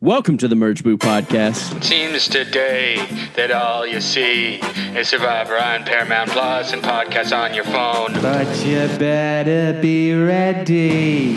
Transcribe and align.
Welcome 0.00 0.38
to 0.38 0.48
the 0.48 0.56
Merge 0.56 0.82
Boot 0.82 1.00
Podcast. 1.00 1.76
It 1.76 1.84
seems 1.84 2.26
today 2.26 2.96
that 3.36 3.50
all 3.50 3.86
you 3.86 4.00
see 4.00 4.54
is 4.96 5.08
Survivor 5.08 5.56
on 5.56 5.84
Paramount 5.84 6.30
Plus 6.30 6.72
and 6.72 6.82
podcasts 6.82 7.36
on 7.36 7.54
your 7.54 7.64
phone. 7.64 8.14
But 8.20 8.64
you 8.64 8.88
better 8.98 9.80
be 9.80 10.14
ready. 10.14 11.36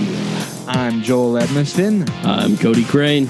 I'm 0.67 1.01
Joel 1.01 1.41
Edmiston. 1.41 2.09
I'm 2.23 2.57
Cody 2.57 2.85
Crane. 2.85 3.25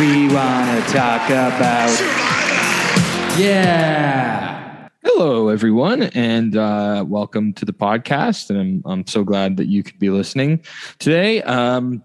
We 0.00 0.34
want 0.34 0.84
to 0.84 0.92
talk 0.92 1.26
about. 1.28 1.90
Survivor. 1.90 3.40
Yeah. 3.40 4.88
Hello, 5.04 5.48
everyone, 5.48 6.04
and 6.04 6.56
uh, 6.56 7.04
welcome 7.06 7.52
to 7.54 7.64
the 7.64 7.72
podcast. 7.72 8.50
And 8.50 8.58
I'm, 8.58 8.82
I'm 8.84 9.06
so 9.06 9.22
glad 9.22 9.58
that 9.58 9.66
you 9.66 9.82
could 9.82 9.98
be 9.98 10.10
listening 10.10 10.64
today. 10.98 11.42
Um, 11.42 12.02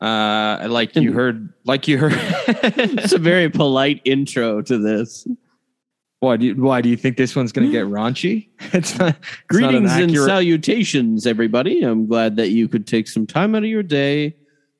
uh, 0.00 0.66
like 0.70 0.96
you 0.96 1.12
heard, 1.12 1.52
like 1.64 1.86
you 1.88 1.98
heard. 1.98 2.12
It's 3.02 3.12
a 3.12 3.18
very 3.18 3.48
polite 3.50 4.00
intro 4.04 4.62
to 4.62 4.78
this. 4.78 5.26
why 6.20 6.36
do 6.36 6.46
you, 6.46 6.54
why 6.54 6.80
do 6.80 6.88
you 6.88 6.96
think 6.96 7.16
this 7.16 7.34
one's 7.36 7.52
going 7.52 7.66
to 7.66 7.72
get 7.72 7.86
raunchy? 7.86 8.48
It's 8.72 8.98
not. 8.98 9.16
it's 9.20 9.28
Greetings 9.48 9.92
and 9.92 10.14
salutations, 10.14 11.26
everybody. 11.26 11.82
I'm 11.82 12.06
glad 12.06 12.36
that 12.36 12.48
you 12.50 12.68
could 12.68 12.86
take 12.86 13.08
some 13.08 13.26
time 13.26 13.54
out 13.54 13.62
of 13.62 13.68
your 13.68 13.82
day, 13.82 14.36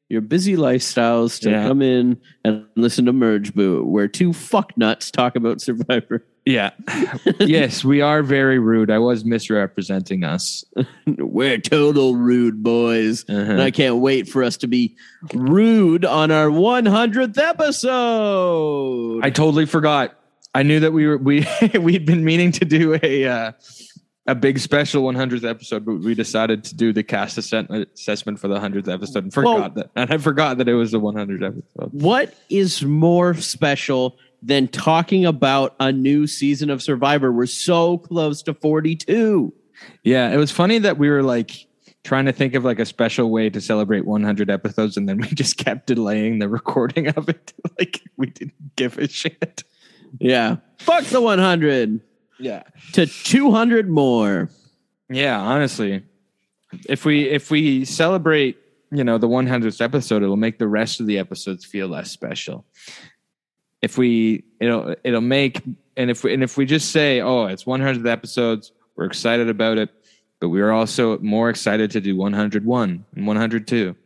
your 0.09 0.21
busy 0.21 0.57
lifestyles, 0.57 1.41
to 1.43 1.51
Yeah. 1.51 1.67
come 1.67 1.83
in 1.83 2.21
and 2.45 2.65
listen 2.77 3.05
to 3.07 3.13
Merge 3.13 3.55
Boot, 3.55 3.87
where 3.87 4.09
two 4.09 4.31
fucknuts 4.31 5.11
talk 5.11 5.37
about 5.37 5.61
Survivor. 5.61 6.25
Yeah. 6.51 6.71
yes, 7.41 7.85
we 7.85 8.01
are 8.01 8.23
very 8.23 8.59
rude. 8.59 8.91
I 8.91 8.99
was 8.99 9.25
misrepresenting 9.25 10.25
us. 10.25 10.65
We're 11.07 11.59
total 11.59 12.17
rude 12.17 12.63
boys. 12.63 13.25
Uh-huh. 13.29 13.39
And 13.53 13.63
I 13.63 13.71
can't 13.71 13.97
wait 13.97 14.29
for 14.29 14.43
us 14.43 14.57
to 14.59 14.67
be 14.67 14.97
rude 15.33 16.05
on 16.05 16.31
our 16.31 16.49
100th 16.49 17.39
episode. 17.39 19.21
I 19.25 19.31
totally 19.31 19.67
forgot. 19.67 20.17
I 20.55 20.63
knew 20.65 20.81
that 20.81 20.93
we 20.93 21.07
were 21.07 21.17
we 21.19 21.47
we'd 21.81 22.05
been 22.07 22.25
meaning 22.25 22.51
to 22.53 22.65
do 22.65 22.99
a 23.01 23.25
uh, 23.27 23.53
a 24.27 24.35
big 24.35 24.59
special 24.59 25.03
100th 25.05 25.49
episode, 25.49 25.85
but 25.85 26.01
we 26.01 26.15
decided 26.15 26.65
to 26.65 26.75
do 26.75 26.93
the 26.93 27.03
cast 27.03 27.39
assessment 27.39 28.39
for 28.39 28.49
the 28.49 28.59
100th 28.59 28.93
episode 28.93 29.25
and 29.25 29.33
forgot 29.35 29.59
Well- 29.61 29.71
that. 29.71 29.91
And 29.97 30.13
I 30.13 30.19
forgot 30.19 30.59
that 30.59 30.69
it 30.69 30.75
was 30.75 30.91
the 30.91 31.01
100th 31.01 31.43
episode. 31.45 31.91
what 31.93 32.35
is 32.49 32.83
more 32.85 33.35
special 33.35 34.17
than 34.43 34.69
talking 34.69 35.27
about 35.27 35.75
a 35.81 35.93
new 35.93 36.27
season 36.27 36.71
of 36.71 36.83
Survivor? 36.83 37.33
We're 37.33 37.47
so 37.47 37.99
close 37.99 38.43
to 38.45 38.55
42. 38.55 39.53
Yeah, 40.05 40.31
it 40.31 40.37
was 40.37 40.51
funny 40.51 40.79
that 40.79 40.99
we 40.99 41.09
were 41.09 41.23
like 41.23 41.53
trying 42.05 42.25
to 42.27 42.33
think 42.33 42.55
of 42.55 42.65
like 42.65 42.79
a 42.79 42.87
special 42.87 43.31
way 43.31 43.51
to 43.51 43.61
celebrate 43.61 44.05
100 44.07 44.51
episodes, 44.51 44.97
and 44.97 45.09
then 45.09 45.19
we 45.19 45.27
just 45.35 45.57
kept 45.57 45.87
delaying 45.87 46.39
the 46.39 46.49
recording 46.49 47.09
of 47.09 47.29
it. 47.29 47.53
like 47.79 48.01
we 48.17 48.27
didn't 48.27 48.77
give 48.77 48.99
a 48.99 49.09
shit. 49.09 49.65
Yeah. 50.19 50.57
Fuck 50.79 51.05
the 51.05 51.21
100 51.21 52.01
Yeah. 52.39 52.63
to 52.93 53.07
200 53.07 53.89
more. 53.89 54.51
Yeah, 55.09 55.41
honestly, 55.41 56.03
if 56.89 57.05
we 57.05 57.29
if 57.29 57.51
we 57.51 57.85
celebrate, 57.85 58.57
you 58.93 59.03
know, 59.05 59.19
the 59.19 59.29
100th 59.29 59.81
episode, 59.81 60.23
it'll 60.23 60.37
make 60.37 60.59
the 60.59 60.69
rest 60.69 61.01
of 61.01 61.07
the 61.07 61.19
episodes 61.19 61.65
feel 61.65 61.89
less 61.89 62.11
special. 62.11 62.65
If 63.83 63.97
we, 63.97 64.45
it'll 64.61 64.95
it'll 65.05 65.21
make, 65.21 65.63
and 65.97 66.11
if 66.11 66.25
we, 66.25 66.35
and 66.35 66.43
if 66.43 66.57
we 66.57 66.67
just 66.67 66.91
say, 66.93 67.21
oh, 67.21 67.47
it's 67.47 67.67
100 67.67 68.07
episodes, 68.07 68.73
we're 68.97 69.07
excited 69.07 69.49
about 69.49 69.79
it, 69.79 69.91
but 70.39 70.49
we 70.51 70.61
are 70.61 70.71
also 70.71 71.19
more 71.19 71.49
excited 71.49 71.91
to 71.93 72.01
do 72.01 72.17
101 72.17 73.05
and 73.17 73.27
102. 73.27 73.97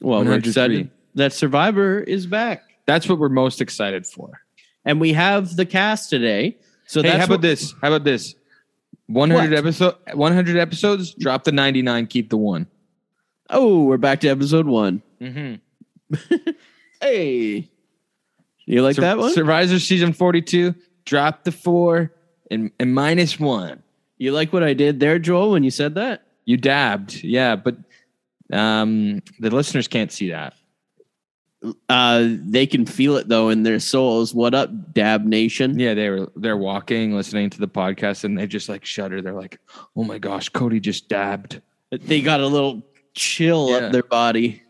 Well, 0.00 0.18
we're 0.20 0.30
103. 0.30 0.48
excited 0.50 0.90
that 1.14 1.32
Survivor 1.32 2.00
is 2.00 2.26
back. 2.26 2.62
That's 2.86 3.08
what 3.08 3.18
we're 3.18 3.28
most 3.28 3.60
excited 3.60 4.06
for. 4.06 4.42
And 4.84 5.00
we 5.00 5.12
have 5.14 5.56
the 5.56 5.66
cast 5.66 6.10
today. 6.10 6.56
So 6.86 7.02
hey, 7.02 7.08
that's 7.08 7.18
how 7.18 7.24
about 7.24 7.40
this? 7.40 7.74
How 7.82 7.88
about 7.88 8.04
this? 8.04 8.36
100 9.08 9.50
What? 9.50 9.58
episode, 9.58 9.94
100 10.14 10.56
episodes. 10.56 11.14
Drop 11.14 11.44
the 11.44 11.52
99, 11.52 12.06
keep 12.06 12.30
the 12.30 12.36
one. 12.36 12.66
Oh, 13.50 13.84
we're 13.84 13.96
back 13.96 14.20
to 14.20 14.28
episode 14.28 14.66
one. 14.66 15.02
Mm-hmm. 15.20 15.54
Hey. 17.00 17.68
You 18.66 18.82
like 18.82 18.96
that 18.96 19.18
one? 19.18 19.32
Survivor 19.32 19.78
season 19.78 20.12
42, 20.12 20.74
drop 21.04 21.44
the 21.44 21.52
four 21.52 22.12
and, 22.50 22.70
and 22.80 22.94
minus 22.94 23.38
one. 23.38 23.82
you 24.18 24.32
like 24.32 24.52
what 24.52 24.62
I 24.62 24.74
did 24.74 25.00
there, 25.00 25.18
Joel, 25.18 25.52
when 25.52 25.62
you 25.64 25.70
said 25.70 25.94
that? 25.94 26.22
You 26.44 26.56
dabbed. 26.56 27.22
Yeah, 27.24 27.56
but 27.56 27.76
um, 28.52 29.22
the 29.40 29.50
listeners 29.50 29.88
can't 29.88 30.12
see 30.12 30.30
that. 30.30 30.54
Uh, 31.88 32.28
they 32.28 32.66
can 32.66 32.86
feel 32.86 33.16
it 33.16 33.28
though 33.28 33.48
in 33.48 33.62
their 33.64 33.80
souls. 33.80 34.32
What 34.34 34.54
up, 34.54 34.92
Dab 34.92 35.24
Nation? 35.24 35.78
Yeah, 35.78 35.94
they 35.94 36.10
were 36.10 36.30
they're 36.36 36.56
walking, 36.56 37.16
listening 37.16 37.50
to 37.50 37.58
the 37.58 37.66
podcast, 37.66 38.22
and 38.24 38.38
they 38.38 38.46
just 38.46 38.68
like 38.68 38.84
shudder. 38.84 39.20
They're 39.22 39.32
like, 39.32 39.58
"Oh 39.96 40.04
my 40.04 40.18
gosh, 40.18 40.48
Cody 40.50 40.78
just 40.78 41.08
dabbed." 41.08 41.60
They 41.90 42.20
got 42.20 42.40
a 42.40 42.46
little 42.46 42.82
chill 43.14 43.70
Yeah. 43.70 43.76
up 43.78 43.92
their 43.92 44.02
body. 44.04 44.62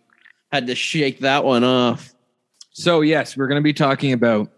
Had 0.53 0.69
to 0.69 0.75
shake 0.75 1.19
that 1.21 1.45
one 1.45 1.65
off. 1.65 2.15
So 2.79 3.01
yes, 3.01 3.39
we're 3.39 3.47
going 3.47 3.59
to 3.59 3.65
be 3.65 3.73
talking 3.73 4.13
about 4.13 4.51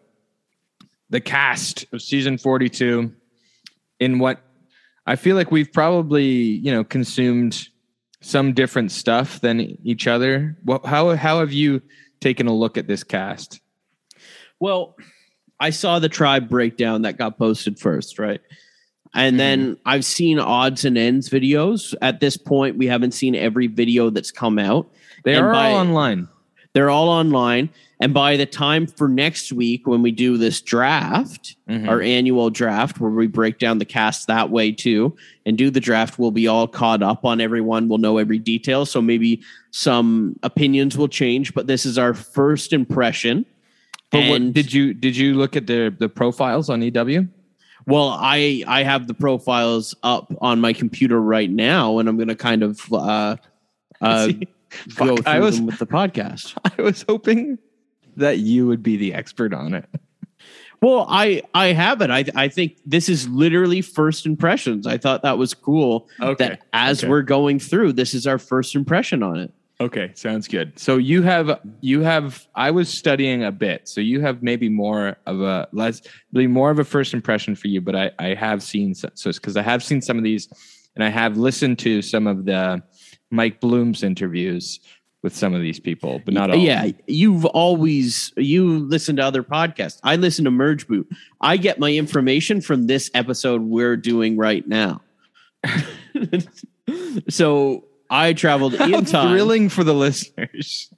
the 1.08 1.20
cast 1.20 1.86
of 1.92 2.02
season 2.02 2.36
42 2.36 3.14
in 4.00 4.18
what 4.18 4.40
I 5.06 5.14
feel 5.14 5.36
like 5.36 5.52
we've 5.52 5.72
probably, 5.72 6.26
you 6.26 6.72
know, 6.72 6.82
consumed 6.82 7.68
some 8.20 8.54
different 8.54 8.90
stuff 8.90 9.40
than 9.40 9.60
each 9.86 10.08
other. 10.08 10.58
What 10.64 10.84
how 10.84 11.14
how 11.14 11.38
have 11.38 11.52
you 11.52 11.80
taken 12.18 12.48
a 12.48 12.52
look 12.52 12.76
at 12.76 12.88
this 12.88 13.04
cast? 13.04 13.60
Well, 14.58 14.96
I 15.60 15.70
saw 15.70 16.00
the 16.00 16.08
tribe 16.08 16.48
breakdown 16.48 17.02
that 17.02 17.18
got 17.18 17.38
posted 17.38 17.78
first, 17.78 18.18
right? 18.18 18.40
And 19.14 19.34
mm-hmm. 19.34 19.38
then 19.38 19.76
I've 19.86 20.04
seen 20.04 20.40
odds 20.40 20.84
and 20.84 20.98
ends 20.98 21.30
videos. 21.30 21.94
At 22.02 22.18
this 22.18 22.36
point, 22.36 22.78
we 22.78 22.88
haven't 22.88 23.12
seen 23.12 23.36
every 23.36 23.68
video 23.68 24.10
that's 24.10 24.32
come 24.32 24.58
out. 24.58 24.90
They 25.22 25.36
And 25.36 25.46
are 25.46 25.52
by- 25.52 25.70
all 25.70 25.76
online. 25.76 26.26
They're 26.74 26.90
all 26.90 27.08
online. 27.08 27.70
And 28.00 28.14
by 28.14 28.36
the 28.36 28.46
time 28.46 28.86
for 28.86 29.08
next 29.08 29.52
week, 29.52 29.86
when 29.86 30.02
we 30.02 30.12
do 30.12 30.36
this 30.36 30.60
draft, 30.60 31.56
Mhm. 31.68 31.88
our 31.88 32.00
annual 32.00 32.48
draft, 32.50 33.00
where 33.00 33.10
we 33.10 33.26
break 33.26 33.58
down 33.58 33.78
the 33.78 33.84
cast 33.84 34.28
that 34.28 34.50
way 34.50 34.70
too, 34.70 35.16
and 35.44 35.58
do 35.58 35.70
the 35.70 35.80
draft, 35.80 36.18
we'll 36.18 36.30
be 36.30 36.46
all 36.46 36.68
caught 36.68 37.02
up 37.02 37.24
on 37.24 37.40
everyone. 37.40 37.88
We'll 37.88 37.98
know 37.98 38.18
every 38.18 38.38
detail. 38.38 38.86
So 38.86 39.02
maybe 39.02 39.40
some 39.72 40.36
opinions 40.44 40.96
will 40.96 41.08
change, 41.08 41.54
but 41.54 41.66
this 41.66 41.84
is 41.84 41.98
our 41.98 42.14
first 42.14 42.72
impression. 42.72 43.44
But 44.10 44.28
what, 44.30 44.52
did 44.54 44.72
you 44.72 44.94
did 44.94 45.16
you 45.16 45.34
look 45.34 45.56
at 45.56 45.66
the 45.66 45.92
the 45.98 46.08
profiles 46.08 46.70
on 46.70 46.82
EW? 46.82 47.26
Well, 47.86 48.10
I 48.20 48.62
I 48.66 48.82
have 48.84 49.06
the 49.06 49.14
profiles 49.14 49.94
up 50.02 50.32
on 50.40 50.60
my 50.60 50.72
computer 50.72 51.20
right 51.20 51.50
now, 51.50 51.98
and 51.98 52.08
I'm 52.08 52.16
going 52.16 52.28
to 52.28 52.34
kind 52.36 52.62
of 52.62 52.80
uh, 52.92 53.36
uh, 54.00 54.26
See, 54.28 54.48
go 54.96 55.16
fuck, 55.16 55.26
I 55.26 55.40
was 55.40 55.60
with 55.60 55.78
the 55.78 55.86
podcast. 55.86 56.56
I 56.78 56.82
was 56.82 57.04
hoping 57.08 57.58
that 58.16 58.38
you 58.38 58.66
would 58.66 58.82
be 58.82 58.96
the 58.96 59.14
expert 59.14 59.54
on 59.54 59.74
it. 59.74 59.84
Well, 60.80 61.06
I 61.08 61.42
I 61.54 61.68
have 61.68 62.00
it. 62.02 62.10
I 62.10 62.24
I 62.36 62.48
think 62.48 62.78
this 62.86 63.08
is 63.08 63.28
literally 63.28 63.80
first 63.80 64.26
impressions. 64.26 64.86
I 64.86 64.96
thought 64.96 65.22
that 65.22 65.36
was 65.36 65.52
cool. 65.54 66.08
Okay, 66.20 66.48
That 66.50 66.62
as 66.72 67.00
okay. 67.02 67.08
we're 67.08 67.22
going 67.22 67.58
through, 67.58 67.94
this 67.94 68.14
is 68.14 68.26
our 68.26 68.38
first 68.38 68.74
impression 68.76 69.22
on 69.22 69.38
it. 69.38 69.52
Okay, 69.80 70.10
sounds 70.14 70.48
good. 70.48 70.76
So 70.78 70.96
you 70.96 71.22
have 71.22 71.60
you 71.80 72.02
have 72.02 72.46
I 72.54 72.70
was 72.70 72.88
studying 72.88 73.44
a 73.44 73.52
bit, 73.52 73.88
so 73.88 74.00
you 74.00 74.20
have 74.20 74.42
maybe 74.42 74.68
more 74.68 75.16
of 75.26 75.40
a 75.40 75.68
less 75.72 76.02
really 76.32 76.48
more 76.48 76.70
of 76.70 76.78
a 76.78 76.84
first 76.84 77.14
impression 77.14 77.54
for 77.54 77.68
you. 77.68 77.80
But 77.80 77.96
I 77.96 78.10
I 78.18 78.34
have 78.34 78.62
seen 78.62 78.94
so 78.94 79.08
so 79.14 79.32
because 79.32 79.56
I 79.56 79.62
have 79.62 79.82
seen 79.82 80.00
some 80.00 80.18
of 80.18 80.24
these, 80.24 80.48
and 80.94 81.04
I 81.04 81.08
have 81.08 81.36
listened 81.36 81.78
to 81.80 82.02
some 82.02 82.26
of 82.26 82.44
the 82.44 82.82
Mike 83.30 83.60
Bloom's 83.60 84.02
interviews 84.02 84.80
with 85.22 85.34
some 85.34 85.54
of 85.54 85.60
these 85.60 85.80
people, 85.80 86.20
but 86.24 86.32
not 86.34 86.50
all. 86.50 86.56
Yeah, 86.56 86.90
you've 87.06 87.44
always 87.44 88.32
you 88.36 88.78
listen 88.78 89.16
to 89.16 89.22
other 89.22 89.42
podcasts. 89.42 89.98
I 90.04 90.16
listen 90.16 90.44
to 90.44 90.50
Merge 90.50 90.86
Boot. 90.86 91.08
I 91.40 91.56
get 91.56 91.78
my 91.78 91.92
information 91.92 92.60
from 92.60 92.86
this 92.86 93.10
episode 93.14 93.62
we're 93.62 93.96
doing 93.96 94.36
right 94.36 94.66
now. 94.66 95.02
so 97.28 97.84
I 98.10 98.32
traveled 98.32 98.74
How 98.78 98.86
in 98.86 99.04
time. 99.04 99.32
thrilling 99.32 99.68
for 99.68 99.84
the 99.84 99.94
listeners. 99.94 100.92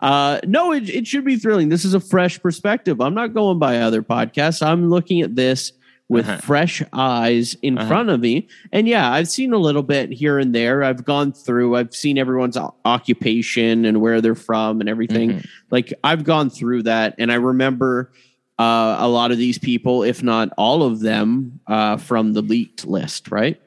Uh, 0.00 0.40
no, 0.46 0.72
it, 0.72 0.88
it 0.90 1.06
should 1.06 1.24
be 1.24 1.36
thrilling. 1.36 1.70
This 1.70 1.84
is 1.84 1.94
a 1.94 2.00
fresh 2.00 2.40
perspective. 2.40 3.00
I'm 3.00 3.14
not 3.14 3.32
going 3.32 3.58
by 3.58 3.78
other 3.78 4.02
podcasts. 4.02 4.64
I'm 4.64 4.90
looking 4.90 5.22
at 5.22 5.34
this 5.34 5.72
with 6.10 6.28
Uh-huh. 6.28 6.38
fresh 6.42 6.82
eyes 6.92 7.56
in 7.62 7.78
Uh-huh. 7.78 7.86
front 7.88 8.10
of 8.10 8.20
me. 8.20 8.48
And 8.72 8.86
yeah, 8.88 9.10
I've 9.12 9.28
seen 9.28 9.52
a 9.52 9.58
little 9.58 9.82
bit 9.84 10.10
here 10.10 10.38
and 10.38 10.52
there. 10.54 10.82
I've 10.82 11.04
gone 11.04 11.32
through, 11.32 11.76
I've 11.76 11.94
seen 11.94 12.18
everyone's 12.18 12.58
occupation 12.84 13.84
and 13.84 14.00
where 14.00 14.20
they're 14.20 14.34
from 14.34 14.80
and 14.80 14.88
everything. 14.88 15.30
Mhm. 15.30 15.46
Like 15.70 15.94
I've 16.04 16.24
gone 16.24 16.50
through 16.50 16.82
that. 16.82 17.14
And 17.18 17.30
I 17.32 17.36
remember 17.36 18.10
uh, 18.58 18.96
a 18.98 19.08
lot 19.08 19.30
of 19.30 19.38
these 19.38 19.56
people, 19.58 20.02
if 20.02 20.22
not 20.22 20.50
all 20.58 20.82
of 20.82 21.00
them, 21.00 21.60
uh, 21.66 21.96
from 21.96 22.34
the 22.34 22.42
leaked 22.42 22.86
list, 22.86 23.30
right? 23.30 23.58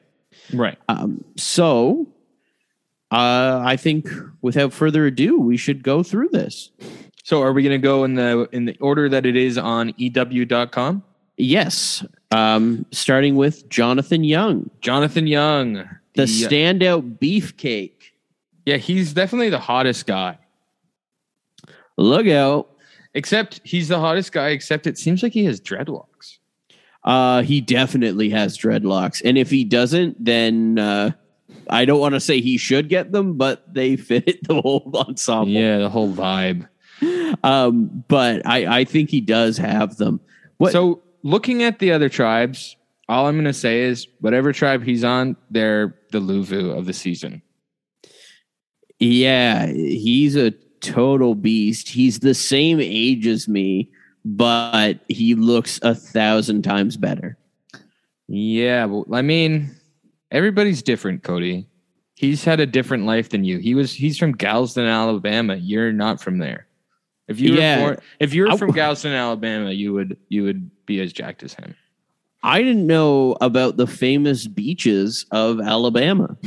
Right. 0.52 0.78
Um, 0.88 1.24
so 1.36 2.06
uh, 3.10 3.60
I 3.64 3.76
think 3.76 4.08
without 4.42 4.72
further 4.72 5.06
ado, 5.06 5.40
we 5.40 5.56
should 5.56 5.82
go 5.82 6.02
through 6.04 6.28
this. 6.30 6.70
So 7.24 7.42
are 7.42 7.52
we 7.52 7.62
going 7.62 7.80
to 7.80 7.82
go 7.82 8.04
in 8.04 8.14
the 8.14 8.48
in 8.52 8.66
the 8.66 8.76
order 8.80 9.08
that 9.08 9.24
it 9.26 9.34
is 9.34 9.56
on 9.58 9.94
EW.com? 9.96 11.02
Yes, 11.36 12.04
um, 12.34 12.84
starting 12.90 13.36
with 13.36 13.68
Jonathan 13.68 14.24
Young, 14.24 14.68
Jonathan 14.80 15.28
Young, 15.28 15.88
the 16.14 16.24
standout 16.24 17.18
beefcake. 17.18 18.10
yeah, 18.66 18.76
he's 18.76 19.12
definitely 19.12 19.50
the 19.50 19.58
hottest 19.58 20.06
guy. 20.06 20.38
Look 21.96 22.26
out. 22.26 22.70
Except 23.16 23.60
he's 23.62 23.86
the 23.86 24.00
hottest 24.00 24.32
guy. 24.32 24.48
Except 24.48 24.88
it 24.88 24.98
seems 24.98 25.22
like 25.22 25.32
he 25.32 25.44
has 25.44 25.60
dreadlocks. 25.60 26.38
Uh, 27.04 27.42
he 27.42 27.60
definitely 27.60 28.30
has 28.30 28.58
dreadlocks. 28.58 29.22
And 29.24 29.38
if 29.38 29.48
he 29.48 29.62
doesn't, 29.62 30.22
then 30.24 30.78
uh, 30.78 31.12
I 31.70 31.84
don't 31.84 32.00
want 32.00 32.14
to 32.14 32.20
say 32.20 32.40
he 32.40 32.56
should 32.58 32.88
get 32.88 33.12
them, 33.12 33.34
but 33.34 33.72
they 33.72 33.94
fit 34.10 34.42
the 34.48 34.60
whole 34.60 34.90
ensemble. 34.94 35.50
Yeah, 35.50 35.78
the 35.78 35.88
whole 35.88 36.12
vibe. 36.12 36.68
Um, 37.44 38.04
but 38.08 38.44
I, 38.44 38.80
I 38.80 38.84
think 38.84 39.10
he 39.10 39.20
does 39.20 39.56
have 39.58 39.98
them. 39.98 40.18
What? 40.56 40.72
So 40.72 41.02
looking 41.24 41.64
at 41.64 41.80
the 41.80 41.90
other 41.90 42.08
tribes, 42.08 42.76
all 43.08 43.26
I'm 43.26 43.34
going 43.34 43.46
to 43.46 43.52
say 43.52 43.80
is 43.80 44.06
whatever 44.20 44.52
tribe 44.52 44.84
he's 44.84 45.02
on, 45.02 45.36
they're 45.50 45.98
the 46.12 46.20
Luvu 46.20 46.76
of 46.78 46.86
the 46.86 46.92
season. 46.92 47.42
yeah, 49.00 49.66
he's 49.66 50.36
a 50.36 50.52
total 50.80 51.34
beast. 51.34 51.88
He's 51.88 52.20
the 52.20 52.34
same 52.34 52.78
age 52.80 53.26
as 53.26 53.48
me, 53.48 53.90
but 54.24 55.00
he 55.08 55.34
looks 55.34 55.80
a 55.82 55.94
thousand 55.94 56.62
times 56.62 56.96
better. 56.96 57.36
Yeah, 58.28 58.84
well, 58.84 59.06
I 59.12 59.22
mean, 59.22 59.74
everybody's 60.30 60.82
different, 60.82 61.22
Cody. 61.22 61.66
He's 62.14 62.44
had 62.44 62.60
a 62.60 62.66
different 62.66 63.06
life 63.06 63.30
than 63.30 63.44
you. 63.44 63.58
He 63.58 63.74
was 63.74 63.92
he's 63.92 64.16
from 64.16 64.32
Galveston, 64.32 64.86
Alabama. 64.86 65.56
You're 65.56 65.92
not 65.92 66.20
from 66.20 66.38
there. 66.38 66.68
If 67.28 67.40
you 67.40 67.54
Yeah. 67.54 67.76
were 67.78 67.84
born, 67.94 67.98
if 68.20 68.34
you 68.34 68.42
were 68.42 68.50
I- 68.52 68.56
from 68.56 68.72
Galveston, 68.72 69.12
Alabama, 69.12 69.70
you 69.70 69.92
would 69.92 70.16
you 70.28 70.44
would 70.44 70.70
be 70.86 71.00
as 71.00 71.12
jacked 71.12 71.42
as 71.42 71.54
him. 71.54 71.74
I 72.42 72.62
didn't 72.62 72.86
know 72.86 73.36
about 73.40 73.78
the 73.78 73.86
famous 73.86 74.46
beaches 74.46 75.24
of 75.30 75.60
Alabama. 75.60 76.36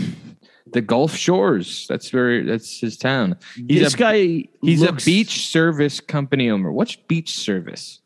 The 0.73 0.81
Gulf 0.81 1.15
Shores. 1.15 1.87
That's 1.87 2.11
where 2.11 2.43
that's 2.43 2.81
his 2.81 2.97
town. 2.97 3.37
He's 3.55 3.79
this 3.83 3.93
a, 3.93 3.97
guy, 3.97 4.17
He's 4.61 4.81
looks, 4.81 5.01
a 5.01 5.05
beach 5.05 5.47
service 5.47 6.01
company 6.01 6.49
owner. 6.49 6.73
What's 6.73 6.97
beach 6.97 7.37
service? 7.37 8.01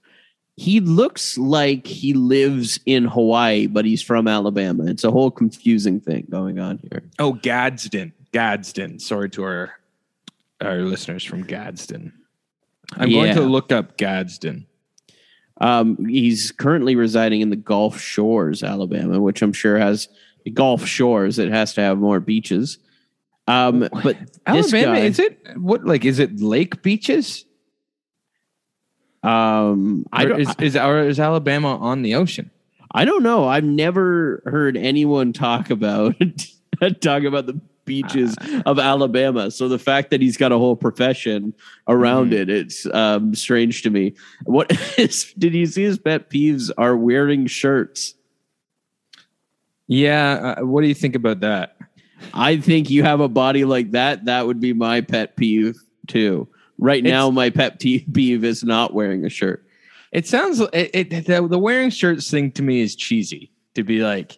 He 0.57 0.79
looks 0.79 1.39
like 1.39 1.87
he 1.87 2.13
lives 2.13 2.79
in 2.85 3.05
Hawaii, 3.05 3.65
but 3.65 3.83
he's 3.83 4.03
from 4.03 4.27
Alabama. 4.27 4.85
It's 4.85 5.03
a 5.03 5.09
whole 5.09 5.31
confusing 5.31 5.99
thing 5.99 6.27
going 6.29 6.59
on 6.59 6.77
here. 6.83 7.01
Oh, 7.17 7.33
Gadsden. 7.33 8.13
Gadsden. 8.31 8.99
Sorry 8.99 9.29
to 9.31 9.43
our 9.43 9.71
our 10.61 10.81
listeners 10.83 11.23
from 11.23 11.41
Gadsden. 11.41 12.13
I'm 12.93 13.09
going 13.09 13.35
to 13.35 13.41
look 13.41 13.71
up 13.71 13.97
Gadsden. 13.97 14.67
Um, 15.59 16.05
he's 16.05 16.51
currently 16.51 16.95
residing 16.95 17.41
in 17.41 17.49
the 17.51 17.55
Gulf 17.55 17.99
Shores, 17.99 18.63
Alabama, 18.63 19.19
which 19.21 19.41
I'm 19.41 19.53
sure 19.53 19.77
has 19.77 20.09
Gulf 20.53 20.85
Shores. 20.85 21.37
It 21.37 21.51
has 21.51 21.73
to 21.75 21.81
have 21.81 21.99
more 21.99 22.19
beaches. 22.19 22.79
Um, 23.47 23.87
but 24.03 24.17
Alabama, 24.45 24.99
guy, 24.99 25.05
is 25.05 25.19
it 25.19 25.39
what 25.57 25.85
like 25.85 26.05
is 26.05 26.19
it 26.19 26.41
lake 26.41 26.81
beaches? 26.81 27.45
um, 29.23 30.05
I 30.11 30.25
is 30.25 30.55
is, 30.59 30.75
or 30.75 30.99
is 31.01 31.19
Alabama 31.19 31.77
on 31.77 32.01
the 32.01 32.15
ocean? 32.15 32.49
I 32.91 33.05
don't 33.05 33.23
know. 33.23 33.47
I've 33.47 33.63
never 33.63 34.41
heard 34.45 34.75
anyone 34.75 35.31
talk 35.33 35.69
about 35.69 36.15
talk 37.01 37.23
about 37.23 37.45
the 37.45 37.59
beaches 37.85 38.35
of 38.65 38.79
Alabama. 38.79 39.51
So 39.51 39.67
the 39.67 39.79
fact 39.79 40.11
that 40.11 40.21
he's 40.21 40.37
got 40.37 40.51
a 40.51 40.57
whole 40.57 40.75
profession 40.75 41.53
around 41.87 42.33
it, 42.33 42.49
it's 42.49 42.85
um, 42.93 43.35
strange 43.35 43.81
to 43.83 43.89
me. 43.89 44.13
What 44.43 44.71
is? 44.97 45.33
Did 45.37 45.53
you 45.53 45.65
see 45.65 45.83
his 45.83 45.97
pet 45.97 46.29
peeves 46.29 46.71
are 46.77 46.95
wearing 46.95 47.47
shirts? 47.47 48.15
Yeah. 49.87 50.55
Uh, 50.57 50.65
what 50.65 50.81
do 50.81 50.87
you 50.87 50.93
think 50.93 51.15
about 51.15 51.41
that? 51.41 51.77
I 52.33 52.57
think 52.57 52.89
you 52.89 53.03
have 53.03 53.19
a 53.19 53.27
body 53.27 53.65
like 53.65 53.91
that. 53.91 54.25
That 54.25 54.47
would 54.47 54.59
be 54.59 54.73
my 54.73 55.01
pet 55.01 55.35
peeve 55.35 55.77
too. 56.07 56.47
Right 56.77 57.03
now, 57.03 57.29
my 57.29 57.49
pet 57.49 57.79
peeve 57.79 58.43
is 58.43 58.63
not 58.63 58.93
wearing 58.93 59.25
a 59.25 59.29
shirt. 59.29 59.65
It 60.11 60.27
sounds 60.27 60.59
it, 60.59 60.89
it 60.93 61.09
the, 61.09 61.47
the 61.47 61.59
wearing 61.59 61.89
shirts 61.89 62.29
thing 62.29 62.51
to 62.53 62.63
me 62.63 62.81
is 62.81 62.95
cheesy. 62.95 63.51
To 63.75 63.83
be 63.83 63.99
like 63.99 64.37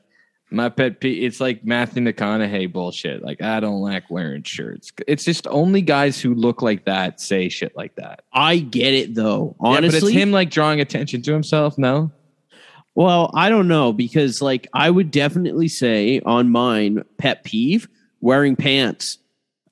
my 0.54 0.70
pet 0.70 1.00
peeve, 1.00 1.24
it's 1.24 1.40
like 1.40 1.66
Matthew 1.66 2.04
McConaughey 2.04 2.72
bullshit. 2.72 3.24
Like 3.24 3.42
I 3.42 3.60
don't 3.60 3.82
like 3.82 4.10
wearing 4.10 4.44
shirts. 4.44 4.92
It's 5.08 5.24
just 5.26 5.48
only 5.48 5.82
guys 5.82 6.22
who 6.22 6.34
look 6.36 6.62
like 6.62 6.86
that 6.86 7.20
say 7.20 7.50
shit 7.50 7.76
like 7.76 7.96
that. 7.96 8.24
I 8.32 8.58
get 8.60 8.94
it 8.94 9.16
though. 9.16 9.56
Yeah, 9.64 9.82
but 9.82 9.84
it's 9.86 10.08
him 10.10 10.32
like 10.32 10.50
drawing 10.52 10.80
attention 10.80 11.22
to 11.24 11.34
himself. 11.34 11.78
No, 11.78 12.12
Well, 12.96 13.32
I 13.34 13.50
don't 13.50 13.68
know 13.68 13.92
because 13.94 14.42
like 14.42 14.68
I 14.74 14.90
would 14.90 15.10
definitely 15.12 15.68
say 15.68 16.22
on 16.26 16.50
mine 16.50 17.04
pet 17.18 17.44
peeve 17.44 17.88
wearing 18.22 18.56
pants. 18.56 19.18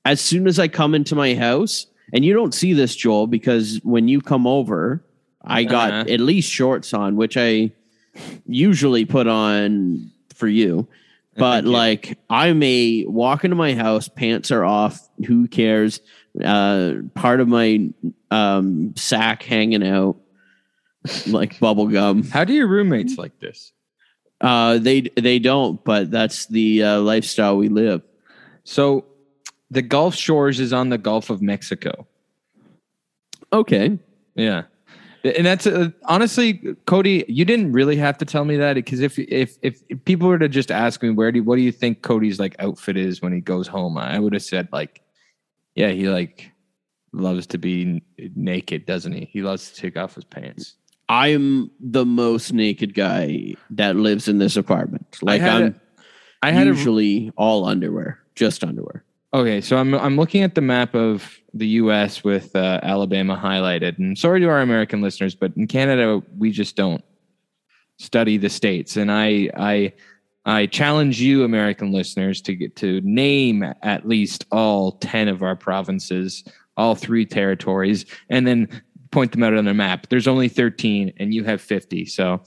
As 0.03 0.19
soon 0.19 0.47
as 0.47 0.57
I 0.57 0.67
come 0.67 0.95
into 0.95 1.13
my 1.15 1.35
house, 1.35 1.85
and 2.11 2.25
you 2.25 2.33
don't 2.33 2.53
see 2.55 2.73
this 2.73 2.95
Joel 2.95 3.27
because 3.27 3.79
when 3.83 4.07
you 4.07 4.19
come 4.19 4.47
over, 4.47 5.05
I 5.43 5.63
got 5.63 5.91
Uh-huh. 5.93 6.05
at 6.13 6.19
least 6.19 6.51
shorts 6.51 6.91
on, 6.93 7.15
which 7.15 7.37
I 7.37 7.71
usually 8.47 9.05
put 9.05 9.27
on 9.27 10.11
for 10.41 10.47
you. 10.47 10.87
But 11.37 11.63
you. 11.63 11.69
like 11.69 12.17
I 12.29 12.51
may 12.53 13.05
walk 13.07 13.45
into 13.45 13.55
my 13.55 13.75
house, 13.75 14.09
pants 14.09 14.49
are 14.51 14.65
off, 14.65 14.99
who 15.25 15.47
cares? 15.47 16.01
Uh 16.43 16.93
part 17.13 17.39
of 17.39 17.47
my 17.47 17.89
um 18.31 18.93
sack 18.95 19.43
hanging 19.43 19.85
out 19.85 20.17
like 21.27 21.59
bubble 21.59 21.87
gum. 21.87 22.23
how 22.23 22.43
do 22.43 22.53
your 22.53 22.67
roommates 22.67 23.17
like 23.17 23.39
this? 23.39 23.71
Uh, 24.41 24.79
they 24.79 25.01
they 25.01 25.37
don't, 25.37 25.83
but 25.83 26.09
that's 26.09 26.47
the 26.47 26.83
uh, 26.83 26.99
lifestyle 26.99 27.57
we 27.57 27.69
live. 27.69 28.01
So 28.63 29.05
the 29.69 29.83
Gulf 29.83 30.15
Shores 30.15 30.59
is 30.59 30.73
on 30.73 30.89
the 30.89 30.97
Gulf 30.97 31.29
of 31.29 31.41
Mexico. 31.41 32.07
Okay, 33.53 33.99
Yeah. 34.35 34.63
And 35.23 35.45
that's 35.45 35.67
uh, 35.67 35.89
honestly, 36.05 36.75
Cody. 36.85 37.25
You 37.27 37.45
didn't 37.45 37.73
really 37.73 37.95
have 37.97 38.17
to 38.19 38.25
tell 38.25 38.43
me 38.43 38.57
that 38.57 38.73
because 38.73 39.01
if, 39.01 39.19
if 39.19 39.57
if 39.61 39.81
if 39.89 40.05
people 40.05 40.27
were 40.27 40.39
to 40.39 40.49
just 40.49 40.71
ask 40.71 41.03
me 41.03 41.11
where 41.11 41.31
do 41.31 41.43
what 41.43 41.57
do 41.57 41.61
you 41.61 41.71
think 41.71 42.01
Cody's 42.01 42.39
like 42.39 42.55
outfit 42.59 42.97
is 42.97 43.21
when 43.21 43.31
he 43.31 43.39
goes 43.39 43.67
home, 43.67 43.97
I 43.97 44.17
would 44.19 44.33
have 44.33 44.43
said 44.43 44.67
like, 44.71 45.01
yeah, 45.75 45.89
he 45.89 46.09
like 46.09 46.51
loves 47.13 47.45
to 47.47 47.57
be 47.57 48.01
naked, 48.35 48.85
doesn't 48.85 49.11
he? 49.11 49.29
He 49.31 49.41
loves 49.41 49.71
to 49.71 49.81
take 49.81 49.97
off 49.97 50.15
his 50.15 50.23
pants. 50.23 50.75
I'm 51.07 51.69
the 51.79 52.05
most 52.05 52.53
naked 52.53 52.93
guy 52.93 53.53
that 53.71 53.95
lives 53.97 54.27
in 54.27 54.37
this 54.37 54.55
apartment. 54.55 55.19
Like 55.21 55.41
I'm 55.41 55.79
I 56.41 56.51
had 56.51 56.67
a, 56.67 56.71
usually 56.71 57.31
all 57.37 57.65
underwear, 57.65 58.19
just 58.35 58.63
underwear. 58.63 59.03
Okay, 59.33 59.61
so 59.61 59.77
I'm 59.77 59.95
I'm 59.95 60.17
looking 60.17 60.43
at 60.43 60.55
the 60.55 60.61
map 60.61 60.93
of 60.93 61.39
the 61.53 61.67
U.S. 61.67 62.21
with 62.21 62.53
uh, 62.53 62.81
Alabama 62.83 63.39
highlighted, 63.41 63.97
and 63.97 64.17
sorry 64.17 64.41
to 64.41 64.49
our 64.49 64.59
American 64.59 65.01
listeners, 65.01 65.35
but 65.35 65.55
in 65.55 65.67
Canada 65.67 66.21
we 66.37 66.51
just 66.51 66.75
don't 66.75 67.03
study 67.97 68.35
the 68.37 68.49
states, 68.49 68.97
and 68.97 69.09
I 69.09 69.49
I 69.55 69.93
I 70.45 70.65
challenge 70.65 71.21
you, 71.21 71.45
American 71.45 71.93
listeners, 71.93 72.41
to 72.41 72.55
get 72.55 72.75
to 72.77 72.99
name 73.05 73.63
at 73.81 74.05
least 74.05 74.45
all 74.51 74.93
ten 74.93 75.29
of 75.29 75.43
our 75.43 75.55
provinces, 75.55 76.43
all 76.75 76.95
three 76.95 77.25
territories, 77.25 78.05
and 78.29 78.45
then 78.45 78.67
point 79.11 79.31
them 79.31 79.43
out 79.43 79.53
on 79.53 79.63
the 79.63 79.73
map. 79.73 80.07
There's 80.09 80.27
only 80.27 80.49
13, 80.49 81.13
and 81.17 81.33
you 81.33 81.45
have 81.45 81.61
50, 81.61 82.05
so 82.05 82.41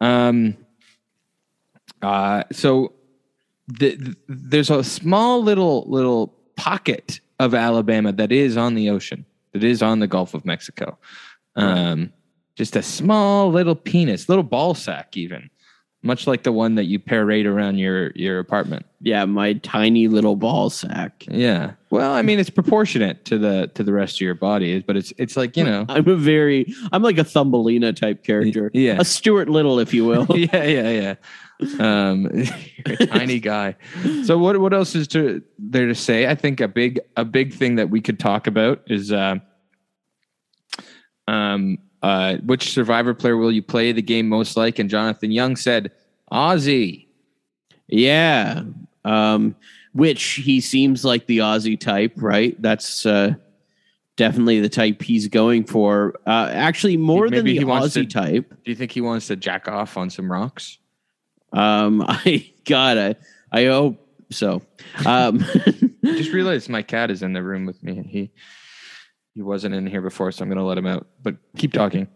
um, 0.00 0.56
uh, 2.00 2.44
so 2.52 2.92
the, 3.68 3.94
the- 3.96 4.16
there's 4.28 4.70
a 4.70 4.82
small 4.82 5.42
little 5.42 5.84
little 5.88 6.34
pocket 6.56 7.20
of 7.38 7.54
Alabama 7.54 8.12
that 8.12 8.32
is 8.32 8.56
on 8.56 8.74
the 8.74 8.90
ocean, 8.90 9.24
that 9.52 9.62
is 9.62 9.82
on 9.82 10.00
the 10.00 10.06
Gulf 10.08 10.34
of 10.34 10.44
Mexico. 10.44 10.98
Um, 11.56 12.12
just 12.56 12.74
a 12.76 12.82
small 12.82 13.50
little 13.50 13.74
penis, 13.76 14.28
little 14.28 14.42
ball 14.44 14.74
sack, 14.74 15.16
even 15.16 15.50
much 16.02 16.28
like 16.28 16.44
the 16.44 16.52
one 16.52 16.76
that 16.76 16.84
you 16.84 16.98
parade 16.98 17.44
around 17.46 17.76
your 17.78 18.10
your 18.14 18.38
apartment. 18.38 18.86
Yeah, 19.00 19.24
my 19.24 19.54
tiny 19.54 20.06
little 20.08 20.36
ball 20.36 20.70
sack. 20.70 21.24
Yeah. 21.28 21.72
Well, 21.90 22.12
I 22.12 22.22
mean, 22.22 22.38
it's 22.38 22.50
proportionate 22.50 23.24
to 23.26 23.38
the 23.38 23.70
to 23.74 23.82
the 23.82 23.92
rest 23.92 24.16
of 24.16 24.20
your 24.20 24.34
body, 24.34 24.80
but 24.80 24.96
it's 24.96 25.12
it's 25.18 25.36
like 25.36 25.56
you 25.56 25.64
know. 25.64 25.84
I'm 25.88 26.06
a 26.08 26.16
very, 26.16 26.72
I'm 26.92 27.02
like 27.02 27.18
a 27.18 27.24
Thumbelina 27.24 27.92
type 27.92 28.22
character. 28.24 28.70
Yeah. 28.74 28.96
a 29.00 29.04
Stuart 29.04 29.48
Little, 29.48 29.78
if 29.80 29.92
you 29.92 30.04
will. 30.04 30.26
yeah, 30.36 30.64
yeah, 30.64 30.90
yeah. 30.90 31.14
Um, 31.78 32.30
you're 32.34 32.96
a 33.00 33.06
tiny 33.06 33.40
guy. 33.54 33.76
So 34.24 34.38
what 34.38 34.58
what 34.60 34.72
else 34.72 34.94
is 34.94 35.08
to 35.08 35.42
there 35.58 35.86
to 35.86 35.94
say? 35.94 36.26
I 36.26 36.34
think 36.34 36.60
a 36.60 36.68
big 36.68 37.00
a 37.16 37.24
big 37.24 37.52
thing 37.54 37.76
that 37.76 37.90
we 37.90 38.00
could 38.00 38.18
talk 38.18 38.46
about 38.46 38.82
is 38.86 39.12
uh, 39.12 39.36
um 41.26 41.78
uh 42.02 42.36
which 42.44 42.72
survivor 42.72 43.12
player 43.14 43.36
will 43.36 43.52
you 43.52 43.62
play 43.62 43.92
the 43.92 44.02
game 44.02 44.28
most 44.28 44.56
like? 44.56 44.78
And 44.78 44.88
Jonathan 44.88 45.32
Young 45.32 45.56
said 45.56 45.90
Ozzy. 46.32 47.06
Yeah. 47.88 48.62
Um, 49.04 49.56
which 49.92 50.22
he 50.22 50.60
seems 50.60 51.04
like 51.04 51.26
the 51.26 51.38
Ozzy 51.38 51.78
type, 51.78 52.12
right? 52.16 52.60
That's 52.60 53.06
uh, 53.06 53.34
definitely 54.16 54.60
the 54.60 54.68
type 54.68 55.02
he's 55.02 55.28
going 55.28 55.64
for. 55.64 56.14
Uh, 56.26 56.50
actually, 56.52 56.96
more 56.96 57.30
than 57.30 57.44
the 57.44 57.58
he 57.58 57.64
wants 57.64 57.96
Ozzy 57.96 58.02
to- 58.02 58.06
type. 58.06 58.50
Do 58.64 58.70
you 58.70 58.76
think 58.76 58.92
he 58.92 59.00
wants 59.00 59.26
to 59.28 59.36
jack 59.36 59.66
off 59.66 59.96
on 59.96 60.10
some 60.10 60.30
rocks? 60.30 60.78
Um, 61.52 62.04
I 62.08 62.50
God, 62.64 62.98
I, 62.98 63.14
I 63.52 63.66
hope 63.66 64.06
so. 64.30 64.62
Um, 65.06 65.44
I 65.44 65.74
just 66.04 66.32
realized 66.32 66.68
my 66.68 66.82
cat 66.82 67.10
is 67.10 67.22
in 67.22 67.32
the 67.32 67.42
room 67.42 67.66
with 67.66 67.82
me. 67.82 68.02
He 68.08 68.30
he 69.34 69.42
wasn't 69.42 69.74
in 69.74 69.86
here 69.86 70.02
before, 70.02 70.32
so 70.32 70.42
I'm 70.42 70.48
going 70.48 70.58
to 70.58 70.64
let 70.64 70.78
him 70.78 70.86
out. 70.86 71.06
But 71.22 71.36
keep 71.56 71.72
talking. 71.72 72.08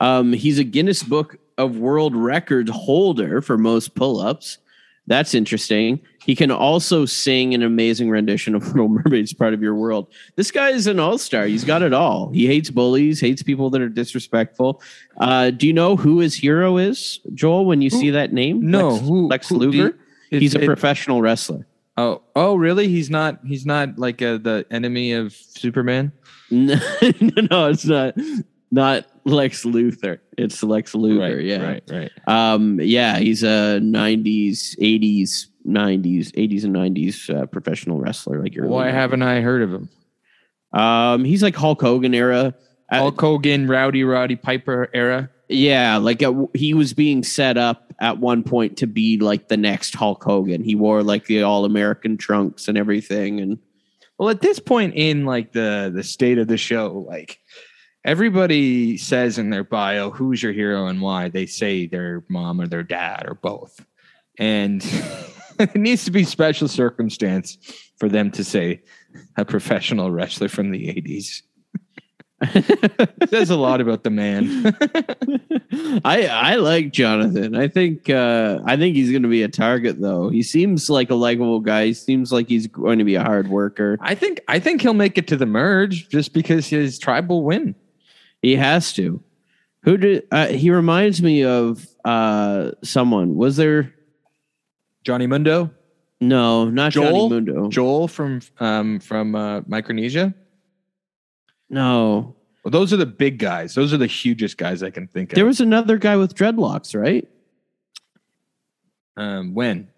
Um, 0.00 0.32
he's 0.32 0.58
a 0.58 0.64
Guinness 0.64 1.02
Book 1.02 1.36
of 1.58 1.76
World 1.76 2.16
Records 2.16 2.70
holder 2.70 3.40
for 3.40 3.56
most 3.56 3.94
pull-ups. 3.94 4.58
That's 5.08 5.34
interesting. 5.34 6.00
He 6.24 6.34
can 6.34 6.50
also 6.50 7.04
sing 7.04 7.54
an 7.54 7.62
amazing 7.62 8.10
rendition 8.10 8.54
of 8.56 8.66
Little 8.74 8.88
Mermaid's 8.88 9.32
Part 9.32 9.54
of 9.54 9.62
Your 9.62 9.74
World. 9.76 10.08
This 10.34 10.50
guy 10.50 10.70
is 10.70 10.86
an 10.88 10.98
all-star. 10.98 11.44
He's 11.46 11.62
got 11.64 11.82
it 11.82 11.92
all. 11.92 12.30
He 12.32 12.46
hates 12.46 12.70
bullies, 12.70 13.20
hates 13.20 13.42
people 13.42 13.70
that 13.70 13.80
are 13.80 13.88
disrespectful. 13.88 14.82
Uh, 15.18 15.50
do 15.50 15.66
you 15.68 15.72
know 15.72 15.94
who 15.96 16.18
his 16.18 16.34
hero 16.34 16.76
is, 16.78 17.20
Joel, 17.34 17.66
when 17.66 17.80
you 17.82 17.90
see 17.90 18.10
that 18.10 18.32
name? 18.32 18.68
No, 18.68 18.88
Lex, 18.90 19.04
who- 19.06 19.26
Lex 19.28 19.48
who- 19.50 19.58
Luger? 19.58 19.98
you- 20.30 20.38
he's 20.40 20.54
a 20.54 20.58
it- 20.58 20.64
it- 20.64 20.66
professional 20.66 21.20
wrestler. 21.22 21.66
Oh, 21.96 22.22
oh, 22.34 22.56
really? 22.56 22.88
He's 22.88 23.08
not. 23.08 23.38
He's 23.46 23.64
not 23.64 23.98
like 23.98 24.20
uh 24.20 24.36
the 24.36 24.66
enemy 24.70 25.12
of 25.12 25.32
Superman. 25.32 26.12
no, 26.50 26.74
no, 27.50 27.68
it's 27.70 27.86
not. 27.86 28.14
Not 28.70 29.06
Lex 29.24 29.64
Luthor. 29.64 30.18
It's 30.36 30.62
Lex 30.62 30.94
Luger. 30.94 31.40
yeah. 31.40 31.62
right, 31.62 31.82
right. 31.90 32.10
Um, 32.26 32.80
yeah, 32.80 33.18
he's 33.18 33.42
a 33.42 33.78
'90s, 33.80 34.76
'80s, 34.78 35.46
'90s, 35.66 36.32
'80s 36.32 36.64
and 36.64 36.74
'90s 36.74 37.34
uh, 37.34 37.46
professional 37.46 38.00
wrestler. 38.00 38.42
Like 38.42 38.54
you're. 38.54 38.66
Why 38.66 38.90
haven't 38.90 39.22
I 39.22 39.40
heard 39.40 39.62
of 39.62 39.72
him? 39.72 39.88
Um, 40.72 41.24
he's 41.24 41.42
like 41.42 41.56
Hulk 41.56 41.80
Hogan 41.80 42.14
era. 42.14 42.54
Uh, 42.90 42.98
Hulk 42.98 43.20
Hogan, 43.20 43.66
Rowdy 43.66 44.04
Roddy 44.04 44.36
Piper 44.36 44.88
era. 44.92 45.30
yeah, 45.48 45.96
like 45.96 46.22
uh, 46.22 46.46
he 46.54 46.74
was 46.74 46.92
being 46.92 47.22
set 47.22 47.56
up 47.56 47.94
at 47.98 48.18
one 48.18 48.42
point 48.42 48.76
to 48.78 48.86
be 48.86 49.18
like 49.18 49.48
the 49.48 49.56
next 49.56 49.94
Hulk 49.94 50.22
Hogan. 50.22 50.62
He 50.62 50.74
wore 50.74 51.02
like 51.02 51.26
the 51.26 51.42
all 51.42 51.64
American 51.64 52.16
trunks 52.16 52.68
and 52.68 52.76
everything, 52.76 53.40
and 53.40 53.58
Well, 54.18 54.28
at 54.28 54.40
this 54.40 54.58
point 54.58 54.94
in 54.94 55.24
like 55.24 55.52
the 55.52 55.90
the 55.94 56.02
state 56.02 56.38
of 56.38 56.48
the 56.48 56.58
show, 56.58 57.04
like 57.08 57.40
everybody 58.06 58.96
says 58.96 59.36
in 59.36 59.50
their 59.50 59.64
bio 59.64 60.10
who's 60.10 60.42
your 60.42 60.52
hero 60.52 60.86
and 60.86 61.02
why. 61.02 61.28
They 61.28 61.44
say 61.44 61.86
their 61.86 62.24
mom 62.28 62.60
or 62.60 62.66
their 62.66 62.84
dad 62.84 63.24
or 63.26 63.34
both, 63.34 63.84
and 64.38 64.82
it 65.58 65.74
needs 65.74 66.04
to 66.06 66.10
be 66.10 66.24
special 66.24 66.68
circumstance 66.68 67.58
for 67.98 68.08
them 68.08 68.30
to 68.30 68.44
say 68.44 68.80
a 69.36 69.44
professional 69.44 70.10
wrestler 70.10 70.48
from 70.48 70.70
the 70.70 70.88
eighties. 70.88 71.42
says 73.28 73.48
a 73.48 73.56
lot 73.56 73.80
about 73.80 74.04
the 74.04 74.10
man. 74.10 74.76
I 76.04 76.26
I 76.26 76.54
like 76.56 76.92
Jonathan. 76.92 77.56
I 77.56 77.66
think 77.66 78.10
uh, 78.10 78.60
I 78.66 78.76
think 78.76 78.94
he's 78.94 79.10
going 79.10 79.22
to 79.22 79.28
be 79.28 79.42
a 79.42 79.48
target 79.48 80.02
though. 80.02 80.28
He 80.28 80.42
seems 80.42 80.90
like 80.90 81.08
a 81.08 81.14
likable 81.14 81.60
guy. 81.60 81.86
He 81.86 81.94
seems 81.94 82.32
like 82.32 82.48
he's 82.48 82.66
going 82.66 82.98
to 82.98 83.06
be 83.06 83.14
a 83.14 83.22
hard 83.22 83.48
worker. 83.48 83.96
I 84.02 84.14
think 84.14 84.42
I 84.48 84.58
think 84.58 84.82
he'll 84.82 84.92
make 84.92 85.16
it 85.16 85.26
to 85.28 85.36
the 85.38 85.46
merge 85.46 86.10
just 86.10 86.34
because 86.34 86.68
his 86.68 86.98
tribe 86.98 87.30
will 87.30 87.42
win. 87.42 87.74
He 88.42 88.56
has 88.56 88.92
to. 88.94 89.22
Who 89.82 89.96
did 89.96 90.26
uh, 90.30 90.48
he 90.48 90.70
reminds 90.70 91.22
me 91.22 91.44
of 91.44 91.86
uh, 92.04 92.72
someone? 92.82 93.36
Was 93.36 93.56
there 93.56 93.94
Johnny 95.04 95.26
Mundo, 95.26 95.70
no, 96.20 96.68
not 96.68 96.92
Johnny 96.92 97.28
Mundo. 97.28 97.68
Joel 97.68 98.08
from 98.08 98.40
um, 98.58 99.00
from 99.00 99.34
uh, 99.34 99.60
Micronesia. 99.66 100.34
no. 101.68 102.34
Well, 102.64 102.72
those 102.72 102.92
are 102.92 102.96
the 102.96 103.06
big 103.06 103.38
guys. 103.38 103.76
Those 103.76 103.94
are 103.94 103.96
the 103.96 104.08
hugest 104.08 104.58
guys 104.58 104.82
I 104.82 104.90
can 104.90 105.06
think 105.06 105.30
of. 105.30 105.36
There 105.36 105.46
was 105.46 105.60
another 105.60 105.98
guy 105.98 106.16
with 106.16 106.34
dreadlocks, 106.34 107.00
right? 107.00 107.28
um, 109.16 109.54
when? 109.54 109.88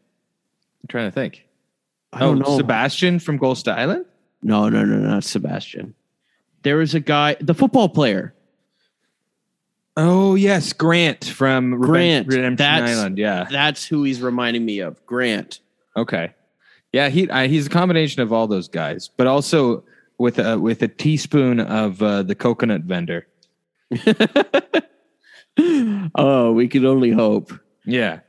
I'm 0.83 0.88
trying 0.88 1.07
to 1.07 1.11
think. 1.11 1.47
I 2.12 2.21
don't 2.21 2.42
oh, 2.42 2.50
know. 2.50 2.57
Sebastian 2.59 3.21
from 3.21 3.38
Ghost 3.38 3.68
Island. 3.68 4.04
no, 4.42 4.68
no, 4.68 4.85
no, 4.85 4.99
not 4.99 5.25
Sebastian. 5.25 5.95
There 6.62 6.76
was 6.76 6.94
a 6.94 7.00
guy, 7.00 7.36
the 7.40 7.54
football 7.54 7.88
player. 7.88 8.34
Oh 9.96 10.34
yes, 10.36 10.72
Grant 10.72 11.24
from 11.24 11.80
Grant. 11.80 12.28
Redemption 12.28 12.56
That's- 12.56 12.96
Island. 12.98 13.18
Yeah. 13.18 13.46
That's 13.50 13.84
who 13.84 14.04
he's 14.04 14.20
reminding 14.20 14.64
me 14.64 14.78
of. 14.80 15.04
Grant. 15.06 15.60
Okay. 15.96 16.32
Yeah, 16.92 17.08
he 17.08 17.28
I, 17.30 17.48
he's 17.48 17.66
a 17.66 17.70
combination 17.70 18.22
of 18.22 18.32
all 18.32 18.46
those 18.46 18.68
guys, 18.68 19.10
but 19.16 19.26
also 19.26 19.84
with 20.16 20.38
a 20.38 20.58
with 20.58 20.82
a 20.82 20.88
teaspoon 20.88 21.60
of 21.60 22.02
uh, 22.02 22.22
the 22.22 22.34
coconut 22.34 22.82
vendor. 22.82 23.26
oh, 26.14 26.52
we 26.52 26.68
could 26.68 26.84
only 26.84 27.10
hope. 27.10 27.52
Yeah. 27.84 28.20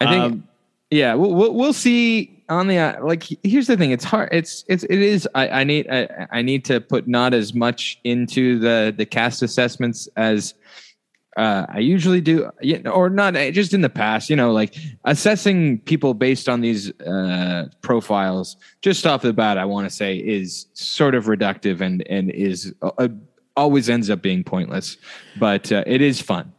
I 0.00 0.06
think 0.06 0.24
Um, 0.24 0.48
yeah, 0.90 1.14
we'll, 1.14 1.34
we'll 1.34 1.54
we'll 1.54 1.72
see 1.72 2.31
on 2.48 2.66
the 2.66 2.78
uh, 2.78 3.04
like. 3.04 3.24
Here's 3.42 3.66
the 3.66 3.76
thing: 3.76 3.90
it's 3.90 4.04
hard. 4.04 4.28
It's 4.32 4.64
it's 4.68 4.84
it 4.84 4.98
is. 4.98 5.28
I, 5.34 5.48
I 5.48 5.64
need 5.64 5.88
I, 5.90 6.26
I 6.30 6.42
need 6.42 6.64
to 6.66 6.80
put 6.80 7.08
not 7.08 7.34
as 7.34 7.54
much 7.54 7.98
into 8.04 8.58
the 8.58 8.94
the 8.96 9.06
cast 9.06 9.42
assessments 9.42 10.08
as 10.16 10.54
uh, 11.36 11.64
I 11.68 11.78
usually 11.78 12.20
do, 12.20 12.50
or 12.90 13.08
not 13.08 13.36
uh, 13.36 13.50
just 13.50 13.72
in 13.72 13.80
the 13.80 13.88
past. 13.88 14.28
You 14.28 14.36
know, 14.36 14.52
like 14.52 14.76
assessing 15.04 15.78
people 15.80 16.14
based 16.14 16.48
on 16.48 16.60
these 16.60 16.90
uh, 17.00 17.68
profiles. 17.80 18.56
Just 18.82 19.06
off 19.06 19.22
the 19.22 19.32
bat, 19.32 19.56
I 19.58 19.64
want 19.64 19.88
to 19.88 19.94
say 19.94 20.16
is 20.16 20.66
sort 20.74 21.14
of 21.14 21.26
reductive 21.26 21.80
and 21.80 22.06
and 22.08 22.30
is 22.30 22.74
uh, 22.82 23.08
always 23.56 23.88
ends 23.88 24.10
up 24.10 24.22
being 24.22 24.44
pointless. 24.44 24.96
But 25.38 25.72
uh, 25.72 25.84
it 25.86 26.02
is 26.02 26.20
fun. 26.20 26.52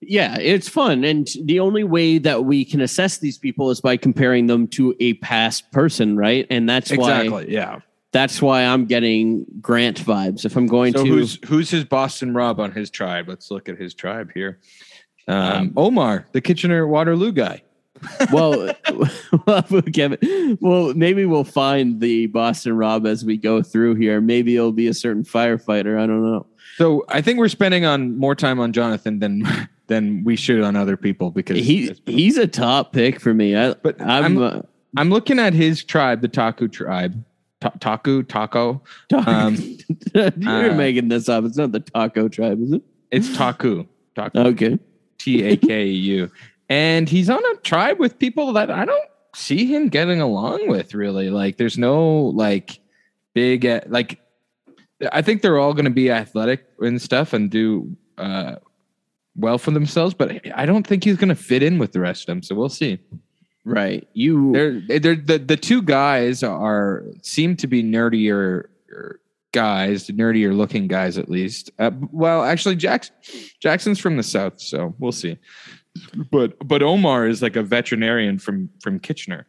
Yeah, 0.00 0.38
it's 0.38 0.68
fun. 0.68 1.02
And 1.04 1.28
the 1.44 1.58
only 1.60 1.82
way 1.84 2.18
that 2.18 2.44
we 2.44 2.64
can 2.64 2.80
assess 2.80 3.18
these 3.18 3.36
people 3.38 3.70
is 3.70 3.80
by 3.80 3.96
comparing 3.96 4.46
them 4.46 4.68
to 4.68 4.94
a 5.00 5.14
past 5.14 5.70
person, 5.72 6.16
right? 6.16 6.46
And 6.50 6.68
that's 6.68 6.90
why 6.90 7.22
Exactly. 7.22 7.52
Yeah. 7.52 7.80
that's 8.12 8.40
why 8.40 8.64
I'm 8.64 8.86
getting 8.86 9.44
Grant 9.60 10.00
vibes. 10.00 10.44
If 10.44 10.56
I'm 10.56 10.66
going 10.66 10.92
So 10.92 11.04
to 11.04 11.10
who's 11.10 11.38
who's 11.48 11.70
his 11.70 11.84
Boston 11.84 12.32
Rob 12.32 12.60
on 12.60 12.70
his 12.72 12.90
tribe? 12.90 13.28
Let's 13.28 13.50
look 13.50 13.68
at 13.68 13.76
his 13.76 13.92
tribe 13.92 14.30
here. 14.32 14.60
Um, 15.26 15.36
Um, 15.36 15.72
Omar, 15.76 16.26
the 16.32 16.40
Kitchener 16.40 16.86
Waterloo 16.86 17.32
guy. 17.32 17.62
well, 18.32 18.72
well, 19.46 19.62
Kevin, 19.92 20.56
well, 20.60 20.94
maybe 20.94 21.24
we'll 21.24 21.42
find 21.42 22.00
the 22.00 22.26
Boston 22.26 22.76
Rob 22.76 23.04
as 23.06 23.24
we 23.24 23.36
go 23.36 23.60
through 23.60 23.96
here. 23.96 24.20
Maybe 24.20 24.54
it'll 24.54 24.70
be 24.70 24.86
a 24.86 24.94
certain 24.94 25.24
firefighter. 25.24 25.98
I 26.00 26.06
don't 26.06 26.22
know. 26.22 26.46
So 26.76 27.04
I 27.08 27.20
think 27.20 27.40
we're 27.40 27.48
spending 27.48 27.84
on 27.84 28.16
more 28.16 28.36
time 28.36 28.60
on 28.60 28.72
Jonathan 28.72 29.18
than 29.18 29.42
than 29.88 30.22
we 30.24 30.36
should 30.36 30.62
on 30.62 30.76
other 30.76 30.96
people 30.96 31.30
because 31.30 31.58
He 31.58 31.90
he's 32.06 32.36
a 32.36 32.46
top 32.46 32.92
pick 32.92 33.20
for 33.20 33.34
me. 33.34 33.56
I, 33.56 33.74
But 33.74 34.00
I'm, 34.00 34.38
I'm- 34.38 34.42
uh, 34.42 34.62
I'm 34.96 35.10
looking 35.10 35.38
at 35.38 35.52
his 35.52 35.84
tribe, 35.84 36.22
the 36.22 36.28
Taku 36.28 36.66
tribe. 36.68 37.22
Ta- 37.60 37.72
Taku, 37.80 38.22
Taco. 38.22 38.82
Um, 39.12 39.56
you're 40.14 40.70
uh, 40.70 40.74
making 40.74 41.08
this 41.08 41.28
up. 41.28 41.44
It's 41.44 41.56
not 41.56 41.72
the 41.72 41.80
Taco 41.80 42.28
tribe, 42.28 42.62
is 42.62 42.72
it? 42.72 42.82
It's 43.10 43.36
Taku. 43.36 43.84
Taku. 44.14 44.38
Okay. 44.38 44.78
T 45.18 45.42
A 45.42 45.56
K 45.56 45.86
U. 45.86 46.30
And 46.70 47.08
he's 47.08 47.28
on 47.28 47.44
a 47.52 47.56
tribe 47.56 47.98
with 47.98 48.18
people 48.18 48.52
that 48.54 48.70
I 48.70 48.84
don't 48.84 49.08
see 49.34 49.66
him 49.66 49.88
getting 49.88 50.20
along 50.20 50.68
with 50.68 50.94
really. 50.94 51.28
Like 51.30 51.56
there's 51.56 51.76
no 51.78 52.06
like 52.26 52.78
big 53.34 53.66
like 53.88 54.20
I 55.12 55.22
think 55.22 55.42
they're 55.42 55.58
all 55.58 55.74
going 55.74 55.84
to 55.84 55.90
be 55.90 56.10
athletic 56.10 56.66
and 56.80 57.00
stuff 57.00 57.32
and 57.32 57.50
do 57.50 57.96
uh 58.16 58.56
well 59.38 59.58
for 59.58 59.70
themselves, 59.70 60.14
but 60.14 60.40
I 60.54 60.66
don't 60.66 60.86
think 60.86 61.04
he's 61.04 61.16
going 61.16 61.28
to 61.28 61.34
fit 61.34 61.62
in 61.62 61.78
with 61.78 61.92
the 61.92 62.00
rest 62.00 62.22
of 62.22 62.26
them. 62.26 62.42
So 62.42 62.54
we'll 62.54 62.68
see. 62.68 62.98
Right. 63.64 64.08
You 64.14 64.52
They're 64.52 64.98
they're 64.98 65.16
the 65.16 65.38
the 65.38 65.56
two 65.56 65.82
guys 65.82 66.42
are 66.42 67.04
seem 67.22 67.56
to 67.56 67.66
be 67.66 67.82
nerdier 67.82 68.68
guys, 69.52 70.06
nerdier 70.08 70.56
looking 70.56 70.88
guys 70.88 71.18
at 71.18 71.28
least. 71.28 71.70
Uh, 71.78 71.90
well, 72.12 72.44
actually, 72.44 72.76
Jackson 72.76 73.14
Jackson's 73.60 73.98
from 73.98 74.16
the 74.16 74.22
south, 74.22 74.60
so 74.60 74.94
we'll 74.98 75.12
see. 75.12 75.38
But 76.30 76.56
but 76.66 76.82
Omar 76.82 77.26
is 77.26 77.42
like 77.42 77.56
a 77.56 77.62
veterinarian 77.62 78.38
from 78.38 78.70
from 78.80 78.98
Kitchener. 79.00 79.46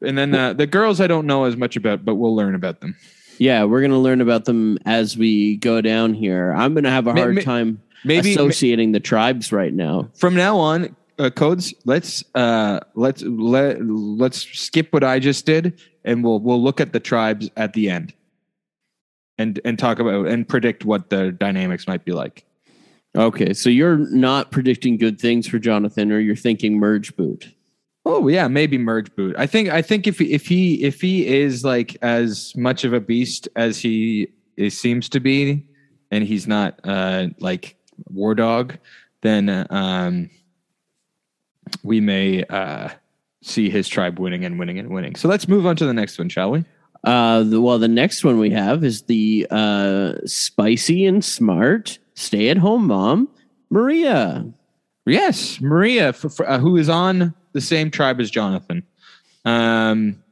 And 0.00 0.16
then 0.16 0.34
uh, 0.34 0.52
the 0.52 0.66
girls 0.66 1.00
I 1.00 1.08
don't 1.08 1.26
know 1.26 1.44
as 1.44 1.56
much 1.56 1.76
about, 1.76 2.04
but 2.04 2.14
we'll 2.14 2.36
learn 2.36 2.54
about 2.54 2.80
them. 2.80 2.94
Yeah, 3.38 3.64
we're 3.64 3.80
gonna 3.80 3.98
learn 3.98 4.20
about 4.20 4.44
them 4.44 4.78
as 4.84 5.16
we 5.16 5.56
go 5.56 5.80
down 5.80 6.14
here. 6.14 6.52
I'm 6.52 6.74
gonna 6.74 6.90
have 6.90 7.06
a 7.06 7.12
hard 7.12 7.42
time 7.42 7.80
Maybe 8.04 8.32
associating 8.32 8.92
the 8.92 9.00
tribes 9.00 9.52
right 9.52 9.72
now. 9.72 10.10
from 10.14 10.34
now 10.34 10.58
on, 10.58 10.96
uh, 11.18 11.30
codes. 11.30 11.74
Let's 11.84 12.24
uh, 12.34 12.80
let's 12.94 13.22
let 13.22 13.84
let's 13.84 14.40
skip 14.58 14.92
what 14.92 15.04
I 15.04 15.18
just 15.18 15.46
did, 15.46 15.80
and 16.04 16.22
we'll 16.22 16.40
we'll 16.40 16.62
look 16.62 16.80
at 16.80 16.92
the 16.92 17.00
tribes 17.00 17.50
at 17.56 17.72
the 17.72 17.90
end, 17.90 18.14
and 19.36 19.60
and 19.64 19.78
talk 19.78 19.98
about 19.98 20.26
and 20.26 20.48
predict 20.48 20.84
what 20.84 21.10
the 21.10 21.32
dynamics 21.32 21.86
might 21.86 22.04
be 22.04 22.12
like. 22.12 22.44
Okay, 23.16 23.52
so 23.52 23.70
you're 23.70 23.96
not 23.96 24.50
predicting 24.50 24.96
good 24.96 25.20
things 25.20 25.48
for 25.48 25.58
Jonathan, 25.58 26.12
or 26.12 26.20
you're 26.20 26.36
thinking 26.36 26.78
merge 26.78 27.16
boot. 27.16 27.52
Oh 28.10 28.26
yeah, 28.26 28.48
maybe 28.48 28.78
merge 28.78 29.14
boot. 29.14 29.36
I 29.38 29.46
think 29.46 29.68
I 29.68 29.82
think 29.82 30.06
if 30.06 30.18
if 30.18 30.46
he 30.46 30.82
if 30.82 30.98
he 30.98 31.26
is 31.26 31.62
like 31.62 31.98
as 32.00 32.56
much 32.56 32.84
of 32.84 32.94
a 32.94 33.00
beast 33.00 33.50
as 33.54 33.78
he 33.78 34.28
is, 34.56 34.80
seems 34.80 35.10
to 35.10 35.20
be, 35.20 35.66
and 36.10 36.24
he's 36.24 36.46
not 36.46 36.80
uh 36.84 37.26
like 37.38 37.76
war 38.08 38.34
dog, 38.34 38.78
then 39.20 39.66
um 39.68 40.30
we 41.82 42.00
may 42.00 42.44
uh 42.44 42.88
see 43.42 43.68
his 43.68 43.86
tribe 43.86 44.18
winning 44.18 44.42
and 44.42 44.58
winning 44.58 44.78
and 44.78 44.88
winning. 44.88 45.14
So 45.14 45.28
let's 45.28 45.46
move 45.46 45.66
on 45.66 45.76
to 45.76 45.84
the 45.84 45.92
next 45.92 46.18
one, 46.18 46.30
shall 46.30 46.50
we? 46.50 46.64
Uh, 47.04 47.42
the, 47.44 47.60
well, 47.60 47.78
the 47.78 47.88
next 47.88 48.24
one 48.24 48.38
we 48.38 48.50
have 48.50 48.82
is 48.82 49.02
the 49.02 49.46
uh, 49.50 50.14
spicy 50.24 51.06
and 51.06 51.24
smart 51.24 51.98
stay 52.14 52.48
at 52.48 52.56
home 52.56 52.88
mom, 52.88 53.28
Maria. 53.70 54.50
Yes, 55.06 55.60
Maria, 55.60 56.12
for, 56.12 56.28
for, 56.28 56.48
uh, 56.48 56.58
who 56.58 56.76
is 56.76 56.88
on 56.88 57.34
the 57.52 57.60
same 57.60 57.90
tribe 57.90 58.20
as 58.20 58.30
Jonathan. 58.30 58.82
Um, 59.44 60.22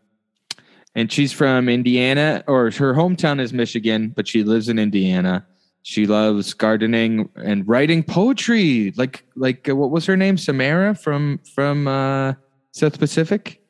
and 0.95 1.13
she's 1.13 1.33
from 1.33 1.69
Indiana, 1.69 2.43
or 2.47 2.71
her 2.71 2.95
hometown 2.95 3.41
is 3.41 3.53
Michigan, 3.53 4.13
but 4.17 4.27
she 4.27 4.43
lives 4.43 4.69
in 4.69 4.79
Indiana. 4.79 5.47
She 5.83 6.07
loves 6.07 6.55
gardening 6.55 7.29
and 7.37 7.69
writing 7.69 8.03
poetry. 8.03 8.93
Like, 8.97 9.25
like 9.37 9.69
uh, 9.69 9.77
what 9.77 9.91
was 9.91 10.07
her 10.07 10.17
name? 10.17 10.37
Semhar 10.37 10.99
from 10.99 11.39
from 11.55 11.87
uh, 11.87 12.33
South 12.73 12.99
Pacific. 12.99 13.63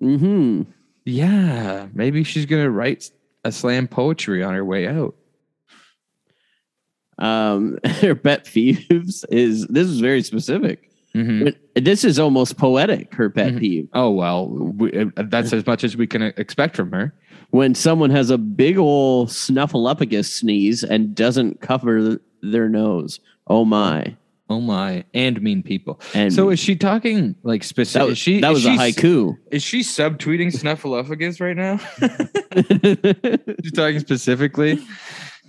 Hmm. 0.00 0.62
Yeah, 1.04 1.86
maybe 1.94 2.24
she's 2.24 2.46
gonna 2.46 2.70
write 2.70 3.10
a 3.44 3.52
slam 3.52 3.88
poetry 3.88 4.42
on 4.42 4.54
her 4.54 4.64
way 4.64 4.86
out. 4.86 5.14
Um, 7.18 7.78
her 7.84 8.14
pet 8.14 8.44
peeves 8.44 9.24
is 9.30 9.66
this 9.68 9.86
is 9.88 10.00
very 10.00 10.22
specific. 10.22 10.91
Mhm. 11.14 11.44
But 11.74 11.84
This 11.84 12.04
is 12.04 12.18
almost 12.18 12.56
poetic. 12.56 13.14
Her 13.14 13.28
pet 13.30 13.54
Mhm. 13.54 13.58
peeve 13.60 13.88
Oh 13.94 14.10
well, 14.10 14.48
we, 14.48 14.92
uh, 14.98 15.06
that's 15.28 15.52
as 15.52 15.66
much 15.66 15.84
as 15.84 15.96
we 15.96 16.06
can 16.06 16.22
expect 16.22 16.76
from 16.76 16.90
her. 16.92 17.14
when 17.50 17.74
someone 17.74 18.08
has 18.10 18.30
a 18.30 18.38
big 18.38 18.78
ol' 18.78 19.26
snuffleupagus 19.26 20.24
sneeze 20.26 20.82
and 20.82 21.14
doesn't 21.14 21.60
cover 21.60 22.18
their 22.42 22.68
nose. 22.68 23.20
Oh 23.46 23.64
my! 23.66 24.16
Oh 24.48 24.60
my, 24.60 25.04
and 25.14 25.40
mean 25.42 25.62
people. 25.62 25.98
And 26.14 26.32
So 26.32 26.48
is 26.50 26.58
she 26.60 26.76
talking 26.76 27.34
like 27.42 27.62
specific? 27.64 28.00
that 28.02 28.08
was 28.08 28.18
she 28.18 28.40
that 28.40 28.52
was 28.52 28.64
a 28.66 28.70
haiku. 28.70 29.36
Is 29.50 29.62
she 29.62 29.80
subtweeting 29.80 30.48
Snuffleupagus 30.52 31.40
right 31.40 31.56
now? 31.56 31.78
She's 33.62 33.72
talking 33.72 33.98
specifically 34.00 34.78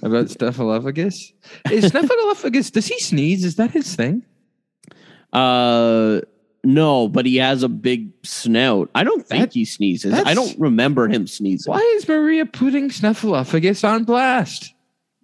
about 0.02 0.28
Snuffleupagus. 0.36 1.32
Is 1.72 1.86
Snuffleupagus? 1.92 2.72
Does 2.72 2.88
he 2.88 3.00
sneeze? 3.00 3.44
Is 3.46 3.56
that 3.56 3.72
his 3.72 3.96
thing? 3.96 4.24
Uh, 5.34 6.22
no, 6.64 7.08
but 7.10 7.26
he 7.26 7.38
has 7.38 7.62
a 7.64 7.70
big 7.70 8.12
snout. 8.24 8.90
I 8.96 9.04
don't 9.04 9.26
think 9.26 9.42
That- 9.42 9.54
he 9.54 9.66
sneezes. 9.66 10.14
I 10.14 10.34
don't 10.34 10.58
remember 10.58 11.08
him 11.08 11.28
sneezing. 11.28 11.72
Why 11.72 11.80
is 11.98 12.08
Maria 12.08 12.46
putting 12.46 12.90
Snuffleupagus 12.90 13.84
on 13.88 14.06
blast? 14.06 14.74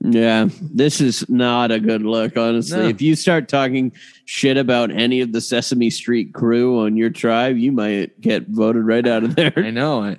Yeah, 0.01 0.47
this 0.61 1.01
is 1.01 1.27
not 1.29 1.71
a 1.71 1.79
good 1.79 2.03
look, 2.03 2.37
honestly. 2.37 2.79
No. 2.79 2.87
If 2.87 3.01
you 3.01 3.15
start 3.15 3.49
talking 3.49 3.91
shit 4.23 4.55
about 4.55 4.91
any 4.91 5.19
of 5.19 5.33
the 5.33 5.41
Sesame 5.41 5.89
Street 5.89 6.33
crew 6.33 6.79
on 6.79 6.95
your 6.95 7.09
tribe, 7.09 7.57
you 7.57 7.73
might 7.73 8.19
get 8.21 8.47
voted 8.47 8.85
right 8.85 9.05
out 9.05 9.25
of 9.25 9.35
there. 9.35 9.51
I 9.57 9.71
know. 9.71 10.03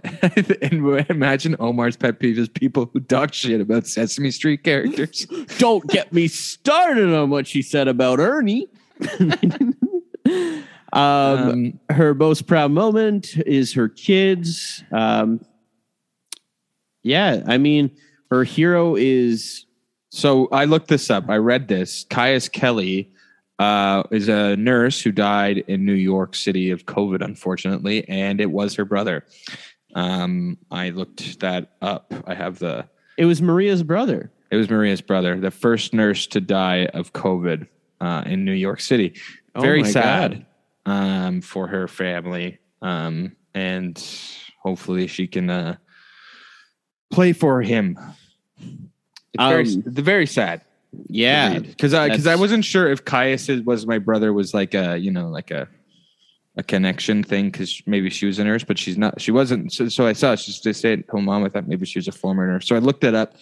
and 0.62 1.06
imagine 1.09 1.56
Omar's 1.59 1.97
pet 1.97 2.18
peeve 2.18 2.38
is 2.38 2.49
people 2.50 2.90
who 2.92 3.00
talk 3.00 3.32
shit 3.32 3.62
about 3.62 3.87
Sesame 3.87 4.30
Street 4.30 4.64
characters. 4.64 5.26
Don't 5.59 5.87
get 5.88 6.12
me 6.12 6.28
started 6.28 7.14
on 7.14 7.30
what 7.30 7.47
she 7.47 7.62
said 7.62 7.88
about 7.88 8.18
Ernie. 8.18 8.68
um, 10.26 10.64
Um, 10.92 11.80
her 11.90 12.14
most 12.14 12.47
proud 12.47 12.73
moment 12.73 13.37
is 13.47 13.75
her 13.75 13.88
kids. 13.88 14.83
Um, 14.92 15.45
yeah, 17.02 17.42
I 17.47 17.59
mean, 17.59 17.90
her 18.30 18.45
hero 18.45 18.97
is 18.97 19.66
So 20.11 20.49
I 20.49 20.64
looked 20.64 20.88
this 20.88 21.09
up. 21.09 21.28
I 21.28 21.37
read 21.37 21.69
this. 21.69 22.04
Kious 22.11 22.50
Kelly 22.50 23.12
uh, 23.61 24.03
is 24.11 24.29
a 24.29 24.57
nurse 24.57 25.01
who 25.01 25.12
died 25.12 25.59
in 25.68 25.85
New 25.85 25.92
York 25.92 26.35
City 26.35 26.70
of 26.70 26.87
COVID, 26.87 27.22
unfortunately, 27.22 28.09
and 28.09 28.40
it 28.40 28.51
was 28.51 28.74
her 28.74 28.85
brother. 28.85 29.24
Um, 29.94 30.59
I 30.70 30.90
looked 30.90 31.40
that 31.40 31.72
up. 31.81 32.12
I 32.27 32.35
have 32.35 32.59
the. 32.59 32.88
it 33.16 33.27
was 33.27 33.40
Maria's 33.40 33.83
brother. 33.83 34.33
It 34.51 34.57
was 34.57 34.68
Maria's 34.68 35.01
brother, 35.01 35.38
the 35.38 35.53
first 35.53 35.94
nurse 35.94 36.27
to 36.29 36.40
die 36.40 36.87
of 36.87 37.12
COVID 37.12 37.68
uh, 38.00 38.22
in 38.26 38.44
New 38.44 38.52
York 38.52 38.80
City. 38.80 39.14
Oh 39.54 39.60
Very 39.60 39.82
my 39.82 39.90
sad 39.90 40.46
um, 40.86 41.40
for 41.40 41.66
her 41.66 41.88
family, 41.88 42.58
um, 42.82 43.36
and 43.54 44.02
hopefully 44.62 45.06
she 45.06 45.26
can 45.26 45.50
uh, 45.50 45.76
play 47.10 47.32
for 47.32 47.62
him. 47.62 47.98
It's 49.32 49.44
very, 49.44 49.68
Um, 49.68 49.82
the 49.86 50.02
very 50.02 50.26
sad 50.26 50.62
Yeah, 51.08 51.58
because 51.58 51.94
I 51.94 52.08
because 52.08 52.26
I 52.26 52.36
wasn't 52.36 52.64
sure 52.64 52.90
if 52.90 53.04
Kious 53.04 53.64
was 53.64 53.86
my 53.86 53.98
brother 53.98 54.32
was 54.32 54.54
like 54.54 54.74
a 54.74 54.96
you 54.96 55.10
know 55.10 55.28
like 55.28 55.50
a 55.50 55.68
a 56.56 56.62
connection 56.62 57.22
thing 57.22 57.50
because 57.50 57.82
maybe 57.86 58.10
she 58.10 58.26
was 58.26 58.38
a 58.38 58.44
nurse, 58.44 58.64
but 58.64 58.78
she's 58.78 58.98
not. 58.98 59.20
She 59.20 59.30
wasn't. 59.30 59.72
So, 59.72 59.88
so 59.88 60.06
I 60.06 60.12
saw 60.12 60.34
she 60.34 60.52
just 60.52 60.80
said, 60.80 61.04
"Oh, 61.12 61.20
mom," 61.20 61.44
I 61.44 61.48
thought 61.48 61.68
maybe 61.68 61.86
she 61.86 61.98
was 61.98 62.08
a 62.08 62.12
former 62.12 62.46
nurse. 62.46 62.66
So 62.66 62.74
I 62.74 62.80
looked 62.80 63.04
it 63.04 63.14
up, 63.14 63.34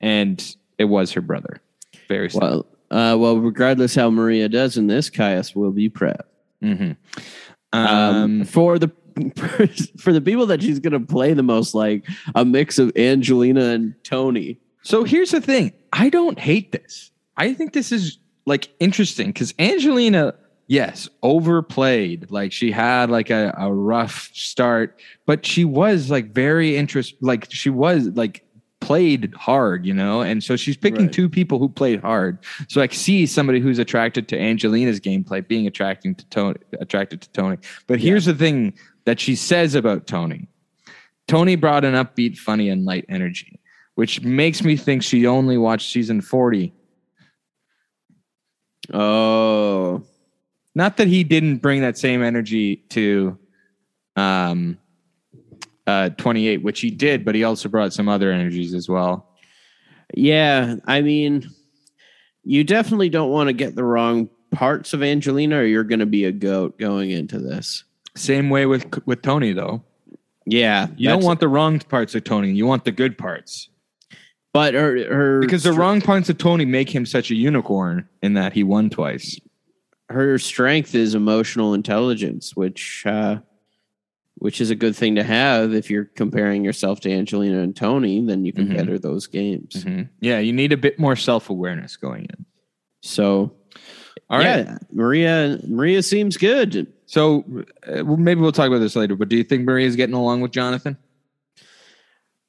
and 0.00 0.56
it 0.78 0.84
was 0.84 1.12
her 1.12 1.20
brother. 1.20 1.60
Very 2.08 2.30
sad. 2.30 2.40
Uh, 2.90 3.16
well, 3.18 3.38
regardless 3.38 3.94
how 3.94 4.10
Maria 4.10 4.48
does 4.48 4.76
in 4.76 4.86
this, 4.86 5.10
Kious 5.10 5.54
will 5.56 5.72
be 5.72 5.88
proud. 5.88 6.22
hmm 6.60 6.92
Um, 7.72 7.86
Um, 7.86 8.44
for 8.44 8.78
the 8.78 8.90
for 9.98 10.12
the 10.12 10.20
people 10.20 10.46
that 10.46 10.62
she's 10.62 10.78
gonna 10.78 11.00
play 11.00 11.32
the 11.34 11.42
most, 11.42 11.74
like 11.74 12.04
a 12.34 12.44
mix 12.44 12.78
of 12.78 12.92
Angelina 12.96 13.64
and 13.70 13.94
Tony. 14.04 14.58
so 14.82 15.04
here's 15.04 15.30
the 15.30 15.40
thing: 15.40 15.72
I 15.92 16.10
don't 16.10 16.38
hate 16.38 16.72
this. 16.72 17.10
I 17.36 17.54
think 17.54 17.72
this 17.72 17.92
is 17.92 18.18
like 18.46 18.68
interesting 18.78 19.28
because 19.28 19.52
Angelina, 19.58 20.34
yes, 20.68 21.08
overplayed. 21.22 22.30
Like 22.30 22.52
she 22.52 22.70
had 22.70 23.10
like 23.10 23.30
a, 23.30 23.54
a 23.58 23.72
rough 23.72 24.30
start, 24.34 25.00
but 25.26 25.44
she 25.46 25.64
was 25.64 26.10
like 26.10 26.32
very 26.32 26.76
interest. 26.76 27.14
Like 27.20 27.46
she 27.50 27.70
was 27.70 28.08
like 28.08 28.44
played 28.86 29.34
hard, 29.34 29.84
you 29.84 29.92
know, 29.92 30.20
and 30.22 30.44
so 30.44 30.54
she's 30.54 30.76
picking 30.76 31.06
Right. 31.06 31.12
two 31.12 31.28
people 31.28 31.58
who 31.58 31.68
played 31.68 32.00
hard. 32.00 32.38
So 32.68 32.80
I 32.80 32.86
see 32.86 33.26
somebody 33.26 33.58
who's 33.58 33.80
attracted 33.80 34.28
to 34.28 34.38
Angelina's 34.38 35.00
gameplay 35.00 35.46
being 35.46 35.66
attracting 35.66 36.14
to 36.14 36.24
Tony, 36.28 36.58
attracted 36.80 37.20
to 37.22 37.30
Tony. 37.32 37.56
But 37.88 37.98
here's 37.98 38.26
the 38.26 38.34
thing 38.34 38.74
that 39.04 39.18
she 39.18 39.34
says 39.34 39.74
about 39.74 40.06
Tony. 40.06 40.46
Tony 41.26 41.56
brought 41.56 41.84
an 41.84 41.94
upbeat, 41.94 42.38
funny, 42.38 42.68
and 42.68 42.84
light 42.84 43.04
energy, 43.08 43.58
which 43.96 44.22
makes 44.22 44.62
me 44.62 44.76
think 44.76 45.02
she 45.02 45.26
only 45.26 45.58
watched 45.58 45.90
season 45.90 46.20
40. 46.20 46.72
Oh, 48.92 50.04
Not 50.76 50.96
that 50.98 51.08
he 51.08 51.24
didn't 51.24 51.56
bring 51.56 51.80
that 51.80 51.98
same 51.98 52.22
energy 52.22 52.76
to 52.90 53.36
um 54.14 54.78
uh 55.86 56.10
28, 56.10 56.62
which 56.62 56.80
he 56.80 56.90
did, 56.90 57.24
but 57.24 57.34
he 57.34 57.44
also 57.44 57.68
brought 57.68 57.92
some 57.92 58.08
other 58.08 58.30
energies 58.32 58.74
as 58.74 58.88
well. 58.88 59.28
yeah. 60.14 60.76
I 60.86 61.00
mean, 61.00 61.48
you 62.44 62.64
definitely 62.64 63.08
don't 63.08 63.30
want 63.30 63.48
to 63.48 63.52
get 63.52 63.74
the 63.74 63.84
wrong 63.84 64.28
parts 64.52 64.92
of 64.94 65.02
Angelina, 65.02 65.58
or 65.58 65.64
you're 65.64 65.84
gonna 65.84 66.06
be 66.06 66.24
a 66.24 66.32
goat 66.32 66.78
going 66.78 67.10
into 67.10 67.38
this. 67.38 67.84
Same 68.14 68.50
way 68.50 68.66
with 68.66 68.86
with 69.06 69.22
Tony 69.22 69.52
though. 69.52 69.82
Yeah, 70.48 70.86
You 70.96 71.08
don't 71.08 71.24
want 71.24 71.40
the 71.40 71.48
wrong 71.48 71.80
parts 71.80 72.14
of 72.14 72.22
Tony. 72.22 72.52
You 72.52 72.66
want 72.66 72.84
the 72.84 72.92
good 72.92 73.18
parts. 73.18 73.68
but 74.54 74.74
her 74.74 74.96
her 75.12 75.40
Because 75.40 75.64
the 75.64 75.72
str- 75.72 75.80
wrong 75.80 76.00
parts 76.00 76.28
of 76.28 76.38
Tony 76.38 76.64
make 76.64 76.88
him 76.94 77.04
such 77.04 77.30
a 77.32 77.34
unicorn 77.34 78.08
in 78.22 78.34
that 78.34 78.52
he 78.52 78.62
won 78.62 78.88
twice. 78.88 79.40
her 80.08 80.38
strength 80.38 80.94
is 80.94 81.16
emotional 81.16 81.74
intelligence, 81.74 82.54
which 82.54 83.02
uh, 83.06 83.38
which 84.38 84.60
is 84.60 84.70
a 84.70 84.74
good 84.74 84.94
thing 84.94 85.14
to 85.16 85.22
have 85.22 85.72
if 85.74 85.90
you're 85.90 86.04
comparing 86.04 86.64
yourself 86.64 87.00
to 87.00 87.10
Angelina 87.10 87.60
and 87.60 87.74
Tony. 87.74 88.20
Then 88.24 88.44
you 88.44 88.52
can 88.52 88.68
Mhm. 88.68 88.76
better 88.76 88.98
those 88.98 89.26
games. 89.26 89.84
Mhm. 89.84 90.08
Yeah, 90.20 90.38
you 90.38 90.52
need 90.52 90.72
a 90.72 90.76
bit 90.76 90.98
more 90.98 91.16
self 91.16 91.48
awareness 91.50 91.96
going 91.96 92.24
in. 92.24 92.44
So, 93.02 93.52
All 94.28 94.38
right. 94.38 94.66
yeah, 94.66 94.78
Maria 94.92 95.60
Maria 95.66 96.02
seems 96.02 96.36
good. 96.36 96.86
So 97.06 97.44
uh, 97.86 98.04
well, 98.04 98.16
maybe 98.16 98.40
we'll 98.40 98.52
talk 98.52 98.66
about 98.68 98.80
this 98.80 98.96
later. 98.96 99.16
But 99.16 99.28
do 99.28 99.36
you 99.36 99.44
think 99.44 99.64
Maria's 99.64 99.96
getting 99.96 100.14
along 100.14 100.40
with 100.40 100.50
Jonathan? 100.52 100.96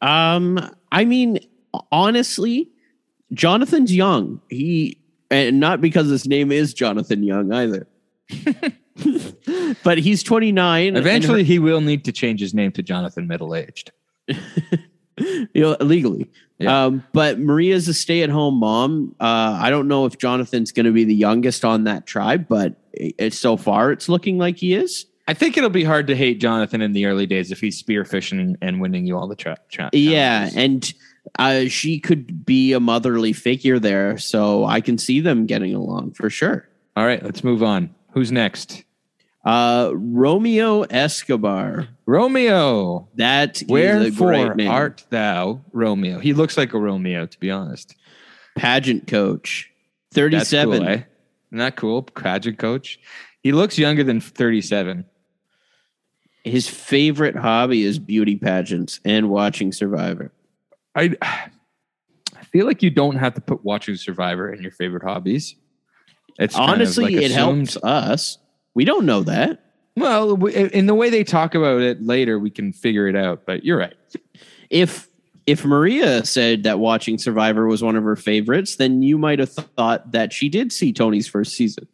Um, 0.01 0.59
I 0.91 1.05
mean, 1.05 1.39
honestly, 1.91 2.69
Jonathan's 3.33 3.93
young. 3.95 4.41
He 4.49 4.97
and 5.29 5.59
not 5.59 5.81
because 5.81 6.07
his 6.09 6.27
name 6.27 6.51
is 6.51 6.73
Jonathan 6.73 7.23
Young 7.23 7.51
either. 7.51 7.87
but 9.83 9.97
he's 9.97 10.23
29. 10.23 10.87
and 10.87 10.97
Eventually, 10.97 11.43
he 11.43 11.59
will 11.59 11.81
need 11.81 12.05
to 12.05 12.11
change 12.11 12.39
his 12.39 12.53
name 12.53 12.71
to 12.73 12.83
Jonathan 12.83 13.27
Middle 13.27 13.55
Aged. 13.55 13.91
you 14.27 15.47
know, 15.55 15.77
legally. 15.79 16.29
Yeah. 16.59 16.85
Um, 16.85 17.03
but 17.13 17.39
Maria's 17.39 17.87
a 17.87 17.93
stay-at-home 17.93 18.55
mom. 18.55 19.15
Uh, 19.19 19.57
I 19.61 19.69
don't 19.69 19.87
know 19.87 20.05
if 20.05 20.17
Jonathan's 20.17 20.71
going 20.71 20.85
to 20.85 20.91
be 20.91 21.03
the 21.03 21.15
youngest 21.15 21.63
on 21.63 21.83
that 21.85 22.05
tribe, 22.07 22.47
but 22.47 22.75
it, 22.93 23.15
it's 23.17 23.37
so 23.39 23.57
far 23.57 23.91
it's 23.91 24.09
looking 24.09 24.37
like 24.37 24.57
he 24.57 24.73
is. 24.73 25.05
I 25.29 25.33
think 25.33 25.57
it'll 25.57 25.69
be 25.69 25.83
hard 25.83 26.07
to 26.07 26.15
hate 26.15 26.39
Jonathan 26.39 26.81
in 26.81 26.93
the 26.93 27.05
early 27.05 27.25
days 27.25 27.51
if 27.51 27.59
he's 27.59 27.81
spearfishing 27.81 28.55
and 28.61 28.79
winning 28.81 29.05
you 29.05 29.17
all 29.17 29.27
the 29.27 29.35
trap. 29.35 29.69
Tra- 29.69 29.89
Yeah, 29.91 30.49
and 30.55 30.91
uh, 31.37 31.65
she 31.65 31.99
could 31.99 32.45
be 32.45 32.71
a 32.73 32.79
motherly 32.79 33.33
figure 33.33 33.77
there, 33.77 34.17
so 34.17 34.63
I 34.65 34.79
can 34.81 34.97
see 34.97 35.19
them 35.19 35.45
getting 35.45 35.75
along 35.75 36.11
for 36.13 36.29
sure. 36.29 36.67
all 36.95 37.05
right, 37.05 37.21
let's 37.21 37.43
move 37.43 37.61
on. 37.61 37.93
Who's 38.11 38.31
next? 38.31 38.83
Uh, 39.45 39.91
Romeo 39.93 40.81
Escobar. 40.83 41.87
Romeo. 42.05 43.07
That 43.15 43.57
is 43.61 43.69
a 43.69 43.71
Wherefore 43.71 44.27
great 44.31 44.55
name. 44.57 44.71
art 44.71 45.05
thou 45.09 45.61
Romeo? 45.71 46.19
He 46.19 46.33
looks 46.33 46.57
like 46.57 46.73
a 46.73 46.79
Romeo, 46.79 47.25
to 47.25 47.39
be 47.39 47.49
honest. 47.51 47.95
pageant 48.57 49.07
coach, 49.07 49.71
That's 50.11 50.15
thirty-seven. 50.15 50.79
cool, 50.79 50.87
eh? 50.89 50.93
Isn't 51.51 51.57
that 51.59 51.75
cool? 51.77 52.03
Pageant 52.03 52.57
coach. 52.59 52.99
He 53.41 53.51
looks 53.53 53.77
younger 53.77 54.03
than 54.03 54.19
37. 54.19 55.05
His 56.43 56.67
favorite 56.67 57.35
hobby 57.35 57.83
is 57.83 57.99
beauty 57.99 58.35
pageants 58.35 58.99
and 59.05 59.29
watching 59.29 59.71
Survivor. 59.71 60.33
I 60.95 61.15
I 61.21 62.43
feel 62.51 62.65
like 62.65 62.81
you 62.83 62.89
don't 62.89 63.15
have 63.17 63.33
to 63.35 63.41
put 63.41 63.63
watching 63.63 63.95
Survivor 63.95 64.51
in 64.51 64.61
your 64.61 64.71
favorite 64.71 65.03
hobbies. 65.03 65.55
It's 66.39 66.55
Honestly, 66.55 67.15
like, 67.15 67.23
it 67.25 67.31
helps 67.31 67.77
us. 67.77 68.37
We 68.77 68.85
don't 68.85 69.07
know 69.07 69.23
that. 69.23 69.63
Well, 69.95 70.45
in 70.45 70.85
the 70.85 70.93
way 70.93 71.09
they 71.09 71.23
talk 71.23 71.55
about 71.55 71.81
it 71.81 72.03
later, 72.03 72.37
we 72.37 72.51
can 72.51 72.71
figure 72.71 73.07
it 73.07 73.15
out. 73.15 73.43
But 73.43 73.65
you're 73.65 73.79
right. 73.79 73.95
If 74.69 75.09
if 75.47 75.65
Maria 75.65 76.23
said 76.23 76.61
that 76.61 76.77
watching 76.77 77.17
Survivor 77.17 77.65
was 77.65 77.81
one 77.81 77.95
of 77.95 78.03
her 78.03 78.15
favorites, 78.15 78.75
then 78.75 79.01
you 79.01 79.17
might 79.17 79.39
have 79.39 79.49
thought 79.49 80.11
that 80.11 80.31
she 80.31 80.47
did 80.47 80.71
see 80.71 80.93
Tony's 80.93 81.27
first 81.27 81.53
season. 81.53 81.87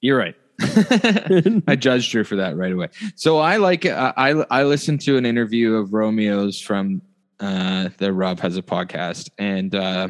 You're 0.00 0.18
right. 0.18 0.34
I 1.68 1.76
judged 1.76 2.12
her 2.14 2.24
for 2.24 2.34
that 2.34 2.56
right 2.56 2.72
away. 2.72 2.88
So 3.14 3.38
I 3.38 3.58
like 3.58 3.86
I 3.86 4.12
I, 4.16 4.30
I 4.50 4.62
listened 4.64 5.02
to 5.02 5.16
an 5.16 5.24
interview 5.24 5.76
of 5.76 5.94
Romeo's 5.94 6.60
from 6.60 7.00
uh, 7.38 7.90
the 7.98 8.12
Rob 8.12 8.40
has 8.40 8.56
a 8.56 8.62
podcast, 8.62 9.30
and 9.38 9.72
uh, 9.72 10.08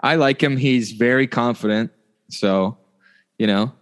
I 0.00 0.16
like 0.16 0.42
him. 0.42 0.58
He's 0.58 0.92
very 0.92 1.26
confident. 1.26 1.90
So 2.28 2.76
you 3.38 3.46
know, 3.46 3.72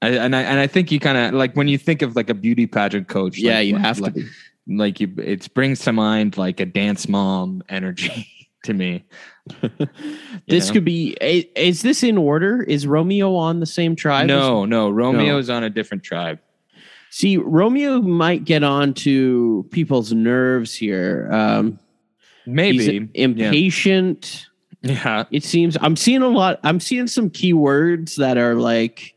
I, 0.00 0.10
and 0.10 0.36
I 0.36 0.42
and 0.42 0.60
I 0.60 0.66
think 0.66 0.92
you 0.92 1.00
kind 1.00 1.18
of 1.18 1.34
like 1.34 1.54
when 1.54 1.68
you 1.68 1.78
think 1.78 2.02
of 2.02 2.14
like 2.14 2.30
a 2.30 2.34
beauty 2.34 2.66
pageant 2.66 3.08
coach. 3.08 3.38
yeah, 3.38 3.56
like, 3.56 3.66
you 3.66 3.76
have 3.76 3.98
like, 3.98 4.14
to. 4.14 4.20
Be. 4.20 4.28
like 4.76 5.00
you. 5.00 5.12
It 5.18 5.52
brings 5.54 5.80
to 5.80 5.92
mind 5.92 6.36
like 6.36 6.60
a 6.60 6.66
dance 6.66 7.08
mom 7.08 7.62
energy 7.68 8.28
to 8.64 8.74
me. 8.74 9.04
This 10.46 10.68
know? 10.68 10.74
could 10.74 10.84
be. 10.84 11.16
Is 11.20 11.82
this 11.82 12.02
in 12.02 12.16
order? 12.16 12.62
Is 12.62 12.86
Romeo 12.86 13.34
on 13.34 13.60
the 13.60 13.66
same 13.66 13.96
tribe? 13.96 14.26
No, 14.26 14.64
no, 14.64 14.88
Romeo's 14.88 15.50
on 15.50 15.64
a 15.64 15.70
different 15.70 16.02
tribe. 16.02 16.38
See, 17.10 17.36
Romeo 17.38 18.00
might 18.00 18.44
get 18.44 18.62
on 18.62 18.94
to 18.94 19.66
people's 19.70 20.12
nerves 20.12 20.74
here. 20.74 21.28
Um, 21.32 21.78
Maybe 22.46 23.08
impatient. 23.14 24.46
yeah. 24.82 25.24
It 25.30 25.44
seems 25.44 25.76
I'm 25.80 25.96
seeing 25.96 26.22
a 26.22 26.28
lot. 26.28 26.60
I'm 26.62 26.80
seeing 26.80 27.06
some 27.06 27.30
keywords 27.30 28.16
that 28.16 28.38
are 28.38 28.54
like, 28.54 29.14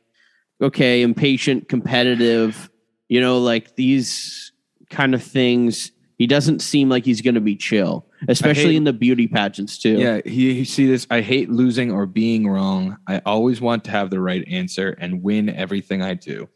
okay, 0.61 1.01
impatient, 1.01 1.69
competitive. 1.69 2.69
You 3.09 3.19
know, 3.19 3.39
like 3.39 3.75
these 3.75 4.51
kind 4.89 5.13
of 5.13 5.23
things. 5.23 5.91
He 6.17 6.27
doesn't 6.27 6.61
seem 6.61 6.87
like 6.87 7.03
he's 7.03 7.21
going 7.21 7.33
to 7.33 7.41
be 7.41 7.55
chill, 7.55 8.05
especially 8.27 8.73
hate- 8.73 8.75
in 8.75 8.83
the 8.83 8.93
beauty 8.93 9.27
pageants 9.27 9.79
too. 9.79 9.97
Yeah, 9.97 10.21
he, 10.23 10.51
you 10.51 10.65
see 10.65 10.85
this. 10.85 11.07
I 11.09 11.21
hate 11.21 11.49
losing 11.49 11.91
or 11.91 12.05
being 12.05 12.47
wrong. 12.47 12.97
I 13.07 13.23
always 13.25 13.59
want 13.59 13.83
to 13.85 13.91
have 13.91 14.11
the 14.11 14.19
right 14.19 14.47
answer 14.47 14.91
and 14.99 15.23
win 15.23 15.49
everything 15.49 16.03
I 16.03 16.13
do. 16.13 16.47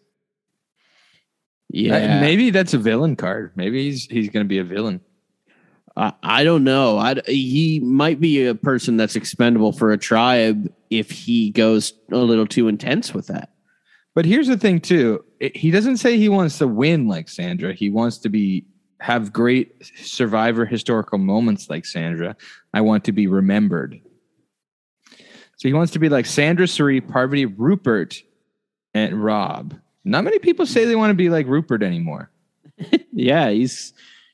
yeah. 1.70 2.18
Uh, 2.18 2.22
maybe 2.22 2.52
that's 2.52 2.74
a 2.74 2.78
villain 2.78 3.16
card. 3.16 3.54
Maybe 3.56 3.84
he's 3.86 4.06
he's 4.06 4.30
going 4.30 4.46
to 4.46 4.48
be 4.48 4.60
a 4.60 4.64
villain. 4.64 5.02
I, 5.98 6.14
I 6.22 6.44
don't 6.44 6.64
know. 6.64 7.00
I, 7.00 7.16
he 7.26 7.80
might 7.80 8.20
be 8.20 8.46
a 8.46 8.54
person 8.54 8.98
that's 8.98 9.16
expendable 9.16 9.72
for 9.72 9.92
a 9.92 9.98
tribe 9.98 10.72
if 10.90 11.10
he 11.10 11.50
goes 11.50 11.94
a 12.12 12.18
little 12.18 12.46
too 12.46 12.68
intense 12.68 13.14
with 13.14 13.28
that. 13.28 13.50
But 14.16 14.26
here's 14.26 14.48
the 14.48 14.58
thing, 14.58 14.80
too. 14.80 15.24
It- 15.40 15.56
he 15.56 15.70
doesn't 15.72 15.98
say 15.98 16.18
he 16.18 16.30
wants 16.30 16.58
to 16.58 16.68
win 16.68 17.08
like 17.08 17.30
Sandra. 17.30 17.74
He 17.74 17.90
wants 17.92 18.18
to 18.20 18.30
be 18.30 18.66
have 19.02 19.32
great 19.34 19.76
survivor 20.02 20.66
historical 20.66 21.18
moments 21.20 21.70
like 21.70 21.86
Sandra. 21.86 22.36
I 22.74 22.82
want 22.82 23.04
to 23.04 23.12
be 23.12 23.28
remembered. 23.28 24.00
So 25.58 25.68
he 25.68 25.74
wants 25.74 25.92
to 25.94 26.00
be 26.00 26.10
like 26.10 26.26
Sandra, 26.26 26.68
Cirie, 26.68 27.02
Parvati, 27.02 27.46
Rupert, 27.46 28.24
and 28.94 29.24
Rob. 29.24 29.76
Not 30.06 30.24
many 30.24 30.40
people 30.40 30.66
say 30.66 30.86
they 30.86 30.96
want 30.96 31.12
to 31.12 31.16
be 31.16 31.30
like 31.30 31.46
Rupert 31.48 31.84
anymore. 31.84 32.32
Yeah, 33.18 33.50
he's 33.50 33.94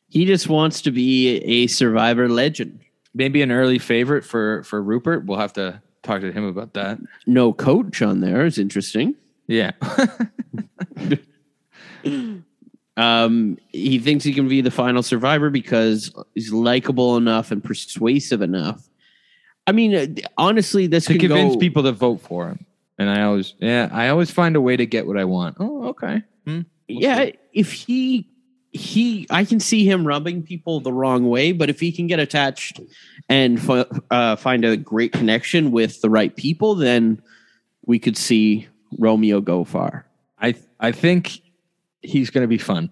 he 0.09 0.25
just 0.25 0.49
wants 0.49 0.81
to 0.81 0.91
be 0.91 1.37
a 1.37 1.67
survivor 1.67 2.27
legend. 2.27 2.79
maybe 3.13 3.41
an 3.43 3.51
early 3.51 3.77
favorite 3.77 4.23
for 4.25 4.63
for 4.63 4.81
Rupert. 4.81 5.25
We'll 5.25 5.37
have 5.37 5.53
to 5.53 5.81
talk 6.01 6.21
to 6.21 6.31
him 6.31 6.43
about 6.45 6.73
that. 6.73 6.97
No 7.27 7.53
coach 7.53 8.01
on 8.01 8.21
there 8.21 8.43
is 8.45 8.57
interesting. 8.57 9.13
Yeah. 9.51 9.71
Um, 12.97 13.57
he 13.69 13.99
thinks 13.99 14.23
he 14.23 14.33
can 14.33 14.49
be 14.49 14.59
the 14.61 14.69
final 14.69 15.01
survivor 15.01 15.49
because 15.49 16.13
he's 16.35 16.51
likable 16.51 17.15
enough 17.15 17.49
and 17.49 17.63
persuasive 17.63 18.41
enough. 18.41 18.87
I 19.65 19.71
mean, 19.71 20.17
honestly, 20.37 20.87
this 20.87 21.05
to 21.05 21.17
convince 21.17 21.55
go, 21.55 21.59
people 21.59 21.83
to 21.83 21.93
vote 21.93 22.21
for 22.21 22.49
him. 22.49 22.65
And 22.99 23.09
I 23.09 23.23
always 23.23 23.55
yeah, 23.59 23.89
I 23.91 24.09
always 24.09 24.29
find 24.29 24.55
a 24.55 24.61
way 24.61 24.75
to 24.75 24.85
get 24.85 25.07
what 25.07 25.17
I 25.17 25.23
want. 25.23 25.57
Oh, 25.59 25.85
okay. 25.85 26.21
Hmm. 26.45 26.61
We'll 26.89 27.01
yeah, 27.01 27.25
see. 27.25 27.35
if 27.53 27.71
he 27.71 28.27
he, 28.71 29.25
I 29.29 29.45
can 29.45 29.59
see 29.59 29.89
him 29.89 30.05
rubbing 30.05 30.43
people 30.43 30.79
the 30.79 30.93
wrong 30.93 31.29
way, 31.29 31.51
but 31.51 31.69
if 31.69 31.79
he 31.79 31.91
can 31.91 32.07
get 32.07 32.19
attached 32.19 32.79
and 33.27 33.61
fi- 33.61 33.85
uh, 34.11 34.35
find 34.35 34.63
a 34.63 34.77
great 34.77 35.11
connection 35.11 35.71
with 35.71 36.01
the 36.01 36.09
right 36.09 36.35
people, 36.35 36.75
then 36.75 37.21
we 37.85 37.99
could 37.99 38.17
see 38.17 38.67
Romeo 38.97 39.41
go 39.41 39.63
far. 39.63 40.05
I 40.39 40.55
I 40.79 40.91
think 40.91 41.41
he's 42.01 42.29
going 42.29 42.43
to 42.43 42.47
be 42.47 42.57
fun. 42.57 42.91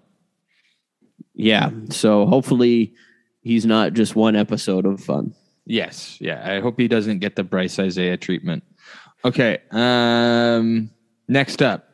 Yeah, 1.34 1.70
so 1.90 2.26
hopefully 2.26 2.94
he's 3.42 3.64
not 3.64 3.94
just 3.94 4.14
one 4.14 4.36
episode 4.36 4.86
of 4.86 5.02
fun. 5.02 5.34
Yes. 5.66 6.18
Yeah. 6.20 6.42
I 6.44 6.60
hope 6.60 6.78
he 6.78 6.88
doesn't 6.88 7.20
get 7.20 7.36
the 7.36 7.44
Brice 7.44 7.76
Izyah 7.76 8.20
treatment. 8.20 8.64
Okay. 9.24 9.58
Um 9.70 10.90
next 11.28 11.62
up. 11.62 11.88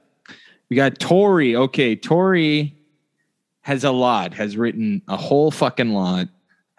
We 0.70 0.76
got 0.76 0.98
Tori. 0.98 1.54
Okay, 1.54 1.94
Tori 1.94 2.74
has 3.60 3.84
a 3.84 3.90
lot, 3.90 4.34
has 4.34 4.56
written 4.56 5.02
a 5.08 5.16
whole 5.16 5.50
fucking 5.50 5.90
lot. 5.90 6.28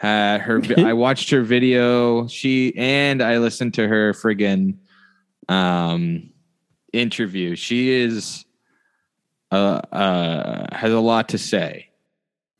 Uh, 0.02 0.40
her 0.40 0.62
I 0.78 0.94
watched 0.94 1.30
her 1.30 1.44
video. 1.44 2.28
She 2.28 2.76
and 2.76 3.22
I 3.22 3.38
listened 3.38 3.74
to 3.76 3.88
her 3.88 4.14
friggin' 4.14 4.78
um 5.50 6.30
interview. 6.94 7.56
She 7.56 7.92
is 7.92 8.46
uh 9.52 9.82
uh 9.92 10.76
has 10.76 10.92
a 10.92 11.00
lot 11.00 11.30
to 11.30 11.38
say. 11.38 11.90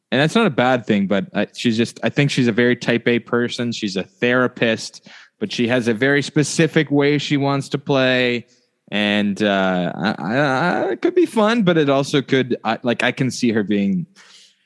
And 0.10 0.22
that's 0.22 0.36
not 0.36 0.48
a 0.48 0.52
bad 0.52 0.86
thing, 0.86 1.08
but 1.08 1.28
uh, 1.34 1.48
she's 1.54 1.76
just 1.76 2.00
I 2.04 2.10
think 2.10 2.32
she's 2.32 2.48
a 2.48 2.52
very 2.52 2.76
type 2.76 3.08
A 3.08 3.20
person. 3.20 3.72
She's 3.72 3.98
a 3.98 4.04
therapist, 4.04 5.08
but 5.40 5.52
she 5.52 5.68
has 5.68 5.88
a 5.88 5.94
very 5.94 6.22
specific 6.22 6.90
way 6.90 7.18
she 7.18 7.38
wants 7.38 7.70
to 7.70 7.78
play 7.78 8.48
and 8.90 9.44
uh 9.44 9.92
I, 9.96 10.16
I, 10.18 10.38
I, 10.38 10.92
it 10.92 11.02
could 11.02 11.16
be 11.16 11.26
fun, 11.26 11.64
but 11.64 11.78
it 11.78 11.90
also 11.90 12.22
could 12.22 12.56
I, 12.64 12.80
like 12.84 13.04
I 13.04 13.12
can 13.12 13.32
see 13.32 13.52
her 13.52 13.64
being 13.64 14.08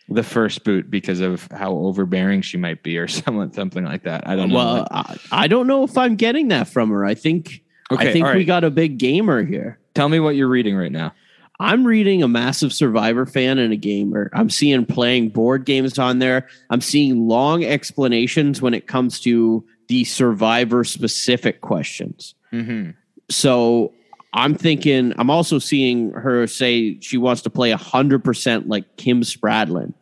the 0.09 0.23
first 0.23 0.63
boot 0.63 0.91
because 0.91 1.21
of 1.21 1.47
how 1.51 1.71
overbearing 1.71 2.41
she 2.41 2.57
might 2.57 2.83
be 2.83 2.97
or 2.97 3.07
something 3.07 3.51
something 3.53 3.83
like 3.83 4.03
that. 4.03 4.27
I 4.27 4.35
don't 4.35 4.49
know. 4.49 4.55
Well, 4.55 4.87
I, 4.91 5.17
I 5.31 5.47
don't 5.47 5.67
know 5.67 5.83
if 5.83 5.97
I'm 5.97 6.15
getting 6.15 6.49
that 6.49 6.67
from 6.67 6.89
her. 6.89 7.05
I 7.05 7.15
think 7.15 7.63
Okay, 7.91 8.09
I 8.09 8.13
think 8.13 8.25
all 8.25 8.33
we 8.33 8.45
got 8.45 8.63
a 8.63 8.71
big 8.71 8.97
gamer 8.97 9.43
here. 9.43 9.79
Tell 9.93 10.09
me 10.09 10.19
what 10.19 10.35
you're 10.35 10.47
reading 10.47 10.75
right 10.75 10.91
now. 10.91 11.13
I'm 11.59 11.85
reading 11.85 12.23
a 12.23 12.27
massive 12.27 12.73
Survivor 12.73 13.27
fan 13.27 13.59
and 13.59 13.71
a 13.71 13.75
gamer. 13.75 14.31
I'm 14.33 14.49
seeing 14.49 14.83
playing 14.85 15.29
board 15.29 15.65
games 15.65 15.99
on 15.99 16.17
there. 16.17 16.47
I'm 16.71 16.81
seeing 16.81 17.27
long 17.27 17.63
explanations 17.63 18.63
when 18.63 18.73
it 18.73 18.87
comes 18.87 19.19
to 19.21 19.63
the 19.87 20.03
Survivor 20.03 20.83
specific 20.83 21.61
questions. 21.61 22.33
Mm-hmm. 22.51 22.91
So 23.29 23.93
I'm 24.33 24.55
thinking, 24.55 25.13
I'm 25.19 25.29
also 25.29 25.59
seeing 25.59 26.11
her 26.11 26.47
say 26.47 26.99
she 26.99 27.17
wants 27.17 27.43
to 27.43 27.51
play 27.51 27.71
100% 27.71 28.63
like 28.67 28.97
Kim 28.97 29.21
Spradlin. 29.21 29.93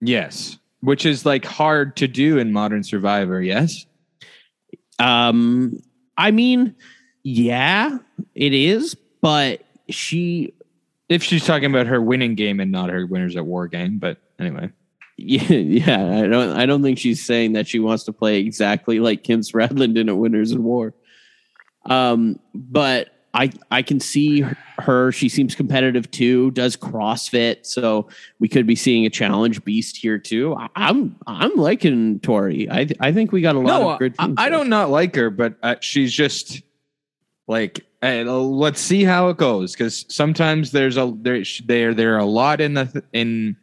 Yes, 0.00 0.58
which 0.80 1.04
is 1.04 1.26
like 1.26 1.44
hard 1.44 1.96
to 1.96 2.08
do 2.08 2.38
in 2.38 2.52
modern 2.52 2.84
Survivor. 2.84 3.42
Yes. 3.42 3.84
Um, 4.98 5.78
I 6.18 6.32
mean, 6.32 6.74
yeah, 7.22 7.98
it 8.34 8.52
is, 8.52 8.96
but 9.22 9.62
she 9.88 10.52
If 11.08 11.22
she's 11.22 11.46
talking 11.46 11.70
about 11.70 11.86
her 11.86 12.02
winning 12.02 12.34
game 12.34 12.60
and 12.60 12.72
not 12.72 12.90
her 12.90 13.06
winners 13.06 13.36
at 13.36 13.46
war 13.46 13.68
game, 13.68 13.98
but 13.98 14.18
anyway. 14.38 14.70
Yeah, 15.16 15.42
yeah. 15.48 16.22
I 16.24 16.26
don't. 16.26 16.56
I 16.56 16.66
don't 16.66 16.82
think 16.82 16.98
she's 16.98 17.24
saying 17.24 17.54
that 17.54 17.66
she 17.68 17.78
wants 17.78 18.04
to 18.04 18.12
play 18.12 18.38
exactly 18.38 19.00
like 19.00 19.24
Kim 19.24 19.40
Spradlin 19.40 19.94
did 19.94 20.08
at 20.08 20.16
Winners 20.16 20.52
of 20.52 20.60
War. 20.60 20.94
Um, 21.86 22.38
but 22.54 23.08
I 23.38 23.52
I 23.70 23.82
can 23.82 24.00
see 24.00 24.44
her. 24.78 25.12
She 25.12 25.28
seems 25.28 25.54
competitive 25.54 26.10
too. 26.10 26.50
Does 26.50 26.76
CrossFit, 26.76 27.64
so 27.64 28.08
we 28.40 28.48
could 28.48 28.66
be 28.66 28.74
seeing 28.74 29.06
a 29.06 29.10
challenge 29.10 29.64
beast 29.64 29.96
here 29.96 30.18
too. 30.18 30.56
I- 30.56 30.68
I'm 30.74 31.14
I'm 31.26 31.54
liking 31.54 32.18
Tori. 32.20 32.68
I 32.68 32.88
I 32.98 33.12
think 33.12 33.30
we 33.30 33.40
got 33.40 33.54
a 33.54 33.60
lot 33.60 33.80
No, 33.80 33.90
of 33.92 33.98
good. 34.00 34.14
I, 34.18 34.34
I 34.36 34.48
don't 34.48 34.68
not 34.68 34.90
like 34.90 35.14
her, 35.14 35.30
but 35.30 35.54
uh, 35.62 35.76
she's 35.80 36.12
just 36.12 36.62
like 37.46 37.86
eh, 38.02 38.24
let's 38.26 38.80
see 38.80 39.04
how 39.04 39.28
it 39.28 39.36
goes 39.36 39.72
because 39.72 40.04
sometimes 40.08 40.72
there's 40.72 40.96
a 40.96 41.14
there 41.22 41.44
there 41.64 41.94
there 41.94 42.14
are 42.16 42.18
a 42.18 42.24
lot 42.26 42.60
in 42.60 42.74
the 42.74 43.04
in 43.12 43.56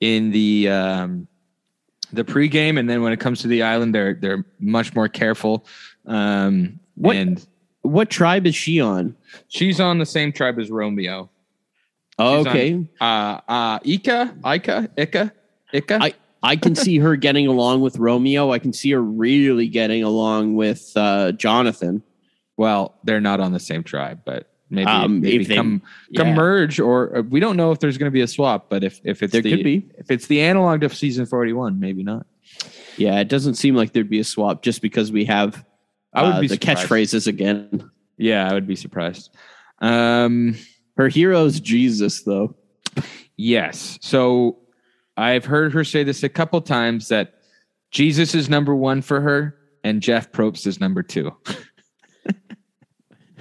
in 0.00 0.30
the 0.30 0.68
um 0.68 1.26
the 2.12 2.24
pregame 2.24 2.78
and 2.78 2.88
then 2.88 3.02
when 3.02 3.12
it 3.12 3.18
comes 3.20 3.40
to 3.40 3.48
the 3.48 3.62
island 3.62 3.94
they're 3.94 4.14
they're 4.14 4.44
much 4.60 4.94
more 4.94 5.08
careful 5.08 5.66
um 6.06 6.78
What- 6.94 7.16
and 7.16 7.46
What 7.82 8.10
tribe 8.10 8.46
is 8.46 8.54
she 8.54 8.80
on? 8.80 9.16
she's 9.48 9.80
on 9.80 9.98
the 9.98 10.06
same 10.06 10.32
tribe 10.32 10.58
as 10.58 10.70
Romeo 10.70 11.28
Oh, 12.18 12.38
She's 12.38 12.46
on- 12.46 12.52
okay. 12.56 12.86
uh 13.00 13.40
uh 13.48 13.78
Ika 13.84 14.34
Ika 14.44 14.90
Ika 14.96 15.32
Ika 15.72 15.98
I 16.00 16.14
I 16.44 16.56
can 16.56 16.74
see 16.74 16.98
her 16.98 17.14
getting 17.16 17.46
along 17.46 17.80
with 17.82 17.96
Romeo. 17.98 18.50
I 18.52 18.58
can 18.58 18.72
see 18.72 18.90
her 18.90 19.00
really 19.02 19.68
getting 19.68 20.02
along 20.02 20.54
with 20.56 20.92
uh, 20.96 21.32
Jonathan. 21.32 22.02
well 22.56 22.94
they're 23.04 23.20
not 23.20 23.40
on 23.40 23.52
the 23.52 23.60
same 23.60 23.82
tribe 23.82 24.20
but 24.24 24.48
maybe 24.70 24.86
Um, 24.90 25.20
maybe 25.20 25.44
they- 25.44 25.54
come 25.56 25.82
come 26.16 26.34
merge 26.34 26.78
or 26.80 27.16
uh, 27.18 27.22
we 27.22 27.40
don't 27.40 27.56
know 27.56 27.72
if 27.72 27.78
there's 27.80 27.96
going 27.98 28.10
to 28.10 28.14
be 28.14 28.20
a 28.22 28.28
swap 28.28 28.66
but 28.68 28.84
if 28.84 29.00
if 29.04 29.22
it's 29.22 29.32
There 29.32 29.40
the, 29.42 29.50
could 29.56 29.64
be. 29.64 29.88
if 29.98 30.10
it's 30.10 30.26
the 30.26 30.40
analog 30.42 30.82
to 30.82 30.88
season 30.90 31.26
41 31.26 31.80
maybe 31.80 32.02
not 32.02 32.26
Yeah, 32.98 33.18
it 33.20 33.28
doesn't 33.28 33.54
seem 33.54 33.74
like 33.74 33.92
there'd 33.92 34.10
be 34.10 34.20
a 34.20 34.24
swap 34.24 34.62
just 34.62 34.82
because 34.82 35.10
we 35.10 35.24
have 35.24 35.64
I 36.12 36.22
would 36.22 36.34
uh, 36.34 36.40
be 36.40 36.48
the 36.48 36.54
surprised. 36.54 36.88
catchphrases 36.88 37.26
again. 37.26 37.90
yeah 38.18 38.48
i 38.48 38.54
would 38.54 38.66
be 38.66 38.76
surprised 38.76 39.30
um 39.80 40.56
Her 40.96 41.08
hero's 41.08 41.60
Jesus, 41.60 42.22
though. 42.22 42.54
yes 43.36 43.98
so 44.02 44.58
i've 45.16 45.44
heard 45.44 45.72
her 45.72 45.84
say 45.84 46.02
this 46.04 46.22
a 46.22 46.28
couple 46.28 46.60
times 46.60 47.08
that 47.08 47.34
jesus 47.90 48.34
is 48.34 48.48
number 48.48 48.74
one 48.74 49.02
for 49.02 49.20
her 49.20 49.56
and 49.84 50.00
jeff 50.02 50.30
probst 50.32 50.66
is 50.66 50.80
number 50.80 51.02
two 51.02 51.32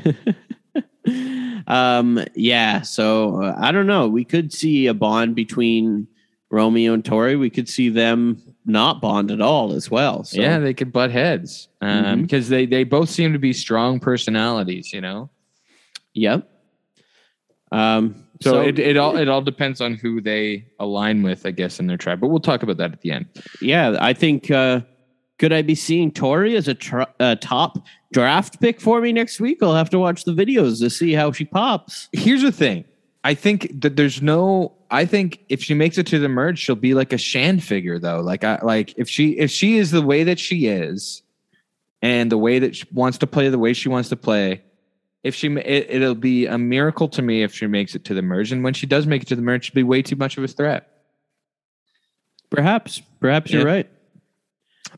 um, 1.68 2.24
yeah, 2.36 2.82
so 2.82 3.42
uh, 3.44 3.56
I 3.58 3.72
don't 3.72 3.88
know. 3.88 4.08
We 4.08 4.26
could 4.26 4.54
see 4.54 4.88
a 4.88 4.94
bond 4.94 5.36
between 5.36 6.08
Romeo 6.50 6.94
and 6.94 7.04
Tori. 7.04 7.36
We 7.36 7.50
could 7.50 7.70
see 7.70 7.90
them 7.90 8.42
not 8.66 9.02
bond 9.02 9.32
at 9.32 9.42
all 9.42 9.74
as 9.74 9.90
well. 9.90 10.24
So, 10.24 10.40
yeah 10.42 10.60
they 10.60 10.74
could 10.74 10.92
butt 10.92 11.12
heads 11.12 11.68
um 11.82 12.04
Mhm. 12.06 12.22
because 12.24 12.50
they 12.50 12.66
they 12.66 12.84
both 12.84 13.10
seem 13.10 13.34
to 13.34 13.40
be 13.40 13.54
strong 13.54 14.00
personalities 14.00 14.94
you 14.94 15.02
know 15.02 15.30
Yep. 16.14 16.48
Um, 17.72 18.26
so, 18.42 18.62
it, 18.62 18.80
it 18.80 18.98
all 18.98 19.16
it 19.18 19.30
all 19.30 19.42
depends 19.42 19.80
on 19.82 19.94
who 19.94 20.20
they 20.20 20.66
align 20.80 21.22
with 21.24 21.46
i 21.46 21.52
guess 21.52 21.80
in 21.80 21.88
their 21.88 21.96
tribe 21.98 22.20
but 22.20 22.28
we'll 22.28 22.40
talk 22.40 22.64
about 22.64 22.78
that 22.78 22.92
at 22.92 23.02
the 23.02 23.12
end 23.12 23.26
yeah, 23.62 23.96
I 24.00 24.14
think. 24.14 24.50
Uh, 24.52 24.82
could 25.40 25.54
I 25.54 25.64
be 25.64 25.74
seeing 25.74 26.12
Tori 26.12 26.56
as 26.56 26.68
a 26.68 26.76
tr- 26.76 27.02
uh, 27.20 27.34
top 27.42 27.84
draft 28.14 28.62
pick 28.62 28.80
for 28.80 29.02
me 29.02 29.12
next 29.12 29.40
week? 29.40 29.58
I'll 29.64 29.74
have 29.74 29.90
to 29.90 29.98
watch 29.98 30.24
the 30.24 30.34
videos 30.34 30.80
to 30.82 30.90
see 30.92 31.14
how 31.14 31.32
she 31.32 31.46
pops. 31.46 32.10
here's 32.12 32.44
the 32.44 32.52
thing. 32.52 32.86
I 33.24 33.34
think 33.34 33.82
that 33.82 33.96
there's 33.96 34.22
no. 34.22 34.74
I 34.92 35.06
think 35.06 35.40
if 35.48 35.64
she 35.64 35.74
makes 35.74 35.98
it 35.98 36.06
to 36.08 36.20
the 36.20 36.28
merge, 36.28 36.60
she'll 36.60 36.76
be 36.76 36.94
like 36.94 37.14
a 37.14 37.18
Shan 37.18 37.62
figure, 37.62 37.98
though. 37.98 38.20
Like 38.20 38.44
I 38.44 38.60
like 38.62 38.94
if 38.98 39.10
she 39.10 39.38
if 39.38 39.50
she 39.50 39.78
is 39.78 39.92
the 39.92 40.02
way 40.02 40.26
that 40.26 40.38
she 40.38 40.68
is, 40.68 41.24
and 42.02 42.32
the 42.32 42.38
way 42.38 42.60
that 42.60 42.76
she 42.76 42.86
wants 42.92 43.18
to 43.20 43.28
play 43.28 43.48
the 43.50 43.58
way 43.58 43.74
she 43.74 43.90
wants 43.90 44.10
to 44.10 44.18
play. 44.18 44.64
If 45.24 45.36
she, 45.36 45.54
it, 45.54 45.88
it'll 45.90 46.16
be 46.16 46.48
a 46.48 46.58
miracle 46.58 47.08
to 47.10 47.22
me 47.22 47.44
if 47.44 47.54
she 47.54 47.68
makes 47.68 47.94
it 47.94 48.06
to 48.06 48.16
the 48.16 48.24
merge, 48.24 48.52
and 48.52 48.64
when 48.64 48.74
she 48.74 48.88
does 48.88 49.06
make 49.06 49.22
it 49.22 49.28
to 49.30 49.36
the 49.36 49.42
merge, 49.42 49.66
she'll 49.66 49.76
be 49.76 49.84
way 49.84 50.02
too 50.02 50.16
much 50.16 50.38
of 50.38 50.44
a 50.44 50.48
threat. 50.48 50.90
Perhaps, 52.50 53.02
perhaps 53.20 53.52
you're 53.52 53.64
right. 53.64 53.90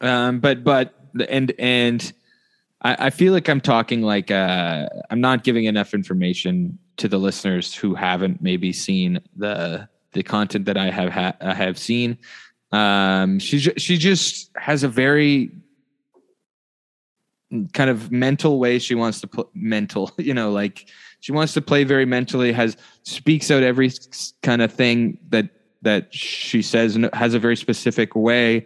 Um, 0.02 0.40
but 0.40 0.64
but 0.64 0.94
and 1.30 1.54
and 1.60 2.14
I, 2.82 3.08
I 3.08 3.10
feel 3.12 3.34
like 3.34 3.48
I'm 3.48 3.62
talking 3.62 4.02
like 4.02 4.32
uh, 4.32 4.88
I'm 5.10 5.22
not 5.22 5.44
giving 5.44 5.66
enough 5.66 5.94
information 5.94 6.80
to 6.98 7.08
the 7.08 7.18
listeners 7.18 7.74
who 7.74 7.96
haven't 7.96 8.42
maybe 8.42 8.74
seen 8.74 9.20
the 9.36 9.88
the 10.14 10.24
content 10.24 10.66
that 10.66 10.78
I 10.78 10.92
have 10.92 11.12
ha- 11.12 11.36
I 11.42 11.54
have 11.54 11.78
seen. 11.78 12.18
Um, 12.72 13.40
she 13.40 13.60
she 13.60 13.98
just 13.98 14.52
has 14.56 14.84
a 14.84 14.88
very 14.88 15.52
kind 17.74 17.90
of 17.90 18.12
mental 18.12 18.60
way 18.60 18.80
she 18.80 18.96
wants 18.96 19.22
to 19.22 19.28
put 19.28 19.48
mental 19.54 20.12
you 20.18 20.34
know 20.34 20.52
like 20.52 20.90
she 21.20 21.32
wants 21.32 21.54
to 21.54 21.62
play 21.62 21.84
very 21.84 22.06
mentally 22.06 22.52
has 22.52 22.76
speaks 23.04 23.52
out 23.52 23.64
every 23.64 23.92
kind 24.42 24.62
of 24.62 24.74
thing 24.74 25.18
that 25.30 25.50
that 25.82 26.14
she 26.14 26.62
says 26.62 26.96
and 26.96 27.10
has 27.14 27.34
a 27.34 27.40
very 27.40 27.56
specific 27.56 28.16
way 28.16 28.66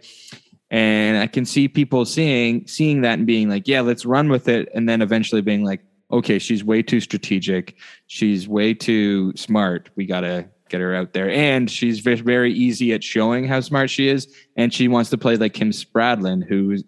and 0.70 1.18
i 1.18 1.26
can 1.26 1.44
see 1.44 1.68
people 1.68 2.04
seeing 2.06 2.66
seeing 2.66 3.02
that 3.02 3.18
and 3.18 3.26
being 3.26 3.50
like 3.50 3.68
yeah 3.68 3.80
let's 3.80 4.06
run 4.06 4.30
with 4.30 4.48
it 4.48 4.68
and 4.74 4.88
then 4.88 5.02
eventually 5.02 5.42
being 5.42 5.64
like 5.64 5.82
okay 6.10 6.38
she's 6.38 6.64
way 6.64 6.82
too 6.82 7.00
strategic. 7.00 7.76
She's 8.06 8.48
way 8.48 8.74
too 8.74 9.32
smart. 9.36 9.90
We 9.96 10.06
gotta 10.06 10.48
get 10.68 10.80
her 10.80 10.94
out 10.94 11.12
there. 11.12 11.30
And 11.30 11.70
she's 11.70 12.00
ve- 12.00 12.14
very 12.16 12.52
easy 12.52 12.92
at 12.92 13.02
showing 13.02 13.46
how 13.46 13.60
smart 13.60 13.90
she 13.90 14.08
is. 14.08 14.28
And 14.56 14.72
she 14.72 14.88
wants 14.88 15.10
to 15.10 15.18
play 15.18 15.36
like 15.36 15.54
kim 15.54 15.70
spradlin 15.70 16.46
who's 16.46 16.84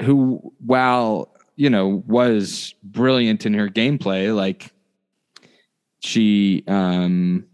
who 0.00 0.52
while 0.64 1.34
you 1.56 1.68
know 1.68 2.02
was 2.06 2.74
brilliant 2.82 3.44
in 3.44 3.54
her 3.54 3.68
gameplay 3.68 4.34
like 4.34 4.72
she 6.00 6.64
um 6.66 7.44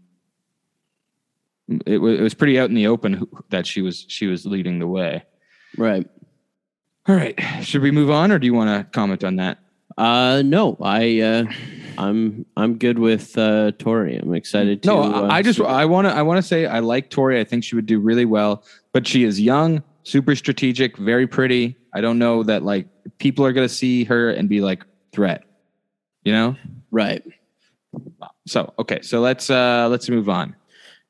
it, 1.67 1.95
it 1.95 2.21
was 2.21 2.33
pretty 2.33 2.59
out 2.59 2.69
in 2.69 2.75
the 2.75 2.87
open 2.87 3.27
that 3.49 3.67
she 3.67 3.81
was 3.81 4.05
she 4.07 4.27
was 4.27 4.45
leading 4.45 4.79
the 4.79 4.87
way. 4.87 5.23
Right. 5.77 6.07
all 7.07 7.15
right. 7.15 7.39
Should 7.61 7.81
we 7.81 7.91
move 7.91 8.09
on 8.09 8.31
or 8.31 8.39
do 8.39 8.47
you 8.47 8.53
want 8.53 8.69
to 8.69 8.91
comment 8.91 9.23
on 9.23 9.35
that 9.35 9.59
Uh, 9.99 10.41
no, 10.43 10.77
I, 10.81 11.19
uh, 11.19 11.43
I'm, 11.97 12.45
I'm 12.55 12.77
good 12.77 12.99
with 12.99 13.37
uh, 13.37 13.73
Tori. 13.77 14.15
I'm 14.15 14.33
excited 14.33 14.81
to. 14.83 14.87
no 14.87 15.03
uh, 15.03 15.27
i 15.27 15.37
I 15.37 15.41
just 15.41 15.59
i 15.59 15.83
want 15.85 16.07
to 16.07 16.13
i 16.13 16.21
want 16.21 16.37
to 16.37 16.41
say 16.41 16.65
i 16.65 16.79
like 16.79 17.09
tori 17.09 17.39
i 17.39 17.43
think 17.43 17.63
she 17.65 17.75
would 17.75 17.85
do 17.85 17.99
really 17.99 18.23
well 18.25 18.63
but 18.93 19.05
she 19.05 19.25
is 19.25 19.39
young 19.41 19.83
super 20.03 20.35
strategic 20.35 20.97
very 20.97 21.27
pretty 21.27 21.75
i 21.93 21.99
don't 21.99 22.17
know 22.17 22.43
that 22.43 22.63
like 22.63 22.87
people 23.17 23.45
are 23.45 23.51
going 23.51 23.67
to 23.67 23.73
see 23.73 24.05
her 24.05 24.29
and 24.29 24.47
be 24.47 24.61
like 24.61 24.85
threat 25.11 25.43
you 26.23 26.31
know 26.31 26.55
right. 26.91 27.21
so 28.47 28.73
okay 28.79 29.01
so 29.01 29.19
let's 29.19 29.49
uh 29.49 29.87
let's 29.91 30.09
move 30.09 30.29
on 30.29 30.55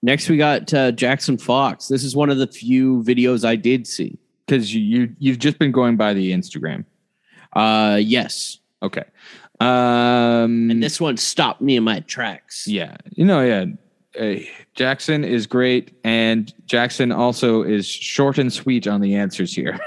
Next, 0.01 0.29
we 0.29 0.37
got 0.37 0.73
uh, 0.73 0.93
Jackson 0.93 1.37
Fox. 1.37 1.89
This 1.89 2.05
is 2.05 2.15
one 2.15 2.29
of 2.29 2.37
the 2.37 2.47
few 2.47 3.03
videos 3.03 3.43
I 3.43 3.57
did 3.57 3.85
see. 3.85 4.17
because 4.45 4.73
you, 4.73 4.81
you 4.81 5.15
you've 5.19 5.39
just 5.39 5.59
been 5.59 5.71
going 5.73 5.97
by 5.97 6.13
the 6.13 6.31
instagram 6.31 6.85
Uh, 7.53 7.99
yes, 8.01 8.58
okay 8.81 9.03
um 9.59 10.69
and 10.71 10.81
this 10.81 10.99
one 11.01 11.17
stopped 11.17 11.61
me 11.61 11.75
in 11.75 11.83
my 11.83 11.99
tracks. 12.01 12.65
Yeah, 12.67 12.95
you 13.11 13.25
know, 13.25 13.41
yeah. 13.41 13.65
Uh, 14.19 14.39
Jackson 14.73 15.23
is 15.23 15.45
great, 15.45 15.91
and 16.03 16.51
Jackson 16.65 17.11
also 17.11 17.61
is 17.61 17.85
short 17.87 18.37
and 18.39 18.51
sweet 18.51 18.87
on 18.87 19.01
the 19.01 19.15
answers 19.15 19.53
here. 19.53 19.79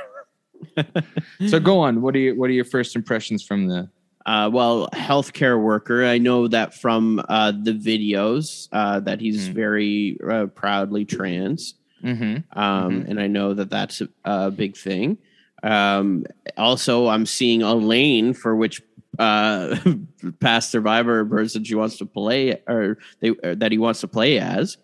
so 1.48 1.58
go 1.58 1.80
on. 1.80 2.02
What 2.02 2.14
are 2.14 2.18
you, 2.18 2.34
what 2.38 2.48
are 2.48 2.52
your 2.52 2.64
first 2.64 2.94
impressions 2.94 3.42
from 3.44 3.66
the? 3.66 3.88
Uh, 4.24 4.48
well, 4.52 4.88
healthcare 4.92 5.60
worker. 5.60 6.04
I 6.04 6.18
know 6.18 6.46
that 6.48 6.74
from 6.74 7.20
uh, 7.28 7.50
the 7.50 7.72
videos 7.72 8.68
uh, 8.72 9.00
that 9.00 9.20
he's 9.20 9.48
Mhm. 9.48 9.52
very 9.54 10.18
uh, 10.30 10.46
proudly 10.46 11.04
trans. 11.04 11.74
Mm-hmm. 12.04 12.58
um, 12.58 13.04
and 13.08 13.20
I 13.20 13.28
know 13.28 13.54
that 13.54 13.70
that's 13.70 14.00
a, 14.00 14.08
a 14.24 14.50
big 14.50 14.76
thing. 14.76 15.18
Um, 15.62 16.26
also, 16.56 17.08
I'm 17.08 17.26
seeing 17.26 17.62
Elaine 17.62 18.34
for 18.34 18.56
which 18.56 18.82
uh, 19.18 19.76
past 20.40 20.70
survivor 20.70 21.24
person 21.24 21.64
she 21.64 21.74
wants 21.74 21.98
to 21.98 22.06
play 22.06 22.60
or 22.66 22.98
they 23.20 23.30
or 23.42 23.54
that 23.54 23.72
he 23.72 23.78
wants 23.78 24.00
to 24.00 24.08
play 24.08 24.38
as. 24.38 24.76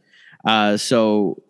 Uh, 0.45 0.77
so 0.77 1.43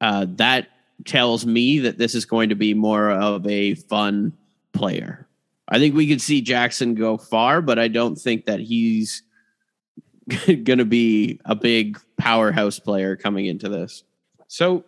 uh, 0.00 0.26
that 0.28 0.68
tells 1.04 1.44
me 1.44 1.80
that 1.80 1.98
this 1.98 2.14
is 2.14 2.24
going 2.24 2.48
to 2.50 2.54
be 2.54 2.74
more 2.74 3.10
of 3.10 3.46
a 3.46 3.74
fun 3.74 4.32
player. 4.72 5.26
I 5.68 5.78
think 5.78 5.94
we 5.94 6.06
could 6.06 6.20
see 6.20 6.42
Jackson 6.42 6.94
go 6.94 7.16
far, 7.16 7.62
but 7.62 7.78
I 7.78 7.88
don't 7.88 8.16
think 8.16 8.46
that 8.46 8.60
he's 8.60 9.22
going 10.46 10.78
to 10.78 10.84
be 10.84 11.40
a 11.44 11.54
big 11.54 11.98
powerhouse 12.16 12.78
player 12.78 13.16
coming 13.16 13.46
into 13.46 13.68
this. 13.68 14.04
So, 14.48 14.84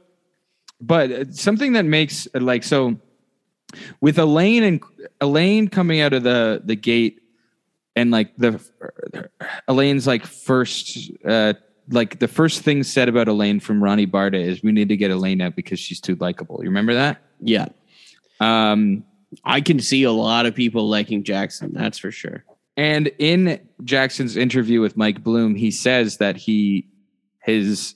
but 0.80 1.10
uh, 1.10 1.32
something 1.32 1.72
that 1.72 1.84
makes 1.84 2.28
like 2.34 2.62
so 2.62 2.98
with 4.00 4.18
Elaine 4.18 4.62
and 4.62 4.82
Elaine 5.20 5.68
coming 5.68 6.00
out 6.00 6.12
of 6.12 6.22
the 6.22 6.62
the 6.64 6.76
gate 6.76 7.22
and 7.96 8.10
like 8.10 8.36
the 8.36 8.60
Elaine's 9.68 10.06
like 10.06 10.26
first 10.26 11.10
uh 11.24 11.54
like 11.90 12.18
the 12.18 12.28
first 12.28 12.62
thing 12.62 12.82
said 12.82 13.08
about 13.08 13.28
Elaine 13.28 13.60
from 13.60 13.82
Ronnie 13.82 14.06
Bardah 14.06 14.42
is 14.42 14.62
we 14.62 14.72
need 14.72 14.88
to 14.88 14.96
get 14.96 15.10
Elaine 15.10 15.40
out 15.40 15.54
because 15.54 15.78
she's 15.78 16.00
too 16.00 16.16
likable. 16.16 16.58
You 16.60 16.68
remember 16.68 16.94
that? 16.94 17.18
Yeah. 17.40 17.66
Um 18.40 19.04
I 19.44 19.60
can 19.60 19.80
see 19.80 20.04
a 20.04 20.12
lot 20.12 20.46
of 20.46 20.54
people 20.54 20.88
liking 20.88 21.24
Jackson. 21.24 21.72
That's 21.72 21.98
for 21.98 22.10
sure. 22.10 22.44
And 22.76 23.08
in 23.18 23.60
Jackson's 23.84 24.36
interview 24.36 24.80
with 24.80 24.96
Mike 24.96 25.22
Bloom, 25.22 25.54
he 25.54 25.70
says 25.70 26.18
that 26.18 26.36
he 26.36 26.88
his 27.42 27.94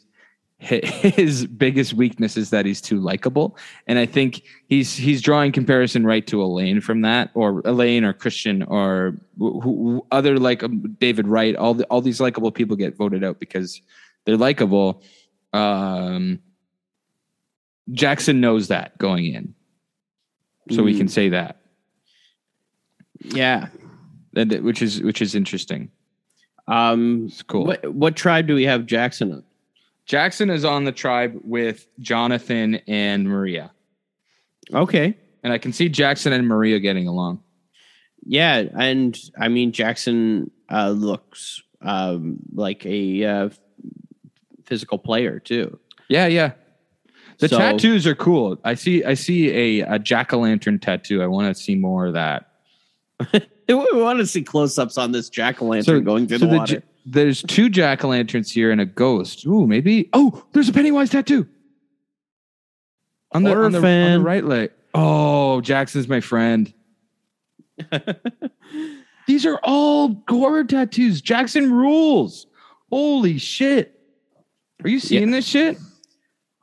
his 0.61 1.47
biggest 1.47 1.93
weakness 1.95 2.37
is 2.37 2.51
that 2.51 2.67
he's 2.67 2.81
too 2.81 2.99
likable, 2.99 3.57
and 3.87 3.97
I 3.99 4.07
think 4.07 4.43
he's 4.67 4.93
he's 4.97 5.23
drawing 5.23 5.53
comparison 5.53 6.05
right 6.05 6.27
to 6.27 6.43
Elaine 6.43 6.81
from 6.81 7.03
that, 7.03 7.31
or 7.35 7.63
Elaine 7.65 8.03
or 8.05 8.13
Christian 8.13 8.65
or 8.65 9.17
who, 9.39 9.61
who, 9.61 10.07
other 10.11 10.37
like 10.37 10.65
um, 10.65 10.97
David 10.99 11.29
Wright. 11.29 11.55
All 11.55 11.75
the, 11.75 11.85
all 11.85 12.01
these 12.01 12.21
likable 12.21 12.51
people 12.51 12.75
get 12.77 12.97
voted 12.97 13.23
out 13.23 13.39
because 13.39 13.81
they're 14.25 14.37
likable. 14.37 15.01
Um, 15.53 16.41
Jackson 17.93 18.41
knows 18.41 18.67
that 18.69 18.99
going 18.99 19.27
in, 19.27 19.55
so 20.73 20.83
we 20.83 20.93
Mm. 20.95 20.99
can 20.99 21.09
say 21.09 21.29
that, 21.29 21.61
Yeah. 23.23 23.69
and 24.35 24.53
which 24.65 24.83
is 24.83 25.01
which 25.03 25.23
is 25.23 25.37
interesting. 25.37 25.91
Um, 26.67 27.27
It's 27.27 27.43
cool. 27.45 27.65
what 27.65 27.95
what 27.95 28.17
tribe 28.17 28.49
do 28.49 28.55
we 28.57 28.65
have 28.65 28.87
Jackson 28.87 29.33
on? 29.33 29.45
Jackson 30.09 30.49
is 30.49 30.65
on 30.65 30.85
the 30.85 30.93
tribe 30.93 31.39
with 31.45 31.87
Jonathan 32.01 32.77
and 32.89 33.29
Maria. 33.29 33.71
Okay. 34.73 35.15
And 35.45 35.53
I 35.53 35.59
can 35.59 35.73
see 35.73 35.91
Jackson 35.91 36.33
and 36.33 36.49
Maria 36.49 36.81
getting 36.81 37.07
along. 37.07 37.43
Yeah, 38.25 38.65
and 38.79 39.17
I 39.39 39.49
mean 39.49 39.71
Jackson 39.71 40.51
uh, 40.71 40.91
looks 40.91 41.63
um, 41.83 42.39
like 42.53 42.85
a 42.85 43.25
uh, 43.25 43.49
physical 44.65 44.99
player 44.99 45.39
too. 45.39 45.79
Yeah, 46.09 46.27
yeah. 46.27 46.53
The 47.39 47.49
So- 47.49 47.59
tattoos 47.59 48.07
are 48.07 48.17
cool. 48.17 48.59
I 48.65 48.75
see 48.75 49.05
I 49.05 49.15
see 49.15 49.81
a, 49.81 49.95
a 49.95 49.99
jack 49.99 50.33
o' 50.33 50.41
lantern 50.41 50.79
tattoo. 50.79 51.23
I 51.23 51.27
want 51.27 51.55
to 51.55 51.63
see 51.63 51.77
more 51.77 52.07
of 52.07 52.15
that. 52.15 52.51
We 53.69 53.75
want 53.75 54.19
to 54.19 54.27
see 54.27 54.43
close-ups 54.43 54.97
on 54.97 55.13
this 55.13 55.29
jack 55.29 55.61
o' 55.61 55.67
lantern 55.67 56.03
going 56.03 56.27
through 56.27 56.39
so 56.39 56.47
the 56.47 56.57
water. 56.57 56.83
There's 57.11 57.43
two 57.43 57.69
jack 57.69 58.05
o' 58.05 58.09
lanterns 58.09 58.51
here 58.51 58.71
and 58.71 58.81
a 58.81 58.87
ghost. 58.87 59.47
Ooh, 59.47 59.67
maybe. 59.67 60.09
Oh, 60.13 60.45
there's 60.53 60.69
a 60.69 60.73
Pennywise 60.73 61.11
tattoo 61.11 61.47
on 63.33 63.43
the, 63.43 63.55
on 63.55 63.73
the, 63.73 63.79
on 63.79 64.13
the 64.13 64.21
right 64.21 64.45
leg. 64.45 64.71
Oh, 64.95 65.61
Jackson's 65.61 66.09
my 66.09 66.21
friend. 66.21 66.73
These 69.27 69.45
are 69.47 69.61
all 69.63 70.23
horror 70.29 70.65
tattoos. 70.65 71.21
Jackson 71.21 71.73
rules. 71.73 72.47
Holy 72.91 73.37
shit! 73.39 74.01
Are 74.83 74.89
you 74.89 75.01
seeing 75.01 75.31
this 75.31 75.47
shit? 75.47 75.79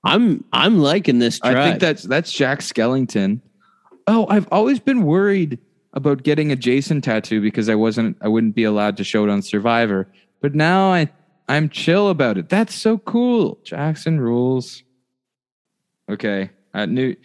I'm 0.03 0.43
I'm 0.51 0.79
liking 0.79 1.19
this 1.19 1.39
tribe. 1.39 1.57
I 1.57 1.69
think 1.69 1.79
that's 1.79 2.03
that's 2.03 2.31
Jack 2.31 2.59
Skellington. 2.59 3.41
Oh, 4.07 4.25
I've 4.29 4.47
always 4.51 4.79
been 4.79 5.03
worried 5.03 5.59
about 5.93 6.23
getting 6.23 6.51
a 6.51 6.55
Jason 6.55 7.01
tattoo 7.01 7.41
because 7.41 7.69
I 7.69 7.75
wasn't 7.75 8.17
I 8.21 8.27
wouldn't 8.27 8.55
be 8.55 8.63
allowed 8.63 8.97
to 8.97 9.03
show 9.03 9.23
it 9.23 9.29
on 9.29 9.41
Survivor. 9.43 10.07
But 10.45 10.53
now 10.53 10.93
I 10.93 11.09
I'm 11.49 11.69
chill 11.69 12.09
about 12.09 12.37
it. 12.37 12.49
That's 12.49 12.75
so 12.75 12.99
cool. 12.99 13.57
Jackson 13.63 14.19
rules. 14.21 14.83
Okay. 16.07 16.51
Uh, 16.71 16.85
new 16.85 17.15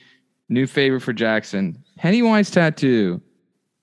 new 0.49 0.67
favorite 0.67 1.03
for 1.03 1.13
Jackson. 1.13 1.85
Pennywise 1.99 2.51
tattoo. 2.51 3.21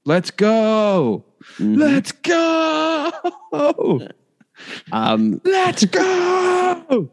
Let's 0.05 0.31
go. 0.31 1.23
Mhm. 1.59 1.77
Let's 1.77 2.11
go. 2.13 4.07
um, 4.91 5.39
Let's 5.45 5.85
go. 5.85 7.11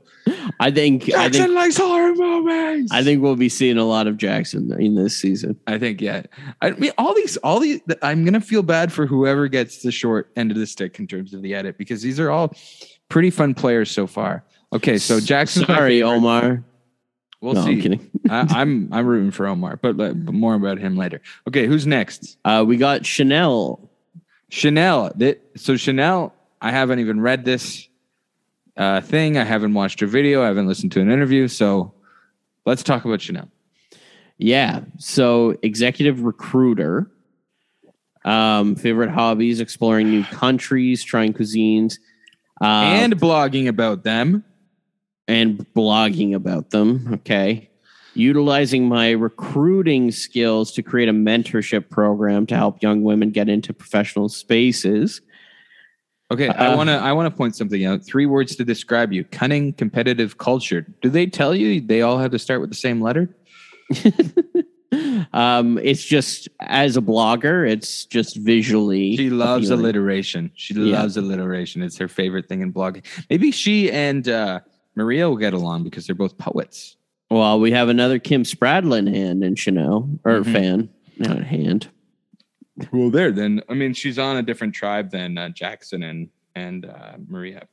I 0.61 0.71
think 0.71 1.05
I 1.05 1.29
Jackson 1.29 1.45
think 1.45 1.55
likes 1.55 1.77
horror 1.77 2.15
movies. 2.15 2.91
I 2.93 3.03
think 3.03 3.23
we'll 3.23 3.37
be 3.37 3.49
seeing 3.49 3.77
a 3.77 3.85
lot 3.85 4.07
of 4.07 4.17
Jackson 4.17 4.73
in 4.81 4.95
this 4.95 5.17
season. 5.17 5.59
I 5.67 5.79
think 5.79 6.01
yeah. 6.01 6.23
I 6.63 6.71
mean, 6.73 6.93
all 6.97 7.15
these, 7.15 7.37
all 7.39 7.61
these. 7.61 7.81
I'm 8.03 8.25
gonna 8.25 8.41
feel 8.41 8.63
bad 8.63 8.93
for 8.93 9.07
whoever 9.07 9.49
gets 9.49 9.83
the 9.83 9.93
short 9.93 10.31
end 10.37 10.51
of 10.51 10.57
the 10.57 10.67
stick 10.67 10.99
in 10.99 11.07
terms 11.07 11.35
of 11.35 11.43
the 11.43 11.55
edit 11.55 11.77
because 11.79 12.03
these 12.03 12.19
are 12.19 12.31
all 12.31 12.55
pretty 13.09 13.31
fun 13.31 13.55
players 13.55 13.91
so 13.91 14.07
far. 14.07 14.45
Okay, 14.73 14.99
so 14.99 15.21
Jackson. 15.21 15.67
Sorry. 15.67 16.03
Omar. 16.03 16.65
We'll 17.41 17.55
no, 17.55 17.65
see. 17.65 17.73
I'm 17.73 17.81
kidding. 17.81 18.11
I, 18.31 18.47
I'm 18.63 18.89
I'm 18.93 19.07
rooting 19.07 19.31
for 19.31 19.47
Omar, 19.47 19.79
but, 19.83 19.97
but 19.99 20.17
more 20.17 20.55
about 20.55 20.79
him 20.79 20.97
later. 20.97 21.21
Okay, 21.47 21.67
who's 21.67 21.87
next? 21.87 22.39
Uh, 22.45 22.65
we 22.67 22.79
got 22.79 23.05
Chanel. 23.05 23.91
Chanel. 24.49 25.11
Th- 25.11 25.39
So 25.57 25.77
Chanel, 25.77 26.35
I 26.63 26.71
haven't 26.71 27.01
even 27.01 27.21
read 27.21 27.45
this 27.45 27.87
uh, 28.77 29.01
thing. 29.01 29.37
I 29.39 29.45
haven't 29.45 29.75
watched 29.75 30.01
her 30.01 30.07
video. 30.07 30.43
I 30.43 30.47
haven't 30.47 30.67
listened 30.67 30.93
to 30.93 31.01
an 31.01 31.11
interview. 31.11 31.49
So 31.49 31.93
let's 32.67 32.83
talk 32.83 33.05
about 33.05 33.21
Chanel. 33.21 33.49
Yeah. 34.39 34.81
So 34.99 35.57
executive 35.63 36.23
recruiter. 36.23 37.11
Um, 38.25 38.75
favorite 38.75 39.11
hobbies: 39.11 39.61
exploring 39.61 40.11
new 40.11 40.25
countries, 40.25 41.05
trying 41.05 41.35
cuisines, 41.35 41.99
uh, 42.61 42.65
and 42.65 43.15
blogging 43.17 43.69
about 43.69 44.03
them. 44.03 44.45
and 45.29 45.67
blogging 45.75 46.35
about 46.35 46.71
them. 46.71 47.09
Okay. 47.15 47.71
Utilizing 48.15 48.89
my 48.89 49.11
recruiting 49.11 50.11
skills 50.11 50.71
to 50.73 50.83
create 50.83 51.09
a 51.09 51.13
mentorship 51.13 51.91
program 51.91 52.47
to 52.47 52.55
help 52.57 52.83
young 52.83 53.03
women 53.03 53.31
get 53.31 53.49
into 53.49 53.73
professional 53.75 54.29
spaces. 54.29 55.21
Okay, 56.33 56.49
I 56.49 56.73
Uh, 56.73 56.77
want 56.77 56.89
to 56.89 56.95
I 56.95 57.13
want 57.13 57.31
to 57.31 57.37
point 57.37 57.55
something 57.55 57.85
out. 57.85 58.03
Three 58.05 58.27
words 58.27 58.57
to 58.57 58.65
describe 58.65 59.13
you: 59.13 59.25
cunning, 59.25 59.73
competitive, 59.75 60.39
cultured. 60.39 60.93
Do 61.03 61.09
they 61.11 61.27
tell 61.27 61.55
you 61.55 61.81
they 61.81 62.01
all 62.03 62.19
have 62.19 62.31
to 62.33 62.39
start 62.39 62.61
with 62.61 62.71
the 62.71 62.77
same 62.77 63.01
letter? 63.03 63.29
um, 65.33 65.79
it's 65.83 66.05
just 66.05 66.49
as 66.61 66.97
a 66.97 67.01
blogger, 67.03 67.69
it's 67.69 68.05
just 68.07 68.37
visually. 68.37 69.17
She 69.17 69.29
loves 69.31 69.69
appealing. 69.71 69.85
alliteration. 69.85 70.51
She 70.55 70.75
Yeah. 70.75 71.01
loves 71.03 71.17
alliteration. 71.17 71.83
It's 71.83 71.99
her 71.99 72.09
favorite 72.09 72.49
thing 72.49 72.63
in 72.63 72.73
blogging. 72.73 73.05
Maybe 73.29 73.51
she 73.51 73.91
and 73.91 74.27
uh, 74.29 74.61
Maria 74.97 75.29
will 75.29 75.37
get 75.37 75.53
along 75.53 75.85
because 75.85 76.07
they're 76.07 76.15
both 76.15 76.39
poets. 76.39 76.97
Well, 77.31 77.59
we 77.61 77.73
have 77.73 77.89
another 77.89 78.19
Kim 78.19 78.45
Spradlin 78.45 79.13
hand 79.13 79.43
in 79.43 79.57
Chanel 79.57 80.09
or 80.25 80.41
Mhm. 80.41 80.53
fan, 80.53 80.89
not 81.19 81.43
hand. 81.43 81.89
Well, 82.93 83.11
there 83.11 83.31
then. 83.31 83.63
I 83.69 83.75
mean, 83.75 83.95
she's 83.95 84.19
on 84.19 84.37
a 84.37 84.43
different 84.43 84.75
tribe 84.75 85.11
than 85.11 85.39
uh, 85.39 85.49
Jackson 85.51 86.03
and 86.03 86.29
and 86.55 86.87
uh, 86.87 87.15
Maria, 87.29 87.69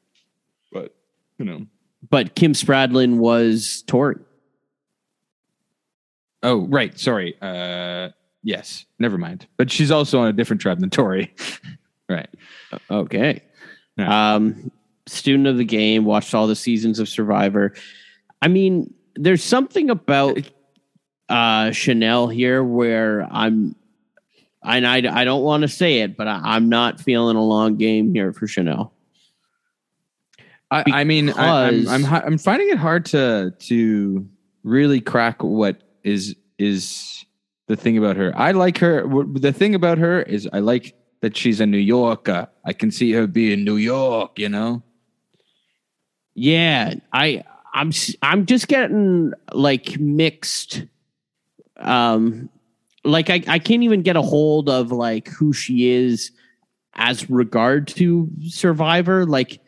but 0.72 0.96
you 1.38 1.46
know. 1.46 1.66
But 2.10 2.36
Kim 2.36 2.54
Spradlin 2.54 3.18
was 3.18 3.84
Tori. 3.88 4.18
Oh, 6.44 6.66
right. 6.68 6.98
Sorry. 7.00 7.36
Uh, 7.42 8.10
yes. 8.44 8.86
Never 9.00 9.18
mind. 9.18 9.48
But 9.58 9.72
she's 9.72 9.92
also 9.92 10.20
on 10.20 10.28
a 10.28 10.34
different 10.34 10.62
tribe 10.62 10.80
than 10.80 10.90
Tori. 10.90 11.34
right. 12.10 12.30
Okay. 12.90 13.44
Yeah. 13.98 14.34
Um, 14.36 14.72
student 15.08 15.48
of 15.48 15.58
the 15.58 15.66
game, 15.66 16.06
watched 16.06 16.34
all 16.34 16.48
the 16.48 16.56
seasons 16.56 17.00
of 17.00 17.08
Survivor. 17.08 17.74
I 18.42 18.48
mean, 18.48 18.94
there's 19.16 19.44
something 19.44 19.90
about 19.90 20.40
uh, 21.30 21.72
Chanel 21.72 22.28
here 22.28 22.64
where 22.64 23.28
I'm, 23.32 23.76
and 24.64 24.86
I, 24.86 24.98
I 25.22 25.26
don't 25.26 25.44
want 25.44 25.62
to 25.62 25.68
say 25.68 26.00
it, 26.00 26.16
but 26.16 26.28
I, 26.28 26.40
I'm 26.44 26.70
not 26.70 27.00
feeling 27.00 27.36
a 27.36 27.44
long 27.44 27.78
game 27.78 28.14
here 28.14 28.32
for 28.34 28.48
Chanel. 28.48 28.94
I, 30.70 30.84
I 30.88 31.04
mean, 31.04 31.30
I, 31.32 31.68
I'm, 31.68 31.88
I'm 31.88 32.06
I'm 32.06 32.38
finding 32.38 32.70
it 32.70 32.78
hard 32.78 33.06
to 33.08 33.52
to 33.52 34.28
really 34.64 35.02
crack 35.02 35.44
what 35.44 35.82
is 36.04 36.36
is 36.58 37.26
the 37.68 37.76
thing 37.76 37.98
about 37.98 38.16
her. 38.16 38.32
I 38.38 38.52
like 38.52 38.78
her. 38.78 39.06
The 39.34 39.52
thing 39.52 39.76
about 39.76 39.98
her 39.98 40.22
is 40.22 40.48
I 40.54 40.60
like 40.60 40.96
that 41.20 41.36
she's 41.36 41.60
a 41.60 41.66
New 41.66 41.78
Yorker. 41.78 42.48
I 42.64 42.72
can 42.74 42.90
see 42.90 43.12
her 43.12 43.28
being 43.28 43.66
New 43.66 43.76
York. 43.76 44.40
You 44.40 44.48
know. 44.48 44.82
Yeah, 46.36 46.94
I 47.12 47.44
I'm 47.74 47.92
I'm 48.22 48.46
just 48.46 48.70
getting 48.70 49.34
like 49.52 50.00
mixed 50.00 50.86
um 51.78 52.50
like 53.04 53.30
I 53.30 53.42
I 53.48 53.60
can't 53.60 53.84
even 53.84 54.02
get 54.02 54.16
a 54.16 54.22
hold 54.22 54.70
of 54.70 54.92
like 54.92 55.28
who 55.28 55.54
she 55.54 55.90
is 55.90 56.32
as 56.96 57.30
regard 57.30 57.88
to 57.88 58.30
Survivor 58.48 59.26
like 59.26 59.60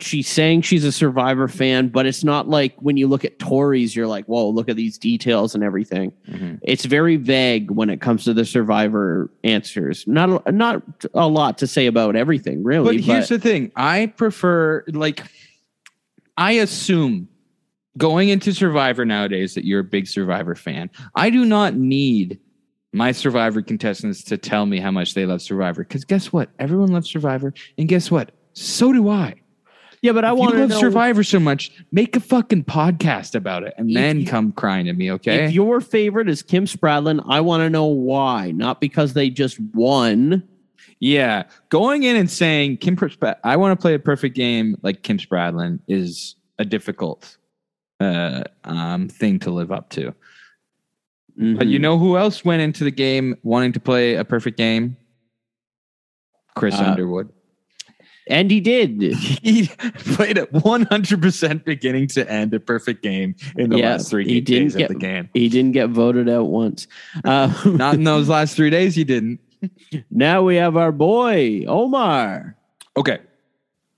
she's 0.00 0.26
saying 0.26 0.62
she's 0.62 0.84
a 0.84 0.90
Survivor 0.90 1.46
fan 1.46 1.88
but 1.88 2.06
it's 2.06 2.24
not 2.24 2.48
like 2.48 2.74
when 2.80 2.96
you 2.96 3.06
look 3.06 3.24
at 3.24 3.38
Tori's 3.38 3.94
you're 3.94 4.06
like 4.06 4.24
whoa 4.24 4.48
look 4.48 4.68
at 4.68 4.74
these 4.74 4.98
details 4.98 5.54
and 5.54 5.62
everything 5.62 6.12
mm-hmm. 6.28 6.56
it's 6.62 6.86
very 6.86 7.16
vague 7.16 7.70
when 7.70 7.88
it 7.88 8.00
comes 8.00 8.24
to 8.24 8.34
the 8.34 8.44
Survivor 8.44 9.30
answers 9.44 10.04
not 10.08 10.42
a, 10.46 10.52
not 10.52 10.82
a 11.14 11.28
lot 11.28 11.58
to 11.58 11.66
say 11.66 11.86
about 11.86 12.16
everything 12.16 12.64
really 12.64 12.96
But 12.96 13.04
here's 13.04 13.28
the 13.28 13.38
thing. 13.38 13.70
I 13.76 14.06
prefer 14.06 14.84
like 14.88 15.22
I 16.36 16.52
assume 16.52 17.28
going 17.98 18.30
into 18.30 18.52
Survivor 18.52 19.04
nowadays 19.04 19.54
that 19.54 19.64
you're 19.64 19.80
a 19.80 19.84
big 19.84 20.06
Survivor 20.06 20.54
fan. 20.54 20.90
I 21.14 21.30
do 21.30 21.44
not 21.44 21.74
need 21.74 22.40
my 22.92 23.12
Survivor 23.12 23.62
contestants 23.62 24.22
to 24.24 24.36
tell 24.36 24.66
me 24.66 24.78
how 24.78 24.90
much 24.90 25.14
they 25.14 25.24
love 25.26 25.40
Survivor 25.42 25.82
because 25.84 26.04
guess 26.04 26.32
what? 26.32 26.50
Everyone 26.58 26.92
loves 26.92 27.10
Survivor, 27.10 27.54
and 27.78 27.88
guess 27.88 28.10
what? 28.10 28.32
So 28.54 28.92
do 28.92 29.08
I. 29.08 29.34
yeah 30.02 30.12
but 30.12 30.24
I 30.24 30.32
If 30.32 30.38
want 30.38 30.50
you 30.50 30.56
to 30.56 30.60
love 30.62 30.70
know 30.70 30.78
Survivor 30.80 31.22
so 31.24 31.40
much, 31.40 31.72
make 31.90 32.14
a 32.16 32.20
fucking 32.20 32.64
podcast 32.64 33.34
about 33.34 33.62
it, 33.62 33.72
and 33.78 33.94
then 33.96 34.20
you- 34.20 34.26
come 34.26 34.52
crying 34.52 34.86
to 34.86 34.92
me. 34.92 35.10
Okay? 35.12 35.44
If 35.46 35.52
your 35.52 35.80
favorite 35.80 36.28
is 36.28 36.42
Kim 36.42 36.66
Spradlin, 36.66 37.24
I 37.28 37.40
want 37.40 37.62
to 37.62 37.70
know 37.70 37.86
why. 37.86 38.50
Not 38.50 38.80
because 38.80 39.14
they 39.14 39.30
just 39.30 39.58
won 39.74 40.42
Yeah, 41.00 41.44
going 41.70 42.02
in 42.02 42.14
and 42.16 42.30
saying 42.30 42.76
Kim, 42.76 42.96
I 43.42 43.56
want 43.56 43.78
to 43.78 43.82
play 43.82 43.94
a 43.94 43.98
perfect 43.98 44.36
game 44.36 44.76
like 44.82 45.02
Kim 45.02 45.18
Spradlin 45.18 45.80
is 45.88 46.36
a 46.58 46.64
difficult 46.64 47.38
uh, 48.00 48.42
um, 48.64 49.08
thing 49.08 49.38
to 49.40 49.50
live 49.50 49.72
up 49.72 49.88
to. 49.90 50.14
But 51.36 51.66
you 51.66 51.78
Mhm. 51.78 51.82
know 51.82 51.98
who 51.98 52.16
else 52.18 52.44
went 52.44 52.60
into 52.62 52.84
the 52.84 52.90
game 52.90 53.36
wanting 53.42 53.72
to 53.72 53.80
play 53.80 54.14
a 54.16 54.24
perfect 54.24 54.56
game? 54.58 54.96
Chris 56.54 56.74
Uh, 56.78 56.84
Underwood. 56.90 57.30
and 58.28 58.50
he 58.50 58.60
did. 58.60 59.00
He 59.42 59.68
played 60.14 60.38
it 60.38 60.52
100% 60.52 61.64
beginning 61.64 62.06
to 62.08 62.30
end 62.30 62.52
a 62.54 62.60
perfect 62.60 63.02
game 63.02 63.34
in 63.56 63.70
the 63.70 63.78
Yeah, 63.78 63.92
last 63.92 64.10
three 64.10 64.24
he 64.26 64.40
didn't 64.40 64.64
days 64.68 64.76
get- 64.76 64.90
of 64.90 64.94
the 64.94 65.00
game. 65.00 65.28
He 65.34 65.48
didn't 65.48 65.72
get 65.72 65.88
voted 65.90 66.28
out 66.28 66.48
once. 66.48 66.86
Uh, 67.24 67.52
Not 67.64 67.94
in 67.94 68.04
those 68.04 68.28
last 68.28 68.54
three 68.54 68.70
days, 68.70 68.94
he 68.94 69.04
didn't. 69.04 69.40
now 70.10 70.42
we 70.42 70.56
have 70.56 70.76
our 70.76 70.92
boy 70.92 71.64
Omar. 71.66 72.56
Okay, 72.96 73.18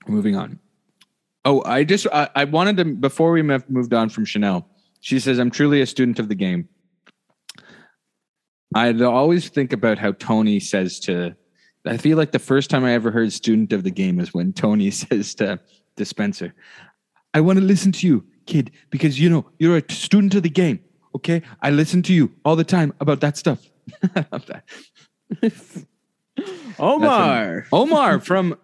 moving 0.07 0.35
on. 0.35 0.59
Oh, 1.43 1.61
I 1.65 1.83
just 1.83 2.07
I, 2.13 2.29
I 2.35 2.43
wanted 2.45 2.77
to 2.77 2.85
before 2.85 3.31
we 3.31 3.41
moved 3.43 3.93
on 3.93 4.09
from 4.09 4.25
Chanel. 4.25 4.67
She 5.01 5.19
says, 5.19 5.37
"I'm 5.37 5.51
truly 5.51 5.81
a 5.81 5.85
student 5.85 6.17
of 6.19 6.29
the 6.29 6.35
game." 6.35 6.67
I'd 8.75 9.01
always 9.01 9.47
think 9.47 9.71
about 9.71 9.97
how 9.97 10.11
Tony 10.11 10.59
says 10.59 10.99
to. 11.01 11.35
I 11.85 11.97
feel 11.97 12.17
like 12.17 12.31
the 12.31 12.39
first 12.39 12.69
time 12.69 12.83
I 12.83 12.91
ever 12.91 13.09
heard 13.09 13.31
"student 13.31 13.71
of 13.71 13.83
the 13.83 13.91
game" 13.91 14.19
is 14.19 14.33
when 14.33 14.51
Tony 14.53 14.91
says 15.03 15.33
to 15.35 15.59
Dispenser, 15.95 16.53
"I 17.33 17.39
want 17.39 17.57
to 17.57 17.65
listen 17.65 17.93
to 17.93 18.07
you, 18.07 18.25
kid, 18.45 18.71
because 18.89 19.19
you 19.19 19.29
know 19.29 19.49
you're 19.59 19.77
a 19.77 19.91
student 19.91 20.35
of 20.35 20.43
the 20.43 20.49
game. 20.49 20.81
Okay, 21.15 21.41
I 21.61 21.71
listen 21.71 22.03
to 22.03 22.13
you 22.13 22.33
all 22.43 22.57
the 22.57 22.65
time 22.65 22.93
about 22.99 23.21
that 23.21 23.37
stuff." 23.37 23.65
I 24.15 24.25
love 24.31 24.45
that. 24.47 24.65
Omar. 26.77 27.67
Omar 27.71 28.19
from 28.19 28.57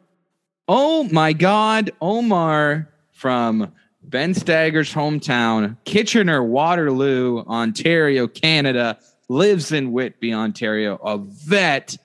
Oh 0.67 1.03
my 1.05 1.33
God, 1.33 1.91
Omar 2.01 2.89
from 3.11 3.71
Ben 4.03 4.33
Stagger's 4.33 4.93
hometown, 4.93 5.77
Kitchener, 5.85 6.43
Waterloo, 6.43 7.39
Ontario, 7.45 8.27
Canada, 8.27 8.97
lives 9.31 9.71
in 9.71 9.91
Whitby, 9.91 10.33
Ontario. 10.33 10.95
A 10.97 11.17
vet. 11.17 11.97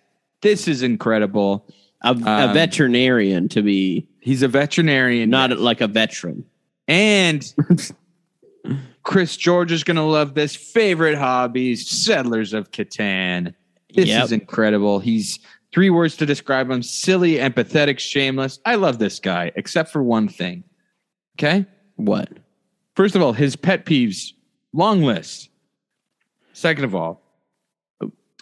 This 0.43 0.69
is 0.69 0.83
incredible. 0.83 1.67
A, 2.03 2.09
a 2.11 2.11
Um, 2.13 2.55
veterinarian 2.55 3.49
to 3.51 3.63
be 3.63 4.07
He's 4.21 4.43
a 4.43 4.49
veterinarian, 4.49 5.31
not 5.31 5.57
like 5.59 5.81
a 5.81 5.87
veteran. 5.89 6.45
and 6.89 7.53
Chris 9.03 9.37
George 9.37 9.71
is 9.71 9.85
going 9.85 9.97
to 9.97 10.03
love 10.03 10.35
this. 10.35 10.57
Favorite 10.57 11.17
hobbies, 11.17 11.89
Settlers 11.89 12.53
of 12.53 12.71
Catan. 12.73 13.55
This 13.95 14.09
Yep. 14.09 14.25
is 14.25 14.33
incredible. 14.33 14.99
He's 14.99 15.39
three 15.73 15.91
words 15.91 16.17
to 16.17 16.27
describe 16.27 16.69
him 16.71 16.83
silly, 16.83 17.35
empathetic, 17.37 17.99
shameless. 18.01 18.59
I 18.65 18.75
love 18.75 18.99
this 18.99 19.21
guy, 19.21 19.53
except 19.55 19.91
for 19.93 20.03
one 20.03 20.27
thing. 20.29 20.65
Okay. 21.39 21.67
What? 21.95 22.29
First 22.97 23.15
of 23.15 23.23
all, 23.23 23.33
his 23.33 23.55
pet 23.57 23.87
peeves, 23.87 24.33
long 24.73 25.03
list. 25.03 25.51
Second 26.57 26.85
of 26.85 26.95
all, 26.95 27.21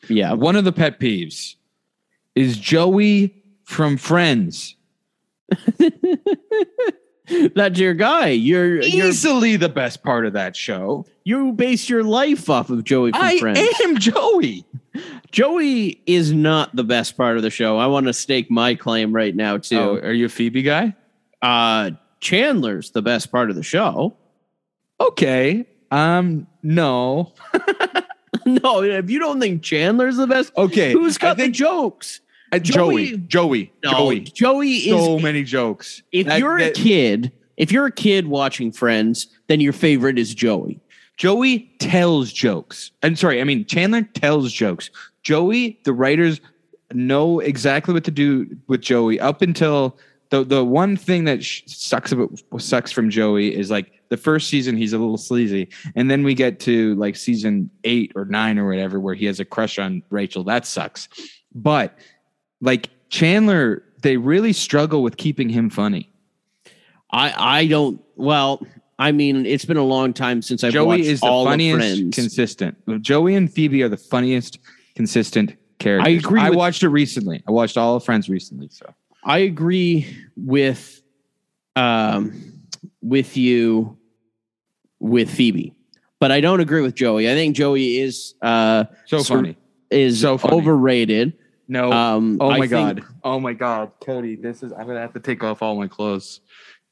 Yeah. 0.08 0.34
one 0.34 0.54
of 0.54 0.64
the 0.64 0.70
pet 0.70 1.00
peeves 1.00 1.56
is 2.36 2.56
Joey 2.56 3.34
from 3.64 3.96
Friends. 3.96 4.76
That's 7.56 7.78
your 7.78 7.94
guy. 7.94 8.28
You're, 8.28 8.82
you're 8.82 9.08
Easily 9.08 9.56
the 9.56 9.68
best 9.70 10.04
part 10.04 10.26
of 10.26 10.34
that 10.34 10.54
show. 10.54 11.06
you 11.24 11.52
base 11.54 11.88
your 11.88 12.04
life 12.04 12.48
off 12.48 12.70
of 12.70 12.84
Joey 12.84 13.10
from 13.10 13.20
I 13.22 13.38
Friends. 13.38 13.58
am 13.82 13.98
Joey. 13.98 14.64
Joey 15.32 16.00
is 16.06 16.32
not 16.32 16.76
the 16.76 16.84
best 16.84 17.16
part 17.16 17.36
of 17.36 17.42
the 17.42 17.50
show. 17.50 17.78
I 17.78 17.88
want 17.88 18.06
to 18.06 18.12
stake 18.12 18.48
my 18.50 18.76
claim 18.76 19.12
right 19.12 19.34
now 19.34 19.54
Oh, 19.54 19.58
too. 19.58 19.78
are 20.04 20.12
you 20.12 20.26
a 20.26 20.28
Phoebe 20.28 20.62
guy? 20.62 20.94
Uh 21.42 21.90
Chandler's 22.20 22.92
the 22.92 23.02
best 23.02 23.32
part 23.32 23.50
of 23.50 23.56
the 23.56 23.62
show. 23.64 24.16
Okay. 25.00 25.66
Um, 25.90 26.46
no. 26.62 27.32
no, 28.62 28.82
if 28.82 29.11
you 29.11 29.18
don't 29.18 29.40
think 29.40 29.62
Chandler's 29.62 30.16
the 30.16 30.26
best, 30.26 30.53
Okay. 30.57 30.92
who's 30.92 31.18
got 31.18 31.36
think- 31.36 31.55
the 31.55 31.59
jokes? 31.59 32.20
Uh, 32.53 32.59
Joey. 32.59 33.16
Joey- 33.16 33.18
Joey. 33.26 33.72
No, 33.84 33.90
Joey. 33.92 34.20
Joey 34.20 34.70
is 34.74 34.84
So 35.05 35.18
many 35.18 35.42
jokes. 35.42 36.03
if 36.12 36.26
That- 36.26 36.38
you're 36.38 36.59
a 36.59 36.70
kid, 36.70 37.32
if 37.57 37.72
you're 37.72 37.86
a 37.86 37.92
kid 37.92 38.26
watching 38.28 38.70
Friends, 38.70 39.26
then 39.49 39.61
your 39.61 39.72
favorite 39.72 40.18
is 40.18 40.34
Joey. 40.34 40.78
Joey 41.16 41.70
tells 41.78 42.32
jokes. 42.32 42.90
I'm 43.03 43.16
sorry, 43.16 43.40
I 43.40 43.45
mean 43.45 43.64
Chandler 43.66 44.03
tells 44.03 44.53
jokes. 44.53 44.90
Joey, 45.22 45.78
the 45.84 45.92
writers 45.92 46.40
know 46.92 47.40
exactly 47.40 47.95
what 47.95 48.05
to 48.05 48.11
do 48.11 48.47
with 48.68 48.80
Joey 48.82 49.18
up 49.18 49.40
until 49.42 49.97
the 50.43 50.45
the 50.45 50.64
one 50.64 50.97
thing 50.97 51.24
that 51.24 51.45
sh- 51.45 51.62
sucks 51.66 52.12
about 52.12 52.30
sucks 52.59 52.91
from 52.93 53.11
Joey 53.11 53.55
is 53.55 53.70
like 53.70 53.93
the 54.09 54.16
first 54.16 54.49
season 54.49 54.76
he's 54.76 54.93
a 54.93 54.99
little 54.99 55.16
sleazy, 55.16 55.68
and 55.95 56.11
then 56.11 56.24
we 56.24 56.35
get 56.35 56.61
to 56.61 56.95
like 56.97 57.16
season 57.16 57.70
eight 57.85 58.12
or 58.14 58.24
nine 58.24 58.59
or 58.59 58.66
whatever 58.68 58.99
where 59.01 59.14
he 59.14 59.26
has 59.26 59.41
a 59.41 59.45
crush 59.45 59.78
on 59.78 60.03
Rachel. 60.11 60.45
That 60.45 60.66
sucks. 60.66 61.09
But 61.55 61.97
like 62.61 62.91
Chandler, 63.11 63.82
they 64.03 64.16
really 64.16 64.53
struggle 64.53 65.03
with 65.03 65.16
keeping 65.16 65.49
him 65.49 65.70
funny. 65.70 66.11
I 67.11 67.61
I 67.61 67.66
don't 67.66 68.01
well, 68.16 68.66
I 68.99 69.12
mean, 69.12 69.47
it's 69.47 69.64
been 69.64 69.76
a 69.76 69.85
long 69.85 70.12
time 70.12 70.43
since 70.43 70.64
I've 70.64 70.72
Joey 70.72 70.87
watched 70.87 71.05
is 71.05 71.20
the 71.20 71.26
all 71.26 71.45
funniest 71.45 71.78
Friends. 71.78 72.14
consistent. 72.14 73.03
Joey 73.03 73.35
and 73.35 73.53
Phoebe 73.53 73.82
are 73.82 73.89
the 73.89 73.97
funniest 73.97 74.59
consistent 74.97 75.57
characters. 75.78 76.07
I 76.09 76.16
agree 76.16 76.41
I 76.41 76.51
with- 76.51 76.59
watched 76.59 76.82
it 76.82 76.89
recently. 76.89 77.43
I 77.47 77.51
watched 77.53 77.76
all 77.76 77.97
of 77.97 78.05
Friends 78.05 78.28
recently. 78.28 78.68
So 78.70 78.93
I 79.24 79.38
agree 79.38 80.06
with 80.36 81.02
um 81.76 82.60
with 83.02 83.36
you 83.36 83.96
with 85.00 85.30
Phoebe. 85.30 85.74
But 86.20 86.32
I 86.32 86.40
don't 86.40 86.60
agree 86.60 86.80
with 86.80 86.94
Joey. 86.94 87.30
I 87.30 87.34
think 87.34 87.56
Joey 87.56 87.98
is 87.98 88.34
uh 88.42 88.84
so 89.06 89.22
funny. 89.22 89.56
is 89.90 90.20
So 90.20 90.38
funny. 90.38 90.56
overrated. 90.56 91.32
No. 91.68 91.92
Um 91.92 92.38
oh 92.40 92.50
I 92.50 92.58
my 92.58 92.66
think- 92.68 92.98
god. 93.00 93.04
Oh 93.22 93.40
my 93.40 93.52
god, 93.54 93.92
Cody. 94.04 94.36
This 94.36 94.62
is. 94.62 94.72
I'm 94.72 94.86
gonna 94.86 95.00
have 95.00 95.14
to 95.14 95.20
take 95.20 95.42
off 95.42 95.62
all 95.62 95.76
my 95.76 95.88
clothes. 95.88 96.40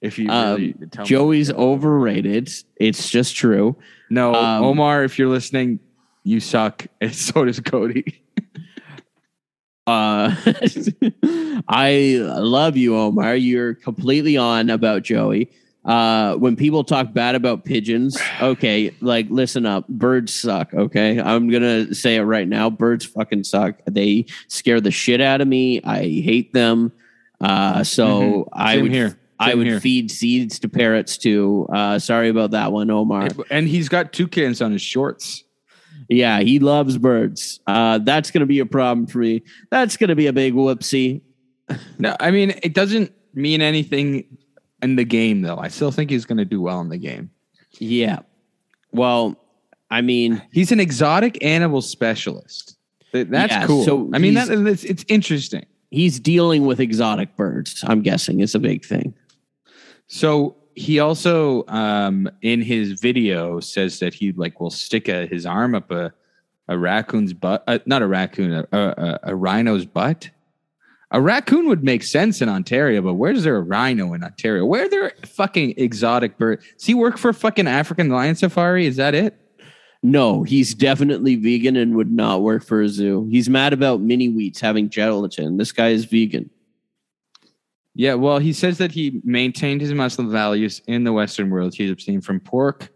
If 0.01 0.19
you 0.19 0.29
Um, 0.31 0.57
really 0.57 0.75
tell 0.91 1.05
me. 1.05 1.09
Joey's 1.09 1.53
overrated. 1.53 2.51
It's 2.77 3.09
just 3.09 3.37
true. 3.37 3.77
No, 4.11 4.35
um, 4.35 4.65
Omar. 4.65 5.05
If 5.05 5.17
you're 5.19 5.29
listening, 5.29 5.79
you 6.25 6.41
suck, 6.41 6.87
and 7.01 7.15
so 7.15 7.45
does 7.45 7.61
Cody. 7.61 8.23
Uh 9.87 10.35
I 11.69 12.19
love 12.21 12.77
you, 12.77 12.97
Omar. 12.97 13.35
You're 13.37 13.75
completely 13.75 14.37
on 14.37 14.71
about 14.71 15.03
Joey. 15.03 15.51
Uh 15.85 16.35
when 16.37 16.55
people 16.55 16.85
talk 16.85 17.13
bad 17.13 17.35
about 17.35 17.65
pigeons, 17.65 18.17
okay, 18.41 18.95
like 19.01 19.27
listen 19.31 19.67
up. 19.67 19.89
Birds 19.89 20.33
suck, 20.33 20.73
okay? 20.75 21.21
I'm 21.21 21.51
gonna 21.51 21.93
say 21.95 22.17
it 22.17 22.23
right 22.23 22.47
now. 22.47 22.71
Birds 22.71 23.05
fucking 23.05 23.43
suck. 23.45 23.77
They 23.91 24.27
scare 24.47 24.81
the 24.81 24.93
shit 24.93 25.21
out 25.21 25.41
of 25.41 25.49
me. 25.49 25.83
I 25.83 26.03
hate 26.03 26.53
them. 26.53 26.93
Uh 27.41 27.83
so 27.83 28.49
I 28.53 28.77
Mm-hmm. 28.77 28.77
Same 28.77 28.83
would 28.85 28.93
here. 28.93 29.19
I 29.41 29.55
would 29.57 29.67
here. 29.67 29.81
feed 29.81 30.13
seeds 30.13 30.61
to 30.61 30.69
parrots 30.69 31.19
too. 31.19 31.67
Uh 31.73 31.99
sorry 31.99 32.29
about 32.29 32.53
that 32.53 32.71
one, 32.71 32.89
Omar. 32.89 33.31
and 33.51 33.67
he's 33.67 33.89
got 33.89 34.13
toucans 34.13 34.63
on 34.63 34.71
his 34.71 34.83
shorts. 34.83 35.43
Yeah, 36.13 36.41
he 36.41 36.59
loves 36.59 36.99
birds. 36.99 37.61
Uh 37.67 37.99
that's 37.99 38.31
gonna 38.31 38.47
be 38.47 38.59
a 38.61 38.67
problem 38.67 39.07
for 39.07 39.19
me. 39.19 39.43
That's 39.71 39.97
gonna 39.97 40.17
be 40.17 40.27
a 40.27 40.33
big 40.33 40.55
whoopsie. 40.55 41.21
No, 41.99 42.17
I 42.21 42.31
mean 42.31 42.55
it 42.63 42.75
doesn't 42.75 43.13
mean 43.35 43.63
anything 43.63 44.37
in 44.83 44.97
the 44.97 45.05
game 45.05 45.43
though. 45.43 45.59
I 45.59 45.69
still 45.69 45.91
think 45.93 46.11
he's 46.11 46.25
going 46.27 46.39
to 46.39 46.45
do 46.45 46.61
well 46.61 46.81
in 46.81 46.89
the 46.89 46.99
game. 46.99 47.31
Yeah. 47.79 48.19
Well, 48.91 49.39
I 49.91 50.01
mean, 50.03 50.43
He's 50.53 50.73
an 50.73 50.81
exotic 50.81 51.43
animal 51.43 51.81
specialist. 51.83 52.77
That's 53.13 53.53
Yeah, 53.53 53.67
cool. 53.67 53.85
so 53.85 54.11
I 54.13 54.19
mean, 54.19 54.35
that, 54.35 54.51
it's, 54.51 54.85
it's 54.85 55.05
interesting. 55.09 55.65
he's 55.91 56.19
dealing 56.19 56.67
with 56.67 56.81
exotic 56.81 57.37
birds. 57.37 57.85
I'm 57.87 58.03
guessing 58.03 58.41
is 58.41 58.55
a 58.55 58.59
big 58.59 58.85
thing. 58.85 59.15
So 60.09 60.57
he 60.75 60.99
also, 60.99 61.65
um, 61.69 62.29
in 62.43 62.63
his 62.63 63.01
video, 63.01 63.61
says 63.61 63.99
that 64.01 64.15
he 64.15 64.33
like 64.33 64.61
will 64.61 64.71
stick 64.71 65.09
a, 65.09 65.27
his 65.27 65.47
arm 65.47 65.75
up 65.75 65.91
a 65.91 66.13
a 66.69 66.79
raccoon's 66.79 67.33
butt, 67.33 67.65
uh, 67.67 67.79
not 67.87 68.03
a 68.03 68.07
raccoon, 68.07 68.53
a, 68.53 68.67
a, 68.73 69.19
a 69.25 69.37
rhino's 69.37 69.85
butt. 69.85 70.31
A 71.11 71.21
raccoon 71.21 71.69
would 71.69 71.85
make 71.85 72.03
sense 72.03 72.41
in 72.41 72.49
Ontario, 72.49 73.03
but 73.03 73.15
where's 73.15 73.45
there 73.45 73.57
a 73.57 73.61
rhino 73.61 74.15
in 74.15 74.25
Ontario? 74.25 74.65
Where 74.65 74.87
are 74.87 74.89
there 74.89 75.13
fucking 75.27 75.75
exotic 75.77 76.39
bird? 76.39 76.63
Does 76.79 76.87
he 76.87 76.95
work 76.95 77.19
for 77.19 77.33
fucking 77.35 77.67
African 77.67 78.09
Lion 78.09 78.35
Safari? 78.35 78.87
Is 78.87 78.97
that 78.97 79.15
it? 79.15 79.39
No, 80.03 80.43
he's 80.43 80.75
definitely 80.75 81.37
vegan 81.37 81.77
and 81.77 81.95
would 81.97 82.11
not 82.11 82.41
work 82.41 82.65
for 82.65 82.81
a 82.81 82.89
zoo. 82.89 83.29
He's 83.31 83.51
mad 83.51 83.73
about 83.73 84.01
mini 84.01 84.29
wheats 84.29 84.61
having 84.61 84.89
gelatin. 84.89 85.59
This 85.59 85.71
guy 85.71 85.91
is 85.91 86.07
vegan. 86.07 86.49
Yeah, 87.95 88.15
well, 88.15 88.39
he 88.39 88.53
says 88.53 88.79
that 88.79 88.93
he 88.93 89.21
maintained 89.23 89.81
his 89.81 89.93
Muslim 89.93 90.31
values 90.31 90.81
in 90.87 91.05
the 91.05 91.13
Western 91.13 91.51
world. 91.51 91.75
He's 91.75 91.91
abstained 91.91 92.25
from 92.25 92.41
pork, 92.41 92.89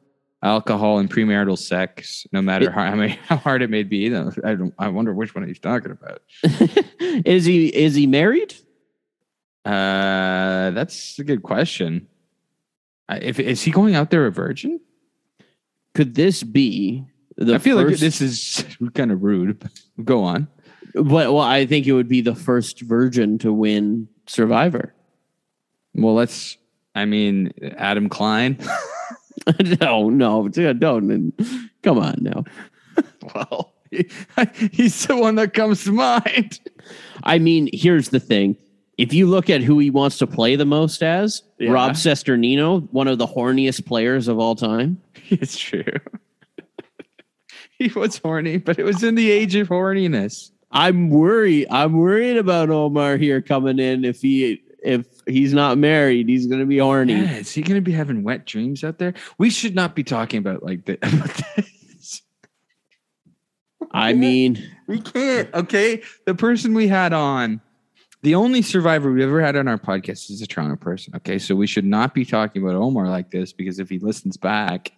alcohol 0.43 0.99
and 0.99 1.11
premarital 1.11 1.59
sex, 1.59 2.27
no 2.33 2.41
matter 2.41 2.71
how, 2.71 2.87
how, 2.87 2.95
many, 2.95 3.13
how 3.29 3.37
hard 3.37 3.63
it 3.63 3.69
may 3.69 3.83
be. 3.83 4.07
I 4.07 4.55
don't. 4.55 4.75
I 4.79 4.89
wonder 4.89 5.13
which 5.13 5.35
one 5.35 5.47
he's 5.47 5.59
talking 5.59 5.91
about. 5.91 6.23
is 7.25 7.45
he 7.45 7.69
is 7.69 7.95
he 7.95 8.07
married? 8.07 8.55
Uh, 9.65 10.71
that's 10.71 11.19
a 11.19 11.25
good 11.25 11.43
question. 11.43 12.07
If 13.11 13.39
is 13.39 13.63
he 13.63 13.71
going 13.71 13.95
out 13.95 14.11
there 14.11 14.27
a 14.27 14.33
virgin? 14.33 14.81
Could 15.95 16.15
this 16.15 16.43
be 16.43 17.05
the 17.37 17.55
I 17.55 17.59
feel 17.59 17.77
like 17.77 17.97
this 17.97 18.21
is 18.21 18.65
kind 18.95 19.13
of 19.13 19.23
rude. 19.23 19.59
but 19.59 19.71
Go 20.05 20.25
on. 20.25 20.49
But 20.95 21.33
well, 21.33 21.41
I 21.41 21.67
think 21.67 21.87
it 21.87 21.93
would 21.93 22.09
be 22.09 22.23
the 22.23 22.35
first 22.35 22.81
virgin 22.81 23.39
to 23.39 23.53
win 23.53 24.09
Survivor. 24.27 24.93
Well, 25.95 26.15
let's. 26.15 26.57
I 26.95 27.05
mean, 27.05 27.53
Adam 27.77 28.09
Klein. 28.09 28.59
no, 29.81 30.09
no, 30.09 30.49
don't. 30.49 31.33
Come 31.83 31.99
on 31.99 32.17
now. 32.21 32.45
well, 33.35 33.75
he's 34.73 35.07
the 35.07 35.17
one 35.17 35.35
that 35.37 35.53
comes 35.55 35.85
to 35.85 35.93
mind. 35.93 36.59
I 37.23 37.39
mean, 37.39 37.69
here's 37.73 38.09
the 38.09 38.21
thing. 38.21 38.57
If 38.99 39.13
you 39.13 39.27
look 39.27 39.51
at 39.51 39.61
who 39.61 39.79
he 39.79 39.91
wants 39.91 40.17
to 40.19 40.27
play 40.27 40.57
the 40.57 40.65
most 40.65 41.03
as, 41.03 41.43
Yeah. 41.59 41.71
Rob 41.71 41.93
Cesternino, 41.93 42.91
one 42.93 43.09
of 43.09 43.19
the 43.19 43.27
horniest 43.27 43.85
players 43.87 44.29
of 44.29 44.39
all 44.39 44.55
time. 44.55 45.01
It's 45.29 45.59
true. 45.59 45.83
he 47.79 47.89
was 47.89 48.19
horny, 48.19 48.59
but 48.59 48.79
it 48.79 48.85
was 48.85 49.03
in 49.03 49.17
the 49.17 49.29
age 49.29 49.57
of 49.57 49.69
horniness. 49.69 50.53
I'm 50.71 51.11
worried. 51.11 51.69
I'm 51.71 51.95
worried 51.95 52.37
about 52.37 52.71
Omar 52.71 53.17
here 53.17 53.41
coming 53.41 53.79
in. 53.79 54.05
If 54.05 54.21
he 54.21 54.63
if 54.83 55.07
he's 55.27 55.53
not 55.53 55.79
married, 55.79 56.29
he's 56.29 56.47
going 56.47 56.61
to 56.61 56.67
be 56.67 56.79
horny. 56.79 57.15
Yeah, 57.15 57.37
is 57.39 57.53
he 57.53 57.63
going 57.63 57.77
to 57.77 57.81
be 57.81 57.93
having 57.93 58.23
wet 58.23 58.47
dreams 58.47 58.85
out 58.85 58.99
there? 58.99 59.15
We 59.39 59.51
should 59.51 59.75
not 59.75 59.95
be 59.95 60.05
talking 60.05 60.39
about 60.39 60.63
like 60.63 60.81
about 61.03 61.41
this. 61.57 62.23
I 63.93 64.13
mean, 64.13 64.63
We 64.87 65.01
can't. 65.01 65.53
Okay, 65.55 66.03
the 66.27 66.35
person 66.35 66.75
we 66.75 66.89
had 66.89 67.13
on, 67.13 67.61
the 68.23 68.35
only 68.35 68.63
survivor 68.63 69.13
we 69.13 69.23
ever 69.23 69.41
had 69.41 69.57
on 69.57 69.69
our 69.69 69.79
podcast 69.79 70.31
is 70.31 70.43
a 70.43 70.47
Toronto 70.47 70.77
person. 70.77 71.15
Okay, 71.17 71.39
so 71.39 71.55
we 71.55 71.67
should 71.67 71.85
not 71.85 72.13
be 72.15 72.25
talking 72.25 72.63
about 72.63 72.75
Omar 72.75 73.09
like 73.09 73.31
this 73.31 73.53
because 73.53 73.79
if 73.79 73.89
he 73.89 73.99
listens 73.99 74.37
back, 74.37 74.93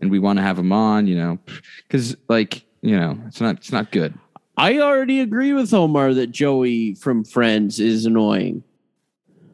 and 0.00 0.10
we 0.10 0.18
want 0.18 0.38
to 0.38 0.42
have 0.42 0.58
him 0.58 0.72
on, 0.72 1.06
you 1.06 1.16
know, 1.16 1.38
because 1.86 2.16
like 2.28 2.64
you 2.82 2.98
know, 2.98 3.18
it's 3.26 3.40
not 3.40 3.56
it's 3.56 3.72
not 3.72 3.90
good. 3.90 4.14
I 4.56 4.78
already 4.78 5.20
agree 5.20 5.52
with 5.52 5.72
Omar 5.74 6.14
that 6.14 6.28
Joey 6.30 6.94
from 6.94 7.24
Friends 7.24 7.80
is 7.80 8.06
annoying. 8.06 8.62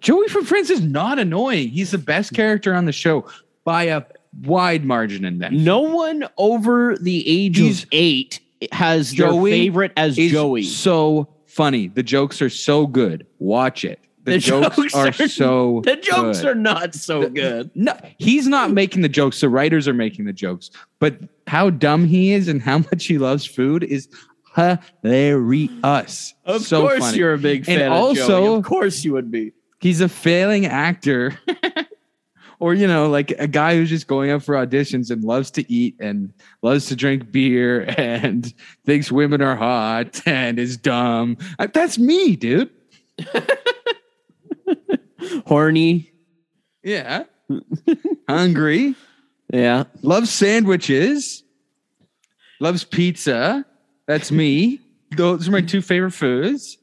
Joey 0.00 0.28
from 0.28 0.44
Friends 0.44 0.70
is 0.70 0.80
not 0.82 1.18
annoying. 1.18 1.68
He's 1.68 1.90
the 1.90 1.98
best 1.98 2.32
character 2.34 2.74
on 2.74 2.84
the 2.84 2.92
show 2.92 3.26
by 3.64 3.84
a 3.84 4.02
wide 4.42 4.84
margin 4.84 5.24
in 5.24 5.38
that. 5.38 5.52
No 5.52 5.80
one 5.80 6.24
over 6.38 6.96
the 7.00 7.24
age 7.26 7.56
He's- 7.58 7.82
of 7.84 7.88
eight 7.92 8.40
has 8.72 9.12
Joey 9.12 9.50
their 9.50 9.58
favorite 9.58 9.92
as 9.96 10.16
Joey. 10.16 10.62
so 10.64 11.28
funny. 11.46 11.88
The 11.88 12.02
jokes 12.02 12.42
are 12.42 12.50
so 12.50 12.86
good. 12.86 13.26
Watch 13.38 13.84
it. 13.84 14.00
The, 14.24 14.32
The 14.32 14.38
jokes, 14.38 14.76
jokes 14.76 14.94
are, 14.94 15.06
are- 15.08 15.28
so 15.28 15.80
The 15.84 15.96
jokes 15.96 16.40
good. 16.40 16.48
are 16.48 16.54
not 16.54 16.94
so 16.94 17.26
good. 17.30 17.70
no, 17.74 17.96
he's 18.18 18.46
not 18.46 18.70
making 18.70 19.00
the 19.00 19.08
jokes. 19.08 19.40
The 19.40 19.48
writers 19.48 19.88
are 19.88 19.94
making 19.94 20.26
the 20.26 20.32
jokes. 20.34 20.70
But 20.98 21.16
how 21.46 21.70
dumb 21.70 22.04
he 22.04 22.32
is 22.32 22.48
and 22.48 22.60
how 22.60 22.78
much 22.92 23.06
he 23.06 23.16
loves 23.16 23.46
food 23.46 23.82
is 23.82 24.08
hilarious. 24.54 26.34
Of 26.44 26.62
so 26.62 26.82
course, 26.82 26.98
funny. 27.00 27.18
you're 27.18 27.34
a 27.34 27.38
big 27.38 27.68
And 27.68 27.78
fan. 27.78 27.86
of 27.86 27.92
also- 27.92 28.26
Joey. 28.26 28.58
of 28.58 28.64
course 28.64 29.04
you 29.04 29.12
would 29.12 29.30
be. 29.30 29.52
he's 29.80 30.00
a 30.00 30.08
failing 30.08 30.66
actor. 30.66 31.38
or, 32.60 32.74
you 32.74 32.86
know, 32.86 33.08
like 33.08 33.30
a 33.38 33.48
guy 33.48 33.74
who's 33.76 33.88
just 33.88 34.06
going 34.06 34.30
out 34.30 34.42
for 34.42 34.54
auditions 34.54 35.10
and 35.10 35.24
loves 35.24 35.50
to 35.52 35.72
eat 35.72 35.96
and 36.00 36.32
loves 36.62 36.86
to 36.86 36.96
drink 36.96 37.32
beer 37.32 37.84
and 37.96 38.52
thinks 38.84 39.10
women 39.10 39.40
are 39.40 39.56
hot 39.56 40.20
and 40.26 40.58
is 40.58 40.76
dumb. 40.76 41.38
Uh, 41.58 41.68
That's 41.72 41.98
me, 41.98 42.36
dude. 42.36 42.70
Horny. 45.46 46.12
Yeah. 46.82 47.24
Hungry. 48.28 48.94
Yeah. 49.52 49.84
Loves 50.02 50.30
sandwiches. 50.30 51.42
Loves 52.60 52.84
pizza. 52.84 53.64
That's 54.10 54.32
me. 54.32 54.80
Those 55.16 55.46
are 55.46 55.52
my 55.52 55.60
two 55.60 55.80
favorite 55.82 56.10
foods. 56.10 56.78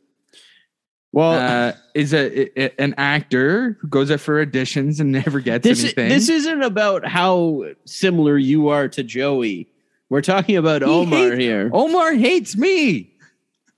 Well, 1.11 1.31
Uh, 1.33 1.73
is 1.93 2.13
a, 2.13 2.59
a- 2.61 2.81
an 2.81 2.93
actor 2.97 3.77
who 3.81 3.87
goes 3.89 4.11
out 4.11 4.21
for 4.21 4.45
auditions 4.45 4.99
and 5.01 5.11
never 5.23 5.41
gets 5.41 5.63
this 5.65 5.83
anything. 5.83 6.07
this 6.09 6.29
isn't 6.29 6.61
about 6.61 7.05
how 7.05 7.63
similar 7.85 8.37
you 8.37 8.69
are 8.69 8.87
to 8.89 9.03
Joey. 9.03 9.67
We're 10.09 10.21
talking 10.21 10.55
about 10.55 10.83
He 10.83 10.87
Omar 10.87 11.19
hates- 11.31 11.37
here. 11.39 11.69
Omar 11.73 12.13
hates 12.13 12.55
me. 12.55 13.13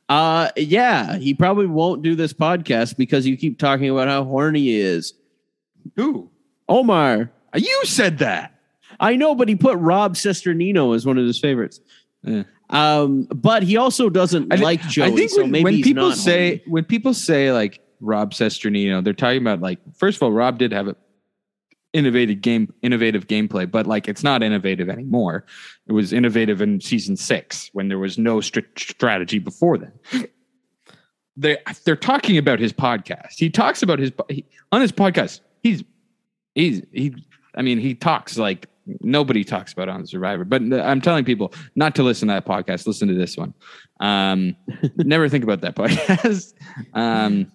Uh 0.09 0.49
yeah, 0.55 1.17
he 1.17 1.33
probably 1.33 1.65
won't 1.67 2.01
do 2.03 2.13
this 2.15 2.33
podcast 2.33 2.97
because 2.97 3.25
you 3.25 3.35
keep 3.37 3.57
talking 3.57 3.89
about 3.89 4.07
how 4.07 4.23
horny 4.25 4.59
he 4.61 4.79
is. 4.79 5.13
Who? 5.95 6.29
Omar. 6.67 7.31
You 7.55 7.81
said 7.85 8.19
that. 8.19 8.53
I 8.99 9.15
know, 9.15 9.33
but 9.33 9.47
he 9.49 9.55
put 9.55 9.77
Rob 9.79 10.15
Cesternino 10.15 10.95
as 10.95 11.05
one 11.05 11.17
of 11.17 11.25
his 11.25 11.39
favorites. 11.39 11.79
Yeah. 12.23 12.43
Um, 12.69 13.23
but 13.33 13.63
he 13.63 13.77
also 13.77 14.09
doesn't 14.09 14.49
like 14.59 14.81
Joey. 14.81 15.05
I 15.07 15.11
think 15.11 15.29
so 15.31 15.41
when, 15.41 15.51
maybe 15.51 15.63
when 15.63 15.81
people 15.81 16.11
say 16.13 16.63
when 16.67 16.83
people 16.83 17.13
say 17.13 17.51
like 17.51 17.81
Rob 17.99 18.31
Cesternino, 18.31 19.03
they're 19.03 19.13
talking 19.13 19.41
about 19.41 19.61
like 19.61 19.79
first 19.95 20.17
of 20.17 20.23
all, 20.23 20.31
Rob 20.31 20.59
did 20.59 20.71
have 20.71 20.87
a 20.87 20.95
innovative 21.93 22.41
game, 22.41 22.71
innovative 22.81 23.27
gameplay, 23.27 23.69
but 23.69 23.87
like 23.87 24.07
it's 24.07 24.23
not 24.23 24.43
innovative 24.43 24.89
anymore. 24.89 25.45
It 25.87 25.93
was 25.93 26.13
innovative 26.13 26.61
in 26.61 26.79
season 26.81 27.17
six 27.17 27.69
when 27.73 27.87
there 27.87 27.97
was 27.97 28.17
no 28.17 28.41
str- 28.41 28.59
strategy 28.77 29.39
before 29.39 29.77
then. 29.77 30.27
They 31.35 31.57
they're 31.85 31.95
talking 31.95 32.37
about 32.37 32.59
his 32.59 32.73
podcast. 32.73 33.35
He 33.37 33.49
talks 33.49 33.81
about 33.81 33.99
his 33.99 34.11
he, 34.29 34.45
on 34.71 34.81
his 34.81 34.91
podcast. 34.91 35.39
He's 35.63 35.83
he's 36.53 36.81
he. 36.91 37.15
I 37.55 37.61
mean, 37.61 37.79
he 37.79 37.95
talks 37.95 38.37
like 38.37 38.67
nobody 39.01 39.43
talks 39.43 39.73
about 39.73 39.89
on 39.89 40.05
Survivor. 40.05 40.45
But 40.45 40.61
I'm 40.61 41.01
telling 41.01 41.25
people 41.25 41.53
not 41.75 41.95
to 41.95 42.03
listen 42.03 42.27
to 42.27 42.33
that 42.35 42.45
podcast. 42.45 42.87
Listen 42.87 43.07
to 43.07 43.13
this 43.13 43.37
one. 43.37 43.53
Um, 43.99 44.55
never 44.97 45.29
think 45.29 45.43
about 45.43 45.61
that 45.61 45.75
podcast. 45.75 46.53
Um, 46.93 47.51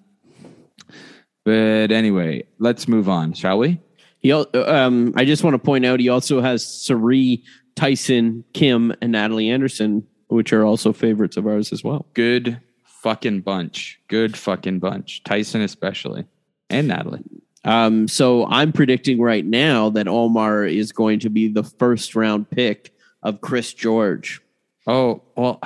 but 1.44 1.92
anyway, 1.92 2.44
let's 2.58 2.88
move 2.88 3.08
on, 3.08 3.32
shall 3.34 3.58
we? 3.58 3.80
He, 4.18 4.32
al- 4.32 4.48
um, 4.54 5.12
I 5.16 5.24
just 5.24 5.44
want 5.44 5.54
to 5.54 5.58
point 5.58 5.84
out 5.84 6.00
he 6.00 6.08
also 6.08 6.40
has 6.40 6.66
Sari, 6.66 7.42
Tyson, 7.76 8.44
Kim, 8.54 8.94
and 9.02 9.12
Natalie 9.12 9.50
Anderson, 9.50 10.06
which 10.28 10.52
are 10.52 10.64
also 10.64 10.92
favorites 10.92 11.36
of 11.36 11.46
ours 11.46 11.72
as 11.72 11.84
well. 11.84 12.06
Good 12.14 12.60
fucking 12.84 13.42
bunch. 13.42 14.00
Good 14.08 14.36
fucking 14.36 14.78
bunch. 14.78 15.22
Tyson 15.24 15.60
especially, 15.60 16.24
and 16.70 16.88
Natalie. 16.88 17.22
Um, 17.64 18.08
so 18.08 18.46
I'm 18.46 18.72
predicting 18.72 19.20
right 19.20 19.44
now 19.44 19.90
that 19.90 20.06
Omar 20.06 20.64
is 20.64 20.92
going 20.92 21.20
to 21.20 21.30
be 21.30 21.48
the 21.48 21.62
first 21.62 22.14
round 22.14 22.50
pick 22.50 22.94
of 23.22 23.40
Chris 23.40 23.72
George. 23.72 24.42
Oh 24.86 25.22
well, 25.34 25.60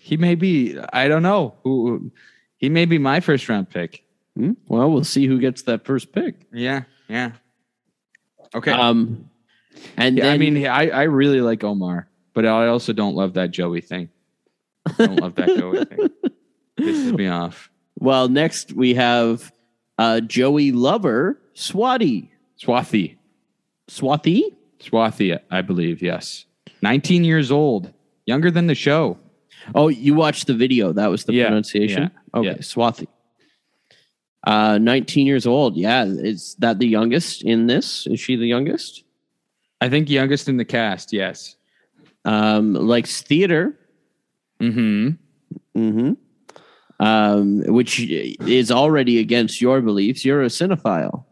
he 0.00 0.16
may 0.16 0.34
be. 0.34 0.78
I 0.92 1.06
don't 1.08 1.22
know 1.22 1.54
who. 1.62 2.10
He 2.56 2.68
may 2.68 2.84
be 2.84 2.98
my 2.98 3.20
first 3.20 3.48
round 3.48 3.70
pick. 3.70 4.04
Hmm? 4.36 4.52
Well, 4.66 4.90
we'll 4.90 5.04
see 5.04 5.26
who 5.26 5.38
gets 5.38 5.62
that 5.62 5.84
first 5.84 6.12
pick. 6.12 6.46
Yeah, 6.52 6.82
yeah. 7.08 7.32
Okay. 8.54 8.72
Um, 8.72 9.30
and 9.96 10.18
Yeah, 10.18 10.28
I 10.30 10.38
mean, 10.38 10.66
I, 10.66 10.88
I 10.88 11.02
really 11.04 11.40
like 11.40 11.64
Omar, 11.64 12.08
but 12.34 12.46
I 12.46 12.66
also 12.66 12.92
don't 12.92 13.14
love 13.14 13.34
that 13.34 13.50
Joey 13.50 13.80
thing. 13.80 14.08
I 14.86 15.06
don't 15.06 15.20
love 15.20 15.34
that 15.36 15.48
Joey 15.48 15.84
thing. 15.84 16.08
Pisses 16.78 17.16
me 17.16 17.28
off. 17.28 17.70
well, 17.98 18.28
next 18.28 18.72
we 18.72 18.94
have 18.94 19.52
uh, 19.98 20.20
Joey 20.20 20.72
Lover, 20.72 21.40
Swati. 21.54 22.28
Swathi. 22.60 23.16
Swathi? 23.88 24.42
Swathi, 24.80 25.38
I 25.50 25.62
believe, 25.62 26.02
yes. 26.02 26.46
19 26.82 27.24
years 27.24 27.50
old, 27.50 27.92
younger 28.26 28.50
than 28.50 28.66
the 28.66 28.74
show. 28.74 29.18
Oh, 29.74 29.88
you 29.88 30.14
watched 30.14 30.46
the 30.48 30.54
video. 30.54 30.92
That 30.92 31.08
was 31.08 31.24
the 31.24 31.34
Yeah, 31.34 31.46
pronunciation? 31.46 32.10
yeah, 32.34 32.38
okay, 32.40 32.48
yeah. 32.48 32.54
Swathi. 32.58 33.06
Uh, 34.44 34.78
19 34.78 35.26
years 35.26 35.46
old. 35.46 35.76
Yeah. 35.76 36.04
Is 36.04 36.56
that 36.58 36.80
the 36.80 36.86
youngest 36.88 37.44
in 37.44 37.68
this? 37.68 38.06
Is 38.08 38.18
she 38.18 38.34
the 38.34 38.46
youngest? 38.46 39.04
I 39.80 39.88
think 39.88 40.10
youngest 40.10 40.48
in 40.48 40.56
the 40.56 40.64
cast, 40.64 41.12
yes. 41.12 41.54
Um, 42.24 42.74
likes 42.74 43.22
theater. 43.22 43.78
Mm-hmm. 44.60 45.10
hmm 45.74 46.12
Um, 47.02 47.62
which 47.64 47.98
is 47.98 48.70
already 48.70 49.18
against 49.18 49.60
your 49.60 49.80
beliefs. 49.80 50.24
You're 50.24 50.42
a 50.42 50.46
cinephile. 50.46 51.24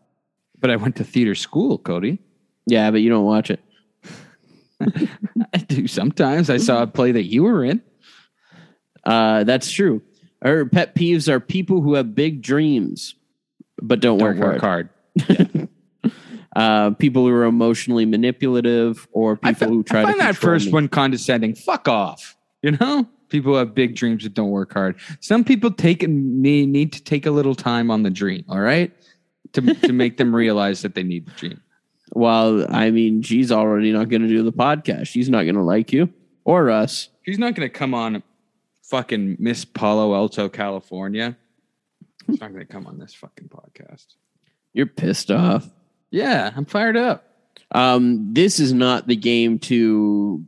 But 0.58 0.70
I 0.70 0.76
went 0.76 0.96
to 0.96 1.04
theater 1.04 1.36
school, 1.36 1.78
Cody. 1.78 2.18
Yeah, 2.66 2.90
but 2.90 3.02
you 3.02 3.08
don't 3.08 3.24
watch 3.24 3.50
it. 3.50 3.60
I 5.54 5.58
do 5.58 5.86
sometimes. 5.86 6.50
I 6.50 6.56
saw 6.56 6.82
a 6.82 6.86
play 6.88 7.12
that 7.12 7.24
you 7.24 7.44
were 7.44 7.64
in. 7.64 7.82
Uh, 9.04 9.44
that's 9.44 9.70
true. 9.70 10.02
Her 10.42 10.66
pet 10.66 10.94
peeves 10.96 11.28
are 11.28 11.38
people 11.38 11.82
who 11.82 11.94
have 11.94 12.14
big 12.14 12.42
dreams 12.42 13.14
but 13.80 14.00
don't, 14.00 14.18
Don't 14.18 14.38
work, 14.38 14.38
work 14.38 14.60
hard. 14.60 14.88
hard. 15.18 15.68
uh, 16.56 16.90
people 16.92 17.22
who 17.26 17.32
are 17.32 17.44
emotionally 17.44 18.04
manipulative, 18.06 19.08
or 19.12 19.36
people 19.36 19.54
fi- 19.68 19.72
who 19.72 19.82
try 19.82 20.00
I 20.00 20.04
find 20.04 20.16
to 20.16 20.22
that 20.22 20.36
first 20.36 20.66
me. 20.66 20.72
one 20.72 20.88
condescending. 20.88 21.54
Fuck 21.54 21.88
off. 21.88 22.36
You 22.62 22.72
know, 22.72 23.08
people 23.30 23.56
have 23.56 23.74
big 23.74 23.94
dreams 23.94 24.24
that 24.24 24.34
don't 24.34 24.50
work 24.50 24.72
hard. 24.72 24.96
Some 25.20 25.44
people 25.44 25.70
take 25.70 26.06
need 26.06 26.68
need 26.68 26.92
to 26.92 27.02
take 27.02 27.26
a 27.26 27.30
little 27.30 27.54
time 27.54 27.90
on 27.90 28.02
the 28.02 28.10
dream. 28.10 28.44
All 28.48 28.60
right, 28.60 28.92
to 29.52 29.74
to 29.74 29.92
make 29.92 30.16
them 30.16 30.34
realize 30.34 30.82
that 30.82 30.94
they 30.94 31.02
need 31.02 31.26
the 31.26 31.32
dream. 31.32 31.60
Well, 32.12 32.66
I 32.68 32.90
mean, 32.90 33.22
she's 33.22 33.52
already 33.52 33.92
not 33.92 34.08
going 34.08 34.22
to 34.22 34.28
do 34.28 34.42
the 34.42 34.52
podcast. 34.52 35.06
She's 35.06 35.28
not 35.28 35.44
going 35.44 35.54
to 35.54 35.62
like 35.62 35.92
you 35.92 36.12
or 36.44 36.70
us. 36.70 37.08
She's 37.24 37.38
not 37.38 37.54
going 37.54 37.68
to 37.68 37.72
come 37.72 37.94
on 37.94 38.22
fucking 38.82 39.36
Miss 39.38 39.64
Palo 39.64 40.14
Alto, 40.14 40.48
California. 40.48 41.36
She's 42.26 42.40
not 42.40 42.52
going 42.52 42.66
to 42.66 42.72
come 42.72 42.86
on 42.86 42.98
this 42.98 43.14
fucking 43.14 43.48
podcast. 43.48 44.06
You're 44.72 44.86
pissed 44.86 45.30
off. 45.30 45.68
Yeah, 46.10 46.50
I'm 46.54 46.64
fired 46.64 46.96
up. 46.96 47.24
Um, 47.72 48.34
this 48.34 48.58
is 48.58 48.72
not 48.72 49.06
the 49.06 49.16
game 49.16 49.58
to 49.60 50.44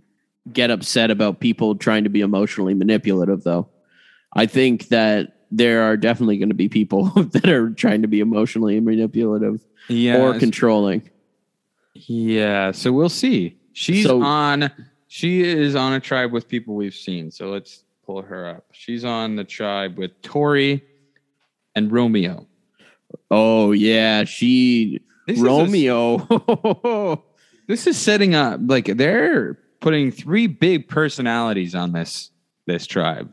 get 0.51 0.70
upset 0.70 1.11
about 1.11 1.40
people 1.40 1.74
trying 1.76 2.05
to 2.05 2.11
be 2.11 2.20
emotionally 2.20 2.74
manipulative, 2.74 3.43
though. 3.45 3.68
I 4.34 4.47
think 4.47 4.88
that 4.88 5.36
there 5.51 5.82
are 5.82 5.97
definitely 5.97 6.38
going 6.38 6.49
to 6.49 6.55
be 6.55 6.68
people 6.68 7.05
that 7.32 7.49
are 7.49 7.70
trying 7.70 8.03
to 8.03 8.09
be 8.09 8.20
emotionally 8.20 8.80
manipulative 8.80 9.61
Yeah, 9.88 10.16
or 10.18 10.38
controlling. 10.38 11.11
yeah. 11.95 12.72
So 12.72 12.93
we'll 12.93 13.09
see. 13.09 13.59
She's 13.72 14.05
So- 14.07 14.22
on. 14.22 14.70
She 15.09 15.43
is 15.43 15.74
on 15.76 15.93
a 15.93 16.01
tribe 16.01 16.32
with 16.32 16.49
people 16.49 16.74
we've 16.74 16.95
seen. 16.95 17.30
So 17.30 17.51
let's 17.51 17.84
pull 18.07 18.22
her 18.22 18.49
up. 18.49 18.64
She's 18.72 19.05
on 19.05 19.36
the 19.36 19.45
tribe 19.45 19.99
with 19.99 20.22
Tori 20.22 20.82
and 21.74 21.93
Romeo. 21.93 22.47
Oh 23.30 23.72
yeah, 23.72 24.24
she 24.24 25.01
This 25.26 25.36
is 25.36 25.43
a- 25.43 25.47
Romeo. 25.47 27.22
This 27.68 27.86
is 27.86 27.97
setting 27.99 28.34
up 28.34 28.59
like 28.66 28.86
they're 28.97 29.59
putting 29.82 30.10
three 30.10 30.46
big 30.46 30.88
personalities 30.88 31.74
on 31.74 31.92
this 31.92 32.30
this 32.66 32.86
tribe. 32.86 33.30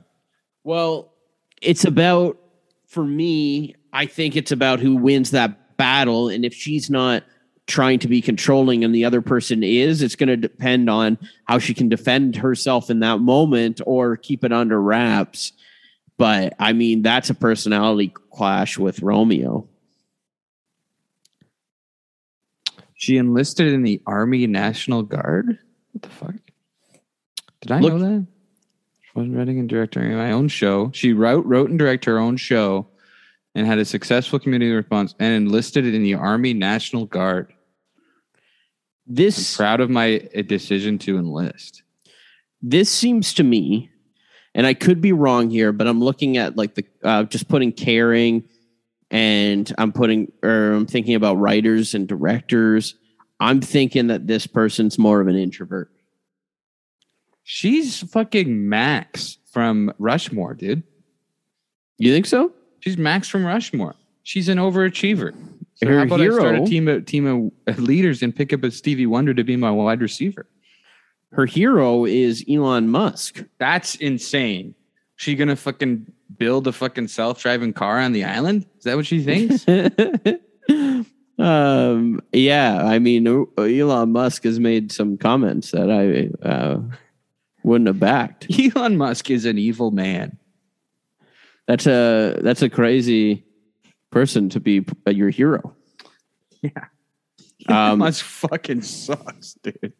well, 0.65 1.13
it's 1.61 1.85
about 1.85 2.37
for 2.87 3.05
me. 3.05 3.75
I 3.93 4.05
think 4.05 4.35
it's 4.35 4.51
about 4.51 4.79
who 4.79 4.95
wins 4.95 5.31
that 5.31 5.77
battle, 5.77 6.27
and 6.27 6.43
if 6.43 6.53
she's 6.53 6.89
not 6.89 7.23
trying 7.67 7.99
to 7.99 8.07
be 8.07 8.21
controlling 8.21 8.83
and 8.83 8.93
the 8.93 9.05
other 9.05 9.21
person 9.21 9.63
is, 9.63 10.01
it's 10.01 10.15
going 10.15 10.27
to 10.27 10.35
depend 10.35 10.89
on 10.89 11.17
how 11.45 11.59
she 11.59 11.73
can 11.73 11.87
defend 11.87 12.35
herself 12.35 12.89
in 12.89 12.99
that 12.99 13.19
moment 13.19 13.79
or 13.85 14.17
keep 14.17 14.43
it 14.43 14.51
under 14.51 14.81
wraps. 14.81 15.53
But 16.17 16.55
I 16.59 16.73
mean, 16.73 17.03
that's 17.03 17.29
a 17.29 17.35
personality 17.35 18.11
clash 18.31 18.77
with 18.77 19.01
Romeo. 19.01 19.67
She 22.95 23.17
enlisted 23.17 23.71
in 23.71 23.83
the 23.83 24.01
Army 24.05 24.45
National 24.47 25.03
Guard. 25.03 25.59
What 25.91 26.01
the 26.03 26.09
fuck? 26.09 26.35
Did 27.61 27.71
I 27.71 27.79
Look- 27.79 27.93
know 27.93 27.99
that? 27.99 28.27
She 29.01 29.09
wasn't 29.15 29.35
writing 29.35 29.59
and 29.59 29.67
directing 29.67 30.13
my 30.15 30.31
own 30.31 30.47
show. 30.47 30.91
She 30.93 31.13
wrote, 31.13 31.45
wrote 31.45 31.69
and 31.69 31.79
directed 31.79 32.11
her 32.11 32.19
own 32.19 32.37
show, 32.37 32.87
and 33.55 33.65
had 33.65 33.79
a 33.79 33.85
successful 33.85 34.39
community 34.39 34.71
response. 34.71 35.15
And 35.19 35.33
enlisted 35.33 35.85
in 35.85 36.03
the 36.03 36.13
Army 36.13 36.53
National 36.53 37.05
Guard. 37.05 37.47
I'm 37.51 39.15
This 39.15 39.57
proud 39.57 39.81
of 39.81 39.89
my 39.89 40.19
decision 40.45 40.99
to 40.99 41.17
enlist. 41.17 41.81
this 42.61 42.89
seems 42.91 43.33
to 43.35 43.43
me, 43.43 43.89
and 44.53 44.67
I 44.67 44.75
could 44.75 45.01
be 45.01 45.11
wrong 45.11 45.49
here, 45.49 45.71
but 45.71 45.87
I'm 45.87 45.99
looking 45.99 46.37
at 46.37 46.55
like 46.55 46.75
the 46.75 46.85
uh, 47.03 47.23
just 47.23 47.47
putting 47.47 47.71
caring, 47.71 48.43
and 49.09 49.73
I'm 49.79 49.91
putting 49.91 50.31
or 50.43 50.73
I'm 50.73 50.85
thinking 50.85 51.15
about 51.15 51.37
writers 51.39 51.95
and 51.95 52.07
directors. 52.07 52.93
I'm 53.39 53.61
thinking 53.61 54.07
that 54.07 54.27
this 54.27 54.45
person's 54.47 54.97
more 54.99 55.21
of 55.21 55.27
an 55.27 55.35
introvert. 55.35 55.91
She's 57.43 57.99
fucking 58.11 58.67
Max 58.69 59.37
from 59.51 59.93
Rushmore, 59.97 60.53
dude. 60.53 60.83
You 61.97 62.13
think 62.13 62.25
so? 62.25 62.51
She's 62.79 62.97
Max 62.97 63.27
from 63.27 63.45
Rushmore. 63.45 63.95
She's 64.23 64.49
an 64.49 64.57
overachiever. 64.57 65.33
So 65.75 65.87
Her 65.87 65.97
how 65.99 66.03
about 66.03 66.21
I 66.21 66.29
start 66.29 66.45
a 66.53 66.57
hero- 66.57 66.65
team 66.65 66.87
of 66.87 67.05
team 67.05 67.51
of 67.67 67.79
leaders 67.79 68.21
and 68.21 68.35
pick 68.35 68.51
up 68.53 68.63
a 68.63 68.71
Stevie 68.71 69.05
Wonder 69.05 69.33
to 69.33 69.43
be 69.43 69.55
my 69.55 69.71
wide 69.71 70.01
receiver? 70.01 70.45
Her 71.31 71.45
hero 71.45 72.05
is 72.05 72.43
Elon 72.49 72.89
Musk. 72.89 73.43
That's 73.59 73.95
insane. 73.95 74.75
She 75.15 75.35
gonna 75.35 75.55
fucking 75.55 76.11
build 76.37 76.67
a 76.67 76.71
fucking 76.71 77.07
self-driving 77.07 77.73
car 77.73 77.99
on 77.99 78.11
the 78.13 78.23
island? 78.25 78.65
Is 78.77 78.83
that 78.83 78.95
what 78.95 79.05
she 79.05 79.21
thinks? 79.23 79.65
um, 81.39 82.21
yeah, 82.33 82.83
I 82.85 82.99
mean, 82.99 83.25
Elon 83.57 84.11
Musk 84.11 84.43
has 84.43 84.59
made 84.59 84.91
some 84.91 85.17
comments 85.17 85.71
that 85.71 85.89
I 85.89 86.47
uh, 86.47 86.81
wouldn't 87.63 87.87
have 87.87 87.99
backed. 87.99 88.47
Elon 88.75 88.97
Musk 88.97 89.29
is 89.31 89.45
an 89.45 89.57
evil 89.57 89.91
man. 89.91 90.37
That's 91.67 91.87
a 91.87 92.39
that's 92.41 92.61
a 92.61 92.69
crazy 92.69 93.45
person 94.11 94.49
to 94.49 94.59
be 94.59 94.85
uh, 95.07 95.11
your 95.11 95.29
hero. 95.29 95.75
Yeah. 96.61 96.71
Elon 97.69 97.91
Um, 97.91 97.99
Musk 97.99 98.25
fucking 98.25 98.81
sucks, 98.81 99.53
dude. 99.63 99.93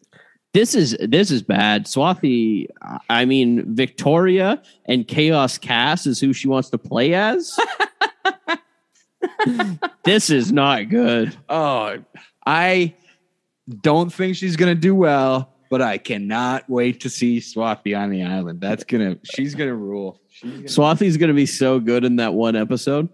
This 0.52 0.74
is 0.74 0.96
this 1.00 1.30
is 1.30 1.42
bad. 1.42 1.86
Swathi, 1.86 2.66
I 3.08 3.24
mean, 3.24 3.72
Victoria 3.74 4.60
and 4.86 5.06
Chaos 5.06 5.58
Cass 5.58 6.06
is 6.06 6.20
who 6.20 6.32
she 6.32 6.48
wants 6.48 6.70
to 6.70 6.78
play 6.78 7.14
as. 7.14 7.56
this 10.04 10.30
is 10.30 10.52
not 10.52 10.88
good. 10.88 11.36
Oh, 11.48 11.98
I 12.46 12.94
don't 13.82 14.12
think 14.12 14.36
she's 14.36 14.56
gonna 14.56 14.74
do 14.74 14.94
well, 14.94 15.52
but 15.70 15.82
I 15.82 15.98
cannot 15.98 16.68
wait 16.68 17.00
to 17.00 17.10
see 17.10 17.38
Swathi 17.38 17.98
on 17.98 18.10
the 18.10 18.22
island. 18.22 18.60
That's 18.60 18.84
gonna 18.84 19.18
she's 19.34 19.54
gonna 19.54 19.74
rule. 19.74 20.20
She's 20.30 20.50
gonna 20.50 20.64
Swathi's 20.64 21.16
going 21.16 21.28
to 21.28 21.34
be 21.34 21.46
so 21.46 21.80
good 21.80 22.04
in 22.04 22.16
that 22.16 22.32
one 22.32 22.56
episode. 22.56 23.08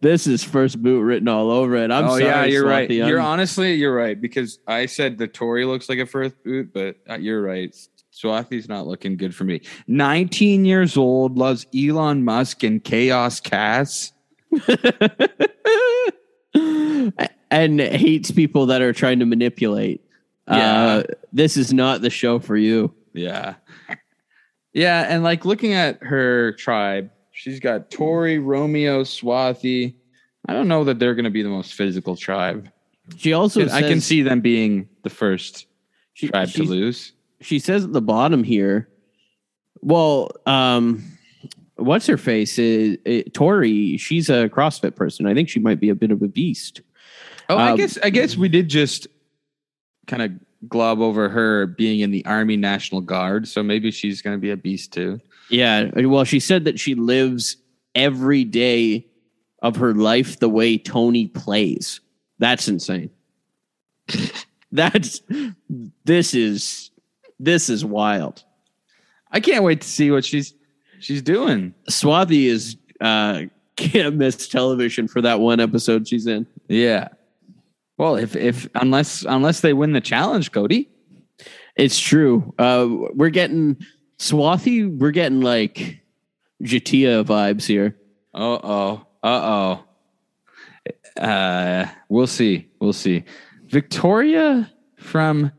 this 0.00 0.26
is 0.26 0.42
first 0.42 0.82
boot 0.82 1.02
written 1.02 1.28
all 1.28 1.50
over 1.50 1.76
it. 1.76 1.90
I'm 1.90 2.04
oh 2.06 2.08
sorry. 2.10 2.24
yeah, 2.24 2.44
you're 2.44 2.66
right. 2.66 2.90
You're 2.90 3.20
honestly 3.20 3.74
you're 3.74 3.94
right 3.94 4.18
because 4.18 4.60
I 4.66 4.86
said 4.86 5.18
the 5.18 5.28
Tori 5.28 5.64
looks 5.64 5.88
like 5.88 5.98
a 5.98 6.06
first 6.06 6.42
boot, 6.42 6.72
but 6.72 6.96
uh, 7.08 7.16
you're 7.16 7.42
right. 7.42 7.76
Swathi's 8.18 8.68
not 8.68 8.86
looking 8.86 9.16
good 9.16 9.34
for 9.34 9.44
me. 9.44 9.60
19 9.86 10.64
years 10.64 10.96
old, 10.96 11.38
loves 11.38 11.66
Elon 11.76 12.24
Musk 12.24 12.62
and 12.62 12.82
Chaos 12.82 13.40
Cass. 13.40 14.12
and 17.50 17.80
hates 17.80 18.30
people 18.30 18.66
that 18.66 18.82
are 18.82 18.92
trying 18.92 19.18
to 19.20 19.26
manipulate. 19.26 20.04
Uh, 20.46 21.02
this 21.32 21.56
is 21.56 21.72
not 21.72 22.00
the 22.00 22.10
show 22.10 22.38
for 22.38 22.56
you. 22.56 22.92
Yeah. 23.12 23.54
Yeah, 24.72 25.06
and 25.08 25.22
like 25.22 25.44
looking 25.44 25.72
at 25.72 26.02
her 26.02 26.52
tribe, 26.52 27.10
she's 27.32 27.60
got 27.60 27.90
Tori, 27.90 28.38
Romeo, 28.38 29.02
Swathi. 29.02 29.94
I 30.48 30.52
don't 30.52 30.68
know 30.68 30.84
that 30.84 30.98
they're 30.98 31.14
going 31.14 31.24
to 31.24 31.30
be 31.30 31.42
the 31.42 31.48
most 31.48 31.74
physical 31.74 32.16
tribe. 32.16 32.70
She 33.16 33.32
also 33.32 33.68
I 33.68 33.82
can 33.82 34.00
see 34.00 34.22
them 34.22 34.40
being 34.40 34.88
the 35.02 35.10
first 35.10 35.66
she, 36.14 36.28
tribe 36.28 36.50
to 36.50 36.62
lose. 36.62 37.12
She 37.40 37.58
says 37.58 37.84
at 37.84 37.92
the 37.92 38.00
bottom 38.02 38.42
here. 38.44 38.88
Well, 39.80 40.30
um, 40.46 41.04
what's 41.76 42.06
her 42.06 42.16
face? 42.16 42.58
Is 42.58 42.98
Tori? 43.32 43.96
She's 43.96 44.28
a 44.28 44.48
CrossFit 44.48 44.96
person. 44.96 45.26
I 45.26 45.34
think 45.34 45.48
she 45.48 45.60
might 45.60 45.80
be 45.80 45.88
a 45.88 45.94
bit 45.94 46.10
of 46.10 46.22
a 46.22 46.28
beast. 46.28 46.80
Oh, 47.48 47.56
I 47.56 47.70
Um, 47.72 47.76
guess 47.76 47.98
I 48.02 48.10
guess 48.10 48.36
we 48.36 48.48
did 48.48 48.68
just 48.68 49.06
kind 50.06 50.22
of 50.22 50.32
glob 50.68 51.00
over 51.00 51.28
her 51.28 51.66
being 51.66 52.00
in 52.00 52.10
the 52.10 52.24
Army 52.26 52.56
National 52.56 53.00
Guard, 53.00 53.46
so 53.46 53.62
maybe 53.62 53.90
she's 53.90 54.20
going 54.22 54.36
to 54.36 54.40
be 54.40 54.50
a 54.50 54.56
beast 54.56 54.92
too. 54.92 55.20
Yeah. 55.48 55.90
Well, 55.96 56.24
she 56.24 56.40
said 56.40 56.64
that 56.64 56.78
she 56.80 56.94
lives 56.94 57.56
every 57.94 58.44
day 58.44 59.06
of 59.62 59.76
her 59.76 59.94
life 59.94 60.38
the 60.40 60.48
way 60.48 60.76
Tony 60.76 61.26
plays. 61.28 62.00
That's 62.38 62.68
insane. 62.68 63.10
That's 64.72 65.22
this 66.04 66.34
is 66.34 66.90
this 67.38 67.68
is 67.68 67.84
wild. 67.84 68.44
I 69.30 69.40
can't 69.40 69.64
wait 69.64 69.80
to 69.82 69.88
see 69.88 70.10
what 70.10 70.24
she's 70.24 70.54
she's 71.00 71.22
doing. 71.22 71.74
Swathi 71.90 72.46
is 72.46 72.76
uh 73.00 73.42
can't 73.76 74.16
miss 74.16 74.48
television 74.48 75.06
for 75.06 75.20
that 75.22 75.40
one 75.40 75.60
episode 75.60 76.08
she's 76.08 76.26
in. 76.26 76.46
Yeah. 76.68 77.08
Well, 77.96 78.16
if 78.16 78.36
if 78.36 78.68
unless 78.74 79.24
unless 79.24 79.60
they 79.60 79.72
win 79.72 79.92
the 79.92 80.00
challenge, 80.00 80.52
Cody. 80.52 80.88
It's 81.76 81.98
true. 81.98 82.54
Uh 82.58 82.88
we're 83.14 83.30
getting 83.30 83.76
Swathi, 84.18 84.98
we're 84.98 85.12
getting 85.12 85.40
like 85.40 86.00
Jatia 86.62 87.24
vibes 87.24 87.66
here. 87.66 87.96
Uh 88.34 88.58
oh. 88.62 89.06
Uh 89.22 89.26
oh. 89.26 89.84
Uh, 91.18 91.86
we'll 92.08 92.26
see. 92.26 92.68
We'll 92.80 92.92
see. 92.92 93.24
Victoria 93.66 94.70
from 94.96 95.52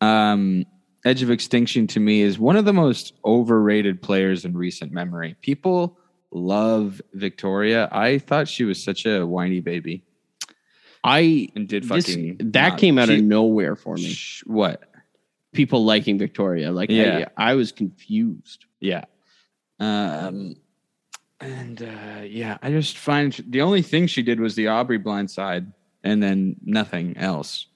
um, 0.00 0.64
Edge 1.06 1.22
of 1.22 1.30
Extinction 1.30 1.86
to 1.88 2.00
me 2.00 2.20
is 2.20 2.38
one 2.38 2.56
of 2.56 2.64
the 2.64 2.72
most 2.72 3.12
overrated 3.24 4.02
players 4.02 4.44
in 4.44 4.56
recent 4.56 4.90
memory. 4.92 5.36
People 5.40 5.96
love 6.32 7.00
Victoria. 7.14 7.88
I 7.92 8.18
thought 8.18 8.48
she 8.48 8.64
was 8.64 8.82
such 8.82 9.06
a 9.06 9.24
whiny 9.24 9.60
baby. 9.60 10.02
I 11.04 11.48
and 11.54 11.68
did 11.68 11.84
this- 11.84 12.06
fucking 12.06 12.38
that 12.52 12.70
not- 12.70 12.78
came 12.78 12.98
out 12.98 13.06
she- 13.08 13.18
of 13.18 13.24
nowhere 13.24 13.76
for 13.76 13.94
me. 13.94 14.08
Sh- 14.08 14.42
What? 14.46 14.82
People 15.52 15.84
liking 15.84 16.18
Victoria, 16.18 16.72
like 16.72 16.90
Yeah. 16.90 17.28
I, 17.36 17.52
I 17.52 17.54
was 17.54 17.70
confused. 17.72 18.66
Yeah. 18.80 19.04
Um, 19.78 20.56
and 21.40 21.80
uh, 21.82 22.22
yeah, 22.24 22.58
I 22.62 22.70
just 22.70 22.98
find 22.98 23.32
the 23.48 23.62
only 23.62 23.82
thing 23.82 24.06
she 24.08 24.22
did 24.22 24.40
was 24.40 24.56
the 24.56 24.66
Aubrey 24.68 24.98
blind 24.98 25.30
side 25.30 25.72
and 26.02 26.20
then 26.22 26.56
nothing 26.64 27.16
else. 27.16 27.66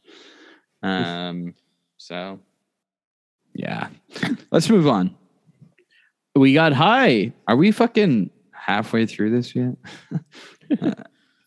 Um, 0.83 1.55
so 1.97 2.41
yeah, 3.55 3.89
let's 4.51 4.69
move 4.69 4.87
on. 4.87 5.15
We 6.35 6.55
got 6.55 6.73
Hai. 6.73 7.33
Are 7.49 7.57
we 7.57 7.73
fucking 7.73 8.31
halfway 8.53 9.07
through 9.07 9.31
this 9.31 9.55
yet? 9.55 9.75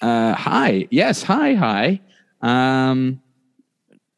uh, 0.01 0.33
hi. 0.33 0.87
Yes. 0.91 1.23
Hi. 1.23 1.53
Hi. 1.53 2.01
Um, 2.41 3.21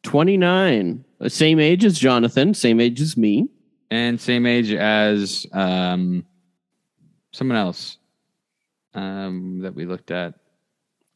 29. 0.02 1.04
Same 1.28 1.60
age 1.60 1.84
as 1.84 1.98
Jonathan, 1.98 2.52
same 2.54 2.80
age 2.80 3.00
as 3.00 3.16
me. 3.16 3.48
and 3.90 4.20
same 4.20 4.46
age 4.46 4.72
as 4.72 5.46
um, 5.52 6.24
someone 7.32 7.56
else 7.56 7.98
um, 8.94 9.60
that 9.60 9.74
we 9.74 9.86
looked 9.86 10.10
at. 10.10 10.34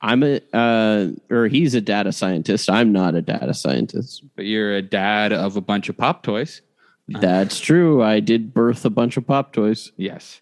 I'm 0.03 0.23
a, 0.23 0.41
uh, 0.53 1.09
or 1.31 1.47
he's 1.49 1.75
a 1.75 1.81
data 1.81 2.13
scientist. 2.13 2.71
I'm 2.71 2.93
not 2.93 3.15
a 3.15 3.23
data 3.23 3.53
scientist. 3.55 4.25
But 4.35 4.47
you're 4.47 4.75
a 4.75 4.83
dad 4.83 5.33
of 5.33 5.57
a 5.57 5.61
bunch 5.61 5.89
of 5.89 5.97
pop 5.97 6.23
toys. 6.23 6.63
That's 7.09 7.59
true. 7.61 8.03
I 8.03 8.21
did 8.21 8.55
birth 8.55 8.85
a 8.85 8.91
bunch 8.91 9.17
of 9.17 9.27
pop 9.27 9.53
toys. 9.53 9.93
Yes. 9.97 10.41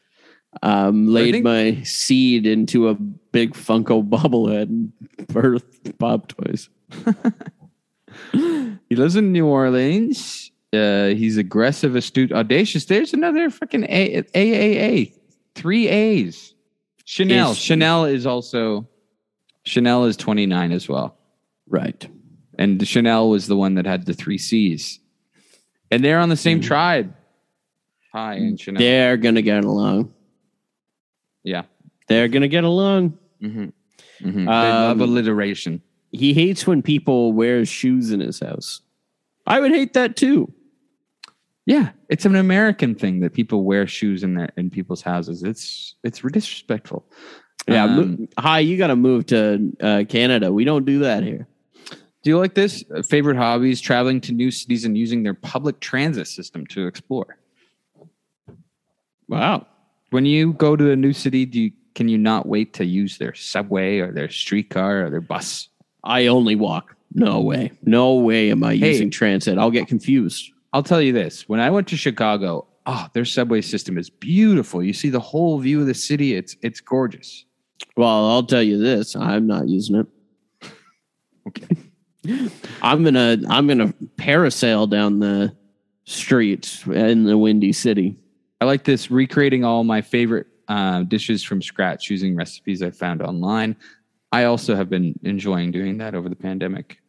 Um, 0.63 1.07
laid 1.09 1.33
think- 1.33 1.45
my 1.45 1.83
seed 1.83 2.47
into 2.47 2.89
a 2.89 2.95
big 2.95 3.55
Funko 3.55 4.07
bobblehead 4.09 4.63
and 4.65 4.93
birthed 5.27 5.99
pop 5.99 6.29
toys. 6.29 6.69
He 8.33 8.97
lives 8.97 9.17
in 9.17 9.33
New 9.33 9.47
Orleans. 9.47 10.51
Uh, 10.73 11.09
he's 11.09 11.37
aggressive, 11.37 11.95
astute, 11.95 12.33
audacious. 12.33 12.87
There's 12.87 13.13
another 13.13 13.51
fucking 13.51 13.85
A 13.85 14.23
AAA. 14.23 15.13
Three 15.55 15.89
A's. 15.89 16.55
Chanel. 17.05 17.53
Is- 17.53 17.59
Chanel 17.59 18.05
is 18.07 18.27
also 18.27 18.89
Chanel 19.69 20.05
is 20.07 20.17
29 20.17 20.73
as 20.73 20.89
well. 20.89 21.17
Right. 21.69 22.09
And 22.59 22.87
Chanel 22.87 23.29
was 23.31 23.47
the 23.47 23.57
one 23.57 23.75
that 23.75 23.87
had 23.87 24.07
the 24.07 24.15
three 24.15 24.39
C's. 24.39 24.99
And 25.91 26.03
they're 26.05 26.19
on 26.19 26.29
the 26.29 26.37
same 26.37 26.61
tribe. 26.61 27.15
Hai 28.13 28.35
and 28.35 28.59
Chanel. 28.59 28.81
They're 28.81 29.17
going 29.17 29.35
to 29.37 29.43
get 29.43 29.65
along. 29.65 30.13
Yeah. 31.45 31.63
They're 32.09 32.29
going 32.29 32.43
to 32.43 32.49
get 32.49 32.65
along. 32.65 33.19
Mhm. 33.43 33.73
Mhm. 34.21 34.35
they 34.35 34.45
love 34.47 35.01
Um, 35.01 35.09
alliteration. 35.09 35.83
He 36.11 36.33
hates 36.33 36.67
when 36.67 36.83
people 36.83 37.33
wear 37.33 37.65
shoes 37.65 38.11
in 38.11 38.21
his 38.21 38.41
house. 38.41 38.81
I 39.47 39.61
would 39.61 39.71
hate 39.71 39.93
that 39.93 40.17
too. 40.17 40.53
Yeah, 41.67 41.91
it's 42.09 42.25
an 42.25 42.35
American 42.35 42.95
thing 42.95 43.21
that 43.21 43.35
people 43.35 43.63
wear 43.63 43.87
shoes 43.87 44.23
in 44.25 44.35
their 44.35 44.49
in 44.57 44.71
people's 44.71 45.03
houses. 45.03 45.43
It's 45.43 45.95
it's 46.03 46.21
disrespectful. 46.21 47.05
Yeah. 47.69 47.85
Um, 47.85 48.29
Hai, 48.39 48.61
you 48.61 48.77
got 48.79 48.89
to 48.89 48.97
move 48.97 49.27
to 49.27 49.73
uh, 49.81 50.05
Canada. 50.09 50.53
We 50.53 50.65
don't 50.65 50.85
do 50.85 51.01
that 51.01 51.23
here. 51.23 51.47
Do 52.23 52.31
you 52.31 52.39
like 52.39 52.55
this? 52.55 52.83
Uh, 52.95 53.03
favorite 53.03 53.37
hobbies: 53.37 53.81
traveling 53.81 54.21
to 54.23 54.33
new 54.33 54.51
cities 54.51 54.85
and 54.85 54.97
using 54.97 55.23
their 55.23 55.35
public 55.35 55.81
transit 55.81 56.27
system 56.29 56.67
to 56.69 56.87
explore. 56.87 57.37
Wow. 59.29 59.67
When 60.11 60.25
you 60.25 60.55
go 60.55 60.75
to 60.77 60.91
a 60.91 60.97
new 60.97 61.13
city, 61.13 61.45
do 61.45 61.61
you 61.61 61.73
can 61.95 62.09
you 62.09 62.17
not 62.19 62.47
wait 62.47 62.75
to 62.75 62.85
use 62.85 63.19
their 63.19 63.35
subway 63.35 63.99
or 63.99 64.13
their 64.13 64.31
streetcar 64.31 65.05
or 65.07 65.11
their 65.11 65.21
bus? 65.21 65.69
I 66.05 66.29
only 66.29 66.55
walk. 66.57 66.95
No 67.13 67.41
way. 67.41 67.73
No 67.85 68.15
way 68.15 68.51
am 68.51 68.63
I 68.63 68.77
Hey. 68.77 68.93
using 68.93 69.11
transit. 69.11 69.59
I'll 69.59 69.71
get 69.71 69.89
confused. 69.89 70.51
I'll 70.73 70.83
tell 70.83 71.03
you 71.03 71.13
this: 71.13 71.49
when 71.49 71.61
I 71.61 71.71
went 71.71 71.89
to 71.89 71.97
Chicago, 71.97 72.67
oh, 72.87 73.07
their 73.13 73.25
subway 73.25 73.61
system 73.61 73.99
is 73.99 74.09
beautiful. 74.11 74.83
You 74.83 74.93
see 74.93 75.11
the 75.11 75.21
whole 75.21 75.59
view 75.59 75.81
of 75.81 75.87
the 75.87 75.95
city. 75.95 76.35
It's 76.35 76.57
it's 76.63 76.81
gorgeous. 76.81 77.45
Well, 77.97 78.31
I'll 78.31 78.45
tell 78.45 78.63
you 78.63 78.79
this. 78.79 79.17
I'm 79.17 79.47
not 79.47 79.69
using 79.69 79.97
it. 79.97 80.07
Okay. 81.47 81.77
I'm 82.83 83.05
gonna 83.05 83.39
I'm 83.49 83.67
gonna 83.67 83.93
parasail 84.17 84.89
down 84.91 85.19
the 85.19 85.55
streets 86.05 86.87
in 86.87 87.25
the 87.25 87.39
windy 87.39 87.73
city. 87.73 88.17
I 88.61 88.65
like 88.65 88.85
this 88.85 89.11
recreating 89.11 89.65
all 89.65 89.85
my 89.85 90.03
favorite 90.03 90.47
uh, 90.69 91.03
dishes 91.05 91.43
from 91.43 91.63
scratch 91.63 92.11
using 92.11 92.37
recipes 92.37 92.83
I 92.83 92.91
found 92.91 93.23
online. 93.23 93.77
I 94.33 94.45
also 94.45 94.77
have 94.77 94.91
been 94.91 95.19
enjoying 95.23 95.71
doing 95.71 95.99
that 95.99 96.15
over 96.15 96.29
the 96.29 96.37
pandemic. 96.37 97.01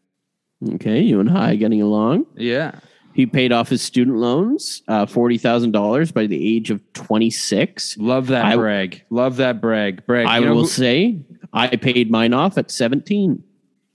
Okay, 0.73 1.01
you 1.01 1.19
and 1.19 1.29
I 1.29 1.55
getting 1.55 1.81
along. 1.81 2.25
Yeah. 2.35 2.79
He 3.13 3.25
paid 3.25 3.51
off 3.51 3.69
his 3.69 3.81
student 3.81 4.17
loans, 4.17 4.81
uh, 4.87 5.05
forty 5.05 5.37
thousand 5.37 5.71
dollars 5.71 6.11
by 6.11 6.25
the 6.27 6.55
age 6.55 6.69
of 6.71 6.81
twenty 6.93 7.29
six. 7.29 7.97
Love 7.97 8.27
that 8.27 8.45
I- 8.45 8.55
brag. 8.55 9.03
Love 9.09 9.37
that 9.37 9.59
brag. 9.61 10.05
Brag. 10.05 10.25
I 10.27 10.39
you, 10.39 10.45
know 10.45 10.55
will 10.55 10.61
who, 10.61 10.67
say 10.67 11.19
I 11.51 11.75
paid 11.75 12.09
mine 12.11 12.33
off 12.33 12.57
at 12.57 12.71
seventeen. 12.71 13.43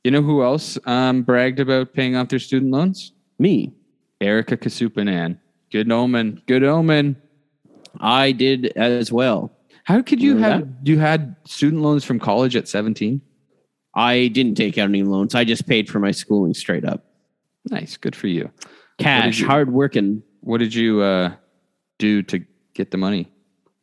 you 0.03 0.11
know 0.11 0.23
who 0.23 0.43
else 0.43 0.79
um, 0.87 1.23
bragged 1.23 1.61
about 1.61 1.95
paying 1.95 2.17
off 2.17 2.29
their 2.29 2.39
student 2.39 2.73
loans? 2.73 3.13
Me, 3.39 3.73
Erika 4.21 4.57
Casupanan. 4.57 5.39
Good 5.71 5.91
omen. 5.91 6.43
Good 6.47 6.63
omen. 6.65 7.17
I 8.01 8.33
did 8.33 8.67
as 8.77 9.11
well. 9.13 9.53
How 9.85 10.03
could 10.03 10.21
you 10.23 10.35
Remember 10.35 10.67
have 10.67 10.89
you 10.89 10.99
had 10.99 11.37
student 11.47 11.83
loans 11.83 12.05
from 12.05 12.19
college 12.19 12.57
at 12.57 12.69
17? 12.69 13.21
I 13.95 14.29
didn't 14.29 14.57
take 14.57 14.79
out 14.79 14.89
any 14.89 15.03
loans. 15.03 15.35
I 15.35 15.45
just 15.45 15.67
paid 15.69 15.89
for 15.89 16.01
my 16.01 16.11
schooling 16.11 16.55
straight 16.55 16.85
up. 16.85 17.05
Nice. 17.71 17.97
Good 17.97 18.17
for 18.17 18.27
you. 18.27 18.51
Cash, 18.99 19.41
you- 19.41 19.47
hard 19.47 19.73
working. 19.73 20.23
What 20.41 20.59
did 20.59 20.75
you 20.75 21.01
uh, 21.01 21.35
do 21.99 22.23
to 22.25 22.45
get 22.75 22.91
the 22.91 22.99
money? 22.99 23.31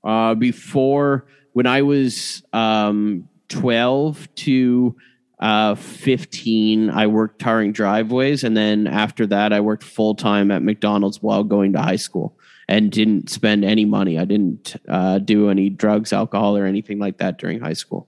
uh, 0.03 0.34
before 0.36 1.28
when 1.53 1.68
I 1.68 1.82
was 1.82 2.43
um, 2.53 3.28
12 3.49 4.34
to 4.36 4.95
uh, 5.39 5.76
15, 5.76 6.89
I 6.89 7.07
worked 7.07 7.39
tarring 7.39 7.72
driveways. 7.72 8.43
And 8.43 8.55
then 8.55 8.88
after 8.88 9.28
that, 9.28 9.53
I 9.53 9.59
worked 9.59 9.84
full 9.84 10.16
time 10.16 10.51
at 10.51 10.62
McDonald's 10.64 11.22
while 11.22 11.43
going 11.43 11.74
to 11.74 11.82
high 11.82 11.97
school 11.97 12.38
and 12.68 12.91
didn't 12.91 13.30
spend 13.30 13.66
any 13.66 13.86
money. 13.86 14.18
I 14.18 14.26
didn't 14.26 14.76
uh, 14.88 15.20
do 15.20 15.49
any 15.49 15.70
drugs, 15.70 16.14
alcohol, 16.14 16.55
or 16.57 16.66
anything 16.66 16.99
like 16.99 17.18
that 17.18 17.38
during 17.38 17.59
high 17.59 17.74
school. 17.74 18.07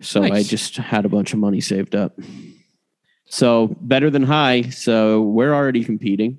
So 0.00 0.22
I 0.22 0.42
just 0.42 0.76
had 0.76 1.04
a 1.04 1.08
bunch 1.08 1.32
of 1.32 1.38
money 1.38 1.60
saved 1.60 1.94
up. 1.94 2.18
So 3.32 3.74
better 3.80 4.10
than 4.10 4.24
Hai. 4.24 4.68
So 4.68 5.22
we're 5.22 5.54
already 5.54 5.82
competing. 5.84 6.38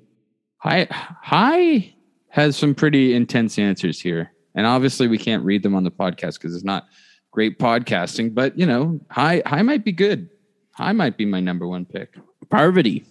Hai 0.58 0.86
Hai 0.90 1.92
has 2.28 2.56
some 2.56 2.72
pretty 2.72 3.14
intense 3.14 3.58
answers 3.58 4.00
here, 4.00 4.30
and 4.54 4.64
obviously 4.64 5.08
we 5.08 5.18
can't 5.18 5.44
read 5.44 5.64
them 5.64 5.74
on 5.74 5.82
the 5.82 5.90
podcast 5.90 6.34
because 6.34 6.54
it's 6.54 6.64
not 6.64 6.86
great 7.32 7.58
podcasting. 7.58 8.32
But 8.32 8.56
you 8.56 8.64
know, 8.64 9.00
Hai 9.10 9.42
Hai 9.44 9.62
might 9.62 9.84
be 9.84 9.90
good. 9.90 10.28
Hai 10.70 10.92
might 10.92 11.16
be 11.16 11.24
my 11.24 11.40
number 11.40 11.66
one 11.66 11.84
pick. 11.84 12.14
Parvati. 12.48 13.04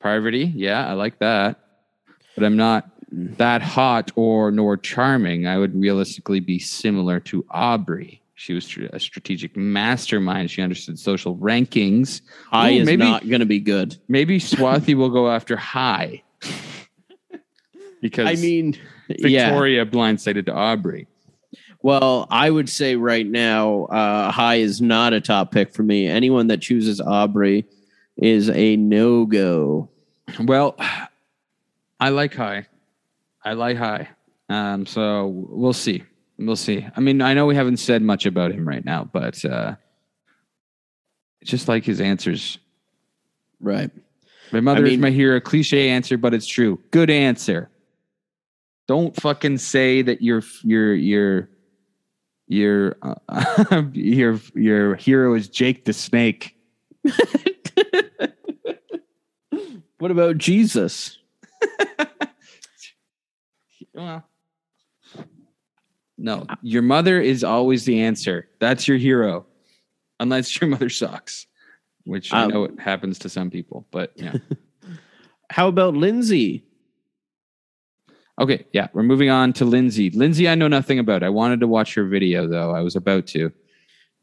Parvati, 0.00 0.52
yeah, 0.54 0.86
I 0.86 0.92
like 0.92 1.18
that, 1.20 1.58
but 2.34 2.44
I'm 2.44 2.58
not 2.58 2.90
that 3.10 3.62
hot 3.62 4.12
or 4.16 4.50
nor 4.50 4.76
charming. 4.76 5.46
I 5.46 5.56
would 5.56 5.74
realistically 5.74 6.40
be 6.40 6.58
similar 6.58 7.20
to 7.20 7.46
Aubrey. 7.48 8.20
She 8.38 8.54
was 8.54 8.72
a 8.92 9.00
strategic 9.00 9.56
mastermind. 9.56 10.48
She 10.48 10.62
understood 10.62 10.96
social 10.96 11.36
rankings. 11.38 12.22
Hai 12.52 12.70
Ooh, 12.70 12.80
is 12.80 12.86
maybe- 12.86 13.02
not 13.02 13.28
going 13.28 13.40
to 13.40 13.46
be 13.46 13.58
good. 13.58 13.96
Maybe 14.06 14.38
Swathi 14.38 14.94
will 14.94 15.10
go 15.10 15.28
after 15.28 15.56
Hai 15.56 16.22
because 18.00 18.28
I 18.28 18.40
mean, 18.40 18.76
yeah. 19.08 19.46
Victoria 19.48 19.84
blindsided 19.84 20.46
to 20.46 20.54
Aubrey. 20.54 21.08
Well, 21.82 22.28
I 22.30 22.48
would 22.48 22.68
say 22.68 22.94
right 22.94 23.26
now, 23.26 23.86
uh, 23.86 24.30
Hai 24.30 24.56
is 24.56 24.80
not 24.80 25.14
a 25.14 25.20
top 25.20 25.50
pick 25.50 25.74
for 25.74 25.82
me. 25.82 26.06
Anyone 26.06 26.46
that 26.46 26.60
chooses 26.60 27.00
Aubrey 27.00 27.64
is 28.16 28.50
a 28.50 28.76
no 28.76 29.26
go. 29.26 29.88
Well, 30.38 30.76
I 31.98 32.10
like 32.10 32.34
Hai. 32.36 32.68
I 33.44 33.54
like 33.54 33.76
Hai. 33.78 34.08
Um, 34.48 34.86
so 34.86 35.26
we'll 35.26 35.72
see. 35.72 36.04
We'll 36.38 36.56
see. 36.56 36.86
I 36.96 37.00
mean, 37.00 37.20
I 37.20 37.34
know 37.34 37.46
we 37.46 37.56
haven't 37.56 37.78
said 37.78 38.00
much 38.02 38.24
about 38.24 38.52
him 38.52 38.66
right 38.66 38.84
now, 38.84 39.08
but 39.12 39.44
uh, 39.44 39.74
just 41.44 41.66
like 41.68 41.84
his 41.84 42.00
answers. 42.00 42.58
Right. 43.60 43.90
My 44.52 44.60
mother 44.60 44.84
is 44.84 44.92
mean- 44.92 45.00
my 45.00 45.10
hero. 45.10 45.40
Cliche 45.40 45.90
answer, 45.90 46.16
but 46.16 46.32
it's 46.34 46.46
true. 46.46 46.80
Good 46.90 47.10
answer. 47.10 47.70
Don't 48.86 49.14
fucking 49.20 49.58
say 49.58 50.00
that 50.02 50.22
your 50.22 50.42
your 50.62 50.94
your 50.94 51.50
your 52.46 52.96
uh, 53.02 53.82
your 53.92 54.40
your 54.54 54.94
hero 54.94 55.34
is 55.34 55.48
Jake 55.48 55.84
the 55.84 55.92
Snake. 55.92 56.56
What 59.98 60.10
about 60.10 60.38
Jesus? 60.38 61.18
Well, 63.94 64.22
no, 66.18 66.46
your 66.62 66.82
mother 66.82 67.20
is 67.20 67.42
always 67.44 67.84
the 67.84 68.00
answer. 68.02 68.48
That's 68.58 68.86
your 68.88 68.98
hero, 68.98 69.46
unless 70.20 70.60
your 70.60 70.68
mother 70.68 70.88
sucks. 70.90 71.46
which 72.04 72.32
I 72.32 72.42
Um, 72.44 72.50
know 72.50 72.64
it 72.64 72.80
happens 72.80 73.18
to 73.20 73.28
some 73.28 73.50
people, 73.50 73.86
but 73.90 74.12
yeah. 74.16 74.34
How 75.50 75.68
about 75.68 75.94
Lindsay? 75.94 76.64
okay, 78.40 78.64
yeah, 78.72 78.86
we're 78.92 79.02
moving 79.02 79.30
on 79.30 79.52
to 79.54 79.64
Lindsay. 79.64 80.10
Lindsay, 80.10 80.48
I 80.48 80.54
know 80.54 80.68
nothing 80.68 80.98
about. 80.98 81.22
I 81.22 81.28
wanted 81.28 81.60
to 81.60 81.66
watch 81.66 81.94
her 81.94 82.04
video 82.04 82.46
though. 82.46 82.70
I 82.74 82.80
was 82.82 82.94
about 82.96 83.26
to. 83.28 83.50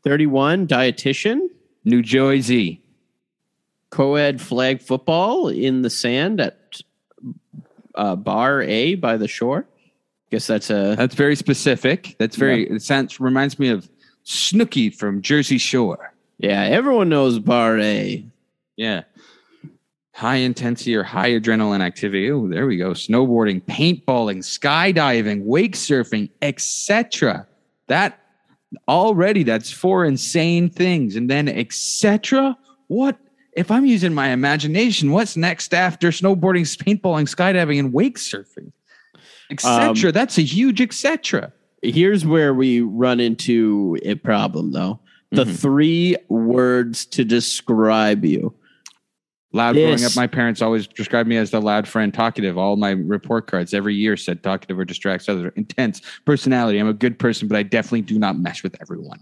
31, 0.04 0.68
dietitian, 0.68 1.48
New 1.84 2.02
Jersey. 2.02 2.82
co-ed 3.89 4.39
flag 4.41 4.82
football 4.82 5.48
in 5.48 5.82
the 5.82 5.89
sand 5.89 6.39
at 6.41 6.82
uh, 7.96 8.16
Bar 8.16 8.62
A 8.64 8.96
by 8.96 9.18
the 9.18 9.28
shore. 9.28 9.68
Guess 10.36 10.47
that's 10.47 10.69
a 10.69 10.95
That's 10.97 11.15
very 11.15 11.38
specific. 11.38 12.17
That's 12.19 12.36
very. 12.36 12.69
It 12.69 12.81
sounds 12.81 13.21
reminds 13.21 13.57
me 13.57 13.69
of 13.69 13.89
Snooki 14.25 14.93
from 14.93 15.21
Jersey 15.21 15.57
Shore. 15.57 16.13
yeah. 16.39 16.63
Everyone 16.63 17.07
knows 17.07 17.39
Bar 17.39 17.79
A. 17.79 18.25
Yeah. 18.75 19.03
High 20.13 20.36
intensity 20.36 20.93
or 20.93 21.03
high 21.03 21.29
adrenaline 21.29 21.79
activity. 21.79 22.29
Oh, 22.29 22.49
there 22.49 22.67
we 22.67 22.75
go. 22.75 22.89
Snowboarding, 22.91 23.63
paintballing, 23.63 24.39
skydiving, 24.39 25.45
wake 25.45 25.77
surfing, 25.77 26.29
etc. 26.41 27.47
That 27.88 28.19
already 28.89 29.43
that's 29.43 29.71
four 29.71 30.03
insane 30.03 30.69
things. 30.69 31.15
And 31.15 31.29
then 31.29 31.47
etc. 31.47 32.57
What 32.88 33.17
if 33.53 33.71
I'm 33.71 33.86
using 33.86 34.13
my 34.13 34.31
imagination? 34.31 35.11
What's 35.11 35.38
next 35.38 35.73
after 35.73 36.09
snowboarding, 36.09 36.65
paintballing, 36.75 37.33
skydiving, 37.33 37.79
and 37.79 37.93
wake 37.93 38.17
surfing? 38.17 38.73
Etc. 39.52 40.12
that's 40.12 40.38
a 40.38 40.41
huge 40.41 40.82
etc. 40.82 41.52
Here's 41.82 42.26
where 42.26 42.54
we 42.54 42.82
run 42.82 43.20
into 43.20 43.98
a 44.04 44.16
problem, 44.16 44.72
though. 44.72 45.00
The 45.32 45.43
Mhm. 45.46 45.56
three 45.60 46.16
words 46.30 47.06
to 47.08 47.24
describe 47.26 48.26
you. 48.26 48.54
Loud 49.54 49.76
growing 49.76 50.04
up, 50.04 50.16
my 50.16 50.28
parents 50.28 50.62
always 50.62 50.86
described 50.88 51.30
me 51.30 51.38
as 51.38 51.52
the 51.52 51.62
loud 51.62 51.88
friend, 51.88 52.14
talkative. 52.14 52.58
All 52.58 52.76
my 52.76 52.91
report 52.91 53.48
cards 53.48 53.74
every 53.74 53.96
year 53.96 54.18
said 54.18 54.43
talkative 54.43 54.78
or 54.78 54.84
distracts 54.86 55.30
others. 55.30 55.52
Intense 55.56 56.02
personality. 56.26 56.78
I'm 56.78 56.89
a 56.89 56.93
good 56.93 57.18
person, 57.20 57.48
but 57.48 57.56
I 57.58 57.64
definitely 57.64 58.02
do 58.02 58.20
not 58.20 58.38
mesh 58.38 58.64
with 58.64 58.76
everyone. 58.82 59.20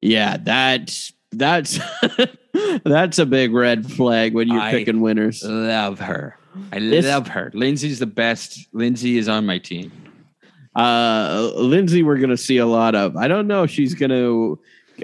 Yeah, 0.00 0.38
that's 0.38 1.12
that's 1.32 1.78
that's 2.84 3.18
a 3.18 3.26
big 3.26 3.52
red 3.52 3.90
flag 3.90 4.34
when 4.34 4.48
you're 4.48 4.58
I- 4.60 4.70
picking 4.70 5.00
winners. 5.00 5.42
Love 5.44 5.98
her. 6.00 6.36
I 6.72 6.78
This- 6.80 7.06
love 7.06 7.28
her. 7.28 7.50
Lindsay's 7.54 7.98
the 7.98 8.06
best. 8.06 8.66
Lindsay 8.72 9.18
is 9.18 9.28
on 9.28 9.46
my 9.46 9.58
team. 9.58 9.92
Uh, 10.74 11.50
Lindsay, 11.56 12.02
we're 12.02 12.18
gonna 12.18 12.36
see 12.36 12.58
a 12.58 12.66
lot 12.66 12.94
of. 12.94 13.16
I 13.16 13.28
don't 13.28 13.46
know. 13.46 13.64
if 13.64 13.70
She's 13.70 13.94
gonna. 13.94 14.54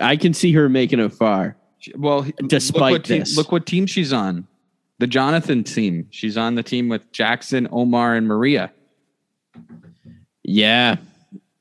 I 0.01 0.17
can 0.17 0.33
see 0.35 0.53
her 0.53 0.69
making 0.69 1.01
it 1.01 1.13
far. 1.13 1.57
Well, 1.97 2.23
look 2.23 2.49
Despite 2.49 3.05
team, 3.05 3.21
this. 3.21 3.37
look 3.37 3.53
what 3.53 3.67
team 3.67 3.87
she's 3.87 4.13
on. 4.13 4.47
The 4.99 5.07
Jonathan 5.07 5.63
team. 5.65 6.07
She's 6.11 6.37
on 6.37 6.55
the 6.55 6.63
team 6.63 6.89
with 6.89 7.11
Jackson, 7.13 7.69
Omar, 7.71 8.15
and 8.17 8.27
Maria. 8.27 8.73
Yeah, 10.43 10.97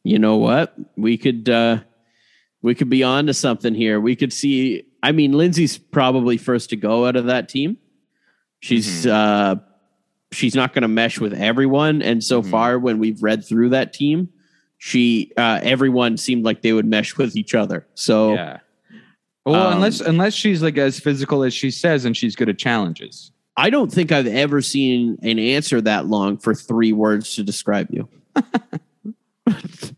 you 0.03 0.19
know 0.19 0.37
what? 0.37 0.75
We 0.95 1.17
could 1.17 1.49
uh 1.49 1.79
we 2.61 2.75
could 2.75 2.89
be 2.89 3.03
on 3.03 3.27
to 3.27 3.33
something 3.33 3.73
here. 3.73 3.99
We 3.99 4.15
could 4.15 4.31
see. 4.33 4.83
I 5.03 5.11
mean, 5.11 5.33
Lindsay's 5.33 5.77
probably 5.77 6.37
first 6.37 6.69
to 6.71 6.75
go 6.75 7.05
out 7.05 7.15
of 7.15 7.25
that 7.25 7.49
team. 7.49 7.77
She's 8.59 9.05
uh 9.05 9.55
she's 10.35 10.55
not 10.55 10.73
going 10.73 10.81
to 10.83 10.87
mesh 10.87 11.19
with 11.19 11.33
everyone, 11.33 12.01
and 12.01 12.23
so 12.23 12.41
Mhm. 12.41 12.49
far, 12.51 12.79
when 12.79 12.99
we've 12.99 13.21
read 13.23 13.43
through 13.45 13.69
that 13.69 13.93
team, 13.93 14.29
she 14.77 15.31
uh 15.37 15.59
everyone 15.63 16.17
seemed 16.17 16.43
like 16.43 16.61
they 16.61 16.73
would 16.73 16.85
mesh 16.85 17.17
with 17.17 17.35
each 17.35 17.55
other. 17.55 17.87
So 17.95 18.33
Yeah. 18.33 18.57
Well, 19.45 19.67
Um, 19.67 19.73
unless 19.75 20.01
unless 20.01 20.33
she's 20.33 20.61
like 20.63 20.77
as 20.77 20.99
physical 20.99 21.43
as 21.43 21.53
she 21.53 21.69
says, 21.71 22.03
and 22.05 22.15
she's 22.17 22.35
good 22.35 22.49
at 22.49 22.57
challenges. 22.57 23.31
I 23.57 23.69
don't 23.69 23.91
think 23.91 24.11
I've 24.11 24.27
ever 24.27 24.61
seen 24.61 25.17
an 25.21 25.39
answer 25.39 25.79
that 25.81 26.07
long 26.07 26.37
for 26.37 26.53
three 26.53 26.91
words 26.91 27.35
to 27.35 27.43
describe 27.43 27.87
you. 27.89 28.09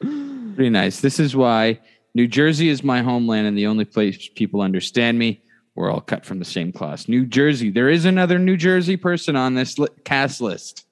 Pretty 0.00 0.70
nice. 0.70 1.00
This 1.00 1.20
is 1.20 1.36
why 1.36 1.78
New 2.14 2.26
Jersey 2.26 2.68
is 2.68 2.82
my 2.82 3.02
homeland 3.02 3.46
and 3.46 3.56
the 3.56 3.66
only 3.66 3.84
place 3.84 4.28
people 4.34 4.60
understand 4.60 5.18
me. 5.18 5.40
We're 5.78 5.92
all 5.92 6.00
cut 6.00 6.26
from 6.26 6.40
the 6.40 6.44
same 6.44 6.72
cloth. 6.72 7.08
New 7.08 7.24
Jersey. 7.24 7.70
There 7.70 7.88
is 7.88 8.04
another 8.04 8.36
New 8.36 8.56
Jersey 8.56 8.96
person 8.96 9.36
on 9.36 9.54
this 9.54 9.78
li- 9.78 9.86
cast 10.02 10.40
list, 10.40 10.84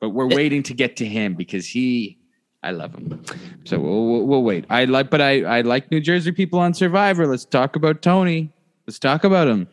but 0.00 0.10
we're 0.10 0.28
waiting 0.28 0.62
to 0.62 0.74
get 0.74 0.96
to 0.98 1.04
him 1.04 1.34
because 1.34 1.66
he, 1.66 2.20
I 2.62 2.70
love 2.70 2.94
him. 2.94 3.20
So 3.64 3.80
we'll, 3.80 4.06
we'll, 4.06 4.26
we'll 4.28 4.42
wait. 4.44 4.64
I 4.70 4.84
like, 4.84 5.10
but 5.10 5.20
I, 5.20 5.42
I 5.42 5.62
like 5.62 5.90
New 5.90 6.00
Jersey 6.00 6.30
people 6.30 6.60
on 6.60 6.72
Survivor. 6.72 7.26
Let's 7.26 7.46
talk 7.46 7.74
about 7.74 8.00
Tony. 8.00 8.52
Let's 8.86 9.00
talk 9.00 9.24
about 9.24 9.48
him. 9.48 9.66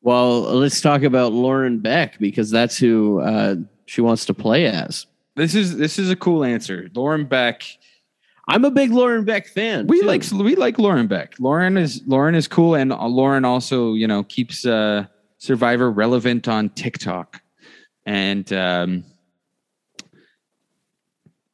Well, 0.00 0.40
let's 0.40 0.80
talk 0.80 1.02
about 1.02 1.34
Lauren 1.34 1.78
Beck 1.78 2.18
because 2.18 2.50
that's 2.50 2.78
who 2.78 3.20
uh, 3.20 3.56
she 3.84 4.00
wants 4.00 4.24
to 4.24 4.32
play 4.32 4.64
as. 4.64 5.04
This 5.36 5.54
is 5.54 5.76
this 5.76 5.98
is 5.98 6.08
a 6.08 6.16
cool 6.16 6.42
answer. 6.42 6.88
Lauren 6.94 7.26
Beck. 7.26 7.64
I'm 8.48 8.64
a 8.64 8.70
big 8.70 8.90
Lauren 8.90 9.24
Beck 9.24 9.46
fan. 9.46 9.86
We 9.86 10.00
too. 10.00 10.06
like 10.06 10.22
we 10.32 10.54
like 10.56 10.78
Lauren 10.78 11.06
Beck. 11.06 11.34
Lauren 11.38 11.76
is 11.76 12.02
Lauren 12.06 12.34
is 12.34 12.46
cool, 12.46 12.74
and 12.74 12.90
Lauren 12.90 13.44
also 13.44 13.94
you 13.94 14.06
know 14.06 14.22
keeps 14.24 14.66
uh, 14.66 15.06
Survivor 15.38 15.90
relevant 15.90 16.48
on 16.48 16.68
TikTok, 16.70 17.40
and 18.06 18.52
um, 18.52 19.04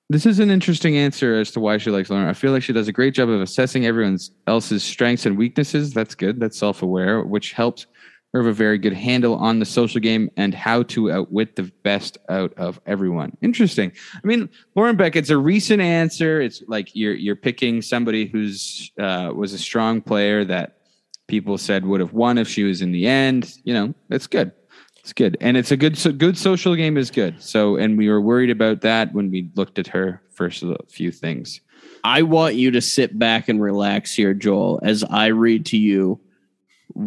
this 0.08 0.26
is 0.26 0.40
an 0.40 0.50
interesting 0.50 0.96
answer 0.96 1.38
as 1.38 1.52
to 1.52 1.60
why 1.60 1.78
she 1.78 1.90
likes 1.90 2.10
Lauren. 2.10 2.28
I 2.28 2.32
feel 2.32 2.50
like 2.50 2.64
she 2.64 2.72
does 2.72 2.88
a 2.88 2.92
great 2.92 3.14
job 3.14 3.28
of 3.28 3.40
assessing 3.40 3.86
everyone 3.86 4.18
else's 4.48 4.82
strengths 4.82 5.24
and 5.24 5.38
weaknesses. 5.38 5.94
That's 5.94 6.16
good. 6.16 6.40
That's 6.40 6.58
self 6.58 6.82
aware, 6.82 7.22
which 7.22 7.52
helps 7.52 7.86
her 8.32 8.40
have 8.40 8.46
a 8.46 8.52
very 8.52 8.78
good 8.78 8.92
handle 8.92 9.34
on 9.34 9.58
the 9.58 9.64
social 9.64 10.00
game 10.00 10.30
and 10.36 10.54
how 10.54 10.82
to 10.84 11.10
outwit 11.10 11.56
the 11.56 11.64
best 11.82 12.18
out 12.28 12.52
of 12.54 12.80
everyone. 12.86 13.36
Interesting. 13.42 13.92
I 14.14 14.26
mean, 14.26 14.48
Lauren 14.76 14.96
Beck, 14.96 15.16
it's 15.16 15.30
a 15.30 15.38
recent 15.38 15.82
answer. 15.82 16.40
It's 16.40 16.62
like 16.68 16.94
you're 16.94 17.14
you're 17.14 17.36
picking 17.36 17.82
somebody 17.82 18.26
who's 18.26 18.92
uh, 18.98 19.32
was 19.34 19.52
a 19.52 19.58
strong 19.58 20.00
player 20.00 20.44
that 20.44 20.78
people 21.26 21.58
said 21.58 21.84
would 21.84 22.00
have 22.00 22.12
won 22.12 22.38
if 22.38 22.48
she 22.48 22.62
was 22.62 22.82
in 22.82 22.92
the 22.92 23.06
end. 23.06 23.54
You 23.64 23.74
know, 23.74 23.94
it's 24.10 24.26
good. 24.26 24.52
It's 25.00 25.14
good, 25.14 25.38
and 25.40 25.56
it's 25.56 25.70
a 25.70 25.76
good 25.78 25.96
so 25.96 26.12
good 26.12 26.36
social 26.36 26.76
game 26.76 26.98
is 26.98 27.10
good. 27.10 27.42
So, 27.42 27.76
and 27.76 27.96
we 27.96 28.08
were 28.10 28.20
worried 28.20 28.50
about 28.50 28.82
that 28.82 29.14
when 29.14 29.30
we 29.30 29.50
looked 29.54 29.78
at 29.78 29.86
her 29.88 30.22
first 30.30 30.62
few 30.88 31.10
things. 31.10 31.60
I 32.04 32.22
want 32.22 32.54
you 32.54 32.70
to 32.70 32.80
sit 32.80 33.18
back 33.18 33.48
and 33.48 33.60
relax 33.60 34.14
here, 34.14 34.34
Joel, 34.34 34.78
as 34.82 35.02
I 35.04 35.26
read 35.26 35.66
to 35.66 35.78
you 35.78 36.20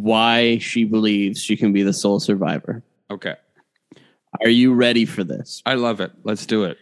why 0.02 0.58
she 0.58 0.84
believes 0.84 1.42
she 1.42 1.56
can 1.56 1.74
be 1.74 1.84
the 1.84 1.94
sole 1.94 2.20
survivor. 2.20 2.84
Okay, 3.12 3.36
Are 4.42 4.50
you 4.50 4.74
ready 4.74 5.06
for 5.06 5.24
this? 5.24 5.62
I 5.66 5.76
love 5.76 6.00
it. 6.02 6.12
Let's 6.24 6.46
do 6.46 6.64
it. 6.64 6.78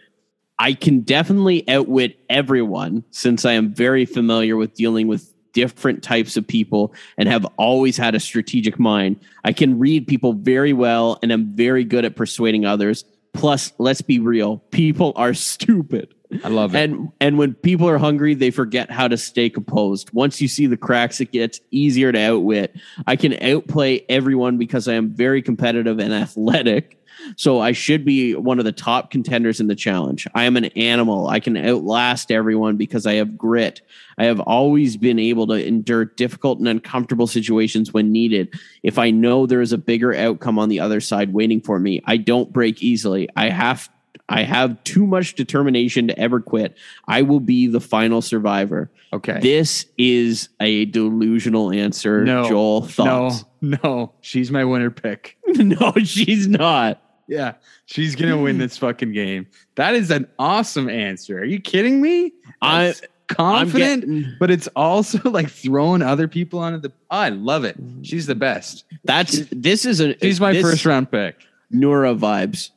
I 0.58 0.74
can 0.74 1.00
definitely 1.00 1.68
outwit 1.68 2.18
everyone 2.30 3.04
since 3.10 3.44
I 3.44 3.52
am 3.52 3.74
very 3.74 4.06
familiar 4.06 4.56
with 4.56 4.74
dealing 4.74 5.08
with 5.08 5.32
different 5.52 6.02
types 6.02 6.36
of 6.36 6.46
people 6.46 6.94
and 7.18 7.28
have 7.28 7.44
always 7.56 7.96
had 7.96 8.14
a 8.14 8.20
strategic 8.20 8.78
mind. 8.78 9.20
I 9.44 9.52
can 9.52 9.78
read 9.78 10.06
people 10.06 10.32
very 10.32 10.72
well 10.72 11.18
and 11.22 11.32
I'm 11.32 11.54
very 11.54 11.84
good 11.84 12.04
at 12.04 12.16
persuading 12.16 12.64
others. 12.64 13.04
Plus, 13.34 13.72
let's 13.78 14.02
be 14.02 14.18
real, 14.18 14.58
people 14.70 15.12
are 15.16 15.34
stupid. 15.34 16.14
I 16.44 16.48
love 16.48 16.74
it. 16.74 16.78
And 16.78 17.12
and 17.20 17.38
when 17.38 17.54
people 17.54 17.88
are 17.88 17.98
hungry, 17.98 18.34
they 18.34 18.50
forget 18.50 18.90
how 18.90 19.08
to 19.08 19.16
stay 19.16 19.50
composed. 19.50 20.12
Once 20.12 20.40
you 20.40 20.48
see 20.48 20.66
the 20.66 20.76
cracks, 20.76 21.20
it 21.20 21.32
gets 21.32 21.60
easier 21.70 22.12
to 22.12 22.18
outwit. 22.18 22.74
I 23.06 23.16
can 23.16 23.34
outplay 23.42 24.04
everyone 24.08 24.58
because 24.58 24.88
I 24.88 24.94
am 24.94 25.10
very 25.10 25.42
competitive 25.42 25.98
and 25.98 26.12
athletic. 26.12 27.01
So 27.36 27.60
I 27.60 27.72
should 27.72 28.04
be 28.04 28.34
one 28.34 28.58
of 28.58 28.64
the 28.64 28.72
top 28.72 29.10
contenders 29.10 29.60
in 29.60 29.66
the 29.66 29.74
challenge. 29.74 30.26
I 30.34 30.44
am 30.44 30.56
an 30.56 30.66
animal. 30.66 31.28
I 31.28 31.40
can 31.40 31.56
outlast 31.56 32.30
everyone 32.30 32.76
because 32.76 33.06
I 33.06 33.14
have 33.14 33.36
grit. 33.36 33.80
I 34.18 34.24
have 34.24 34.40
always 34.40 34.96
been 34.96 35.18
able 35.18 35.46
to 35.48 35.66
endure 35.66 36.04
difficult 36.04 36.58
and 36.58 36.68
uncomfortable 36.68 37.26
situations 37.26 37.92
when 37.92 38.12
needed. 38.12 38.54
If 38.82 38.98
I 38.98 39.10
know 39.10 39.46
there 39.46 39.60
is 39.60 39.72
a 39.72 39.78
bigger 39.78 40.14
outcome 40.14 40.58
on 40.58 40.68
the 40.68 40.80
other 40.80 41.00
side 41.00 41.32
waiting 41.32 41.60
for 41.60 41.78
me, 41.78 42.02
I 42.04 42.16
don't 42.16 42.52
break 42.52 42.82
easily. 42.82 43.28
I 43.36 43.50
have 43.50 43.88
I 44.32 44.42
have 44.42 44.82
too 44.84 45.06
much 45.06 45.34
determination 45.34 46.08
to 46.08 46.18
ever 46.18 46.40
quit. 46.40 46.76
I 47.08 47.22
will 47.22 47.40
be 47.40 47.66
the 47.66 47.80
final 47.80 48.22
survivor. 48.22 48.90
okay. 49.12 49.38
This 49.40 49.86
is 49.98 50.48
a 50.60 50.86
delusional 50.86 51.70
answer. 51.72 52.24
No. 52.24 52.48
Joel 52.48 52.80
no, 52.82 52.86
thoughts. 52.86 53.44
no, 53.60 54.12
she's 54.20 54.50
my 54.50 54.64
winner 54.64 54.90
pick. 54.90 55.36
No, 55.54 55.92
she's 56.02 56.48
not. 56.48 57.00
Yeah, 57.28 57.54
she's 57.86 58.16
gonna 58.16 58.38
win 58.38 58.58
this 58.58 58.76
fucking 58.78 59.12
game. 59.12 59.46
That 59.76 59.94
is 59.94 60.10
an 60.10 60.26
awesome 60.38 60.88
answer. 60.88 61.38
Are 61.38 61.44
you 61.44 61.60
kidding 61.60 62.00
me? 62.00 62.32
I- 62.62 62.86
That's 62.86 63.02
confident, 63.28 64.04
I'm 64.04 64.10
getting- 64.10 64.36
but 64.40 64.50
it's 64.50 64.66
also 64.74 65.18
like 65.30 65.48
throwing 65.50 66.02
other 66.02 66.26
people 66.26 66.58
onto 66.58 66.78
the. 66.80 66.88
Oh, 67.10 67.16
I 67.16 67.28
love 67.30 67.64
it. 67.64 67.76
She's 68.02 68.26
the 68.26 68.34
best. 68.34 68.84
That's 69.04 69.44
this 69.52 69.84
is 69.84 70.00
a 70.00 70.18
She's 70.20 70.40
my 70.40 70.52
this- 70.52 70.62
first 70.62 70.84
round 70.86 71.10
pick. 71.10 71.36
Noura 71.70 72.14
vibes. 72.14 72.70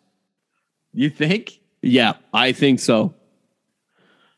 You 0.95 1.09
think? 1.09 1.59
Yeah, 1.81 2.13
I 2.33 2.51
think 2.53 2.79
so. 2.79 3.13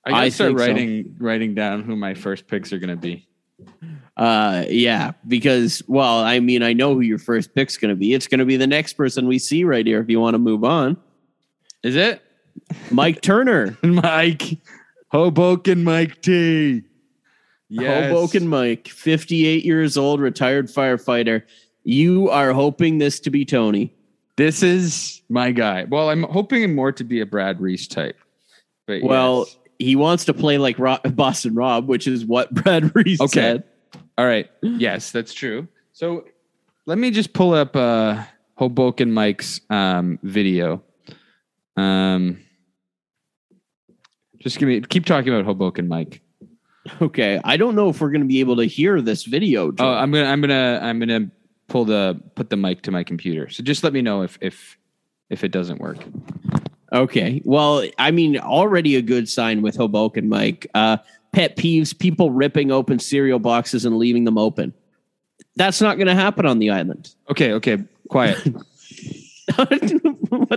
I 0.05 0.09
gotta 0.11 0.23
I 0.23 0.29
start 0.29 0.49
think 0.49 0.59
so. 0.59 0.65
writing 0.65 1.15
writing 1.19 1.55
down 1.55 1.83
who 1.83 1.95
my 1.95 2.13
first 2.13 2.47
picks 2.47 2.73
are 2.73 2.79
gonna 2.79 2.95
be. 2.95 3.27
Uh, 4.15 4.65
yeah, 4.69 5.11
because 5.27 5.83
well, 5.87 6.19
I 6.19 6.39
mean, 6.39 6.63
I 6.63 6.73
know 6.73 6.93
who 6.93 7.01
your 7.01 7.19
first 7.19 7.53
pick's 7.53 7.77
going 7.77 7.89
to 7.89 7.95
be. 7.95 8.13
It's 8.13 8.27
going 8.27 8.39
to 8.39 8.45
be 8.45 8.57
the 8.57 8.67
next 8.67 8.93
person 8.93 9.27
we 9.27 9.37
see 9.39 9.63
right 9.63 9.85
here. 9.85 9.99
If 9.99 10.09
you 10.09 10.19
want 10.19 10.35
to 10.35 10.39
move 10.39 10.63
on, 10.63 10.97
Is 11.83 11.95
it 11.95 12.21
Mike 12.91 13.21
Turner, 13.21 13.77
Mike 13.83 14.59
Hoboken 15.11 15.83
Mike 15.83 16.21
T? 16.21 16.83
Yes. 17.69 18.11
Hoboken 18.11 18.47
Mike, 18.47 18.87
fifty-eight 18.87 19.65
years 19.65 19.97
old, 19.97 20.19
retired 20.19 20.67
firefighter. 20.67 21.43
You 21.83 22.29
are 22.29 22.53
hoping 22.53 22.97
this 22.97 23.19
to 23.21 23.29
be 23.29 23.45
Tony. 23.45 23.93
This 24.37 24.61
is 24.63 25.21
my 25.29 25.51
guy. 25.51 25.85
Well, 25.85 26.09
I'm 26.09 26.23
hoping 26.23 26.73
more 26.75 26.91
to 26.93 27.03
be 27.03 27.21
a 27.21 27.25
Brad 27.25 27.59
Reese 27.59 27.87
type. 27.87 28.15
But 28.85 29.01
Well, 29.03 29.45
yes. 29.47 29.57
he 29.79 29.95
wants 29.95 30.25
to 30.25 30.33
play 30.33 30.57
like 30.57 30.77
Ro- 30.79 30.99
Boston 31.03 31.55
Rob, 31.55 31.87
which 31.87 32.07
is 32.07 32.23
what 32.25 32.53
Brad 32.63 32.95
Reese 32.95 33.19
Okay. 33.19 33.29
said. 33.39 33.63
all 34.17 34.25
right. 34.25 34.49
Yes, 34.61 35.11
that's 35.11 35.33
true. 35.33 35.67
So 35.93 36.25
let 36.85 36.97
me 36.99 37.09
just 37.11 37.33
pull 37.33 37.53
up 37.53 37.75
uh 37.75 38.23
Hoboken 38.55 39.11
Mike's 39.11 39.59
um 39.69 40.19
video. 40.23 40.83
Um 41.75 42.39
just 44.39 44.59
give 44.59 44.67
me 44.69 44.81
keep 44.81 45.05
talking 45.05 45.33
about 45.33 45.45
Hoboken 45.45 45.87
Mike. 45.87 46.21
Okay, 47.01 47.41
I 47.43 47.57
don't 47.57 47.75
know 47.75 47.89
if 47.89 47.99
we're 47.99 48.11
going 48.11 48.21
to 48.21 48.27
be 48.27 48.39
able 48.39 48.55
to 48.57 48.63
hear 48.65 49.01
this 49.01 49.25
video. 49.25 49.73
Oh, 49.79 49.93
I'm 49.93 50.09
gonna 50.11 50.25
I'm 50.25 50.39
gonna 50.41 50.79
I'm 50.81 50.99
gonna 50.99 51.29
pull 51.67 51.85
the 51.85 52.19
put 52.35 52.49
the 52.49 52.57
mic 52.57 52.81
to 52.83 52.91
my 52.91 53.03
computer. 53.03 53.49
So 53.49 53.63
just 53.63 53.83
let 53.83 53.93
me 53.93 54.01
know 54.01 54.21
if 54.21 54.37
if 54.41 54.77
if 55.29 55.43
it 55.43 55.49
doesn't 55.49 55.79
work. 55.79 55.97
Okay. 56.93 57.41
Well, 57.43 57.83
I 57.97 58.11
mean, 58.11 58.37
already 58.37 58.95
a 58.95 59.01
good 59.01 59.27
sign 59.27 59.61
with 59.61 59.75
Hoboken 59.75 60.29
Mike. 60.29 60.67
Uh, 60.73 60.97
pet 61.33 61.57
peeves: 61.57 61.97
people 61.97 62.31
ripping 62.31 62.71
open 62.71 62.99
cereal 62.99 63.39
boxes 63.39 63.85
and 63.85 63.97
leaving 63.97 64.23
them 64.23 64.37
open. 64.37 64.73
That's 65.55 65.81
not 65.81 65.97
going 65.97 66.07
to 66.07 66.15
happen 66.15 66.45
on 66.45 66.59
the 66.59 66.69
island. 66.69 67.15
Okay, 67.29 67.53
okay, 67.53 67.79
quiet. 68.09 68.37
what 69.55 69.69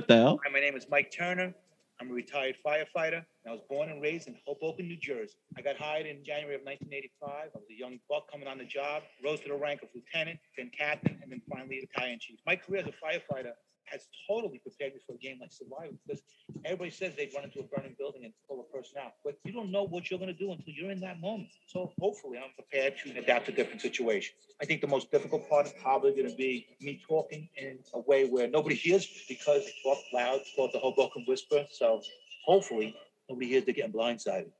the 0.09 0.17
hell? 0.17 0.41
Hi, 0.45 0.53
my 0.53 0.61
name 0.61 0.77
is 0.77 0.87
Mike 0.91 1.11
Turner. 1.11 1.55
I'm 2.01 2.11
a 2.11 2.15
retired 2.15 2.57
firefighter. 2.67 3.25
I 3.47 3.51
was 3.51 3.61
born 3.69 3.91
and 3.91 4.01
raised 4.01 4.27
in 4.27 4.35
Hoboken, 4.47 4.89
New 4.89 4.97
Jersey. 4.97 5.35
I 5.59 5.61
got 5.61 5.77
hired 5.77 6.07
in 6.07 6.25
January 6.25 6.55
of 6.55 6.63
1985. 6.63 7.29
I 7.29 7.59
was 7.59 7.67
a 7.71 7.79
young 7.79 8.01
buck 8.09 8.31
coming 8.33 8.49
on 8.49 8.57
the 8.57 8.65
job, 8.65 9.03
rose 9.23 9.41
to 9.41 9.49
the 9.49 9.55
rank 9.55 9.83
of 9.83 9.91
lieutenant, 9.95 10.39
then 10.57 10.71
captain, 10.77 11.21
and 11.23 11.31
then 11.31 11.43
finally 11.51 11.87
battalion 11.93 12.19
chief. 12.19 12.39
My 12.47 12.57
career 12.57 12.81
as 12.81 12.87
a 12.87 12.97
firefighter 13.05 13.53
has 13.91 14.09
totally 14.29 14.59
prepared 14.59 14.95
me 14.95 15.01
for 15.07 15.15
a 15.15 15.19
game 15.19 15.39
like 15.41 15.53
Survivor 15.53 15.95
because 16.07 16.23
everybody 16.65 16.91
says 16.91 17.15
they 17.17 17.31
run 17.35 17.45
into 17.45 17.61
a 17.61 17.63
burning 17.65 17.95
building 17.99 18.25
and 18.25 18.33
pull 18.49 18.61
a 18.61 18.77
person 18.77 18.99
out, 19.05 19.13
but 19.25 19.37
you 19.45 19.53
don't 19.53 19.71
know 19.71 19.85
what 19.85 20.11
you're 20.11 20.19
going 20.19 20.33
to 20.33 20.39
do 20.39 20.53
until 20.53 20.73
you're 20.75 20.91
in 20.91 21.01
that 21.01 21.21
moment. 21.21 21.51
So 21.67 21.93
hopefully, 22.01 22.39
I'm 22.39 22.53
prepared 22.55 22.95
to 23.05 23.19
adapt 23.19 23.47
to 23.47 23.53
different 23.53 23.81
situations. 23.81 24.37
I 24.61 24.65
think 24.65 24.81
the 24.81 24.87
most 24.87 25.11
difficult 25.11 25.49
part 25.49 25.67
is 25.67 25.73
probably 25.83 26.13
going 26.13 26.29
to 26.29 26.37
be 26.37 26.67
me 26.81 27.01
talking 27.07 27.49
in 27.57 27.79
a 27.95 28.01
way 28.01 28.27
where 28.27 28.49
nobody 28.49 28.75
hears 28.75 29.07
because 29.29 29.65
I 29.67 29.73
talk 29.83 29.99
loud, 30.13 30.41
called 30.57 30.71
the 30.73 30.79
Hoboken 30.79 31.25
Whisper. 31.27 31.67
So 31.71 32.03
hopefully, 32.45 32.95
nobody 33.29 33.49
hears 33.49 33.65
they're 33.65 33.75
getting 33.75 33.93
blindsided. 33.93 34.51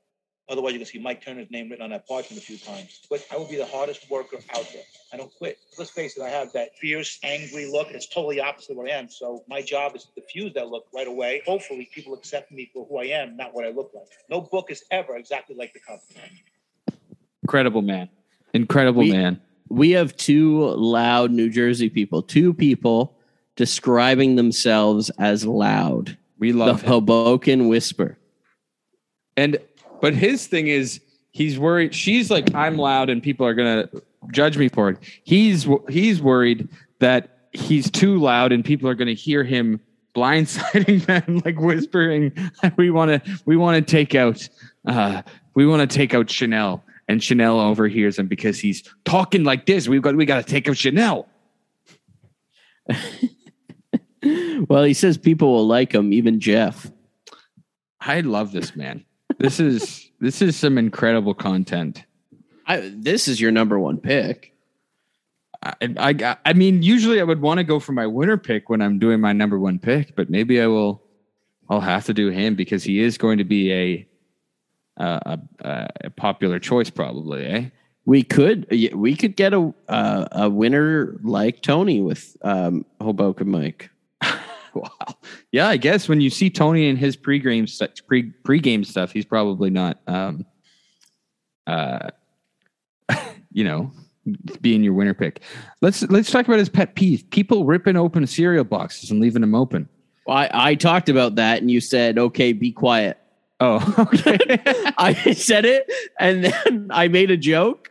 Otherwise, 0.51 0.73
you 0.73 0.79
can 0.79 0.85
see 0.85 0.99
Mike 0.99 1.23
Turner's 1.23 1.49
name 1.49 1.69
written 1.69 1.85
on 1.85 1.91
that 1.91 2.05
parchment 2.05 2.41
a 2.43 2.45
few 2.45 2.57
times. 2.57 2.99
But 3.09 3.25
I 3.31 3.37
will 3.37 3.47
be 3.47 3.55
the 3.55 3.65
hardest 3.65 4.09
worker 4.11 4.35
out 4.53 4.67
there. 4.73 4.83
I 5.13 5.17
don't 5.17 5.33
quit. 5.33 5.57
Let's 5.79 5.91
face 5.91 6.17
it, 6.17 6.23
I 6.23 6.29
have 6.29 6.51
that 6.51 6.77
fierce, 6.77 7.19
angry 7.23 7.71
look. 7.71 7.87
It's 7.91 8.07
totally 8.07 8.41
opposite 8.41 8.71
of 8.71 8.77
what 8.77 8.91
I 8.91 8.93
am. 8.93 9.09
So 9.09 9.45
my 9.47 9.61
job 9.61 9.95
is 9.95 10.03
to 10.03 10.09
diffuse 10.19 10.53
that 10.55 10.67
look 10.67 10.87
right 10.93 11.07
away. 11.07 11.41
Hopefully, 11.45 11.89
people 11.95 12.13
accept 12.13 12.51
me 12.51 12.69
for 12.73 12.85
who 12.85 12.97
I 12.97 13.05
am, 13.05 13.37
not 13.37 13.53
what 13.53 13.65
I 13.65 13.69
look 13.69 13.91
like. 13.95 14.07
No 14.29 14.41
book 14.41 14.69
is 14.71 14.83
ever 14.91 15.15
exactly 15.15 15.55
like 15.55 15.71
the 15.71 15.79
cover. 15.79 16.01
Incredible 17.43 17.81
man. 17.81 18.09
Incredible 18.53 19.03
We- 19.03 19.11
man. 19.11 19.41
We 19.69 19.91
have 19.91 20.17
two 20.17 20.65
loud 20.71 21.31
New 21.31 21.49
Jersey 21.49 21.89
people, 21.89 22.21
two 22.21 22.53
people 22.53 23.15
describing 23.55 24.35
themselves 24.35 25.09
as 25.11 25.45
loud. 25.45 26.17
We 26.37 26.51
The 26.51 26.57
love 26.57 26.81
him. 26.81 26.89
Hoboken 26.89 27.69
Whisper. 27.69 28.17
And 29.37 29.59
but 30.01 30.13
his 30.13 30.47
thing 30.47 30.67
is 30.67 30.99
he's 31.31 31.57
worried. 31.57 31.95
She's 31.95 32.29
like, 32.29 32.53
I'm 32.53 32.77
loud 32.77 33.09
and 33.09 33.21
people 33.21 33.45
are 33.45 33.53
gonna 33.53 33.89
judge 34.31 34.57
me 34.57 34.67
for 34.67 34.89
it. 34.89 34.97
He's 35.23 35.67
he's 35.89 36.21
worried 36.21 36.67
that 36.99 37.37
he's 37.53 37.89
too 37.89 38.19
loud 38.19 38.51
and 38.51 38.63
people 38.65 38.89
are 38.89 38.95
gonna 38.95 39.13
hear 39.13 39.43
him 39.43 39.79
blindsiding 40.15 41.05
them, 41.05 41.41
like 41.45 41.57
whispering, 41.57 42.33
"We 42.75 42.91
want 42.91 43.23
to, 43.23 43.39
we 43.45 43.55
want 43.55 43.85
to 43.85 43.89
take 43.89 44.13
out, 44.13 44.47
uh, 44.85 45.21
we 45.53 45.65
want 45.65 45.89
to 45.89 45.97
take 45.97 46.13
out 46.13 46.29
Chanel." 46.29 46.83
And 47.07 47.23
Chanel 47.23 47.59
overhears 47.61 48.19
him 48.19 48.27
because 48.27 48.59
he's 48.59 48.83
talking 49.05 49.45
like 49.45 49.65
this. 49.65 49.87
We've 49.87 50.01
got, 50.01 50.15
we 50.17 50.25
got 50.25 50.45
to 50.45 50.49
take 50.49 50.67
out 50.67 50.77
Chanel. 50.77 51.29
Well, 54.67 54.83
he 54.83 54.93
says 54.93 55.17
people 55.17 55.51
will 55.51 55.67
like 55.67 55.93
him, 55.93 56.13
even 56.13 56.39
Jeff. 56.39 56.91
I 57.99 58.21
love 58.21 58.51
this 58.51 58.75
man. 58.75 59.05
This 59.41 59.59
is 59.59 60.11
this 60.19 60.41
is 60.41 60.55
some 60.55 60.77
incredible 60.77 61.33
content. 61.33 62.05
I, 62.67 62.91
this 62.93 63.27
is 63.27 63.41
your 63.41 63.51
number 63.51 63.79
one 63.79 63.97
pick. 63.97 64.53
I, 65.63 65.75
I, 65.97 66.37
I 66.45 66.53
mean, 66.53 66.81
usually 66.81 67.19
I 67.19 67.23
would 67.23 67.41
want 67.41 67.57
to 67.57 67.63
go 67.63 67.79
for 67.79 67.91
my 67.91 68.07
winner 68.07 68.37
pick 68.37 68.69
when 68.69 68.81
I'm 68.81 68.99
doing 68.99 69.19
my 69.19 69.33
number 69.33 69.59
one 69.59 69.79
pick, 69.79 70.15
but 70.15 70.29
maybe 70.29 70.61
I 70.61 70.67
will. 70.67 71.03
I'll 71.69 71.79
have 71.79 72.05
to 72.05 72.13
do 72.13 72.29
him 72.29 72.55
because 72.55 72.83
he 72.83 72.99
is 72.99 73.17
going 73.17 73.37
to 73.37 73.43
be 73.43 73.71
a 73.71 74.07
a, 74.97 75.39
a, 75.59 75.89
a 76.05 76.09
popular 76.09 76.59
choice, 76.59 76.89
probably. 76.89 77.45
Eh? 77.45 77.65
We 78.05 78.23
could 78.23 78.67
we 78.93 79.15
could 79.15 79.35
get 79.35 79.53
a 79.53 79.73
uh, 79.87 80.27
a 80.31 80.49
winner 80.49 81.17
like 81.23 81.61
Tony 81.61 82.01
with 82.01 82.35
um, 82.41 82.85
Hoboken 82.99 83.49
Mike. 83.49 83.90
Wow. 84.75 85.17
Yeah, 85.51 85.67
I 85.67 85.75
guess 85.75 86.07
when 86.07 86.21
you 86.21 86.29
see 86.29 86.49
Tony 86.49 86.87
in 86.87 86.95
his 86.95 87.17
pregame 87.17 87.67
pre 88.07 88.31
pregame 88.43 88.85
stuff, 88.85 89.11
he's 89.11 89.25
probably 89.25 89.69
not, 89.69 89.99
um, 90.07 90.45
uh, 91.67 92.09
you 93.51 93.65
know, 93.65 93.91
being 94.61 94.83
your 94.83 94.93
winner 94.93 95.13
pick. 95.13 95.41
Let's 95.81 96.03
let's 96.03 96.31
talk 96.31 96.47
about 96.47 96.59
his 96.59 96.69
pet 96.69 96.95
peeve: 96.95 97.29
people 97.31 97.65
ripping 97.65 97.97
open 97.97 98.25
cereal 98.27 98.63
boxes 98.63 99.11
and 99.11 99.19
leaving 99.19 99.41
them 99.41 99.55
open. 99.55 99.89
Well, 100.25 100.37
I, 100.37 100.49
I 100.53 100.75
talked 100.75 101.09
about 101.09 101.35
that, 101.35 101.61
and 101.61 101.69
you 101.69 101.81
said, 101.81 102.17
"Okay, 102.17 102.53
be 102.53 102.71
quiet." 102.71 103.17
Oh, 103.59 103.93
okay. 104.13 104.59
I 104.97 105.33
said 105.33 105.65
it, 105.65 105.91
and 106.19 106.45
then 106.45 106.89
I 106.91 107.07
made 107.07 107.29
a 107.29 107.37
joke, 107.37 107.90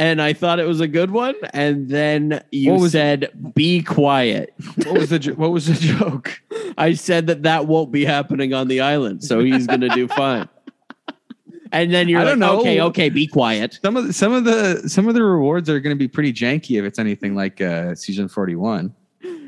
and 0.00 0.22
I 0.22 0.32
thought 0.32 0.58
it 0.58 0.66
was 0.66 0.80
a 0.80 0.88
good 0.88 1.10
one, 1.10 1.34
and 1.52 1.90
then 1.90 2.42
you 2.50 2.88
said, 2.88 3.30
"Be 3.54 3.82
quiet." 3.82 4.54
what 4.86 4.94
was 4.98 5.10
the 5.10 5.18
jo- 5.18 5.34
what 5.34 5.50
was 5.52 5.66
the 5.66 5.74
joke? 5.98 6.40
I 6.78 6.94
said 6.94 7.26
that 7.26 7.42
that 7.42 7.66
won't 7.66 7.92
be 7.92 8.06
happening 8.06 8.54
on 8.54 8.68
the 8.68 8.80
island, 8.80 9.22
so 9.22 9.40
he's 9.40 9.66
going 9.66 9.82
to 9.82 9.90
do 9.90 10.08
fine. 10.08 10.48
And 11.72 11.92
then 11.92 12.08
you're 12.08 12.18
I 12.18 12.24
like, 12.24 12.32
don't 12.32 12.38
know. 12.38 12.60
"Okay, 12.60 12.80
okay, 12.80 13.10
be 13.10 13.26
quiet." 13.26 13.78
Some 13.82 13.94
of 13.98 14.06
the, 14.06 14.12
some 14.14 14.32
of 14.32 14.44
the 14.44 14.88
some 14.88 15.06
of 15.06 15.14
the 15.14 15.22
rewards 15.22 15.68
are 15.68 15.78
going 15.80 15.94
to 15.94 15.98
be 15.98 16.08
pretty 16.08 16.32
janky 16.32 16.78
if 16.78 16.84
it's 16.86 16.98
anything 16.98 17.34
like 17.34 17.60
uh, 17.60 17.94
season 17.94 18.26
forty 18.26 18.56
one. 18.56 18.94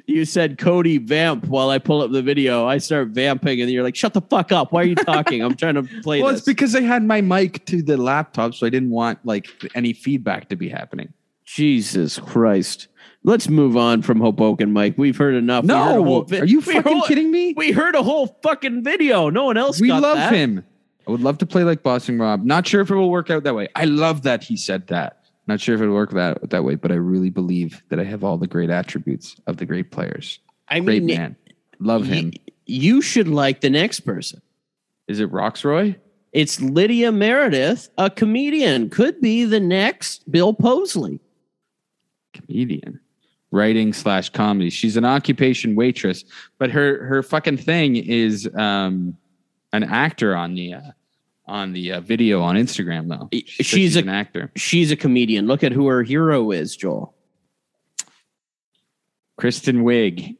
You 0.06 0.24
said, 0.24 0.58
"Cody, 0.58 0.98
vamp." 0.98 1.46
While 1.46 1.70
I 1.70 1.78
pull 1.78 2.02
up 2.02 2.10
the 2.10 2.22
video, 2.22 2.66
I 2.66 2.78
start 2.78 3.08
vamping, 3.08 3.60
and 3.60 3.70
you're 3.70 3.82
like, 3.84 3.96
"Shut 3.96 4.14
the 4.14 4.20
fuck 4.20 4.50
up! 4.52 4.72
Why 4.72 4.82
are 4.82 4.86
you 4.86 4.94
talking? 4.96 5.42
I'm 5.42 5.54
trying 5.54 5.74
to 5.74 5.82
play 6.02 6.20
Well, 6.20 6.30
this." 6.32 6.40
it's 6.40 6.46
because 6.46 6.74
I 6.74 6.80
had 6.80 7.04
my 7.04 7.20
mic 7.20 7.64
to 7.66 7.82
the 7.82 7.96
laptop, 7.96 8.54
so 8.54 8.66
I 8.66 8.70
didn't 8.70 8.90
want 8.90 9.18
like 9.24 9.48
any 9.74 9.92
feedback 9.92 10.48
to 10.48 10.56
be 10.56 10.68
happening. 10.68 11.12
Jesus 11.44 12.18
Christ. 12.18 12.88
Let's 13.24 13.48
move 13.48 13.76
on 13.76 14.02
from 14.02 14.20
Hoboken 14.20 14.72
Mike. 14.72 14.94
We've 14.96 15.16
heard 15.16 15.34
enough. 15.34 15.62
Heard 15.62 15.68
No, 15.68 16.22
vi- 16.22 16.40
are 16.40 16.44
you 16.44 16.60
fucking 16.60 16.82
heard- 16.82 17.04
kidding 17.06 17.30
me? 17.30 17.54
We 17.56 17.70
heard 17.70 17.94
a 17.94 18.02
whole 18.02 18.38
fucking 18.42 18.82
video. 18.82 19.30
No 19.30 19.44
one 19.44 19.56
else 19.56 19.80
We 19.80 19.92
love 19.92 20.16
that. 20.16 20.32
him. 20.32 20.64
I 21.06 21.10
would 21.12 21.20
love 21.20 21.38
to 21.38 21.46
play 21.46 21.62
like 21.62 21.82
Boston 21.84 22.18
Rob. 22.18 22.44
Not 22.44 22.66
sure 22.66 22.80
if 22.80 22.90
it 22.90 22.94
will 22.94 23.10
work 23.10 23.30
out 23.30 23.44
that 23.44 23.54
way. 23.54 23.68
I 23.76 23.84
love 23.84 24.22
that 24.22 24.42
he 24.44 24.56
said 24.56 24.88
that. 24.88 25.18
Not 25.52 25.60
sure 25.60 25.74
if 25.74 25.82
it 25.82 25.86
would 25.86 25.92
work 25.94 26.12
that 26.12 26.48
that 26.48 26.64
way, 26.64 26.76
but 26.76 26.90
I 26.90 26.94
really 26.94 27.28
believe 27.28 27.82
that 27.90 28.00
I 28.00 28.04
have 28.04 28.24
all 28.24 28.38
the 28.38 28.46
great 28.46 28.70
attributes 28.70 29.36
of 29.46 29.58
the 29.58 29.66
great 29.66 29.90
players. 29.90 30.38
I 30.68 30.80
Great 30.80 31.02
mean, 31.02 31.14
man. 31.18 31.36
Love 31.78 32.08
y- 32.08 32.14
him. 32.14 32.32
you 32.64 33.02
should 33.02 33.28
like 33.28 33.60
the 33.60 33.68
next 33.68 34.00
person. 34.00 34.40
Is 35.08 35.20
it 35.20 35.30
Rocksroy? 35.30 35.96
It's 36.32 36.58
Lydia 36.62 37.12
Meredith, 37.12 37.90
a 37.98 38.08
comedian. 38.08 38.88
Could 38.88 39.20
be 39.20 39.44
the 39.44 39.60
next 39.60 40.30
Bill 40.32 40.54
Posley. 40.54 41.20
comedian 42.32 42.98
writing 43.50 43.92
slash 43.92 44.30
comedy 44.30 44.70
she's 44.70 44.96
an 44.96 45.04
occupation 45.04 45.74
waitress 45.74 46.24
but 46.58 46.70
her 46.70 47.04
her 47.04 47.22
fucking 47.22 47.58
thing 47.58 47.96
is 47.96 48.48
um 48.56 49.14
an 49.74 49.84
actor 49.84 50.34
on 50.34 50.54
the 50.54 50.72
uh, 50.72 50.80
on 51.46 51.72
the 51.72 51.92
uh, 51.92 52.00
video 52.00 52.40
on 52.40 52.56
instagram 52.56 53.08
though 53.08 53.28
She 53.32 53.62
She's 53.62 53.96
a- 53.96 54.00
an 54.00 54.08
actor 54.08 54.50
She's 54.56 54.90
a 54.92 54.96
comedian. 54.96 55.46
Look 55.46 55.64
at 55.64 55.72
who 55.72 55.86
her 55.88 56.02
hero 56.02 56.50
is, 56.52 56.76
Joel. 56.76 57.14
kristen 59.36 59.82
wiig 59.84 60.36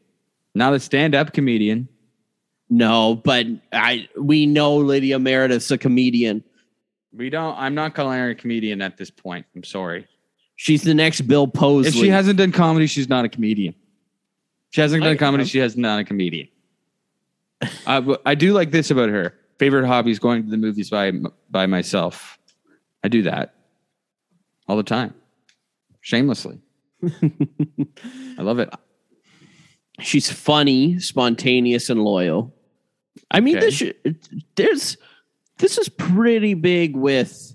not 0.55 0.75
a 0.75 0.81
stand-up 0.81 1.33
comedian 1.33 1.89
No, 2.71 3.15
but 3.17 3.47
I 3.73 4.09
we 4.19 4.47
know 4.47 4.77
Lydia 4.77 5.19
Meredith's 5.19 5.71
a 5.71 5.79
comedian. 5.79 6.45
we 7.13 7.31
don't 7.31 7.57
i'm 7.59 7.75
not 7.75 7.95
calling 7.95 8.19
her 8.19 8.31
a 8.31 8.35
comedian 8.35 8.81
at 8.83 8.97
this 8.97 9.11
point 9.11 9.45
i'm 9.57 9.65
sorry 9.65 10.07
She's 10.55 10.83
the 10.83 10.95
next 10.95 11.23
Bill 11.23 11.49
Posley. 11.49 11.87
If 11.87 11.95
she 11.95 12.09
hasn't 12.09 12.39
done 12.39 12.53
comedy, 12.53 12.87
she's 12.87 13.09
not 13.09 13.25
a 13.25 13.29
comedian. 13.29 13.75
She 14.71 14.81
hasn't 14.81 15.03
done 15.03 15.15
I- 15.15 15.17
comedy. 15.17 15.41
I'm- 15.43 15.49
She 15.49 15.59
has 15.59 15.77
not 15.77 15.99
a 15.99 16.05
comedian. 16.05 16.47
I 17.85 18.35
do 18.37 18.53
like 18.53 18.71
this 18.71 18.93
about 18.93 19.09
her. 19.09 19.35
Favorite 19.59 19.87
hobby 19.87 20.11
is 20.11 20.19
going 20.19 20.45
to 20.45 20.51
the 20.51 20.57
movies 20.57 20.91
by 20.91 21.13
by 21.51 21.67
myself. 21.67 22.39
I 23.05 23.09
do 23.09 23.23
that 23.23 23.55
all 24.69 24.77
the 24.77 24.83
time, 24.83 25.15
shamelessly. 26.01 26.61
I 27.05 28.43
love 28.43 28.59
it. 28.59 28.71
she's 30.01 30.31
funny, 30.31 30.99
spontaneous, 30.99 31.91
and 31.91 32.03
loyal. 32.03 32.55
I 33.31 33.41
mean, 33.41 33.57
Okay. 33.59 33.67
this 33.67 33.83
there's 34.57 34.97
this 35.59 35.79
is 35.79 35.89
pretty 35.89 36.55
big 36.55 36.97
with. 36.97 37.55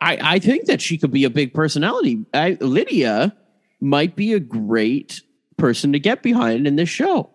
I 0.00 0.18
I 0.34 0.38
think 0.38 0.66
that 0.66 0.80
she 0.80 0.98
could 0.98 1.10
be 1.12 1.24
a 1.24 1.30
big 1.30 1.54
personality. 1.54 2.24
I, 2.34 2.58
Lydia 2.60 3.36
might 3.80 4.14
be 4.16 4.32
a 4.32 4.40
great 4.40 5.22
person 5.56 5.92
to 5.92 5.98
get 5.98 6.22
behind 6.22 6.66
in 6.66 6.76
this 6.76 6.88
show. 6.88 7.30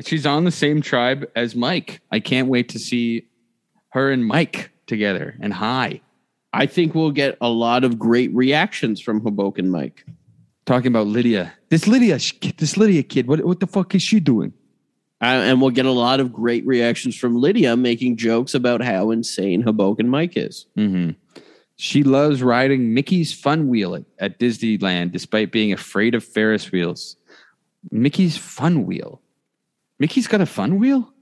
She's 0.00 0.26
on 0.26 0.44
the 0.44 0.50
same 0.50 0.82
tribe 0.82 1.30
as 1.36 1.54
Mike. 1.54 2.00
I 2.10 2.20
can't 2.20 2.48
wait 2.48 2.68
to 2.70 2.78
see 2.78 3.28
her 3.90 4.10
and 4.10 4.26
Mike 4.26 4.70
together 4.86 5.36
and 5.40 5.52
Hai. 5.52 6.00
I 6.52 6.66
think 6.66 6.94
we'll 6.94 7.10
get 7.10 7.36
a 7.40 7.48
lot 7.48 7.84
of 7.84 7.98
great 7.98 8.32
reactions 8.34 9.00
from 9.00 9.20
Hoboken 9.20 9.70
Mike. 9.70 10.04
Talking 10.66 10.88
about 10.88 11.06
Lydia. 11.06 11.52
This 11.68 11.86
Lydia, 11.86 12.18
this 12.56 12.76
Lydia 12.76 13.02
kid, 13.02 13.26
what, 13.26 13.44
what 13.44 13.60
the 13.60 13.66
fuck 13.66 13.94
is 13.94 14.02
she 14.02 14.18
doing? 14.18 14.52
Uh, 15.20 15.26
and 15.26 15.60
we'll 15.60 15.70
get 15.70 15.86
a 15.86 15.90
lot 15.90 16.20
of 16.20 16.32
great 16.32 16.66
reactions 16.66 17.16
from 17.16 17.36
Lydia 17.36 17.76
making 17.76 18.16
jokes 18.16 18.54
about 18.54 18.82
how 18.82 19.10
insane 19.10 19.62
Hoboken 19.62 20.08
Mike 20.08 20.36
is. 20.36 20.66
Mm-hmm. 20.76 21.10
She 21.76 22.02
loves 22.02 22.42
riding 22.42 22.94
Mickey's 22.94 23.32
Fun 23.32 23.68
Wheel 23.68 23.94
at, 23.94 24.04
at 24.18 24.38
Disneyland 24.38 25.12
despite 25.12 25.50
being 25.50 25.72
afraid 25.72 26.14
of 26.14 26.24
Ferris 26.24 26.70
wheels. 26.70 27.16
Mickey's 27.90 28.36
Fun 28.36 28.86
Wheel. 28.86 29.20
Mickey's 29.98 30.26
got 30.26 30.40
a 30.40 30.46
fun 30.46 30.78
wheel? 30.78 31.12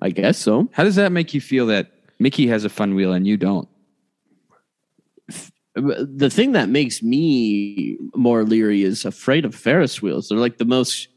I 0.00 0.10
guess 0.10 0.38
so. 0.38 0.68
How 0.72 0.84
does 0.84 0.96
that 0.96 1.12
make 1.12 1.34
you 1.34 1.40
feel 1.40 1.66
that 1.66 1.92
Mickey 2.18 2.46
has 2.46 2.64
a 2.64 2.68
fun 2.68 2.94
wheel 2.94 3.12
and 3.12 3.26
you 3.26 3.36
don't? 3.36 3.68
the 5.80 6.30
thing 6.30 6.52
that 6.52 6.68
makes 6.68 7.02
me 7.02 7.96
more 8.14 8.44
leery 8.44 8.82
is 8.82 9.04
afraid 9.04 9.44
of 9.44 9.54
Ferris 9.54 10.02
wheels. 10.02 10.28
They're 10.28 10.38
like 10.38 10.58
the 10.58 10.64
most 10.64 11.08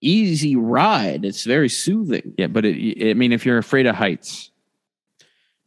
easy 0.00 0.56
ride. 0.56 1.24
It's 1.24 1.44
very 1.44 1.68
soothing. 1.68 2.34
Yeah, 2.36 2.48
but 2.48 2.64
it, 2.64 3.10
I 3.10 3.14
mean, 3.14 3.32
if 3.32 3.46
you're 3.46 3.58
afraid 3.58 3.86
of 3.86 3.94
heights. 3.94 4.50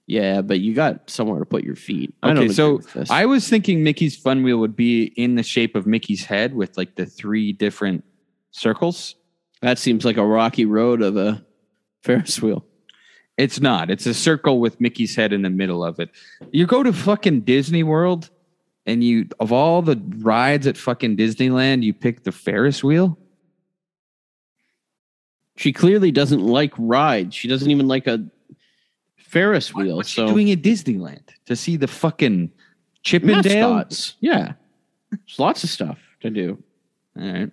Yeah, 0.05 0.41
but 0.41 0.59
you 0.59 0.73
got 0.73 1.09
somewhere 1.09 1.39
to 1.39 1.45
put 1.45 1.63
your 1.63 1.77
feet. 1.77 2.13
I 2.21 2.33
don't 2.33 2.39
Okay, 2.39 2.53
so. 2.53 2.81
I 3.09 3.25
was 3.25 3.47
thinking 3.47 3.83
Mickey's 3.83 4.17
Fun 4.17 4.43
Wheel 4.43 4.57
would 4.57 4.75
be 4.75 5.05
in 5.15 5.35
the 5.35 5.43
shape 5.43 5.75
of 5.77 5.87
Mickey's 5.87 6.25
head 6.25 6.53
with 6.53 6.75
like 6.75 6.95
the 6.95 7.05
three 7.05 7.53
different 7.53 8.03
circles. 8.51 9.15
That 9.63 9.79
seems 9.79 10.03
like 10.03 10.17
a 10.17 10.25
rocky 10.25 10.65
road 10.65 11.01
of 11.01 11.15
a 11.15 11.43
Ferris 12.01 12.41
wheel. 12.41 12.65
It's 13.37 13.61
not. 13.61 13.89
It's 13.89 14.05
a 14.05 14.13
circle 14.13 14.59
with 14.59 14.79
Mickey's 14.81 15.15
head 15.15 15.31
in 15.31 15.41
the 15.41 15.49
middle 15.49 15.83
of 15.83 15.99
it. 16.01 16.09
You 16.51 16.67
go 16.67 16.83
to 16.83 16.91
fucking 16.91 17.41
Disney 17.41 17.81
World 17.81 18.29
and 18.85 19.01
you 19.01 19.29
of 19.39 19.53
all 19.53 19.81
the 19.81 19.95
rides 20.17 20.67
at 20.67 20.75
fucking 20.75 21.15
Disneyland, 21.15 21.81
you 21.81 21.93
pick 21.93 22.23
the 22.23 22.31
Ferris 22.33 22.83
wheel. 22.83 23.17
She 25.55 25.71
clearly 25.71 26.11
doesn't 26.11 26.41
like 26.41 26.73
rides. 26.77 27.33
She 27.33 27.47
doesn't 27.47 27.71
even 27.71 27.87
like 27.87 28.05
a 28.05 28.25
Ferris 29.15 29.73
wheel. 29.73 29.95
What's 29.95 30.11
so 30.11 30.27
she 30.27 30.33
doing 30.33 30.51
at 30.51 30.61
Disneyland 30.61 31.23
to 31.45 31.55
see 31.55 31.77
the 31.77 31.87
fucking 31.87 32.51
Chippendale? 33.01 33.75
mascots. 33.75 34.15
Yeah. 34.19 34.53
There's 35.09 35.39
lots 35.39 35.63
of 35.63 35.69
stuff 35.69 35.99
to 36.19 36.29
do. 36.29 36.61
All 37.17 37.31
right. 37.31 37.51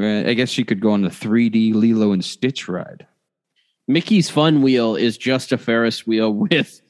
Uh, 0.00 0.28
I 0.28 0.34
guess 0.34 0.48
she 0.48 0.64
could 0.64 0.80
go 0.80 0.92
on 0.92 1.02
the 1.02 1.08
3D 1.08 1.74
Lilo 1.74 2.12
and 2.12 2.24
Stitch 2.24 2.68
ride. 2.68 3.06
Mickey's 3.88 4.30
Fun 4.30 4.62
Wheel 4.62 4.96
is 4.96 5.18
just 5.18 5.52
a 5.52 5.58
Ferris 5.58 6.06
wheel 6.06 6.32
with 6.32 6.80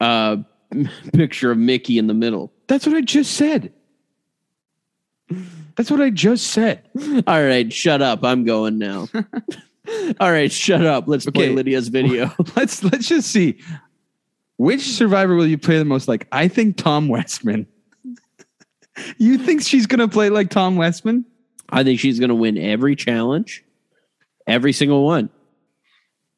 a 0.00 0.44
picture 1.12 1.50
of 1.50 1.58
Mickey 1.58 1.98
in 1.98 2.06
the 2.06 2.14
middle. 2.14 2.52
That's 2.66 2.86
what 2.86 2.96
I 2.96 3.00
just 3.02 3.32
said. 3.34 3.72
That's 5.76 5.90
what 5.90 6.00
I 6.00 6.10
just 6.10 6.48
said. 6.48 6.82
All 7.26 7.42
right, 7.42 7.72
shut 7.72 8.02
up. 8.02 8.24
I'm 8.24 8.44
going 8.44 8.78
now. 8.78 9.08
All 10.20 10.30
right, 10.30 10.50
shut 10.50 10.84
up. 10.84 11.04
Let's 11.06 11.24
play 11.26 11.50
Lydia's 11.50 11.88
video. 11.88 12.32
let's 12.56 12.82
let's 12.82 13.08
just 13.08 13.30
see 13.30 13.58
which 14.60 14.82
survivor 14.82 15.36
will 15.36 15.46
you 15.46 15.56
play 15.56 15.78
the 15.78 15.86
most 15.86 16.06
like 16.06 16.28
i 16.32 16.46
think 16.46 16.76
tom 16.76 17.08
westman 17.08 17.66
you 19.16 19.38
think 19.38 19.62
she's 19.62 19.86
gonna 19.86 20.06
play 20.06 20.28
like 20.28 20.50
tom 20.50 20.76
westman 20.76 21.24
I 21.70 21.84
think 21.84 22.00
she's 22.00 22.18
going 22.18 22.30
to 22.30 22.34
win 22.34 22.58
every 22.58 22.96
challenge, 22.96 23.64
every 24.46 24.72
single 24.72 25.04
one. 25.04 25.30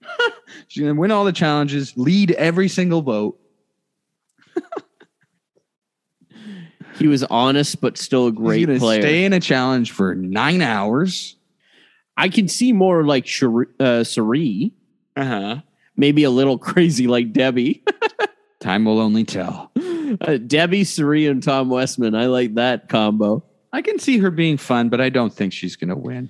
she's 0.69 0.83
gonna 0.83 0.99
win 0.99 1.13
all 1.13 1.25
the 1.25 1.33
challenges 1.33 1.97
lead 1.97 2.33
every 2.33 2.69
single 2.69 3.03
vote 3.03 3.39
He 6.99 7.07
was 7.07 7.23
honest, 7.25 7.81
but 7.81 7.97
still 7.97 8.27
a 8.27 8.33
great 8.33 8.67
player. 8.79 9.01
stay 9.01 9.25
in 9.25 9.33
a 9.33 9.39
challenge 9.39 9.93
for 9.93 10.15
nine 10.17 10.61
hours 10.61 11.37
I 12.17 12.29
can 12.29 12.49
see 12.49 12.73
more 12.73 13.05
like 13.05 13.27
Cherie, 13.27 13.69
uh, 13.79 14.03
Cirie, 14.03 14.75
uh-huh 15.17 15.61
maybe 15.97 16.25
a 16.25 16.31
little 16.31 16.59
crazy 16.59 17.07
like 17.07 17.33
Debbie. 17.33 17.83
time 18.61 18.85
will 18.85 19.01
only 19.01 19.25
tell 19.25 19.71
Uh, 20.21 20.37
Debbie, 20.37 20.85
Cirie, 20.85 21.27
and 21.27 21.43
Tom 21.43 21.71
Westman. 21.71 22.15
I 22.15 22.27
like 22.27 22.55
that 22.55 22.89
combo. 22.89 23.45
I 23.73 23.83
can 23.83 23.99
see 23.99 24.19
her 24.19 24.31
being 24.31 24.57
fun 24.57 24.89
but 24.89 25.01
i 25.01 25.09
don't 25.09 25.33
think 25.33 25.53
she's 25.53 25.77
gonna 25.77 25.97
win 25.97 26.29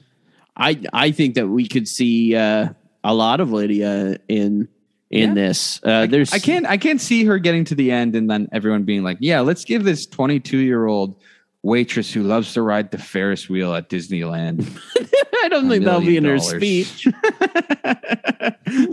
I 0.55 0.79
I 0.93 1.13
think 1.13 1.35
that 1.37 1.49
we 1.49 1.67
could 1.67 1.89
see 1.89 2.37
uh, 2.37 2.69
a 3.03 3.15
lot 3.15 3.41
of 3.41 3.51
Lydia 3.53 4.19
in 4.29 4.69
in 5.11 5.31
Yeah. 5.31 5.35
this. 5.35 5.81
Uh, 5.83 6.05
there's 6.07 6.31
i 6.35 6.39
can't 6.39 6.67
i 6.67 6.77
can't 6.77 7.01
see 7.01 7.25
her 7.25 7.39
getting 7.39 7.65
to 7.65 7.75
the 7.75 7.91
end 7.91 8.15
and 8.15 8.29
then 8.31 8.49
everyone 8.53 8.83
being 8.83 9.03
like 9.03 9.17
yeah 9.21 9.41
let's 9.41 9.65
give 9.65 9.83
this 9.85 10.05
22 10.07 10.59
year 10.59 10.85
old 10.87 11.17
waitress 11.63 12.13
who 12.13 12.23
loves 12.23 12.53
to 12.53 12.61
ride 12.61 12.91
the 12.91 12.99
ferris 12.99 13.49
wheel 13.49 13.75
at 13.75 13.89
disneyland 13.89 14.67
I 15.45 15.49
don't 15.49 15.69
think 15.71 15.85
that'll 15.85 16.03
be 16.03 16.17
in 16.19 16.25
her 16.25 16.39
speech. 16.39 17.09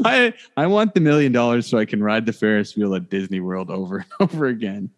I 0.03 0.33
I 0.57 0.67
want 0.67 0.93
the 0.93 0.99
million 0.99 1.31
dollars 1.31 1.67
so 1.67 1.77
I 1.77 1.85
can 1.85 2.01
ride 2.01 2.25
the 2.25 2.33
Ferris 2.33 2.75
wheel 2.75 2.95
at 2.95 3.09
Disney 3.09 3.39
World 3.39 3.69
over 3.69 3.97
and 3.97 4.05
over 4.19 4.47
again. 4.47 4.89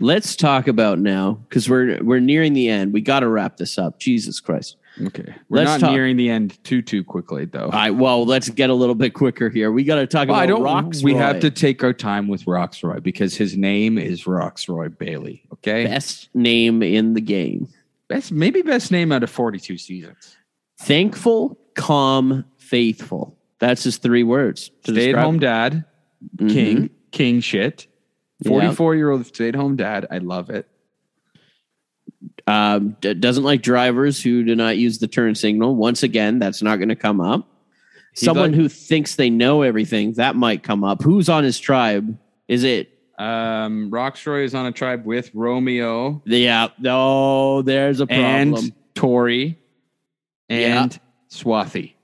Let's 0.00 0.36
talk 0.36 0.68
about 0.68 0.98
now 0.98 1.34
because 1.48 1.68
we're 1.68 2.02
we're 2.02 2.20
nearing 2.20 2.52
the 2.52 2.68
end. 2.68 2.92
We 2.92 3.00
got 3.00 3.20
to 3.20 3.28
wrap 3.28 3.56
this 3.56 3.78
up. 3.78 3.98
Jesus 3.98 4.40
Christ! 4.40 4.76
Okay, 5.00 5.34
we're 5.48 5.58
Let's 5.58 5.70
not 5.70 5.80
talk- 5.80 5.90
nearing 5.92 6.16
the 6.16 6.28
end 6.30 6.62
too 6.64 6.82
too 6.82 7.04
quickly 7.04 7.44
though. 7.44 7.64
All 7.64 7.70
right, 7.70 7.90
well, 7.90 8.24
let's 8.26 8.48
get 8.48 8.70
a 8.70 8.74
little 8.74 8.94
bit 8.94 9.14
quicker 9.14 9.48
here. 9.48 9.70
We 9.72 9.84
got 9.84 9.96
to 9.96 10.06
talk 10.06 10.28
Well, 10.28 10.36
about 10.36 10.42
I 10.42 10.46
don't. 10.46 10.62
Rocksroy. 10.62 11.02
We 11.04 11.14
have 11.14 11.40
to 11.40 11.50
take 11.50 11.82
our 11.84 11.92
time 11.92 12.28
with 12.28 12.44
Rocksroy 12.46 13.02
because 13.02 13.36
his 13.36 13.56
name 13.56 13.98
is 13.98 14.24
Rocksroy 14.24 14.96
Bailey. 14.96 15.44
Okay, 15.54 15.84
best 15.84 16.28
name 16.34 16.82
in 16.82 17.14
the 17.14 17.20
game. 17.20 17.68
best 18.08 18.32
maybe 18.32 18.62
best 18.62 18.90
name 18.90 19.12
out 19.12 19.22
of 19.22 19.30
forty 19.30 19.58
two 19.58 19.78
seasons. 19.78 20.36
Thankful, 20.80 21.58
calm, 21.74 22.44
faithful. 22.56 23.36
That's 23.58 23.82
his 23.82 23.96
three 23.96 24.22
words. 24.22 24.70
Stay 24.84 25.12
at 25.12 25.18
home 25.18 25.40
dad, 25.40 25.84
Mhm. 26.36 26.50
king, 26.52 26.90
king 27.10 27.40
shit. 27.40 27.88
Yeah. 28.40 28.48
Forty 28.50 28.74
four 28.74 28.94
year 28.94 29.10
old 29.10 29.26
stay 29.26 29.48
at 29.48 29.54
home 29.54 29.76
dad. 29.76 30.06
I 30.10 30.18
love 30.18 30.50
it. 30.50 30.68
Um, 32.46 32.96
d- 33.00 33.14
doesn't 33.14 33.44
like 33.44 33.62
drivers 33.62 34.22
who 34.22 34.42
do 34.44 34.54
not 34.56 34.76
use 34.78 34.98
the 34.98 35.06
turn 35.08 35.34
signal. 35.34 35.76
Once 35.76 36.02
again, 36.02 36.38
that's 36.38 36.62
not 36.62 36.76
going 36.76 36.88
to 36.88 36.96
come 36.96 37.20
up. 37.20 37.46
He's 38.14 38.24
Someone 38.24 38.52
like- 38.52 38.60
who 38.60 38.68
thinks 38.68 39.16
they 39.16 39.28
know 39.30 39.62
everything 39.62 40.12
that 40.14 40.34
might 40.34 40.62
come 40.62 40.82
up. 40.82 41.02
Who's 41.02 41.28
on 41.28 41.44
his 41.44 41.58
tribe? 41.60 42.16
Is 42.48 42.64
it? 42.64 42.90
Um, 43.18 43.90
Rocksroy 43.90 44.44
is 44.44 44.54
on 44.54 44.64
a 44.66 44.72
tribe 44.72 45.04
with 45.04 45.30
Romeo. 45.34 46.22
Yeah. 46.24 46.68
Oh, 46.86 47.62
there's 47.62 48.00
a 48.00 48.06
problem. 48.06 48.54
and 48.54 48.72
Tori 48.94 49.58
and 50.48 50.98
Swati. 51.30 51.94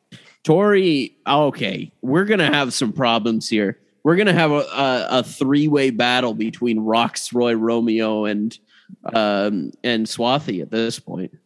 Tori, 0.43 1.16
okay, 1.27 1.90
we're 2.02 2.24
gonna 2.27 2.52
have 2.52 2.74
some 2.74 2.93
problems 2.93 3.48
here. 3.48 3.78
We're 4.05 4.16
gonna 4.16 4.35
have 4.35 4.51
a, 4.52 4.55
a, 4.55 5.06
a 5.10 5.22
three 5.22 5.66
way 5.66 5.90
battle 5.90 6.35
between 6.35 6.78
Rocksroy, 6.78 7.59
Romeo, 7.59 8.26
and 8.26 8.56
um, 9.05 9.72
and 9.82 10.06
Swati 10.06 10.62
at 10.62 10.70
this 10.70 11.01
point. 11.01 11.36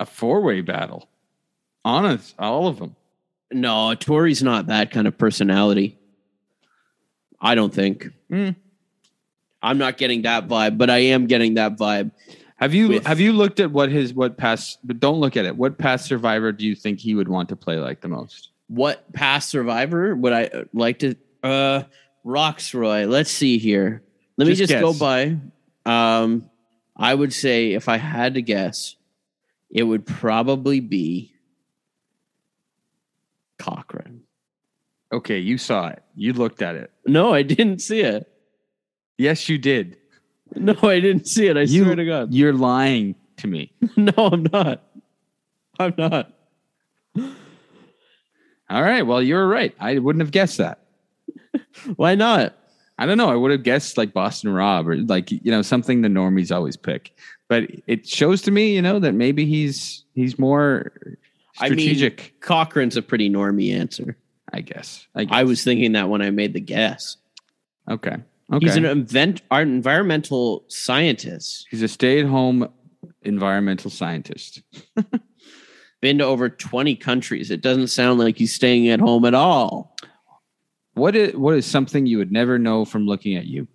A 0.00 0.04
four 0.04 0.42
way 0.42 0.60
battle. 0.60 1.08
Honest, 1.84 2.34
all 2.38 2.66
of 2.66 2.78
them. 2.78 2.96
No, 3.52 3.94
Tori's 3.94 4.42
not 4.42 4.66
that 4.66 4.90
kind 4.90 5.06
of 5.06 5.16
personality. 5.16 5.98
I 7.40 7.54
don't 7.54 7.72
think. 7.72 8.10
Hmm. 8.28 8.50
I'm 9.62 9.78
not 9.78 9.96
getting 9.96 10.22
that 10.22 10.48
vibe, 10.48 10.78
but 10.78 10.90
I 10.90 10.98
am 10.98 11.26
getting 11.26 11.54
that 11.54 11.76
vibe. 11.76 12.10
Have 12.56 12.74
you 12.74 12.88
With- 12.88 13.06
have 13.06 13.20
you 13.20 13.32
looked 13.32 13.60
at 13.60 13.70
what 13.70 13.90
his 13.90 14.14
what 14.14 14.36
past? 14.36 14.78
But 14.84 15.00
don't 15.00 15.20
look 15.20 15.36
at 15.36 15.44
it. 15.44 15.56
What 15.56 15.78
past 15.78 16.06
survivor 16.06 16.50
do 16.50 16.66
you 16.66 16.74
think 16.74 16.98
he 16.98 17.14
would 17.14 17.28
want 17.28 17.48
to 17.50 17.56
play 17.56 17.78
like 17.78 18.00
the 18.00 18.08
most? 18.08 18.50
What 18.68 19.12
past 19.12 19.50
survivor 19.50 20.14
would 20.16 20.32
I 20.32 20.44
uh, 20.46 20.64
like 20.72 21.00
to? 21.00 21.14
Uh, 21.42 21.82
Rocksroy. 22.24 23.08
Let's 23.08 23.30
see 23.30 23.58
here. 23.58 24.02
Let 24.36 24.46
me 24.48 24.54
Just 24.54 24.70
just 24.70 24.80
go 24.80 24.92
by. 24.94 25.36
Um, 25.84 26.48
I 26.96 27.14
would 27.14 27.32
say 27.32 27.72
if 27.72 27.88
I 27.88 27.96
had 27.96 28.34
to 28.34 28.42
guess, 28.42 28.96
it 29.70 29.82
would 29.82 30.06
probably 30.06 30.80
be 30.80 31.32
Cochran. 33.58 34.22
Okay, 35.12 35.38
you 35.38 35.58
saw 35.58 35.88
it. 35.88 36.02
You 36.14 36.32
looked 36.32 36.62
at 36.62 36.74
it. 36.76 36.90
No, 37.06 37.34
I 37.34 37.42
didn't 37.42 37.80
see 37.80 38.00
it. 38.00 38.26
Yes, 39.18 39.48
you 39.48 39.58
did. 39.58 39.98
No, 40.54 40.74
I 40.82 41.00
didn't 41.00 41.26
see 41.26 41.46
it. 41.48 41.56
I 41.56 41.62
You- 41.62 41.84
swear 41.84 41.96
to 41.96 42.04
God. 42.04 42.32
You're 42.34 42.52
lying 42.52 43.14
to 43.38 43.46
me. 43.46 43.72
No, 43.96 44.12
I'm 44.16 44.46
not. 44.52 44.82
I'm 45.78 45.94
not. 45.98 46.32
All 48.70 48.82
right. 48.82 49.02
Well, 49.02 49.22
you 49.22 49.34
were 49.34 49.46
right. 49.46 49.74
I 49.80 49.98
wouldn't 49.98 50.22
have 50.22 50.30
guessed 50.30 50.58
that. 50.58 50.81
Why 51.96 52.14
not? 52.14 52.54
I 52.98 53.06
don't 53.06 53.18
know. 53.18 53.30
I 53.30 53.34
would 53.34 53.50
have 53.50 53.62
guessed 53.62 53.96
like 53.96 54.12
Boston 54.12 54.52
Rob 54.52 54.88
or 54.88 54.96
like 54.96 55.30
you 55.30 55.50
know 55.50 55.62
something 55.62 56.02
the 56.02 56.08
normies 56.08 56.54
always 56.54 56.76
pick. 56.76 57.16
But 57.48 57.64
it 57.86 58.06
shows 58.06 58.42
to 58.42 58.50
me, 58.50 58.74
you 58.74 58.82
know, 58.82 58.98
that 58.98 59.12
maybe 59.12 59.44
he's 59.44 60.04
he's 60.14 60.38
more 60.38 60.92
I 61.58 61.68
mean, 61.68 61.78
strategic. 61.78 62.34
Cochran's 62.40 62.96
a 62.96 63.02
pretty 63.02 63.28
normy 63.28 63.74
answer. 63.74 64.16
I 64.52 64.60
guess. 64.60 65.06
I, 65.14 65.24
guess. 65.24 65.34
I 65.34 65.44
was 65.44 65.64
thinking 65.64 65.92
that 65.92 66.08
when 66.08 66.22
I 66.22 66.30
made 66.30 66.52
the 66.52 66.60
guess. 66.60 67.16
okay. 67.90 68.16
Okay. 68.52 68.66
He's 68.66 68.76
an 68.76 68.84
event, 68.84 69.40
our 69.50 69.62
environmental 69.62 70.64
scientist. 70.68 71.66
he's 71.70 71.80
a 71.80 71.88
stay-at-home 71.88 72.68
environmental 73.22 73.90
scientist. 73.90 74.62
Been 76.02 76.18
to 76.18 76.24
over 76.24 76.50
20 76.50 76.94
countries. 76.96 77.50
It 77.50 77.62
doesn't 77.62 77.86
sound 77.86 78.18
like 78.18 78.36
he's 78.36 78.52
staying 78.52 78.88
at 78.88 79.00
home 79.00 79.24
at 79.24 79.32
all. 79.32 79.96
What 80.94 81.16
is 81.16 81.34
what 81.34 81.54
is 81.54 81.66
something 81.66 82.06
you 82.06 82.18
would 82.18 82.32
never 82.32 82.58
know 82.58 82.84
from 82.84 83.06
looking 83.06 83.36
at 83.36 83.46
you? 83.46 83.66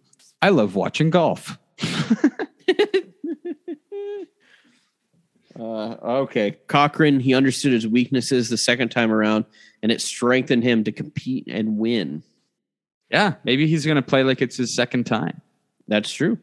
I 0.41 0.49
love 0.49 0.75
watching 0.75 1.09
golf. 1.09 1.57
Uh, 5.59 5.95
okay. 6.21 6.51
Cochran, 6.67 7.19
he 7.19 7.33
understood 7.33 7.71
his 7.73 7.87
weaknesses 7.87 8.49
the 8.49 8.57
second 8.57 8.89
time 8.89 9.11
around, 9.11 9.45
and 9.81 9.91
it 9.91 10.01
strengthened 10.01 10.63
him 10.63 10.83
to 10.83 10.91
compete 10.91 11.47
and 11.47 11.77
win. 11.77 12.21
Yeah, 13.09 13.35
maybe 13.43 13.65
he's 13.67 13.85
going 13.85 13.95
to 13.95 14.01
play 14.03 14.23
like 14.23 14.41
it's 14.41 14.57
his 14.57 14.73
second 14.75 15.05
time. 15.05 15.41
That's 15.87 16.11
true. 16.11 16.37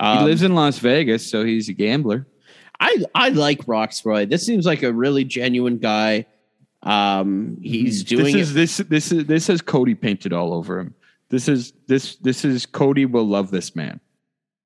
He 0.00 0.06
Um, 0.06 0.24
lives 0.24 0.42
in 0.42 0.54
Las 0.54 0.78
Vegas, 0.80 1.30
so 1.30 1.44
he's 1.44 1.68
a 1.68 1.72
gambler. 1.72 2.26
I 2.78 3.04
I 3.14 3.28
like 3.30 3.64
Rocksroy. 3.66 4.28
This 4.28 4.44
seems 4.44 4.66
like 4.66 4.82
a 4.82 4.92
really 4.92 5.24
genuine 5.24 5.78
guy. 5.78 6.26
Um, 6.82 7.58
he's 7.60 8.04
doing 8.04 8.24
this 8.24 8.34
is 8.34 8.50
it. 8.50 8.54
this 8.54 8.76
this 8.78 9.12
is 9.12 9.26
this 9.26 9.46
has 9.48 9.60
Cody 9.60 9.94
painted 9.94 10.32
all 10.32 10.54
over 10.54 10.80
him. 10.80 10.94
This 11.28 11.48
is 11.48 11.72
this 11.86 12.16
this 12.16 12.44
is 12.44 12.66
Cody 12.66 13.06
will 13.06 13.26
love 13.26 13.50
this 13.50 13.76
man. 13.76 14.00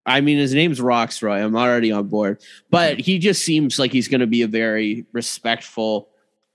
I 0.07 0.21
mean, 0.21 0.39
his 0.39 0.55
name's 0.55 0.81
Rocksroy. 0.81 1.43
I'm 1.43 1.57
already 1.57 1.91
on 1.91 2.09
board, 2.09 2.43
but 2.71 3.01
he 3.01 3.19
just 3.19 3.43
seems 3.43 3.79
like 3.79 3.91
he's 3.91 4.09
going 4.09 4.21
to 4.21 4.27
be 4.27 4.43
a 4.43 4.49
very 4.49 5.07
respectful 5.13 6.09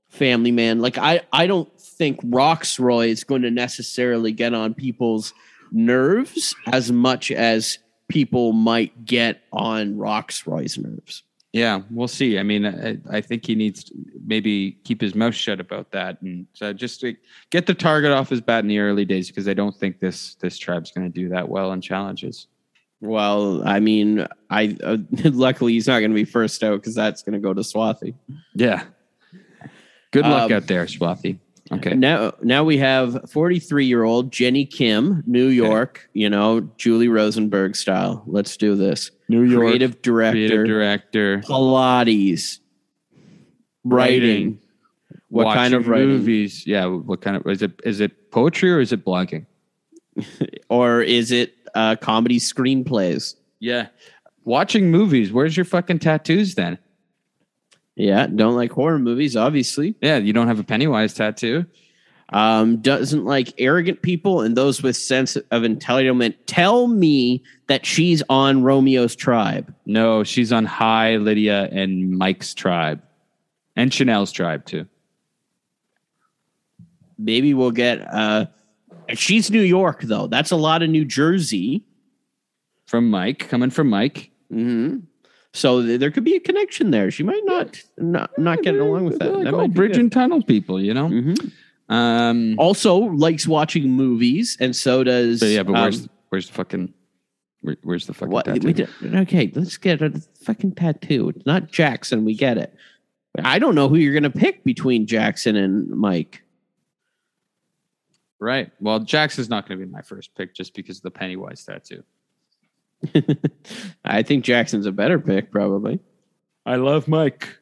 family 0.09 0.51
man. 0.51 0.79
Like 0.79 0.97
I, 0.97 1.21
I 1.33 1.47
don't 1.47 1.69
think 1.79 2.21
Rocksroy 2.21 3.09
is 3.09 3.23
going 3.23 3.41
to 3.41 3.51
necessarily 3.51 4.31
get 4.31 4.53
on 4.53 4.73
people's 4.73 5.33
nerves 5.71 6.55
as 6.67 6.91
much 6.91 7.31
as 7.31 7.79
people 8.07 8.53
might 8.53 9.05
get 9.05 9.41
on 9.51 9.95
Rocksroy's 9.95 10.77
nerves. 10.77 11.23
Yeah, 11.51 11.81
we'll 11.89 12.07
see. 12.07 12.37
I 12.37 12.43
mean, 12.43 12.65
I, 12.65 12.97
I 13.09 13.21
think 13.21 13.45
he 13.45 13.55
needs 13.55 13.83
to 13.85 13.93
maybe 14.25 14.73
keep 14.83 15.01
his 15.01 15.15
mouth 15.15 15.33
shut 15.33 15.59
about 15.59 15.91
that, 15.91 16.21
and 16.21 16.45
so 16.53 16.73
just 16.73 17.01
to 17.01 17.15
get 17.49 17.65
the 17.65 17.73
target 17.73 18.11
off 18.11 18.29
his 18.29 18.39
bat 18.41 18.63
in 18.63 18.67
the 18.67 18.77
early 18.79 19.03
days 19.03 19.29
because 19.29 19.47
I 19.47 19.55
don't 19.55 19.75
think 19.75 19.99
this 19.99 20.35
this 20.35 20.57
tribe's 20.59 20.91
going 20.91 21.11
to 21.11 21.13
do 21.21 21.27
that 21.29 21.49
well 21.49 21.71
in 21.73 21.81
challenges. 21.81 22.45
Well, 23.01 23.67
I 23.67 23.79
mean, 23.79 24.27
I 24.51 24.77
uh, 24.83 24.97
luckily 25.23 25.73
he's 25.73 25.87
not 25.87 25.99
going 25.99 26.11
to 26.11 26.15
be 26.15 26.25
first 26.25 26.63
out 26.63 26.81
because 26.81 26.93
that's 26.93 27.23
going 27.23 27.33
to 27.33 27.39
go 27.39 27.53
to 27.53 27.61
Swati. 27.61 28.13
Yeah. 28.53 28.83
Good 30.11 30.25
luck 30.25 30.51
Um, 30.51 30.57
out 30.57 30.67
there, 30.67 30.85
Swati. 30.85 31.39
Okay. 31.71 31.93
Now, 31.93 32.33
now 32.41 32.63
we 32.63 32.77
have 32.77 33.29
43 33.29 33.85
year 33.85 34.03
old 34.03 34.31
Jenny 34.31 34.65
Kim, 34.65 35.23
New 35.27 35.47
York. 35.47 36.09
You 36.13 36.29
know, 36.29 36.61
Julie 36.77 37.07
Rosenberg 37.07 37.75
style. 37.75 38.23
Let's 38.25 38.57
do 38.57 38.75
this. 38.75 39.11
New 39.27 39.43
York. 39.43 39.67
Creative 39.67 40.01
director, 40.01 40.31
creative 40.31 40.65
director, 40.65 41.39
Pilates, 41.39 42.59
writing. 43.83 44.21
Writing. 44.21 44.59
What 45.29 45.53
kind 45.53 45.75
of 45.75 45.87
writing? 45.87 46.07
movies? 46.07 46.65
Yeah. 46.65 46.85
What 46.87 47.21
kind 47.21 47.37
of 47.37 47.45
is 47.45 47.61
it? 47.61 47.79
Is 47.83 47.99
it 47.99 48.31
poetry 48.31 48.71
or 48.71 48.79
is 48.79 48.91
it 48.91 49.05
blogging? 49.05 49.45
Or 50.69 51.01
is 51.01 51.31
it 51.31 51.55
uh, 51.73 51.95
comedy 51.95 52.39
screenplays? 52.39 53.35
Yeah. 53.59 53.87
Watching 54.43 54.91
movies. 54.91 55.31
Where's 55.31 55.57
your 55.57 55.65
fucking 55.65 55.99
tattoos 55.99 56.55
then? 56.55 56.77
Yeah, 57.99 58.27
don't 58.27 58.55
like 58.55 58.71
horror 58.71 58.97
movies, 58.97 59.35
obviously. 59.35 59.93
Yeah, 59.99 60.19
you 60.19 60.31
don't 60.31 60.47
have 60.47 60.57
a 60.57 60.63
Pennywise 60.63 61.13
tattoo. 61.13 61.65
Um, 62.29 62.77
doesn't 62.77 63.25
like 63.25 63.53
arrogant 63.57 64.01
people 64.01 64.39
and 64.39 64.55
those 64.55 64.81
with 64.81 64.95
sense 64.95 65.35
of 65.35 65.63
entitlement. 65.63 66.35
Tell 66.45 66.87
me 66.87 67.43
that 67.67 67.85
she's 67.85 68.23
on 68.29 68.63
Romeo's 68.63 69.17
tribe. 69.17 69.75
No, 69.85 70.23
she's 70.23 70.53
on 70.53 70.63
Hai, 70.63 71.17
Lydia, 71.17 71.67
and 71.73 72.17
Mike's 72.17 72.53
tribe. 72.53 73.01
And 73.75 73.93
Chanel's 73.93 74.31
tribe 74.31 74.65
too. 74.65 74.87
Maybe 77.17 77.53
we'll 77.53 77.71
get 77.71 77.99
uh 78.13 78.45
she's 79.09 79.51
New 79.51 79.61
York 79.61 80.03
though. 80.03 80.27
That's 80.27 80.51
a 80.51 80.55
lot 80.55 80.83
of 80.83 80.89
New 80.89 81.03
Jersey. 81.03 81.83
From 82.85 83.09
Mike, 83.09 83.49
coming 83.49 83.71
from 83.71 83.89
Mike. 83.89 84.31
hmm 84.49 84.99
So 85.53 85.81
th- 85.81 85.99
there 85.99 86.11
could 86.11 86.23
be 86.23 86.35
a 86.35 86.39
connection 86.39 86.91
there. 86.91 87.09
She 87.11 87.23
might 87.23 87.41
not 87.45 87.81
not 87.97 88.37
not 88.37 88.61
get 88.61 88.75
along 88.75 89.05
with 89.05 89.19
that. 89.19 89.33
Like 89.33 89.45
that 89.45 89.51
might 89.53 89.73
bridge 89.73 89.97
and 89.97 90.11
tunnel 90.11 90.43
people, 90.43 90.81
you 90.81 90.93
know? 90.93 91.07
Mhm. 91.09 91.51
Um 91.89 92.55
Also 92.59 92.95
likes 92.97 93.47
watching 93.47 93.89
movies, 93.91 94.57
and 94.59 94.75
so 94.75 95.03
does. 95.03 95.39
so 95.39 95.45
yeah, 95.47 95.63
but 95.63 95.73
where's 95.73 96.01
um, 96.03 96.09
where's 96.29 96.47
the 96.47 96.53
fucking 96.53 96.93
where, 97.61 97.77
where's 97.83 98.05
the 98.05 98.13
fucking 98.13 98.31
what? 98.31 98.45
tattoo? 98.45 98.73
Did, 98.73 98.89
okay, 99.03 99.51
let's 99.55 99.75
get 99.77 100.01
a 100.01 100.21
fucking 100.43 100.75
tattoo. 100.75 101.29
It's 101.29 101.45
not 101.45 101.71
Jackson. 101.71 102.25
We 102.25 102.35
get 102.35 102.57
it. 102.57 102.73
I 103.43 103.57
don't 103.59 103.73
know 103.75 103.89
who 103.89 103.95
you're 103.95 104.13
gonna 104.13 104.29
pick 104.29 104.63
between 104.63 105.07
Jackson 105.07 105.55
and 105.55 105.89
Mike. 105.89 106.43
Right. 108.39 108.71
Well, 108.79 108.99
Jackson's 109.01 109.49
not 109.49 109.67
going 109.67 109.79
to 109.79 109.85
be 109.85 109.91
my 109.91 110.01
first 110.01 110.33
pick 110.33 110.55
just 110.55 110.73
because 110.73 110.97
of 110.97 111.03
the 111.03 111.11
Pennywise 111.11 111.65
tattoo. 111.65 112.03
I 114.05 114.23
think 114.23 114.43
Jackson's 114.43 114.85
a 114.85 114.91
better 114.91 115.19
pick, 115.19 115.51
probably. 115.51 115.99
I 116.65 116.75
love 116.75 117.07
Mike. 117.07 117.57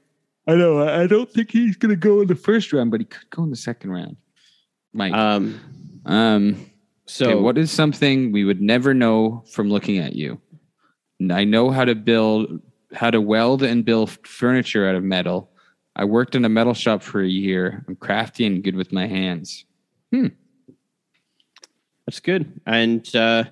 I 0.47 0.55
know. 0.55 0.79
I 0.79 1.03
I 1.03 1.07
don't 1.07 1.29
think 1.29 1.51
he's 1.51 1.75
going 1.75 1.89
to 1.89 1.95
go 1.95 2.21
in 2.21 2.27
the 2.27 2.35
first 2.35 2.73
round, 2.73 2.91
but 2.91 3.01
he 3.01 3.05
could 3.05 3.29
go 3.29 3.43
in 3.43 3.49
the 3.49 3.55
second 3.55 3.91
round. 3.91 4.17
Mike. 4.93 5.13
Um, 5.13 5.59
um. 6.05 6.65
so 7.05 7.25
okay, 7.25 7.35
what 7.35 7.57
is 7.57 7.71
something 7.71 8.31
we 8.31 8.43
would 8.43 8.61
never 8.61 8.93
know 8.93 9.43
from 9.51 9.69
looking 9.69 9.97
at 9.97 10.15
you? 10.15 10.41
I 11.31 11.43
know 11.43 11.71
how 11.71 11.85
to 11.85 11.95
build, 11.95 12.61
how 12.93 13.11
to 13.11 13.21
weld 13.21 13.63
and 13.63 13.83
build 13.83 14.11
furniture 14.25 14.87
out 14.87 14.95
of 14.95 15.03
metal. 15.03 15.51
I 15.95 16.05
worked 16.05 16.35
in 16.35 16.45
a 16.45 16.49
metal 16.49 16.73
shop 16.73 17.01
for 17.01 17.21
a 17.21 17.27
year. 17.27 17.83
I'm 17.87 17.95
crafty 17.95 18.45
and 18.45 18.63
good 18.63 18.75
with 18.75 18.93
my 18.93 19.07
hands. 19.07 19.65
Hmm. 20.11 20.27
That's 22.05 22.19
good. 22.19 22.61
And 22.65 23.13
uh, 23.15 23.45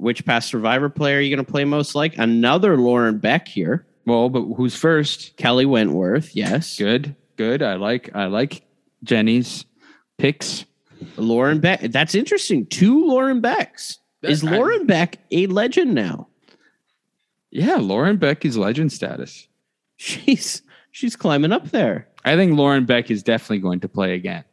which 0.00 0.24
past 0.24 0.48
Survivor 0.48 0.88
player 0.88 1.18
are 1.18 1.20
you 1.20 1.34
going 1.34 1.44
to 1.44 1.50
play 1.50 1.64
most 1.64 1.94
like? 1.94 2.16
Another 2.18 2.76
Lauren 2.76 3.18
Beck 3.18 3.48
here. 3.48 3.86
Well, 4.06 4.28
but 4.28 4.42
who's 4.54 4.74
first? 4.74 5.36
Kelly 5.36 5.66
Wentworth, 5.66 6.34
yes. 6.34 6.78
Good, 6.78 7.14
good. 7.36 7.62
I 7.62 7.74
like, 7.74 8.10
I 8.14 8.26
like 8.26 8.62
Jenny's 9.04 9.64
picks. 10.18 10.64
Lauren 11.16 11.60
Beck. 11.60 11.80
That's 11.80 12.14
interesting. 12.14 12.66
Two 12.66 13.06
Lauren 13.06 13.40
Becks. 13.40 13.98
Is 14.22 14.44
I- 14.44 14.56
Lauren 14.56 14.86
Beck 14.86 15.18
a 15.30 15.46
legend 15.46 15.94
now? 15.94 16.28
Yeah, 17.50 17.76
Lauren 17.76 18.16
Beck 18.16 18.44
is 18.44 18.56
legend 18.56 18.92
status. 18.92 19.48
She's 19.96 20.62
she's 20.92 21.14
climbing 21.16 21.52
up 21.52 21.70
there. 21.70 22.08
I 22.24 22.36
think 22.36 22.56
Lauren 22.56 22.86
Beck 22.86 23.10
is 23.10 23.22
definitely 23.22 23.58
going 23.58 23.80
to 23.80 23.88
play 23.88 24.14
again. 24.14 24.44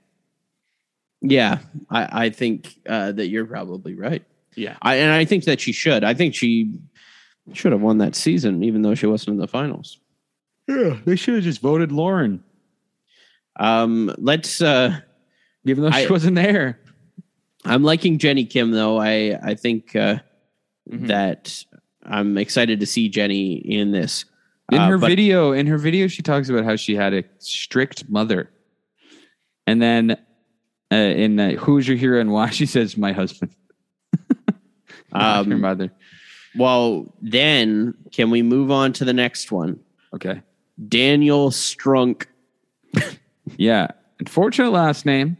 Yeah, 1.21 1.59
I, 1.89 2.25
I 2.25 2.29
think 2.31 2.75
uh, 2.87 3.11
that 3.13 3.27
you're 3.27 3.45
probably 3.45 3.95
right. 3.95 4.23
Yeah. 4.57 4.75
I, 4.81 4.95
and 4.95 5.11
I 5.11 5.23
think 5.23 5.45
that 5.45 5.61
she 5.61 5.71
should. 5.71 6.03
I 6.03 6.13
think 6.13 6.35
she 6.35 6.73
should 7.53 7.71
have 7.71 7.81
won 7.81 7.99
that 7.99 8.15
season, 8.15 8.63
even 8.63 8.81
though 8.81 8.95
she 8.95 9.05
wasn't 9.05 9.35
in 9.35 9.37
the 9.37 9.47
finals. 9.47 9.99
Yeah, 10.67 10.97
they 11.05 11.15
should 11.15 11.35
have 11.35 11.43
just 11.45 11.61
voted 11.61 11.91
Lauren, 11.93 12.43
Um, 13.55 14.13
let's. 14.17 14.61
Uh, 14.61 14.99
even 15.65 15.83
though 15.83 15.91
she 15.91 16.07
wasn't 16.07 16.35
there. 16.35 16.79
I'm 17.65 17.83
liking 17.83 18.17
Jenny 18.17 18.45
Kim 18.45 18.71
though. 18.71 18.97
I 18.99 19.37
I 19.41 19.53
think 19.55 19.95
uh, 19.95 20.17
Mhm. 20.89 21.07
that 21.07 21.63
I'm 22.03 22.37
excited 22.37 22.79
to 22.81 22.85
see 22.85 23.09
Jenny 23.09 23.53
in 23.55 23.91
this. 23.91 24.25
In 24.71 24.79
Uh, 24.79 24.87
her 24.89 24.97
but- 24.97 25.07
video, 25.07 25.51
in 25.53 25.67
her 25.67 25.77
video, 25.77 26.07
she 26.07 26.21
talks 26.21 26.49
about 26.49 26.65
how 26.65 26.75
she 26.75 26.95
had 26.95 27.13
a 27.13 27.23
strict 27.39 28.09
mother, 28.09 28.49
and 29.65 29.81
then 29.81 30.11
uh, 30.91 30.95
in 30.95 31.39
uh, 31.39 31.51
"Who's 31.51 31.87
Your 31.87 31.97
Hero 31.97 32.19
and 32.21 32.31
Why," 32.31 32.49
she 32.59 32.65
says, 32.65 32.97
"My 32.97 33.11
husband." 33.13 33.51
Um, 35.13 35.61
mother. 35.61 35.91
Well, 36.57 37.13
then 37.21 37.93
can 38.11 38.29
we 38.29 38.41
move 38.41 38.71
on 38.71 38.93
to 38.93 39.05
the 39.05 39.13
next 39.13 39.51
one? 39.51 39.79
Okay. 40.13 40.41
Daniel 40.87 41.49
Strunk. 41.49 42.25
Yeah. 43.55 43.87
Unfortunate 44.19 44.71
last 44.71 45.05
name, 45.05 45.37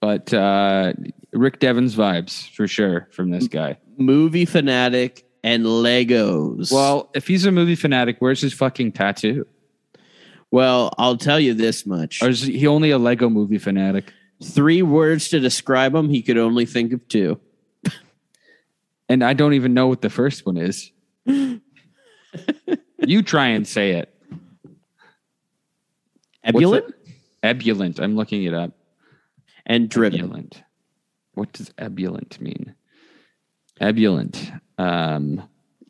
but 0.00 0.32
uh, 0.32 0.92
Rick 1.32 1.58
Devens 1.58 1.96
vibes 1.96 2.48
for 2.54 2.68
sure 2.68 3.08
from 3.10 3.30
this 3.30 3.48
guy. 3.48 3.76
movie 3.98 4.44
fanatic 4.44 5.26
and 5.42 5.64
Legos. 5.64 6.70
Well, 6.70 7.10
if 7.12 7.26
he's 7.26 7.44
a 7.46 7.50
movie 7.50 7.74
fanatic, 7.74 8.16
where's 8.20 8.40
his 8.40 8.52
fucking 8.52 8.92
tattoo? 8.92 9.46
well, 10.52 10.94
I'll 10.96 11.16
tell 11.16 11.40
you 11.40 11.54
this 11.54 11.84
much. 11.86 12.22
Or 12.22 12.28
is 12.28 12.42
he 12.42 12.66
only 12.68 12.90
a 12.92 12.98
Lego 12.98 13.28
movie 13.28 13.58
fanatic? 13.58 14.12
Three 14.42 14.82
words 14.82 15.28
to 15.30 15.40
describe 15.40 15.92
him, 15.94 16.08
he 16.08 16.22
could 16.22 16.38
only 16.38 16.66
think 16.66 16.92
of 16.92 17.06
two. 17.08 17.40
And 19.10 19.24
I 19.24 19.34
don't 19.34 19.54
even 19.54 19.74
know 19.74 19.88
what 19.88 20.02
the 20.02 20.08
first 20.08 20.46
one 20.46 20.56
is. 20.56 20.92
you 21.26 21.60
try 23.22 23.48
and 23.48 23.66
say 23.66 23.90
it. 23.94 24.14
Ebullient 26.44 26.84
What's 26.84 26.96
Ebullient. 27.42 27.98
I'm 27.98 28.14
looking 28.14 28.44
it 28.44 28.54
up. 28.54 28.70
and 29.66 29.88
driven. 29.88 30.20
Ebullient. 30.20 30.62
What 31.34 31.52
does 31.52 31.72
ebullient 31.76 32.40
mean? 32.40 32.76
Ebullient. 33.80 34.52
Um, 34.78 35.42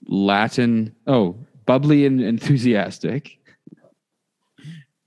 Latin. 0.06 0.97
Oh, 1.06 1.36
bubbly 1.66 2.06
and 2.06 2.22
enthusiastic. 2.22 3.38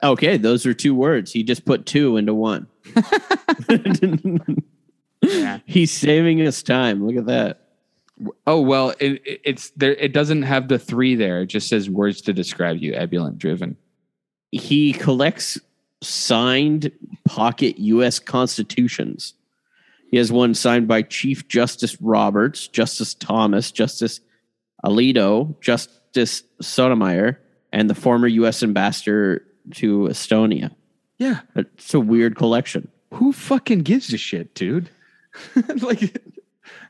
Okay, 0.03 0.37
those 0.37 0.67
are 0.67 0.73
two 0.75 0.93
words. 0.93 1.31
He 1.31 1.41
just 1.41 1.65
put 1.65 1.87
two 1.87 2.17
into 2.17 2.35
one. 2.35 2.67
Yeah. 5.23 5.59
He's 5.65 5.91
saving 5.91 6.45
us 6.45 6.61
time. 6.61 7.07
Look 7.07 7.15
at 7.15 7.25
that. 7.25 7.62
Oh 8.45 8.61
well, 8.61 8.91
it, 8.99 9.21
it- 9.25 9.41
it's 9.43 9.69
there. 9.71 9.93
It 9.95 10.13
doesn't 10.13 10.43
have 10.43 10.67
the 10.67 10.79
three 10.79 11.15
there. 11.15 11.41
It 11.41 11.47
just 11.47 11.67
says 11.67 11.89
words 11.89 12.21
to 12.21 12.33
describe 12.33 12.77
you. 12.77 12.93
Ebullient, 12.93 13.37
driven. 13.37 13.77
He 14.51 14.93
collects 14.93 15.59
signed 16.01 16.91
pocket 17.25 17.79
U.S. 17.79 18.19
constitutions. 18.19 19.33
He 20.11 20.17
has 20.17 20.31
one 20.31 20.53
signed 20.53 20.87
by 20.87 21.01
Chief 21.01 21.47
Justice 21.47 21.99
Roberts, 21.99 22.67
Justice 22.67 23.15
Thomas, 23.15 23.71
Justice 23.71 24.19
Alito, 24.85 25.59
Justice 25.61 26.43
Sotomayor, 26.61 27.39
and 27.71 27.89
the 27.89 27.95
former 27.95 28.27
U.S. 28.27 28.61
ambassador 28.61 29.43
to 29.71 30.01
Estonia. 30.09 30.71
Yeah. 31.17 31.39
It's 31.55 31.93
a 31.95 31.99
weird 31.99 32.35
collection. 32.35 32.89
Who 33.13 33.31
fucking 33.33 33.79
gives 33.79 34.13
a 34.13 34.17
shit, 34.17 34.53
dude? 34.53 34.89
like 35.81 36.21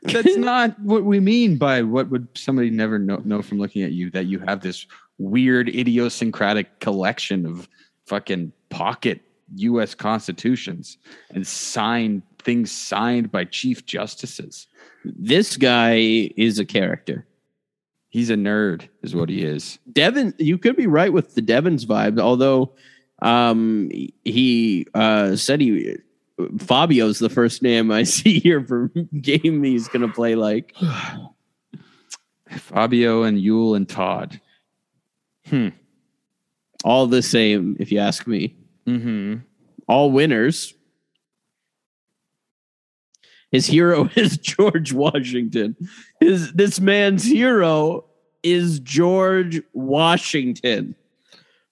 that's 0.12 0.36
not 0.36 0.78
what 0.80 1.04
we 1.04 1.18
mean 1.18 1.56
by 1.56 1.80
what 1.80 2.10
would 2.10 2.28
somebody 2.34 2.68
never 2.68 2.98
know, 2.98 3.22
know 3.24 3.40
from 3.40 3.58
looking 3.58 3.82
at 3.82 3.92
you 3.92 4.10
that 4.10 4.26
you 4.26 4.38
have 4.40 4.60
this 4.60 4.86
weird 5.18 5.68
idiosyncratic 5.68 6.80
collection 6.80 7.46
of 7.46 7.68
fucking 8.06 8.52
pocket 8.68 9.22
US 9.56 9.94
constitutions 9.94 10.98
and 11.30 11.46
signed 11.46 12.22
things 12.38 12.70
signed 12.70 13.32
by 13.32 13.44
chief 13.44 13.86
justices. 13.86 14.66
This 15.04 15.56
guy 15.56 16.30
is 16.36 16.58
a 16.58 16.66
character. 16.66 17.26
He's 18.10 18.28
a 18.28 18.34
nerd 18.34 18.88
is 19.02 19.14
what 19.14 19.30
he 19.30 19.42
is. 19.42 19.78
Devin, 19.90 20.34
you 20.38 20.58
could 20.58 20.76
be 20.76 20.86
right 20.86 21.12
with 21.12 21.34
the 21.34 21.40
Devon's 21.40 21.86
vibe, 21.86 22.20
although 22.20 22.72
um, 23.22 23.90
he 24.24 24.86
uh, 24.94 25.34
said 25.36 25.62
he 25.62 25.96
Fabio's 26.58 27.18
the 27.18 27.28
first 27.30 27.62
name 27.62 27.90
I 27.90 28.02
see 28.04 28.40
here 28.40 28.64
for 28.64 28.88
game 29.20 29.62
he's 29.62 29.88
going 29.88 30.06
to 30.06 30.12
play 30.12 30.34
like. 30.34 30.74
Fabio 32.50 33.22
and 33.24 33.38
Yul 33.38 33.76
and 33.76 33.88
Todd. 33.88 34.40
Hmm. 35.48 35.68
All 36.84 37.06
the 37.06 37.22
same, 37.22 37.76
if 37.80 37.90
you 37.90 37.98
ask 37.98 38.26
me. 38.26 38.54
Mhm. 38.86 39.42
All 39.88 40.10
winners. 40.10 40.74
His 43.50 43.66
hero 43.66 44.08
is 44.16 44.36
George 44.38 44.92
Washington. 44.92 45.76
His 46.20 46.52
this 46.52 46.80
man's 46.80 47.24
hero 47.24 48.04
is 48.42 48.80
George 48.80 49.62
Washington. 49.72 50.94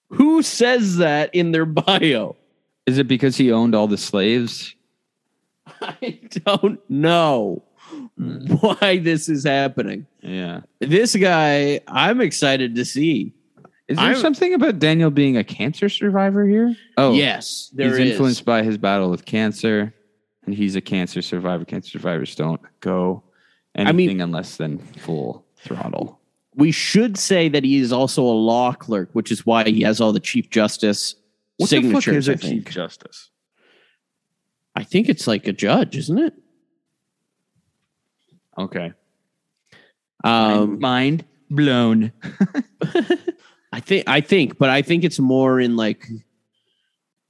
Who 0.09 0.41
says 0.41 0.97
that 0.97 1.33
in 1.35 1.51
their 1.51 1.65
bio? 1.67 2.35
Is 2.85 2.97
it 2.97 3.07
because 3.07 3.37
he 3.37 3.51
owned 3.51 3.75
all 3.75 3.87
the 3.87 3.97
slaves? 3.97 4.75
I 5.81 6.19
don't 6.45 6.79
know 6.89 7.63
why 8.17 8.97
this 8.99 9.29
is 9.29 9.43
happening. 9.45 10.05
Yeah. 10.21 10.61
This 10.79 11.15
guy, 11.15 11.79
I'm 11.87 12.19
excited 12.21 12.75
to 12.75 12.85
see. 12.85 13.33
Is 13.87 13.97
there 13.97 14.07
I'm- 14.07 14.15
something 14.17 14.53
about 14.53 14.79
Daniel 14.79 15.11
being 15.11 15.37
a 15.37 15.43
cancer 15.43 15.89
survivor 15.89 16.45
here? 16.45 16.75
Oh, 16.97 17.09
oh 17.09 17.13
yes, 17.13 17.69
there 17.73 17.89
he's 17.89 17.99
is. 17.99 18.11
influenced 18.11 18.45
by 18.45 18.63
his 18.63 18.77
battle 18.77 19.09
with 19.09 19.25
cancer, 19.25 19.93
and 20.45 20.55
he's 20.55 20.75
a 20.75 20.81
cancer 20.81 21.21
survivor. 21.21 21.65
Cancer 21.65 21.91
survivors 21.91 22.35
don't 22.35 22.61
go 22.79 23.23
anything 23.75 23.95
mean- 23.95 24.21
unless 24.21 24.57
than 24.57 24.77
full 24.79 25.45
throttle. 25.57 26.19
We 26.55 26.71
should 26.71 27.17
say 27.17 27.49
that 27.49 27.63
he 27.63 27.77
is 27.77 27.91
also 27.91 28.21
a 28.23 28.29
law 28.31 28.73
clerk, 28.73 29.09
which 29.13 29.31
is 29.31 29.43
why 29.45 29.63
he 29.63 29.81
has 29.81 29.99
all 29.99 30.11
the 30.13 30.19
chief 30.19 30.49
justice 30.51 31.15
signatures. 31.61 32.29
I 32.29 32.35
think. 32.35 32.69
justice? 32.69 33.29
I 34.75 34.83
think 34.83 35.09
it's 35.09 35.27
like 35.27 35.47
a 35.47 35.53
judge, 35.53 35.97
isn't 35.97 36.17
it? 36.17 36.33
Okay. 38.57 38.93
Um, 40.23 40.79
Mind 40.79 41.25
blown. 41.49 42.11
I 43.71 43.79
think 43.79 44.07
I 44.07 44.21
think, 44.21 44.57
but 44.57 44.69
I 44.69 44.81
think 44.81 45.03
it's 45.03 45.19
more 45.19 45.59
in 45.59 45.75
like 45.75 46.07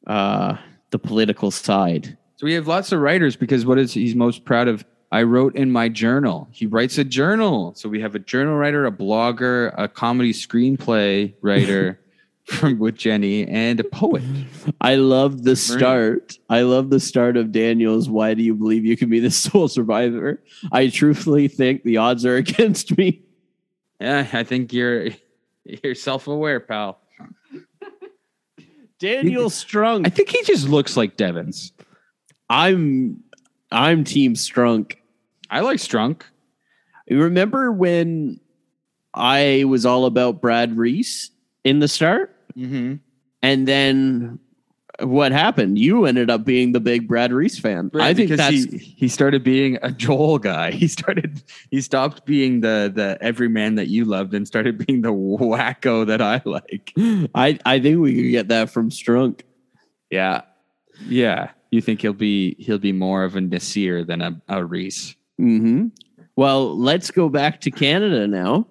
uh 0.08 0.58
the 0.92 1.00
political 1.00 1.52
side. 1.52 2.18
So 2.36 2.46
we 2.46 2.54
have 2.54 2.68
lots 2.68 2.92
of 2.92 3.00
writers 3.00 3.36
because 3.36 3.66
what 3.66 3.78
is 3.78 3.94
he's 3.94 4.16
most 4.16 4.46
proud 4.46 4.68
of? 4.68 4.86
I 5.12 5.24
wrote 5.24 5.56
in 5.56 5.72
my 5.72 5.90
journal. 5.90 6.48
He 6.52 6.66
writes 6.66 6.98
a 6.98 7.04
journal. 7.04 7.74
So 7.76 7.88
we 7.88 8.02
have 8.02 8.16
a 8.16 8.20
journal 8.20 8.56
writer, 8.56 8.86
a 8.86 8.92
blogger, 8.92 9.74
a 9.78 9.88
comedy 9.88 10.34
screenplay 10.34 11.36
writer 11.42 12.00
from 12.46 12.80
with 12.80 12.96
Jenny, 12.96 13.48
and 13.48 13.80
a 13.80 13.84
poet. 13.84 14.24
I 14.82 14.96
love 14.96 15.44
the 15.44 15.56
start. 15.56 16.38
I 16.50 16.62
love 16.62 16.90
the 16.90 17.00
start 17.00 17.38
of 17.38 17.52
Daniel's. 17.52 18.10
Why 18.10 18.34
do 18.34 18.44
you 18.44 18.54
believe 18.54 18.86
you 18.86 18.98
can 18.98 19.10
be 19.10 19.20
the 19.20 19.32
sole 19.32 19.68
survivor? 19.68 20.42
I 20.72 20.90
truthfully 20.90 21.48
think 21.48 21.84
the 21.84 21.98
odds 21.98 22.26
are 22.26 22.36
against 22.38 22.98
me. 22.98 23.22
Yeah, 24.00 24.28
I 24.34 24.44
think 24.44 24.74
you're 24.74 25.10
you're 25.64 25.96
self-aware, 25.96 26.60
pal. 26.60 27.00
Daniel 29.00 29.50
Strunk. 29.50 30.08
I 30.08 30.10
think 30.10 30.30
he 30.30 30.44
just 30.44 30.68
looks 30.68 30.96
like 30.96 31.18
Devens. 31.18 31.74
I'm 32.50 33.22
I'm 33.72 34.04
Team 34.04 34.34
Strunk. 34.36 34.96
I 35.50 35.62
like 35.62 35.80
Strunk. 35.80 36.24
You 37.08 37.22
remember 37.22 37.72
when 37.72 38.40
I 39.14 39.66
was 39.68 39.86
all 39.86 40.06
about 40.06 40.42
Brad 40.42 40.78
Reese 40.78 41.32
in 41.64 41.80
the 41.80 41.88
start? 41.88 42.33
Mm-hmm. 42.58 42.96
And 43.42 43.68
then 43.68 44.40
what 45.00 45.32
happened? 45.32 45.80
You 45.80 46.06
ended 46.06 46.30
up 46.30 46.46
being 46.46 46.72
the 46.72 46.80
big 46.80 47.08
Brad 47.08 47.34
Reese 47.34 47.60
fan. 47.60 47.90
I 47.96 48.14
think 48.14 48.30
that's 48.32 48.52
he, 48.52 48.78
he 48.78 49.08
started 49.08 49.44
being 49.44 49.78
a 49.82 49.92
Joel 49.92 50.40
guy. 50.40 50.72
He 50.84 50.88
started 50.88 51.42
he 51.72 51.82
stopped 51.82 52.26
being 52.26 52.62
the 52.62 52.92
the 52.94 53.18
everyman 53.22 53.76
that 53.76 53.88
you 53.88 54.06
loved 54.06 54.34
and 54.34 54.48
started 54.48 54.86
being 54.86 55.02
the 55.02 55.14
wacko 55.14 56.06
that 56.08 56.22
I 56.22 56.42
like. 56.46 56.94
I, 57.34 57.58
I 57.66 57.80
think 57.80 58.00
we 58.00 58.16
could 58.16 58.32
get 58.32 58.48
that 58.50 58.70
from 58.70 58.90
Strunk. 58.90 59.42
Yeah. 60.10 60.42
Yeah. 61.06 61.52
You 61.72 61.82
think 61.82 62.02
he'll 62.02 62.14
be 62.14 62.56
he'll 62.60 62.80
be 62.80 62.92
more 62.92 63.24
of 63.24 63.36
a 63.36 63.40
Naseer 63.40 64.06
than 64.06 64.22
a, 64.22 64.42
a 64.48 64.64
Reese. 64.64 65.16
hmm 65.38 65.88
Well, 66.36 66.78
let's 66.78 67.10
go 67.10 67.30
back 67.30 67.62
to 67.62 67.72
Canada 67.72 68.28
now 68.28 68.68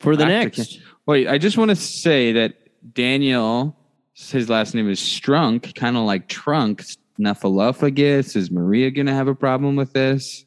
for 0.00 0.16
the 0.16 0.24
Back 0.24 0.56
next. 0.56 0.80
Wait, 1.06 1.28
I 1.28 1.38
just 1.38 1.58
want 1.58 1.70
to 1.70 1.76
say 1.76 2.32
that 2.32 2.54
Daniel, 2.92 3.76
his 4.14 4.48
last 4.48 4.74
name 4.74 4.90
is 4.90 5.00
Strunk, 5.00 5.74
kind 5.74 5.96
of 5.96 6.04
like 6.04 6.28
trunk, 6.28 6.84
snuffleupagus. 7.18 8.36
Is 8.36 8.50
Maria 8.50 8.90
gonna 8.90 9.14
have 9.14 9.28
a 9.28 9.34
problem 9.34 9.76
with 9.76 9.92
this? 9.92 10.44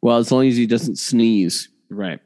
Well, 0.00 0.18
as 0.18 0.32
long 0.32 0.46
as 0.48 0.56
he 0.56 0.66
doesn't 0.66 0.96
sneeze. 0.96 1.68
Right. 1.88 2.20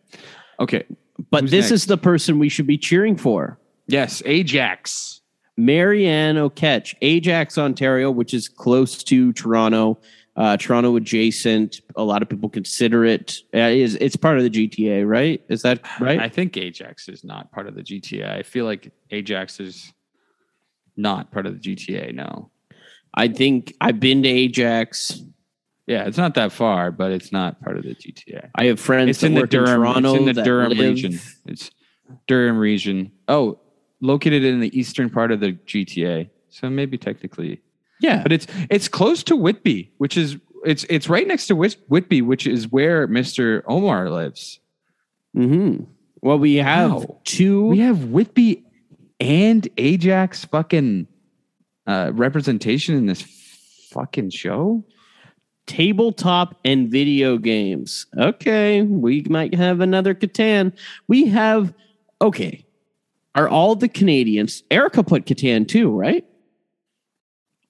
Okay. 0.60 0.84
But 1.30 1.42
Who's 1.42 1.50
this 1.50 1.70
next? 1.70 1.82
is 1.82 1.86
the 1.86 1.98
person 1.98 2.38
we 2.38 2.48
should 2.48 2.66
be 2.66 2.78
cheering 2.78 3.16
for. 3.16 3.58
Yes, 3.86 4.22
Ajax. 4.24 5.20
Maryanne 5.58 6.36
Oketch, 6.36 6.94
Ajax, 7.00 7.56
Ontario, 7.56 8.10
which 8.10 8.34
is 8.34 8.48
close 8.48 9.02
to 9.04 9.32
Toronto, 9.32 9.98
uh, 10.36 10.56
Toronto 10.56 10.96
adjacent. 10.96 11.80
A 11.96 12.02
lot 12.04 12.22
of 12.22 12.28
people 12.28 12.48
consider 12.48 13.04
it 13.04 13.36
uh, 13.54 13.58
is 13.58 13.96
it's 14.00 14.16
part 14.16 14.38
of 14.38 14.44
the 14.44 14.50
GTA, 14.50 15.06
right? 15.08 15.42
Is 15.48 15.62
that 15.62 15.80
right? 16.00 16.20
I 16.20 16.28
think 16.28 16.56
Ajax 16.56 17.08
is 17.08 17.24
not 17.24 17.50
part 17.52 17.66
of 17.66 17.74
the 17.74 17.82
GTA. 17.82 18.30
I 18.38 18.42
feel 18.42 18.64
like 18.64 18.92
Ajax 19.10 19.60
is 19.60 19.92
not 20.96 21.30
part 21.30 21.46
of 21.46 21.60
the 21.60 21.74
GTA. 21.76 22.14
No. 22.14 22.50
I 23.14 23.28
think 23.28 23.74
I've 23.80 23.98
been 24.00 24.22
to 24.24 24.28
Ajax. 24.28 25.22
Yeah, 25.86 26.04
it's 26.04 26.18
not 26.18 26.34
that 26.34 26.52
far, 26.52 26.90
but 26.90 27.12
it's 27.12 27.30
not 27.32 27.60
part 27.62 27.76
of 27.78 27.84
the 27.84 27.94
GTA. 27.94 28.50
I 28.56 28.64
have 28.66 28.80
friends 28.80 29.10
It's 29.10 29.22
in 29.22 29.34
the 29.34 29.46
Durham. 29.46 29.80
Toronto. 29.82 30.14
it's 30.14 30.18
in 30.28 30.34
the 30.34 30.42
Durham 30.42 30.70
live- 30.72 30.78
region. 30.80 31.18
It's 31.46 31.70
Durham 32.26 32.58
region. 32.58 33.12
Oh, 33.28 33.58
located 34.00 34.44
in 34.44 34.60
the 34.60 34.76
eastern 34.78 35.08
part 35.10 35.30
of 35.32 35.40
the 35.40 35.52
GTA. 35.52 36.28
So 36.50 36.68
maybe 36.68 36.98
technically, 36.98 37.60
Yeah, 38.00 38.22
but 38.22 38.32
it's 38.32 38.46
it's 38.70 38.88
close 38.88 39.22
to 39.24 39.36
Whitby, 39.36 39.90
which 39.98 40.16
is 40.16 40.36
it's 40.64 40.84
it's 40.90 41.08
right 41.08 41.26
next 41.26 41.46
to 41.48 41.56
Whit- 41.56 41.76
Whitby, 41.88 42.22
which 42.22 42.46
is 42.46 42.70
where 42.70 43.06
Mister 43.06 43.64
Omar 43.66 44.10
lives. 44.10 44.60
hmm 45.34 45.78
Well, 46.22 46.38
we 46.38 46.56
have 46.56 46.90
Wow. 46.92 47.20
two. 47.24 47.66
We 47.68 47.78
have 47.78 48.04
Whitby 48.06 48.64
and 49.20 49.66
Ajax 49.78 50.44
fucking 50.44 51.06
uh, 51.86 52.10
representation 52.14 52.96
in 52.96 53.06
this 53.06 53.22
fucking 53.92 54.30
show. 54.30 54.84
tabletop 55.66 56.54
and 56.64 56.88
video 56.90 57.38
games. 57.38 58.06
Okay, 58.18 58.82
we 58.82 59.22
might 59.28 59.54
have 59.54 59.80
another 59.80 60.14
Catan. 60.14 60.72
We 61.08 61.26
have 61.28 61.72
okay. 62.20 62.64
Are 63.34 63.48
all 63.48 63.74
the 63.74 63.88
Canadians? 63.88 64.62
Erika 64.70 65.02
put 65.02 65.26
Catan 65.26 65.66
too, 65.68 65.90
right? 65.90 66.24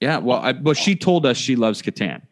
Yeah, 0.00 0.18
well, 0.18 0.38
I, 0.38 0.52
well, 0.52 0.74
she 0.74 0.94
told 0.94 1.24
us 1.24 1.36
she 1.36 1.56
loves 1.56 1.82
Catan. 1.82 2.22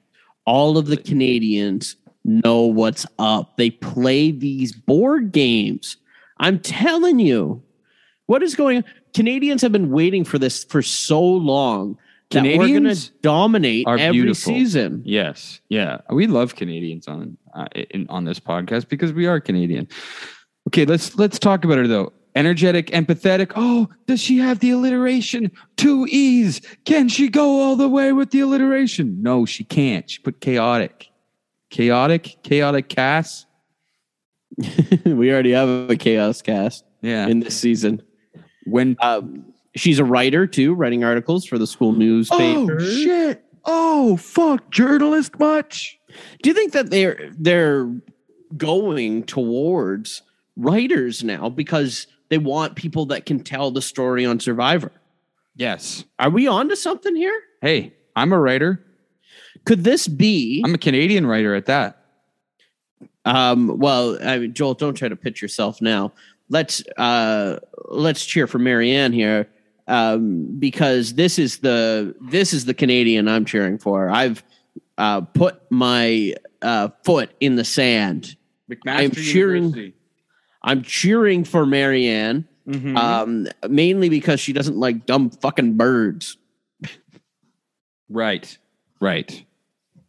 All 0.44 0.76
of 0.76 0.86
the 0.86 0.96
Canadians 0.96 1.96
know 2.24 2.62
what's 2.62 3.06
up. 3.18 3.56
They 3.56 3.70
play 3.70 4.30
these 4.30 4.72
board 4.72 5.32
games. 5.32 5.96
I'm 6.38 6.58
telling 6.58 7.18
you, 7.18 7.62
what 8.26 8.42
is 8.42 8.54
going 8.54 8.78
on? 8.78 8.84
Canadians 9.14 9.62
have 9.62 9.72
been 9.72 9.90
waiting 9.90 10.24
for 10.24 10.38
this 10.38 10.64
for 10.64 10.82
so 10.82 11.22
long 11.22 11.96
that 12.30 12.42
we're 12.42 12.56
going 12.56 12.66
Canadians 12.68 13.08
to 13.08 13.14
dominate 13.22 13.86
every 13.88 14.12
beautiful. 14.12 14.52
season. 14.52 15.02
Yes, 15.04 15.60
yeah, 15.68 15.98
we 16.10 16.26
love 16.26 16.56
Canadians 16.56 17.06
on 17.06 17.36
uh, 17.54 17.66
in, 17.74 18.06
on 18.08 18.24
this 18.24 18.40
podcast 18.40 18.88
because 18.88 19.12
we 19.12 19.26
are 19.26 19.40
Canadian. 19.40 19.88
Okay, 20.68 20.84
let's 20.84 21.16
let's 21.16 21.38
talk 21.38 21.64
about 21.64 21.78
her 21.78 21.86
though. 21.86 22.12
Energetic, 22.36 22.88
empathetic. 22.88 23.52
Oh, 23.54 23.88
does 24.06 24.20
she 24.20 24.38
have 24.38 24.58
the 24.58 24.70
alliteration? 24.70 25.52
Two 25.76 26.06
E's. 26.10 26.60
Can 26.84 27.08
she 27.08 27.28
go 27.28 27.60
all 27.60 27.76
the 27.76 27.88
way 27.88 28.12
with 28.12 28.30
the 28.30 28.40
alliteration? 28.40 29.22
No, 29.22 29.44
she 29.46 29.62
can't. 29.62 30.10
She 30.10 30.20
put 30.20 30.40
chaotic. 30.40 31.10
Chaotic, 31.70 32.36
chaotic 32.42 32.88
cast. 32.88 33.46
we 35.04 35.32
already 35.32 35.52
have 35.52 35.90
a 35.90 35.96
chaos 35.96 36.42
cast 36.42 36.84
Yeah. 37.02 37.26
in 37.28 37.40
this 37.40 37.56
season. 37.56 38.02
when 38.64 38.96
Um, 39.00 39.52
she's 39.76 39.98
a 39.98 40.04
writer 40.04 40.46
too, 40.46 40.74
writing 40.74 41.04
articles 41.04 41.44
for 41.44 41.58
the 41.58 41.66
school 41.66 41.92
newspaper. 41.92 42.76
Oh 42.80 42.84
shit. 42.84 43.44
Oh 43.64 44.16
fuck, 44.16 44.70
journalist 44.70 45.38
much? 45.38 45.98
Do 46.42 46.50
you 46.50 46.54
think 46.54 46.72
that 46.72 46.90
they're 46.90 47.30
they're 47.38 47.90
going 48.56 49.24
towards 49.24 50.22
writers 50.56 51.24
now 51.24 51.48
because 51.48 52.06
they 52.34 52.38
want 52.38 52.74
people 52.74 53.06
that 53.06 53.26
can 53.26 53.38
tell 53.38 53.70
the 53.70 53.80
story 53.80 54.26
on 54.26 54.40
Survivor? 54.40 54.90
Yes. 55.54 56.04
Are 56.18 56.30
we 56.30 56.48
on 56.48 56.68
to 56.68 56.74
something 56.74 57.14
here? 57.14 57.40
Hey, 57.62 57.94
I'm 58.16 58.32
a 58.32 58.40
writer. 58.40 58.84
Could 59.64 59.84
this 59.84 60.08
be? 60.08 60.60
I'm 60.64 60.74
a 60.74 60.78
Canadian 60.78 61.26
writer 61.26 61.54
at 61.54 61.66
that. 61.66 62.04
Um, 63.24 63.78
well, 63.78 64.18
I 64.20 64.38
mean, 64.38 64.52
Joel, 64.52 64.74
don't 64.74 64.94
try 64.94 65.08
to 65.08 65.14
pitch 65.14 65.40
yourself 65.40 65.80
now. 65.80 66.12
Let's 66.48 66.82
uh, 66.98 67.60
let's 67.84 68.26
cheer 68.26 68.48
for 68.48 68.58
Maryanne 68.58 69.14
here 69.14 69.48
um, 69.86 70.48
because 70.58 71.14
this 71.14 71.38
is 71.38 71.58
the 71.58 72.16
this 72.20 72.52
is 72.52 72.64
the 72.64 72.74
Canadian 72.74 73.28
I'm 73.28 73.44
cheering 73.44 73.78
for. 73.78 74.10
I've 74.10 74.42
uh, 74.98 75.20
put 75.20 75.62
my 75.70 76.34
uh, 76.62 76.88
foot 77.04 77.30
in 77.38 77.54
the 77.54 77.64
sand. 77.64 78.36
I'm 78.86 79.12
cheering- 79.12 79.92
I'm 80.64 80.82
cheering 80.82 81.44
for 81.44 81.64
Maryanne, 81.66 82.46
Mhm. 82.66 82.96
um, 82.96 83.46
mainly 83.70 84.08
because 84.08 84.40
she 84.40 84.52
doesn't 84.54 84.76
like 84.76 85.04
dumb 85.06 85.28
fucking 85.30 85.74
birds. 85.76 86.36
right. 88.08 88.56
Right. 89.00 89.44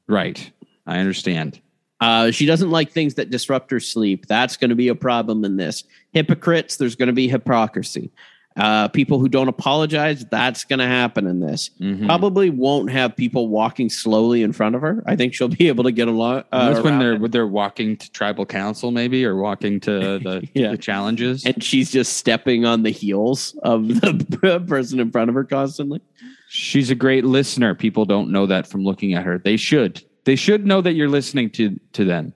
Right. 0.08 0.52
I 0.88 1.00
understand. 1.00 1.60
Uh, 2.00 2.32
she 2.32 2.46
doesn't 2.46 2.72
like 2.72 2.92
things 2.92 3.16
that 3.16 3.30
disrupt 3.30 3.72
her 3.72 3.80
sleep. 3.80 4.28
That's 4.28 4.58
going 4.58 4.70
to 4.70 4.76
be 4.76 4.88
a 4.90 4.96
problem 4.96 5.44
in 5.46 5.58
this. 5.58 5.84
Hypocrites, 6.12 6.78
there's 6.78 6.96
going 6.96 7.08
to 7.08 7.14
be 7.14 7.28
hypocrisy. 7.28 8.12
Uh, 8.58 8.88
people 8.88 9.20
who 9.20 9.28
don't 9.28 9.50
apologize, 9.50 10.24
that's 10.32 10.64
going 10.64 10.80
to 10.80 10.88
happen 10.88 11.28
in 11.28 11.42
this. 11.42 11.72
Mhm. 11.82 12.06
Probably 12.06 12.50
won't 12.50 12.90
have 12.90 13.14
people 13.14 13.50
walking 13.50 13.90
slowly 13.90 14.44
in 14.44 14.54
front 14.54 14.76
of 14.76 14.82
her. 14.82 15.04
I 15.06 15.18
think 15.18 15.34
she'll 15.34 15.48
be 15.62 15.68
able 15.68 15.84
to 15.84 15.92
get 15.92 16.08
along. 16.08 16.46
Uh, 16.54 16.72
That's 16.72 16.84
when 16.84 16.98
they're 16.98 17.16
it. 17.26 17.32
they're 17.34 17.48
walking 17.48 17.98
to 17.98 18.10
tribal 18.12 18.46
council, 18.46 18.92
maybe, 18.92 19.26
or 19.26 19.36
walking 19.36 19.82
to 19.82 19.92
the, 20.20 20.48
Yeah. 20.54 20.72
the 20.72 20.78
challenges. 20.78 21.44
and 21.46 21.62
she's 21.62 21.92
just 21.92 22.14
stepping 22.16 22.64
on 22.66 22.84
the 22.84 22.92
heels 22.92 23.58
of 23.64 23.88
the 24.02 24.64
person 24.66 25.02
in 25.02 25.12
front 25.12 25.28
of 25.30 25.36
her 25.36 25.44
constantly. 25.44 26.00
She's 26.48 26.90
a 26.90 26.96
great 26.96 27.26
listener. 27.26 27.76
People 27.76 28.06
don't 28.06 28.32
know 28.32 28.46
that 28.46 28.68
from 28.68 28.86
looking 28.86 29.16
at 29.16 29.24
her. 29.26 29.38
They 29.38 29.58
should. 29.58 30.02
They 30.24 30.38
should 30.38 30.66
know 30.66 30.80
that 30.80 30.94
you're 30.94 31.10
listening 31.10 31.50
to 31.52 31.78
to 31.92 32.06
them. 32.06 32.34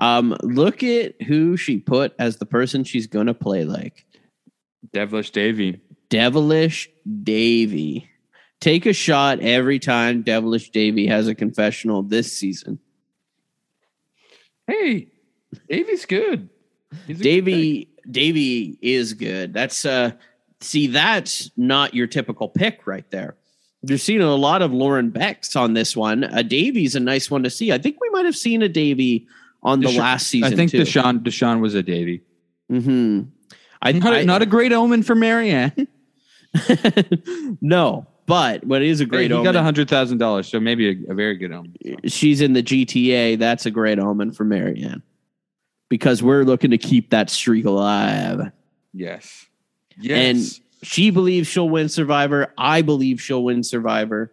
Um, 0.00 0.36
look 0.42 0.84
at 0.84 1.20
who 1.22 1.56
she 1.56 1.78
put 1.78 2.14
as 2.20 2.36
the 2.36 2.46
person 2.46 2.84
she's 2.84 3.08
going 3.08 3.26
to 3.26 3.34
play 3.34 3.64
like. 3.64 4.04
Devilish 4.92 5.30
Davy. 5.30 5.80
Devilish 6.08 6.88
Davy. 7.22 8.08
Take 8.60 8.86
a 8.86 8.92
shot 8.92 9.40
every 9.40 9.78
time 9.78 10.22
Devilish 10.22 10.70
Davy 10.70 11.06
has 11.06 11.28
a 11.28 11.34
confessional 11.34 12.02
this 12.02 12.32
season. 12.32 12.78
Hey, 14.66 15.08
Davy's 15.68 16.06
good. 16.06 16.48
He's 17.06 17.20
a 17.20 17.22
good. 17.22 17.22
Davy 17.22 17.88
Davy 18.10 18.78
is 18.82 19.14
good. 19.14 19.52
That's 19.52 19.84
uh 19.84 20.12
see 20.60 20.88
that's 20.88 21.50
not 21.56 21.94
your 21.94 22.06
typical 22.06 22.48
pick 22.48 22.86
right 22.86 23.08
there. 23.10 23.36
You're 23.82 23.98
seeing 23.98 24.22
a 24.22 24.34
lot 24.34 24.60
of 24.62 24.72
Lauren 24.72 25.10
Becks 25.10 25.54
on 25.54 25.74
this 25.74 25.96
one. 25.96 26.24
A 26.24 26.42
Davy's 26.42 26.96
a 26.96 27.00
nice 27.00 27.30
one 27.30 27.44
to 27.44 27.50
see. 27.50 27.70
I 27.70 27.78
think 27.78 28.00
we 28.00 28.10
might 28.10 28.24
have 28.24 28.36
seen 28.36 28.62
a 28.62 28.68
Davy 28.68 29.28
on 29.62 29.80
the 29.80 29.92
last 29.92 30.26
season. 30.26 30.52
I 30.52 30.56
think 30.56 30.72
too. 30.72 30.82
Deshawn 30.82 31.20
Deshawn 31.20 31.60
was 31.60 31.74
a 31.74 31.82
Davy. 31.82 32.22
hmm 32.68 33.22
I, 33.80 33.92
Not, 33.92 34.12
I- 34.12 34.18
a, 34.20 34.24
not 34.24 34.42
a 34.42 34.46
great 34.46 34.72
omen 34.72 35.02
for 35.02 35.14
Maryanne. 35.14 35.86
no, 37.60 38.06
but 38.26 38.64
what 38.64 38.82
is 38.82 39.00
a 39.00 39.06
Great. 39.06 39.18
great 39.18 39.30
he 39.30 39.34
omen. 39.34 39.44
got 39.44 39.56
a 39.56 39.62
hundred 39.62 39.88
thousand 39.88 40.18
dollars, 40.18 40.48
so 40.48 40.58
maybe 40.60 41.04
a, 41.06 41.12
a 41.12 41.14
very 41.14 41.36
good 41.36 41.52
omen. 41.52 41.74
she's 42.06 42.40
in 42.40 42.52
the 42.54 42.62
GTA, 42.62 43.38
that's 43.38 43.66
a 43.66 43.70
great 43.70 43.98
omen 43.98 44.32
for 44.32 44.44
Maryanne. 44.44 45.02
Because 45.88 46.22
we're 46.22 46.42
looking 46.44 46.70
to 46.72 46.78
keep 46.78 47.10
that 47.10 47.30
streak 47.30 47.64
alive. 47.64 48.52
Yes. 48.92 49.46
Yes. 49.98 50.18
And 50.60 50.86
she 50.86 51.10
believes 51.10 51.48
she'll 51.48 51.68
win 51.68 51.88
Survivor. 51.88 52.52
I 52.58 52.82
believe 52.82 53.22
she'll 53.22 53.42
win 53.42 53.62
Survivor. 53.62 54.30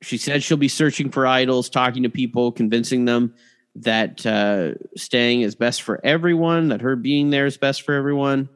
She 0.00 0.16
said 0.16 0.44
she'll 0.44 0.56
be 0.56 0.68
searching 0.68 1.10
for 1.10 1.26
idols, 1.26 1.68
talking 1.68 2.04
to 2.04 2.08
people, 2.08 2.52
convincing 2.52 3.04
them 3.06 3.34
that 3.82 4.24
uh, 4.26 4.74
staying 4.96 5.42
is 5.42 5.54
best 5.54 5.82
for 5.82 6.00
everyone, 6.04 6.68
that 6.68 6.80
her 6.80 6.96
being 6.96 7.30
there 7.30 7.46
is 7.46 7.56
best 7.56 7.82
for 7.82 7.94
everyone. 7.94 8.48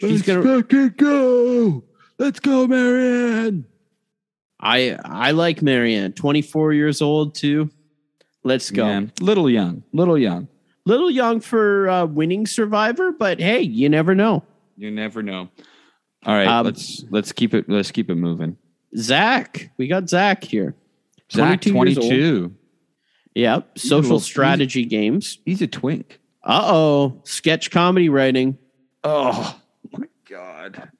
She's 0.00 0.22
gonna. 0.22 0.42
fucking 0.42 0.94
go. 0.96 1.84
Let's 2.18 2.40
go, 2.40 2.66
Maryanne. 2.66 3.64
I 4.60 4.98
I 5.04 5.30
like 5.32 5.60
Maryanne, 5.60 6.14
twenty 6.14 6.42
four 6.42 6.72
years 6.72 7.00
old 7.02 7.34
too. 7.34 7.70
Let's 8.44 8.70
go. 8.70 8.86
Yeah, 8.86 9.02
little 9.20 9.48
young, 9.50 9.82
little 9.92 10.18
young. 10.18 10.48
Little 10.84 11.10
young 11.10 11.40
for 11.40 11.88
uh, 11.88 12.06
winning 12.06 12.46
Survivor, 12.46 13.12
but 13.12 13.38
hey, 13.40 13.60
you 13.60 13.88
never 13.88 14.14
know. 14.14 14.42
You 14.76 14.90
never 14.90 15.22
know. 15.22 15.48
All 16.24 16.34
right, 16.34 16.46
Um, 16.48 16.64
let's 16.66 17.04
let's 17.10 17.30
keep 17.32 17.52
it 17.54 17.68
let's 17.68 17.90
keep 17.90 18.08
it 18.10 18.14
moving. 18.14 18.56
Zach, 18.96 19.70
we 19.76 19.86
got 19.86 20.08
Zach 20.08 20.42
here. 20.42 20.74
Zach, 21.30 21.60
22 21.60 21.72
twenty 21.72 21.90
years 21.92 21.98
old. 21.98 22.10
two. 22.10 22.54
Yep, 23.34 23.78
social 23.78 24.20
strategy 24.20 24.84
games. 24.84 25.38
He's 25.44 25.62
a 25.62 25.66
twink. 25.66 26.18
Uh 26.42 26.62
oh, 26.64 27.20
sketch 27.24 27.70
comedy 27.70 28.08
writing. 28.08 28.58
Oh 29.04 29.58
my 29.92 30.06
god. 30.28 30.90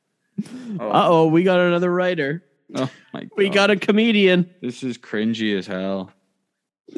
Uh 0.78 1.08
oh, 1.08 1.26
we 1.28 1.42
got 1.42 1.58
another 1.60 1.92
writer. 1.92 2.44
Oh 2.74 2.90
my 3.12 3.20
god. 3.22 3.30
We 3.36 3.48
got 3.48 3.70
a 3.70 3.76
comedian. 3.76 4.48
This 4.60 4.82
is 4.82 4.98
cringy 4.98 5.56
as 5.58 5.66
hell. 5.66 6.12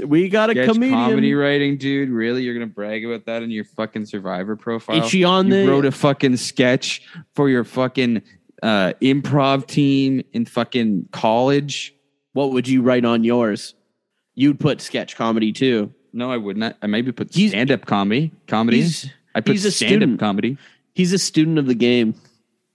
We 0.04 0.28
got 0.28 0.50
a 0.50 0.52
Sketch 0.52 0.68
comedian. 0.72 0.98
comedy 0.98 1.34
writing, 1.34 1.76
dude. 1.78 2.10
Really, 2.10 2.42
you're 2.42 2.54
gonna 2.54 2.66
brag 2.66 3.04
about 3.04 3.26
that 3.26 3.42
in 3.42 3.50
your 3.50 3.64
fucking 3.64 4.06
Survivor 4.06 4.56
profile? 4.56 5.02
Is 5.02 5.08
she 5.10 5.24
on 5.24 5.46
you 5.48 5.64
the? 5.64 5.68
wrote 5.68 5.84
a 5.86 5.90
fucking 5.92 6.36
sketch 6.36 7.02
for 7.34 7.48
your 7.48 7.64
fucking 7.64 8.22
uh, 8.62 8.92
improv 9.00 9.66
team 9.66 10.22
in 10.32 10.44
fucking 10.44 11.08
college. 11.12 11.94
what 12.34 12.52
would 12.52 12.68
you 12.68 12.82
write 12.82 13.04
on 13.04 13.24
yours? 13.24 13.74
You'd 14.34 14.58
put 14.60 14.80
sketch 14.80 15.16
comedy 15.16 15.52
too. 15.52 15.92
No, 16.12 16.30
I 16.32 16.36
wouldn't. 16.36 16.76
I 16.82 16.86
maybe 16.86 17.12
put 17.12 17.32
He's- 17.34 17.50
stand 17.50 17.70
up 17.70 17.86
comedy. 17.86 18.32
Comedy. 18.46 18.82
He's 18.82 19.10
I 19.34 19.40
put 19.40 19.52
he's 19.52 19.64
a 19.64 19.70
stand 19.70 19.94
up 19.94 19.98
student. 19.98 20.20
comedy. 20.20 20.58
he's 20.94 21.12
a 21.12 21.18
student 21.18 21.58
of 21.58 21.66
the 21.66 21.74
game. 21.74 22.14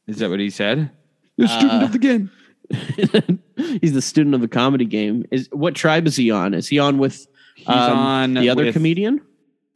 Is 0.07 0.19
that 0.19 0.29
what 0.29 0.39
he 0.39 0.49
said? 0.49 0.89
The 1.37 1.47
student 1.47 1.81
Uh, 1.81 1.85
of 1.85 1.91
the 1.91 1.99
game. 1.99 2.31
He's 3.81 3.93
the 3.93 4.01
student 4.01 4.33
of 4.35 4.41
the 4.41 4.47
comedy 4.47 4.85
game. 4.85 5.25
Is 5.31 5.49
what 5.51 5.75
tribe 5.75 6.07
is 6.07 6.15
he 6.15 6.31
on? 6.31 6.53
Is 6.55 6.67
he 6.67 6.79
on 6.79 6.97
with 6.97 7.27
He's 7.55 7.67
um, 7.67 7.97
on 7.97 8.33
the 8.35 8.49
other 8.49 8.65
with- 8.65 8.73
comedian? 8.73 9.21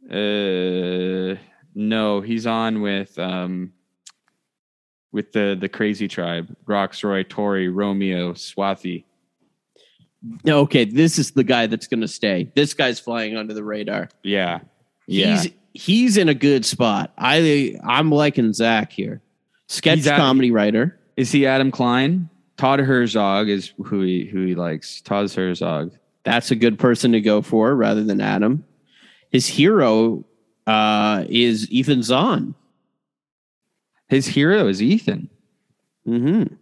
Uh, 0.10 1.36
no, 1.76 2.22
he's 2.22 2.48
on 2.48 2.82
with 2.82 3.18
um, 3.20 3.74
with 5.12 5.32
the 5.34 5.56
the 5.60 5.70
crazy 5.70 6.08
tribe: 6.08 6.56
Rocksroy, 6.66 7.28
Tori, 7.28 7.70
Romeo, 7.70 8.34
Swati. 8.34 9.04
No, 10.44 10.60
okay, 10.62 10.86
this 10.86 11.18
is 11.18 11.32
the 11.32 11.44
guy 11.44 11.68
that's 11.68 11.88
going 11.88 12.02
to 12.02 12.08
stay. 12.08 12.52
This 12.56 12.74
guy's 12.74 13.00
flying 13.00 13.38
under 13.38 13.54
the 13.54 13.64
radar. 13.64 14.10
Yeah, 14.24 14.60
yeah. 15.08 15.41
He's 15.41 15.52
he's 15.74 16.18
in 16.18 16.30
a 16.30 16.34
good 16.34 16.66
spot. 16.66 17.14
I 17.18 17.76
I'm 17.84 18.12
liking 18.12 18.52
Zach 18.54 18.91
here. 18.91 19.22
Sketch 19.68 20.06
comedy 20.06 20.52
writer. 20.52 21.00
Is 21.16 21.32
he 21.32 21.46
Adam 21.46 21.72
Klein? 21.72 22.30
Todd 22.58 22.80
Herzog 22.80 23.48
is 23.48 23.72
who 23.86 24.02
he 24.02 24.26
who 24.26 24.46
he 24.46 24.56
likes. 24.56 25.02
Todd 25.02 25.32
Herzog. 25.32 25.94
That's 26.24 26.52
a 26.52 26.56
good 26.56 26.78
person 26.78 27.14
to 27.14 27.22
go 27.22 27.41
for 27.41 27.74
rather 27.76 28.04
than 28.04 28.20
Adam. 28.20 28.66
His 29.32 29.48
hero 29.48 30.26
uh, 30.68 31.24
is 31.30 31.70
Ethan 31.72 32.02
Zohn. 32.02 32.56
His 34.08 34.28
hero 34.28 34.68
is 34.68 34.82
Ethan. 34.82 35.30
Mm-hmm. 36.08 36.56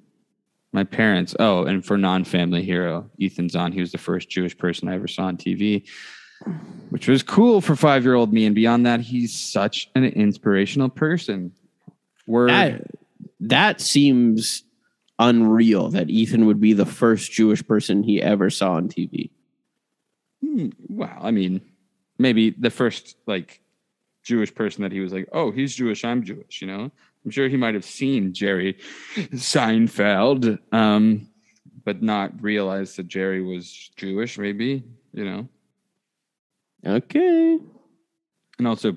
My 0.78 0.84
parents. 0.84 1.36
Oh, 1.40 1.64
and 1.64 1.84
for 1.84 1.98
non-family 1.98 2.62
hero, 2.62 3.10
Ethan 3.18 3.50
Zohn. 3.50 3.72
He 3.74 3.80
was 3.80 3.92
the 3.92 3.98
first 3.98 4.30
Jewish 4.30 4.56
person 4.56 4.88
I 4.88 4.94
ever 4.94 5.08
saw 5.08 5.24
on 5.24 5.36
TV, 5.36 5.88
which 6.92 7.08
was 7.08 7.24
cool 7.24 7.62
for 7.62 7.76
five-year-old 7.76 8.32
me. 8.32 8.46
And 8.46 8.54
beyond 8.54 8.86
that, 8.86 9.00
he's 9.02 9.36
such 9.36 9.90
an 9.96 10.04
inspirational 10.04 10.90
person. 10.90 11.52
Word. 12.28 12.52
That 12.52 12.82
that 13.40 13.82
seems 13.82 14.66
unreal 15.18 15.90
that 15.90 16.12
Ethan 16.12 16.46
would 16.46 16.62
be 16.62 16.74
the 16.74 16.86
first 16.86 17.32
Jewish 17.32 17.66
person 17.66 18.04
he 18.04 18.22
ever 18.22 18.52
saw 18.52 18.74
on 18.74 18.88
TV. 18.88 19.32
Hmm, 20.46 20.68
Well, 20.90 21.18
I 21.20 21.32
mean, 21.32 21.60
maybe 22.20 22.52
the 22.52 22.70
first 22.70 23.18
like 23.26 23.62
Jewish 24.22 24.54
person 24.54 24.84
that 24.84 24.92
he 24.92 25.00
was 25.00 25.12
like, 25.12 25.28
oh, 25.32 25.50
he's 25.50 25.74
Jewish, 25.76 26.06
I'm 26.06 26.22
Jewish. 26.22 26.62
You 26.62 26.68
know, 26.68 26.92
I'm 27.28 27.32
sure 27.32 27.50
he 27.50 27.58
might 27.58 27.74
have 27.74 27.84
seen 27.84 28.34
Jerry 28.34 28.78
Seinfeld, 29.18 30.60
um, 30.72 31.28
but 31.84 32.02
not 32.02 32.42
realized 32.42 32.96
that 32.96 33.10
Jerry 33.10 33.42
was 33.42 33.92
Jewish. 33.98 34.38
Maybe 34.38 34.82
you 35.12 35.26
know, 35.26 35.50
Okay. 36.86 37.60
and 38.58 38.66
also 38.66 38.96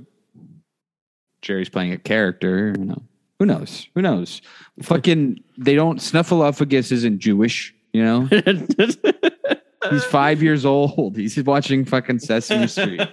Jerry's 1.43 1.69
playing 1.69 1.91
a 1.93 1.99
character. 1.99 2.73
You 2.79 2.85
know, 2.85 3.03
who 3.41 3.47
knows? 3.47 3.89
Who 3.97 4.03
knows? 4.03 4.43
Fucking, 4.81 5.43
they 5.59 5.75
don't. 5.75 5.99
Snuffleupagus 5.99 6.93
isn't 6.93 7.19
Jewish. 7.19 7.75
You 7.93 8.05
know, 8.05 8.21
he's 9.91 10.05
five 10.05 10.41
years 10.41 10.65
old. 10.65 11.17
He's 11.17 11.37
watching 11.43 11.85
fucking 11.85 12.21
Sesame 12.21 12.69
Street. 12.69 13.01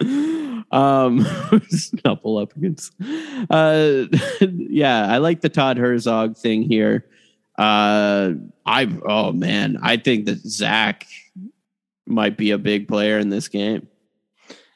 um 0.00 1.26
snuffle 1.68 2.38
up 2.38 2.54
against 2.56 2.92
uh 3.50 4.04
yeah 4.40 5.06
i 5.12 5.18
like 5.18 5.40
the 5.40 5.48
todd 5.48 5.76
herzog 5.76 6.36
thing 6.36 6.62
here 6.62 7.06
uh 7.58 8.30
i 8.66 8.88
oh 9.08 9.32
man 9.32 9.78
i 9.82 9.96
think 9.96 10.26
that 10.26 10.38
zach 10.38 11.06
might 12.06 12.36
be 12.36 12.50
a 12.52 12.58
big 12.58 12.86
player 12.88 13.18
in 13.18 13.28
this 13.28 13.48
game 13.48 13.86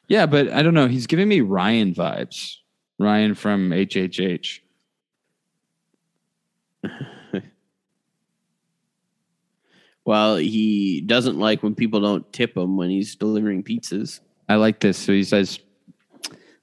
Yeah, 0.07 0.25
but 0.25 0.49
I 0.49 0.61
don't 0.61 0.73
know. 0.73 0.87
He's 0.87 1.07
giving 1.07 1.27
me 1.29 1.41
Ryan 1.41 1.93
vibes. 1.93 2.57
Ryan 2.99 3.35
from 3.35 3.71
HHH. 3.71 4.59
well 10.05 10.35
he 10.35 10.99
doesn't 11.01 11.39
like 11.39 11.63
when 11.63 11.73
people 11.73 12.01
don't 12.01 12.31
tip 12.33 12.57
him 12.57 12.75
when 12.75 12.89
he's 12.89 13.15
delivering 13.15 13.63
pizzas 13.63 14.19
I 14.49 14.55
like 14.55 14.79
this. 14.79 14.97
So 14.97 15.11
he 15.11 15.23
says, 15.23 15.59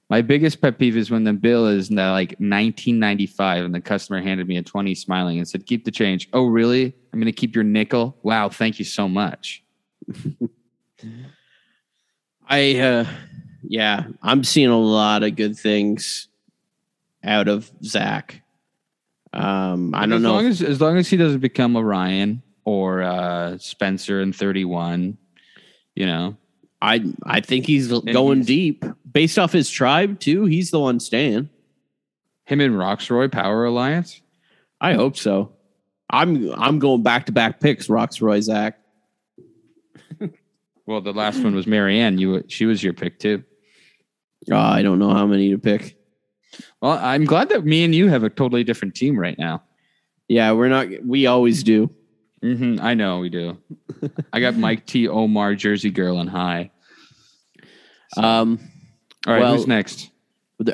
My 0.09 0.21
biggest 0.21 0.61
pet 0.61 0.77
peeve 0.77 0.97
is 0.97 1.11
when 1.11 1.23
the 1.23 1.33
bill 1.33 1.67
is 1.67 1.89
na- 1.91 2.11
like 2.11 2.31
1995 2.31 3.65
and 3.65 3.75
the 3.75 3.81
customer 3.81 4.21
handed 4.21 4.47
me 4.47 4.57
a 4.57 4.63
20 4.63 4.95
smiling 4.95 5.37
and 5.37 5.47
said, 5.47 5.65
Keep 5.65 5.85
the 5.85 5.91
change. 5.91 6.29
Oh, 6.33 6.45
really? 6.45 6.93
I'm 7.13 7.19
going 7.19 7.25
to 7.25 7.31
keep 7.31 7.55
your 7.55 7.63
nickel? 7.63 8.17
Wow, 8.23 8.49
thank 8.49 8.79
you 8.79 8.85
so 8.85 9.07
much. 9.07 9.63
I 12.47 12.75
uh 12.79 13.05
yeah, 13.63 14.07
I'm 14.21 14.43
seeing 14.43 14.69
a 14.69 14.77
lot 14.77 15.23
of 15.23 15.35
good 15.35 15.57
things 15.57 16.27
out 17.23 17.47
of 17.47 17.71
Zach. 17.83 18.41
Um 19.31 19.95
I 19.95 20.01
don't 20.01 20.17
as 20.17 20.21
know. 20.21 20.33
Long 20.33 20.45
as, 20.47 20.61
as 20.61 20.81
long 20.81 20.97
as 20.97 21.07
he 21.07 21.15
doesn't 21.15 21.39
become 21.39 21.77
Ryan 21.77 22.43
or 22.65 23.01
uh, 23.01 23.57
Spencer 23.57 24.21
in 24.21 24.33
31, 24.33 25.17
you 25.95 26.05
know. 26.05 26.37
I 26.81 27.03
I 27.23 27.41
think 27.41 27.65
he's 27.65 27.87
going 27.89 28.37
he's- 28.37 28.45
deep. 28.45 28.85
Based 29.11 29.37
off 29.37 29.51
his 29.51 29.69
tribe 29.69 30.19
too, 30.19 30.45
he's 30.45 30.71
the 30.71 30.79
one 30.79 30.99
staying. 30.99 31.49
Him 32.45 32.61
and 32.61 32.75
Rocksroy 32.75 33.29
Power 33.31 33.65
Alliance. 33.65 34.21
I 34.79 34.93
hope 34.93 35.17
so. 35.17 35.51
I'm 36.09 36.51
I'm 36.53 36.79
going 36.79 37.03
back 37.03 37.25
to 37.27 37.31
back 37.31 37.59
picks, 37.59 37.87
Rocksroy 37.87 38.41
Zach. 38.41 38.79
Well, 40.87 40.99
the 40.99 41.13
last 41.13 41.41
one 41.41 41.55
was 41.55 41.67
Maryanne. 41.67 42.19
You, 42.19 42.43
she 42.49 42.65
was 42.65 42.83
your 42.83 42.91
pick 42.91 43.17
too. 43.19 43.43
Oh, 44.51 44.57
I 44.57 44.81
don't 44.81 44.99
know 44.99 45.13
how 45.13 45.25
many 45.25 45.49
to 45.51 45.57
pick. 45.57 45.95
Well, 46.81 46.97
I'm 46.99 47.23
glad 47.23 47.47
that 47.49 47.63
me 47.63 47.85
and 47.85 47.95
you 47.95 48.09
have 48.09 48.23
a 48.23 48.29
totally 48.29 48.65
different 48.65 48.95
team 48.95 49.17
right 49.17 49.37
now. 49.37 49.63
Yeah, 50.27 50.51
we're 50.51 50.67
not 50.67 50.87
we 51.05 51.27
always 51.27 51.63
do. 51.63 51.89
Hmm 52.41 52.77
I 52.81 52.93
know 52.95 53.19
we 53.19 53.29
do. 53.29 53.57
I 54.33 54.39
got 54.39 54.55
Mike 54.57 54.85
T. 54.87 55.07
Omar, 55.07 55.55
Jersey 55.55 55.91
Girl, 55.91 56.19
and 56.19 56.29
Hai. 56.29 56.71
Um 58.17 58.59
All 59.27 59.33
right, 59.33 59.41
Well- 59.41 59.55
who's 59.57 59.67
next? 59.67 60.09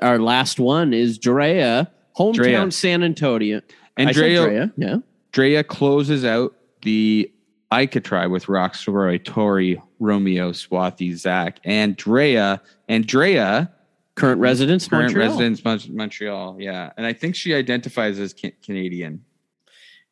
our 0.02 0.20
last 0.20 0.60
one 0.60 0.94
is 0.94 1.18
Drea, 1.18 1.90
hometown 2.18 2.34
Drea. 2.34 2.72
San 2.72 3.04
Antonio. 3.04 3.62
And 3.96 4.12
Drea, 4.12 4.46
Drea, 4.46 4.74
yeah. 4.76 4.96
Drea 5.32 5.64
closes 5.64 6.26
out 6.26 6.54
the 6.82 7.32
Ika 7.74 8.02
tribe 8.02 8.30
with 8.32 8.48
Rocksroy, 8.48 9.24
Tori, 9.24 9.82
Romeo, 10.00 10.52
Swati, 10.52 11.16
Zach, 11.16 11.60
and 11.64 11.96
Drea. 11.96 12.62
And 12.90 13.06
Drea, 13.08 13.72
Current 14.16 14.42
residence, 14.42 14.88
current 14.90 15.14
Montreal. 15.16 15.30
residence 15.40 15.90
Montreal. 15.90 16.58
Yeah, 16.60 16.92
and 16.98 17.06
I 17.06 17.14
think 17.14 17.36
she 17.36 17.54
identifies 17.54 18.20
as 18.20 18.34
ca- 18.34 18.54
Canadian. 18.64 19.24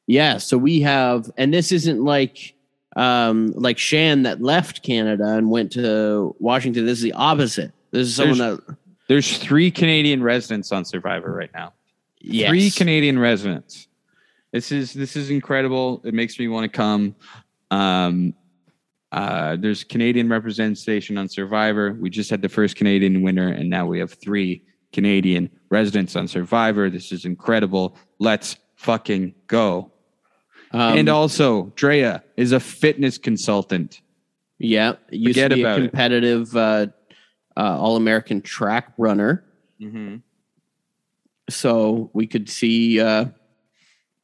Yeah, 0.08 0.38
so 0.38 0.58
we 0.58 0.82
have, 0.82 1.30
and 1.38 1.54
this 1.54 1.72
isn't 1.72 2.04
like 2.04 2.54
um 2.96 3.52
like 3.56 3.78
Shan 3.78 4.24
that 4.24 4.42
left 4.42 4.84
Canada 4.84 5.36
and 5.36 5.50
went 5.50 5.72
to 5.74 6.36
Washington. 6.40 6.86
This 6.86 7.00
is 7.00 7.04
the 7.04 7.14
opposite. 7.14 7.72
This 7.92 8.08
is 8.08 8.16
someone 8.16 8.38
There's- 8.38 8.60
that 8.68 8.78
There's 9.08 9.38
three 9.38 9.70
Canadian 9.72 10.24
residents 10.24 10.72
on 10.72 10.86
Survivor 10.86 11.32
right 11.34 11.52
now. 11.54 11.74
yes. 12.22 12.50
Three 12.50 12.72
Canadian 12.72 13.20
residents. 13.20 13.88
This 14.52 14.72
is 14.72 14.94
this 14.94 15.16
is 15.16 15.30
incredible. 15.30 16.02
It 16.06 16.14
makes 16.14 16.40
me 16.40 16.48
want 16.48 16.64
to 16.72 16.76
come. 16.76 17.16
Um, 17.72 18.34
uh, 19.12 19.56
there's 19.58 19.84
Canadian 19.84 20.30
representation 20.30 21.18
on 21.18 21.28
Survivor. 21.30 21.94
We 21.94 22.10
just 22.10 22.30
had 22.30 22.42
the 22.42 22.50
first 22.50 22.76
Canadian 22.76 23.22
winner, 23.22 23.50
and 23.50 23.70
now 23.70 23.86
we 23.86 24.00
have 24.00 24.12
three 24.14 24.62
Canadian 24.94 25.50
residents 25.70 26.16
on 26.16 26.28
Survivor. 26.28 26.90
This 26.90 27.12
is 27.12 27.26
incredible. 27.26 27.98
Let's 28.20 28.58
fucking 28.76 29.34
go. 29.48 29.92
Um, 30.76 30.98
and 30.98 31.10
also, 31.10 31.72
Drea 31.76 32.22
is 32.36 32.52
a 32.52 32.60
fitness 32.60 33.18
consultant. 33.18 34.02
yeah, 34.60 34.96
used 35.10 35.38
Forget 35.38 35.52
to 35.52 35.56
be 35.56 35.64
a 35.64 35.76
competitive 35.76 36.54
uh, 36.56 36.88
uh, 37.56 37.80
All 37.80 37.96
American 37.96 38.42
track 38.42 38.92
runner. 38.98 39.46
Mm-hmm. 39.82 40.18
So 41.50 42.10
we 42.14 42.28
could 42.28 42.50
see 42.50 43.00
uh, 43.00 43.26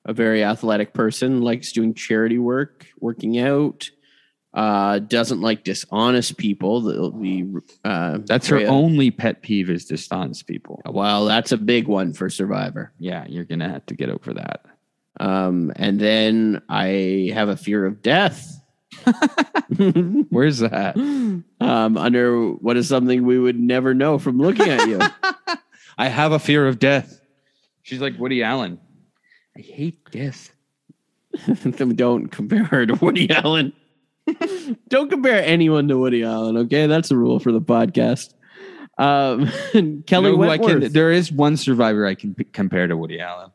a 0.03 0.13
very 0.13 0.43
athletic 0.43 0.93
person, 0.93 1.41
likes 1.41 1.71
doing 1.71 1.93
charity 1.93 2.37
work, 2.37 2.85
working 2.99 3.39
out. 3.39 3.89
Uh, 4.53 4.99
doesn't 4.99 5.39
like 5.39 5.63
dishonest 5.63 6.35
people. 6.37 6.81
That'll 6.81 7.11
be 7.11 7.47
uh, 7.85 8.17
That's 8.25 8.47
her 8.47 8.67
only 8.67 9.09
pet 9.09 9.41
peeve 9.41 9.69
is 9.69 9.85
dishonest 9.85 10.47
people. 10.47 10.81
Well, 10.85 11.23
that's 11.23 11.53
a 11.53 11.57
big 11.57 11.87
one 11.87 12.11
for 12.11 12.29
Survivor. 12.29 12.91
Yeah, 12.99 13.25
you're 13.29 13.45
gonna 13.45 13.69
have 13.69 13.85
to 13.85 13.95
get 13.95 14.09
over 14.09 14.33
that. 14.33 14.65
Um, 15.19 15.71
and 15.75 15.99
then 15.99 16.61
I 16.69 17.31
have 17.33 17.49
a 17.49 17.57
fear 17.57 17.85
of 17.85 18.01
death. 18.01 18.57
Where's 20.29 20.59
that? 20.59 20.95
um, 21.59 21.97
under 21.97 22.49
what 22.51 22.77
is 22.77 22.87
something 22.87 23.25
we 23.25 23.39
would 23.39 23.59
never 23.59 23.93
know 23.93 24.17
from 24.19 24.37
looking 24.37 24.67
at 24.69 24.87
you. 24.87 24.99
I 25.97 26.07
have 26.07 26.31
a 26.31 26.39
fear 26.39 26.67
of 26.67 26.79
death. 26.79 27.19
She's 27.83 28.01
like 28.01 28.17
Woody 28.19 28.43
Allen. 28.43 28.79
I 29.57 29.61
hate 29.61 29.99
death. 30.11 30.51
Don't 31.95 32.27
compare 32.29 32.63
her 32.65 32.85
to 32.85 32.93
Woody 32.95 33.29
Allen. 33.29 33.73
Don't 34.87 35.09
compare 35.09 35.43
anyone 35.43 35.87
to 35.87 35.97
Woody 35.97 36.23
Allen. 36.23 36.57
Okay, 36.57 36.87
that's 36.87 37.09
the 37.09 37.17
rule 37.17 37.39
for 37.39 37.51
the 37.51 37.61
podcast. 37.61 38.33
Um, 38.97 39.47
Kelly 40.05 40.31
You 40.31 40.37
know 40.37 40.37
who 40.37 40.43
I 40.43 40.57
Wentworth. 40.57 40.81
can, 40.83 40.93
there 40.93 41.11
is 41.11 41.31
one 41.31 41.57
survivor 41.57 42.05
I 42.05 42.15
can 42.15 42.33
p- 42.35 42.43
compare 42.45 42.87
to 42.87 42.95
Woody 42.95 43.19
Allen. 43.19 43.51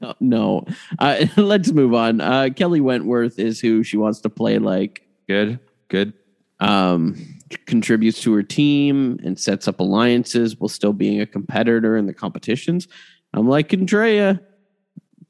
Uh, 0.00 0.14
no. 0.20 0.64
Uh, 0.98 1.26
let's 1.36 1.70
move 1.72 1.94
on. 1.94 2.20
Uh, 2.20 2.48
Kelly 2.54 2.80
Wentworth 2.80 3.38
is 3.38 3.60
who 3.60 3.82
she 3.82 3.96
wants 3.96 4.20
to 4.20 4.28
play 4.28 4.58
like. 4.58 5.06
Good. 5.28 5.58
Good. 5.88 6.12
Um, 6.60 7.38
contributes 7.66 8.20
to 8.22 8.32
her 8.34 8.42
team 8.42 9.18
and 9.24 9.38
sets 9.38 9.66
up 9.68 9.80
alliances 9.80 10.58
while 10.58 10.68
still 10.68 10.92
being 10.92 11.20
a 11.20 11.26
competitor 11.26 11.96
in 11.96 12.06
the 12.06 12.14
competitions. 12.14 12.88
I'm 13.34 13.48
like 13.48 13.72
Andrea. 13.72 14.40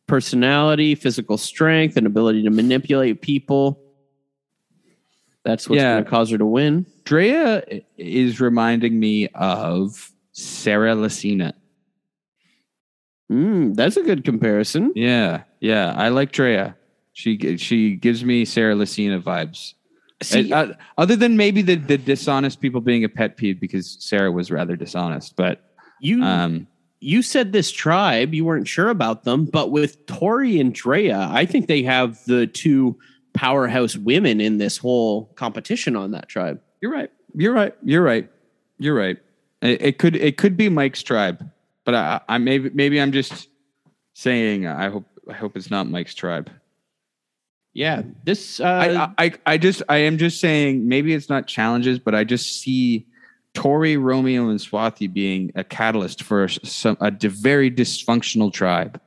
Personality, 0.08 0.94
physical 0.94 1.38
strength, 1.38 1.96
and 1.96 2.06
ability 2.06 2.42
to 2.42 2.50
manipulate 2.50 3.22
people. 3.22 3.78
That's 5.44 5.68
what's 5.68 5.80
Yeah. 5.80 5.94
going 5.94 6.04
to 6.04 6.10
cause 6.10 6.30
her 6.30 6.38
to 6.38 6.44
win. 6.44 6.84
Drea 7.04 7.62
is 7.96 8.40
reminding 8.40 8.98
me 9.00 9.28
of 9.28 10.12
Sarah 10.32 10.94
Lacina. 10.94 11.54
Mm, 13.32 13.74
that's 13.74 13.96
a 13.96 14.02
good 14.02 14.24
comparison. 14.24 14.92
Yeah, 14.94 15.44
yeah, 15.60 15.94
I 15.96 16.08
like 16.08 16.32
Drea. 16.32 16.76
She 17.14 17.56
she 17.56 17.96
gives 17.96 18.24
me 18.24 18.44
Sarah 18.44 18.74
Lacina 18.74 19.22
vibes. 19.22 19.74
See, 20.22 20.52
Uh, 20.52 20.74
other 20.98 21.16
than 21.16 21.36
maybe 21.36 21.62
the, 21.62 21.74
the 21.76 21.98
dishonest 21.98 22.60
people 22.60 22.80
being 22.80 23.04
a 23.04 23.08
pet 23.08 23.36
peeve 23.36 23.58
because 23.58 23.96
Sarah 24.00 24.30
was 24.30 24.50
rather 24.50 24.76
dishonest, 24.76 25.34
but 25.34 25.72
you 26.00 26.22
um, 26.22 26.66
you 27.00 27.22
said 27.22 27.52
this 27.52 27.70
tribe, 27.70 28.34
you 28.34 28.44
weren't 28.44 28.68
sure 28.68 28.90
about 28.90 29.24
them, 29.24 29.46
but 29.46 29.70
with 29.70 30.04
Tori 30.06 30.60
and 30.60 30.74
Drea, 30.74 31.28
I 31.30 31.46
think 31.46 31.66
they 31.66 31.82
have 31.82 32.22
the 32.26 32.46
two 32.46 32.98
powerhouse 33.32 33.96
women 33.96 34.40
in 34.40 34.58
this 34.58 34.76
whole 34.76 35.24
competition 35.36 35.96
on 35.96 36.10
that 36.12 36.28
tribe. 36.28 36.60
you're 36.82 36.92
right. 36.92 37.10
You're 37.34 37.54
right. 37.54 37.74
You're 37.82 38.02
right. 38.02 38.30
You're 38.78 38.94
right. 38.94 39.16
It, 39.62 39.82
it 39.82 39.98
could 39.98 40.16
it 40.16 40.36
could 40.36 40.56
be 40.56 40.68
Mike's 40.68 41.02
tribe, 41.02 41.48
but 41.84 41.94
I, 41.94 42.20
I 42.28 42.38
maybe 42.38 42.70
maybe 42.70 43.00
I'm 43.00 43.12
just 43.12 43.48
saying 44.14 44.66
I 44.66 44.88
hope 44.88 45.06
I 45.28 45.34
hope 45.34 45.56
it's 45.56 45.70
not 45.70 45.88
Mike's 45.88 46.14
tribe. 46.14 46.50
Yeah, 47.74 48.02
this 48.24 48.60
uh, 48.60 49.10
I, 49.18 49.24
I 49.26 49.32
I 49.46 49.58
just 49.58 49.82
I 49.88 49.98
am 49.98 50.18
just 50.18 50.40
saying 50.40 50.86
maybe 50.88 51.14
it's 51.14 51.28
not 51.28 51.46
challenges, 51.46 51.98
but 51.98 52.14
I 52.14 52.24
just 52.24 52.60
see 52.60 53.06
Tori, 53.54 53.96
Romeo, 53.96 54.48
and 54.48 54.58
Swati 54.58 55.12
being 55.12 55.52
a 55.54 55.64
catalyst 55.64 56.22
for 56.22 56.48
some 56.48 56.96
a 57.00 57.10
very 57.10 57.70
dysfunctional 57.70 58.52
tribe. 58.52 59.00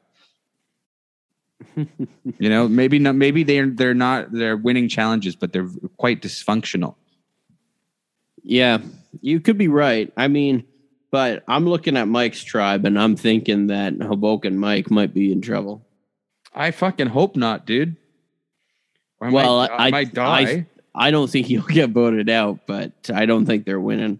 you 1.75 2.49
know, 2.49 2.67
maybe 2.67 2.99
not. 2.99 3.15
Maybe 3.15 3.43
they're 3.43 3.69
they're 3.69 3.93
not 3.93 4.31
they're 4.31 4.57
winning 4.57 4.89
challenges, 4.89 5.35
but 5.35 5.53
they're 5.53 5.69
quite 5.97 6.21
dysfunctional. 6.21 6.95
yeah, 8.43 8.79
you 9.21 9.39
could 9.39 9.57
be 9.57 9.67
right. 9.67 10.11
I 10.17 10.27
mean, 10.27 10.65
but 11.15 11.45
I'm 11.47 11.65
looking 11.65 11.95
at 11.95 12.09
Mike's 12.09 12.43
tribe 12.43 12.83
and 12.83 12.99
I'm 12.99 13.15
thinking 13.15 13.67
that 13.67 13.93
Hoboken 14.01 14.57
Mike 14.57 14.91
might 14.91 15.13
be 15.13 15.31
in 15.31 15.39
trouble. 15.39 15.81
I 16.53 16.71
fucking 16.71 17.07
hope 17.07 17.37
not, 17.37 17.65
dude. 17.65 17.95
I 19.21 19.29
Well, 19.29 19.59
might, 19.59 19.71
I, 19.71 19.87
I- 19.87 19.91
might 19.91 20.13
die. 20.13 20.65
I 20.93 21.11
don't 21.11 21.29
think 21.29 21.47
he'll 21.51 21.61
get 21.61 21.91
voted 21.91 22.29
out, 22.29 22.67
but 22.67 22.91
I 23.13 23.25
don't 23.25 23.45
think 23.45 23.63
they're 23.65 23.79
winning. 23.79 24.19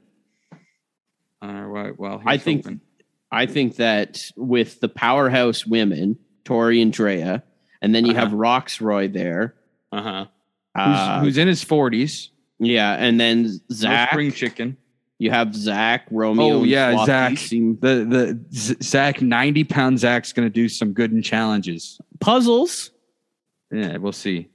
Uh, 1.42 1.66
well, 1.68 1.92
well, 1.98 2.22
I 2.26 2.38
think- 2.38 2.64
hoping. 2.64 2.80
I 3.30 3.46
think 3.46 3.76
that 3.76 4.32
with 4.38 4.80
the 4.80 4.88
powerhouse 4.88 5.66
women, 5.68 6.18
Tori 6.46 6.82
and 6.82 6.94
Drea, 6.94 7.44
and 7.82 7.94
then 7.94 8.06
you 8.06 8.14
have 8.16 8.30
Uh-huh. 8.34 8.38
Rocksroy 8.38 9.12
there. 9.12 9.54
uh-huh. 9.92 10.28
Uh, 10.74 11.20
who's, 11.20 11.26
who's 11.28 11.38
in 11.40 11.50
his 11.50 11.62
forties? 11.62 12.30
yeah, 12.60 12.94
and 12.94 13.20
then 13.20 13.44
No 13.44 13.50
Zach. 13.74 14.12
spring 14.12 14.32
chicken. 14.32 14.78
You 15.18 15.32
have 15.32 15.56
Zach, 15.56 16.08
Romeo. 16.12 16.44
Oh 16.60 16.64
yeah, 16.64 17.06
Zach. 17.06 17.38
seem- 17.38 17.78
The 17.82 18.06
the 18.06 18.40
Z- 18.54 18.76
Zach 18.84 19.22
ninety 19.22 19.64
pound 19.64 19.98
Zach's 20.00 20.34
going 20.34 20.46
to 20.48 20.54
do 20.54 20.68
some 20.68 20.92
good 20.94 21.12
in 21.12 21.22
challenges. 21.22 22.00
puzzles. 22.20 22.92
Yeah, 23.72 23.98
we'll 23.98 24.12
see. 24.12 24.48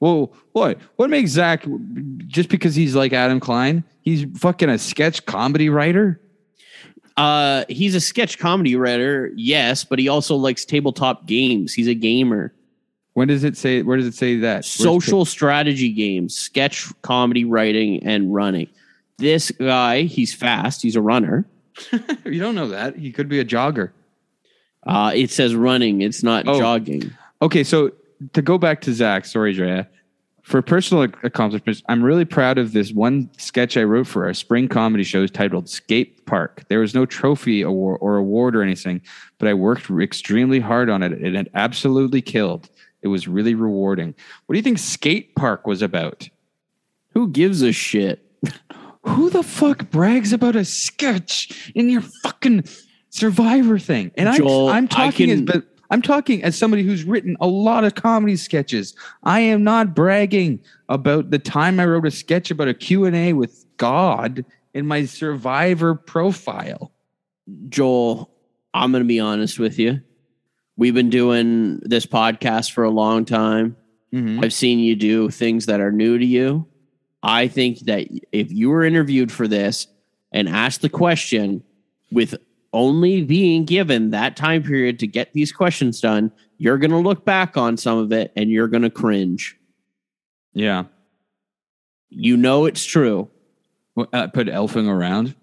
Well, 0.00 0.32
what 0.52 0.78
what 0.96 1.08
makes 1.10 1.30
Zach 1.30 1.64
just 2.26 2.48
because 2.48 2.74
he's 2.74 2.94
like 2.94 3.12
Adam 3.12 3.40
Klein? 3.40 3.84
He's 4.02 4.26
fucking 4.38 4.68
a 4.68 4.78
sketch 4.78 5.24
comedy 5.26 5.68
writer. 5.68 6.20
Uh, 7.16 7.64
he's 7.68 7.94
a 7.94 8.00
sketch 8.00 8.38
comedy 8.38 8.74
writer, 8.74 9.30
yes, 9.36 9.84
but 9.84 9.98
he 9.98 10.08
also 10.08 10.34
likes 10.34 10.64
tabletop 10.64 11.26
games. 11.26 11.72
He's 11.74 11.86
a 11.88 11.94
gamer. 11.94 12.54
When 13.14 13.28
does 13.28 13.44
it 13.44 13.56
say? 13.56 13.82
Where 13.82 13.96
does 13.98 14.06
it 14.06 14.14
say 14.14 14.38
that? 14.38 14.64
Social 14.64 15.24
strategy 15.26 15.90
games, 15.90 16.34
sketch 16.34 16.88
comedy 17.02 17.44
writing, 17.44 18.02
and 18.04 18.32
running. 18.34 18.68
This 19.18 19.50
guy, 19.52 20.02
he's 20.02 20.34
fast. 20.34 20.82
He's 20.82 20.96
a 20.96 21.00
runner. 21.02 21.46
you 22.24 22.40
don't 22.40 22.54
know 22.54 22.68
that 22.68 22.96
he 22.96 23.12
could 23.12 23.28
be 23.28 23.38
a 23.40 23.44
jogger. 23.44 23.90
Uh, 24.86 25.12
it 25.14 25.30
says 25.30 25.54
running. 25.54 26.00
It's 26.02 26.22
not 26.22 26.46
Oh. 26.48 26.58
jogging. 26.58 27.10
Okay, 27.40 27.62
so 27.64 27.92
to 28.32 28.42
go 28.42 28.58
back 28.58 28.80
to 28.82 28.92
Zach, 28.92 29.24
sorry, 29.26 29.52
Drea. 29.52 29.88
For 30.42 30.60
personal 30.60 31.04
ac- 31.04 31.12
accomplishments, 31.22 31.84
I'm 31.88 32.02
really 32.02 32.24
proud 32.24 32.58
of 32.58 32.72
this 32.72 32.92
one 32.92 33.30
sketch 33.38 33.76
I 33.76 33.84
wrote 33.84 34.08
for 34.08 34.24
our 34.26 34.34
spring 34.34 34.66
comedy 34.66 35.04
shows 35.04 35.30
titled 35.30 35.68
Skate 35.68 36.26
Park. 36.26 36.64
There 36.68 36.80
was 36.80 36.94
no 36.96 37.06
trophy 37.06 37.62
award 37.62 37.98
or 38.00 38.16
award 38.16 38.56
or 38.56 38.62
anything, 38.62 39.02
but 39.38 39.48
I 39.48 39.54
worked 39.54 39.88
extremely 39.88 40.58
hard 40.58 40.90
on 40.90 41.04
it 41.04 41.12
and 41.12 41.36
it 41.36 41.48
absolutely 41.54 42.22
killed. 42.22 42.68
It 43.02 43.08
was 43.08 43.28
really 43.28 43.54
rewarding. 43.54 44.14
What 44.46 44.54
do 44.54 44.58
you 44.58 44.62
think 44.64 44.78
Skate 44.78 45.36
Park 45.36 45.64
was 45.66 45.80
about? 45.80 46.28
Who 47.14 47.28
gives 47.28 47.62
a 47.62 47.70
shit? 47.72 48.24
Who 49.04 49.30
the 49.30 49.42
fuck 49.42 49.90
brags 49.90 50.32
about 50.32 50.56
a 50.56 50.64
sketch 50.64 51.72
in 51.74 51.90
your 51.90 52.02
fucking 52.22 52.64
Survivor 53.10 53.78
thing? 53.78 54.12
And 54.16 54.28
I'm, 54.28 54.38
Joel, 54.38 54.68
I'm 54.68 54.84
I 54.84 54.86
talking 54.86 55.30
as 55.30 55.42
but 55.42 55.64
I'm 55.90 56.00
talking 56.00 56.42
as 56.42 56.56
somebody 56.56 56.82
who's 56.84 57.04
written 57.04 57.36
a 57.40 57.46
lot 57.46 57.84
of 57.84 57.94
comedy 57.94 58.36
sketches. 58.36 58.94
I 59.24 59.40
am 59.40 59.62
not 59.62 59.94
bragging 59.94 60.60
about 60.88 61.30
the 61.30 61.38
time 61.38 61.78
I 61.78 61.84
wrote 61.84 62.06
a 62.06 62.10
sketch 62.10 62.50
about 62.50 62.68
a 62.68 62.74
Q&A 62.74 63.34
with 63.34 63.66
God 63.76 64.44
in 64.72 64.86
my 64.86 65.04
Survivor 65.04 65.94
profile. 65.94 66.92
Joel, 67.68 68.30
I'm 68.72 68.90
going 68.92 69.02
to 69.02 69.08
be 69.08 69.20
honest 69.20 69.58
with 69.58 69.78
you. 69.78 70.00
We've 70.78 70.94
been 70.94 71.10
doing 71.10 71.80
this 71.80 72.06
podcast 72.06 72.72
for 72.72 72.84
a 72.84 72.90
long 72.90 73.26
time. 73.26 73.76
Mm-hmm. 74.14 74.42
I've 74.42 74.54
seen 74.54 74.78
you 74.78 74.96
do 74.96 75.28
things 75.28 75.66
that 75.66 75.80
are 75.80 75.92
new 75.92 76.16
to 76.16 76.24
you. 76.24 76.66
I 77.22 77.48
think 77.48 77.80
that 77.80 78.08
if 78.32 78.50
you 78.52 78.70
were 78.70 78.84
interviewed 78.84 79.30
for 79.30 79.46
this 79.46 79.86
and 80.32 80.48
asked 80.48 80.82
the 80.82 80.88
question 80.88 81.62
with 82.10 82.34
only 82.72 83.22
being 83.22 83.64
given 83.64 84.10
that 84.10 84.36
time 84.36 84.62
period 84.62 84.98
to 85.00 85.06
get 85.06 85.32
these 85.32 85.52
questions 85.52 86.00
done, 86.00 86.32
you're 86.58 86.78
going 86.78 86.90
to 86.90 86.98
look 86.98 87.24
back 87.24 87.56
on 87.56 87.76
some 87.76 87.98
of 87.98 88.12
it 88.12 88.32
and 88.34 88.50
you're 88.50 88.68
going 88.68 88.82
to 88.82 88.90
cringe. 88.90 89.56
Yeah. 90.54 90.84
You 92.08 92.36
know 92.36 92.66
it's 92.66 92.84
true. 92.84 93.30
I 93.96 94.06
uh, 94.12 94.26
put 94.28 94.46
elfing 94.46 94.88
around. 94.88 95.34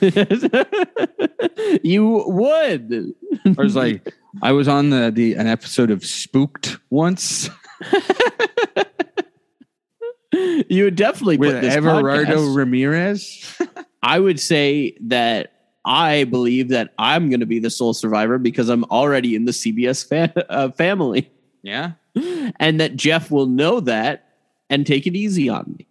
you 1.84 2.24
would. 2.26 3.14
I 3.46 3.62
was 3.62 3.76
like 3.76 4.12
I 4.42 4.50
was 4.50 4.66
on 4.66 4.90
the, 4.90 5.12
the 5.14 5.34
an 5.34 5.46
episode 5.46 5.92
of 5.92 6.04
Spooked 6.04 6.78
once 6.90 7.48
you 10.32 10.84
would 10.84 10.96
definitely 10.96 11.36
with 11.36 11.52
put 11.54 11.60
this 11.62 11.74
Everardo 11.76 12.26
podcast- 12.26 12.56
Ramirez. 12.56 13.58
I 14.02 14.18
would 14.20 14.38
say 14.40 14.96
that 15.02 15.52
I 15.84 16.24
believe 16.24 16.68
that 16.70 16.92
I'm 16.98 17.28
going 17.30 17.40
to 17.40 17.46
be 17.46 17.58
the 17.58 17.70
sole 17.70 17.94
survivor 17.94 18.38
because 18.38 18.68
I'm 18.68 18.84
already 18.84 19.34
in 19.34 19.44
the 19.44 19.52
CBS 19.52 20.06
fa- 20.08 20.50
uh, 20.50 20.70
family, 20.72 21.30
yeah. 21.62 21.92
and 22.58 22.80
that 22.80 22.96
Jeff 22.96 23.30
will 23.30 23.46
know 23.46 23.80
that 23.80 24.28
and 24.70 24.86
take 24.86 25.06
it 25.06 25.14
easy 25.16 25.48
on 25.48 25.74
me. 25.78 25.86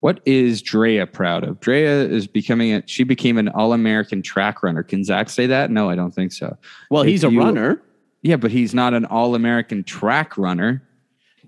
What 0.00 0.20
is 0.24 0.62
Drea 0.62 1.06
proud 1.06 1.44
of? 1.44 1.60
Drea 1.60 2.04
is 2.04 2.26
becoming 2.26 2.72
a 2.72 2.82
she 2.86 3.04
became 3.04 3.36
an 3.38 3.48
all 3.50 3.72
American 3.74 4.22
track 4.22 4.62
runner. 4.62 4.82
Can 4.82 5.04
Zach 5.04 5.28
say 5.28 5.46
that? 5.46 5.70
No, 5.70 5.90
I 5.90 5.94
don't 5.94 6.12
think 6.14 6.32
so. 6.32 6.56
Well, 6.90 7.02
If 7.02 7.08
he's 7.08 7.24
a 7.24 7.30
you- 7.30 7.38
runner. 7.38 7.82
Yeah, 8.22 8.36
but 8.36 8.50
he's 8.50 8.74
not 8.74 8.92
an 8.92 9.04
all 9.06 9.34
American 9.34 9.82
track 9.84 10.36
runner. 10.36 10.82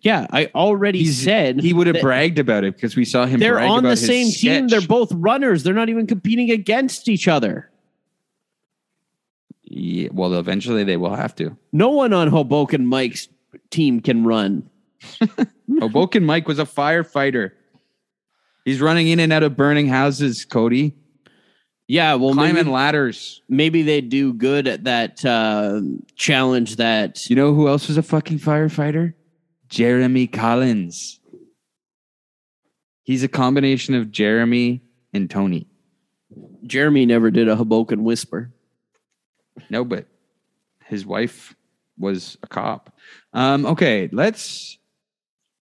Yeah, 0.02 0.26
I 0.30 0.46
already 0.54 0.98
He's- 1.04 1.16
said 1.16 1.60
He 1.60 1.72
would 1.72 1.86
have 1.86 2.00
bragged 2.00 2.38
about 2.40 2.64
it 2.64 2.74
because 2.74 2.96
we 2.96 3.04
saw 3.04 3.24
him. 3.24 3.38
They're 3.38 3.60
on 3.60 3.84
the 3.84 3.96
same 3.96 4.28
team. 4.30 4.66
They're 4.68 4.80
both 4.80 5.12
runners. 5.12 5.62
They're 5.62 5.74
not 5.74 5.88
even 5.88 6.06
competing 6.08 6.50
against 6.50 7.08
each 7.08 7.28
other. 7.28 7.70
Yeah, 9.64 10.08
well, 10.12 10.34
eventually 10.34 10.84
they 10.84 10.96
will 10.96 11.14
have 11.14 11.34
to. 11.36 11.56
No 11.72 11.90
one 11.90 12.12
on 12.12 12.28
Hoboken 12.28 12.86
Mike's 12.86 13.28
team 13.70 14.00
can 14.00 14.24
run. 14.24 14.68
Hoboken 15.80 16.24
Mike 16.24 16.46
was 16.46 16.58
a 16.58 16.64
firefighter. 16.64 17.52
He's 18.64 18.80
running 18.80 19.08
in 19.08 19.18
and 19.20 19.32
out 19.32 19.42
of 19.42 19.56
burning 19.56 19.88
houses. 19.88 20.44
Cody 20.44 20.94
Yeah, 21.88 22.14
well, 22.16 22.34
climbing 22.34 22.54
maybe, 22.54 22.70
ladders. 22.70 23.40
maybe 23.48 23.82
they 23.82 24.00
do 24.00 24.32
good 24.34 24.68
at 24.68 24.84
that 24.84 25.24
uh, 25.24 25.80
challenge 26.16 26.76
that 26.76 27.28
You 27.30 27.36
know 27.36 27.54
who 27.54 27.66
else 27.68 27.88
was 27.88 27.96
a 27.96 28.02
fucking 28.02 28.40
firefighter? 28.40 29.14
Jeremy 29.72 30.26
Collins. 30.26 31.18
He's 33.04 33.22
a 33.22 33.28
combination 33.28 33.94
of 33.94 34.12
Jeremy 34.12 34.82
and 35.14 35.30
Tony. 35.30 35.66
Jeremy 36.66 37.06
never 37.06 37.30
did 37.30 37.48
a 37.48 37.56
Hoboken 37.56 38.04
Whisper. 38.04 38.52
No, 39.70 39.82
but 39.82 40.08
his 40.84 41.06
wife 41.06 41.56
was 41.98 42.36
a 42.42 42.48
cop. 42.48 42.94
Um, 43.32 43.64
okay, 43.64 44.10
let's. 44.12 44.76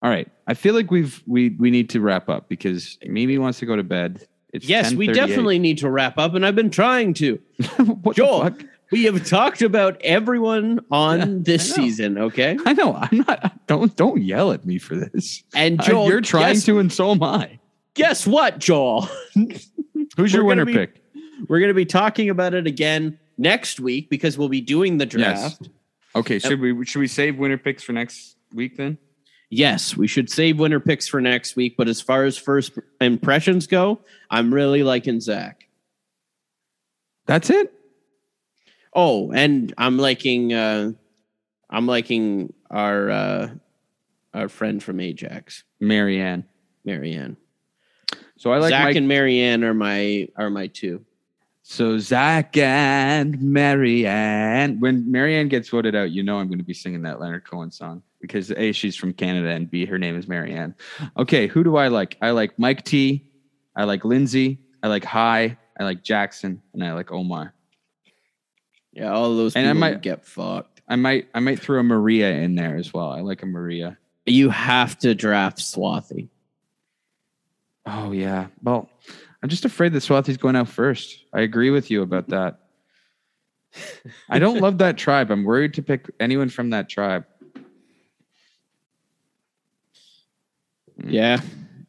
All 0.02 0.10
right, 0.10 0.30
I 0.48 0.54
feel 0.54 0.76
like 0.76 0.92
we've 0.92 1.24
we 1.26 1.52
we 1.52 1.72
need 1.72 1.90
to 1.92 2.02
wrap 2.02 2.28
up 2.28 2.50
because 2.50 2.98
Mimi 3.06 3.38
wants 3.38 3.60
to 3.60 3.66
go 3.66 3.78
to 3.78 3.84
bed. 3.84 4.28
It's 4.52 4.68
yes, 4.68 4.94
we 4.94 5.08
definitely 5.08 5.60
need 5.60 5.78
to 5.78 5.90
wrap 5.90 6.18
up, 6.18 6.34
and 6.34 6.46
I've 6.46 6.58
been 6.58 6.72
trying 6.72 7.14
to. 7.16 7.40
what 7.78 8.18
Joel, 8.18 8.44
the 8.44 8.52
fuck? 8.52 8.66
We 8.94 9.04
have 9.04 9.26
talked 9.28 9.62
about 9.62 10.00
everyone 10.02 10.80
on 10.92 11.20
Yeah, 11.20 11.26
this 11.40 11.74
season, 11.74 12.18
okay? 12.18 12.58
I 12.66 12.74
know. 12.74 12.94
I'm 12.96 13.26
not. 13.28 13.68
Don't 13.68 13.96
don't 13.96 14.22
yell 14.22 14.52
at 14.54 14.66
me 14.66 14.78
for 14.78 14.96
this. 14.96 15.44
And 15.54 15.80
Uh, 15.82 15.84
Joel, 15.84 16.08
you're 16.10 16.22
trying 16.22 16.54
guess, 16.54 16.66
to, 16.66 16.80
and 16.80 16.92
so 16.92 17.12
am 17.12 17.22
I. 17.24 17.60
Guess 17.96 18.26
what, 18.26 18.60
Joel? 18.60 19.08
Who's 20.16 20.34
your 20.34 20.46
winner 20.46 20.66
be- 20.66 20.74
pick? 20.74 21.04
We're 21.50 21.60
going 21.60 21.70
to 21.70 21.74
be 21.76 21.86
talking 21.86 22.30
about 22.30 22.54
it 22.54 22.68
again 22.68 23.20
next 23.38 23.80
week 23.80 24.10
because 24.10 24.38
we'll 24.38 24.48
be 24.50 24.62
doing 24.62 24.98
the 24.98 25.06
Yes. 25.06 25.58
draft. 25.58 25.70
Okay, 26.16 26.40
should 26.40 26.60
we 26.62 26.86
should 26.86 27.00
we 27.00 27.08
save 27.08 27.38
winner 27.38 27.58
picks 27.58 27.84
for 27.84 27.92
next 27.92 28.38
week 28.54 28.78
then? 28.78 28.98
Yes, 29.50 29.96
we 29.98 30.08
should 30.08 30.30
save 30.30 30.58
winner 30.60 30.80
picks 30.80 31.08
for 31.08 31.20
next 31.22 31.56
week. 31.56 31.76
But 31.78 31.88
as 31.88 32.00
far 32.02 32.24
as 32.26 32.38
first 32.38 32.72
impressions 33.02 33.68
go, 33.68 34.00
I'm 34.32 34.54
really 34.54 34.84
liking 34.84 35.20
Zach. 35.20 35.68
That's 37.26 37.50
it. 37.50 37.74
Oh, 38.96 39.32
and 39.32 39.74
I'm 39.78 39.98
liking 39.98 40.54
uh 40.54 40.92
I'm 41.70 41.88
liking 41.88 42.54
our 42.70 43.10
uh 43.10 43.50
our 44.34 44.50
friend 44.50 44.82
from 44.82 45.00
Ajax, 45.00 45.64
Maryanne. 45.82 46.46
Maryanne. 46.86 47.38
So 48.38 48.52
I 48.52 48.58
like 48.58 48.72
Zach 48.72 48.84
Mike. 48.86 48.96
and 48.96 49.08
Maryanne 49.10 49.64
are 49.64 49.74
my 49.74 50.28
are 50.36 50.50
my 50.50 50.68
two. 50.68 51.06
so 51.62 51.98
Zach 51.98 52.58
and 52.58 53.38
Maryanne. 53.40 54.80
When 54.80 55.06
Maryanne 55.12 55.50
gets 55.50 55.70
voted 55.70 55.96
out, 55.96 56.12
you 56.12 56.24
know 56.24 56.38
I'm 56.40 56.48
going 56.48 56.60
to 56.60 56.66
be 56.66 56.74
singing 56.74 57.02
that 57.04 57.20
Leonard 57.20 57.46
Cohen 57.46 57.72
song 57.72 58.04
because 58.20 58.52
a 58.52 58.72
she's 58.72 58.96
from 58.96 59.14
Canada 59.14 59.50
and 59.50 59.70
b 59.70 59.86
her 59.86 59.98
name 59.98 60.18
is 60.18 60.26
Maryanne. 60.26 60.74
Okay, 61.18 61.48
who 61.48 61.64
do 61.64 61.78
I 61.78 61.88
like? 61.88 62.18
I 62.22 62.32
like 62.32 62.58
Mike 62.60 62.84
T. 62.84 63.26
I 63.76 63.86
like 63.86 64.04
Lindsay. 64.06 64.60
I 64.84 64.88
like 64.88 65.06
Hai. 65.06 65.58
I 65.80 65.84
like 65.84 66.04
Jackson, 66.04 66.62
and 66.74 66.84
I 66.84 66.94
like 66.94 67.12
Omar. 67.12 67.54
Yeah, 68.94 69.12
all 69.12 69.36
those 69.36 69.56
And 69.56 69.66
I 69.66 69.70
people 69.72 69.80
might- 69.80 70.02
get 70.02 70.26
fucked. 70.26 70.82
I 70.88 70.96
might 70.96 71.28
I 71.34 71.40
might 71.40 71.60
throw 71.60 71.80
a 71.80 71.84
Marya 71.84 72.30
in 72.32 72.56
there 72.56 72.76
as 72.76 72.94
well. 72.94 73.10
I 73.10 73.22
like 73.22 73.42
a 73.42 73.46
Marya. 73.46 73.98
You 74.26 74.50
have 74.50 74.98
to 75.00 75.16
draft 75.16 75.58
Swati. 75.60 76.28
Oh 77.86 78.12
yeah. 78.12 78.48
Well, 78.62 78.90
I'm 79.42 79.50
just 79.50 79.66
afraid 79.66 79.94
that 79.94 80.04
Swati's 80.04 80.38
going 80.38 80.56
out 80.56 80.68
first. 80.70 81.24
I 81.34 81.42
agree 81.42 81.70
with 81.70 81.90
you 81.90 82.02
about 82.02 82.28
that. 82.30 82.60
I 84.30 84.40
don't 84.40 84.60
love 84.62 84.78
that 84.80 84.98
tribe. 84.98 85.32
I'm 85.32 85.44
worried 85.46 85.74
to 85.76 85.82
pick 85.82 86.10
anyone 86.20 86.50
from 86.50 86.70
that 86.72 86.90
tribe. 86.90 87.26
Yeah. 91.06 91.42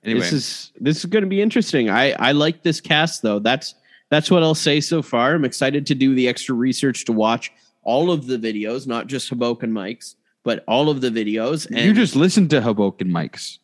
Anyway, 0.02 0.20
This 0.20 0.32
is 0.32 0.72
this 0.80 0.98
is 0.98 1.04
going 1.06 1.24
to 1.24 1.28
be 1.30 1.40
interesting. 1.42 1.90
I 1.90 2.12
I 2.12 2.32
like 2.32 2.62
this 2.62 2.80
cast 2.80 3.22
though. 3.22 3.38
That's 3.38 3.74
that's 4.10 4.30
what 4.30 4.42
I'll 4.42 4.54
say 4.54 4.80
so 4.80 5.02
far. 5.02 5.34
I'm 5.34 5.44
excited 5.44 5.86
to 5.86 5.94
do 5.94 6.14
the 6.14 6.28
extra 6.28 6.54
research 6.54 7.04
to 7.06 7.12
watch 7.12 7.52
all 7.82 8.10
of 8.10 8.26
the 8.26 8.38
videos, 8.38 8.86
not 8.86 9.06
just 9.06 9.28
Hoboken 9.28 9.72
Mike's, 9.72 10.16
but 10.42 10.62
all 10.68 10.88
of 10.90 11.00
the 11.00 11.10
videos. 11.10 11.66
And 11.66 11.78
you 11.80 11.92
just 11.94 12.16
listen 12.16 12.48
to 12.48 12.60
Hoboken 12.60 13.10
Mikes. 13.10 13.58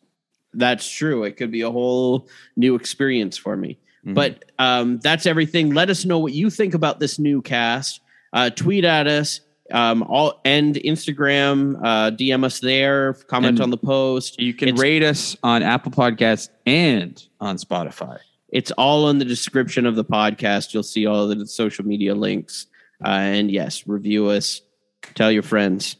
that's 0.53 0.89
true. 0.89 1.23
It 1.23 1.37
could 1.37 1.49
be 1.51 1.61
a 1.61 1.71
whole 1.71 2.27
new 2.57 2.75
experience 2.75 3.37
for 3.37 3.55
me. 3.55 3.77
Mhm. 4.05 4.15
But 4.15 4.51
um, 4.59 4.99
that's 4.99 5.25
everything. 5.25 5.73
Let 5.73 5.89
us 5.89 6.03
know 6.05 6.19
what 6.19 6.33
you 6.33 6.49
think 6.49 6.73
about 6.73 6.99
this 6.99 7.17
new 7.19 7.41
cast. 7.41 8.01
Uh, 8.33 8.49
tweet 8.49 8.83
at 8.83 9.07
us. 9.07 9.39
Um, 9.71 10.03
all 10.03 10.41
and 10.43 10.75
Instagram, 10.75 11.79
uh, 11.81 12.11
DM 12.11 12.43
us 12.43 12.59
there. 12.59 13.13
Comment 13.13 13.51
And 13.51 13.61
on 13.61 13.69
the 13.69 13.77
post. 13.77 14.37
you 14.41 14.53
can 14.53 14.67
It's- 14.69 14.81
rate 14.81 15.01
us 15.03 15.37
on 15.43 15.63
Apple 15.63 15.93
Podcasts 15.93 16.49
and 16.65 17.23
on 17.39 17.55
Spotify. 17.55 18.17
It's 18.51 18.71
all 18.71 19.09
in 19.09 19.17
the 19.17 19.25
description 19.25 19.85
of 19.85 19.95
the 19.95 20.05
podcast. 20.05 20.73
You'll 20.73 20.83
see 20.83 21.05
all 21.05 21.27
the 21.27 21.47
social 21.47 21.85
media 21.85 22.15
links. 22.15 22.67
Uh, 23.03 23.09
and 23.09 23.51
yes, 23.51 23.87
review 23.87 24.27
us. 24.27 24.61
Tell 25.15 25.31
your 25.31 25.43
friends. 25.43 25.95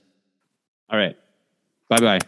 All 0.90 0.98
right. 0.98 1.18
Bye 1.90 2.00
bye. 2.00 2.20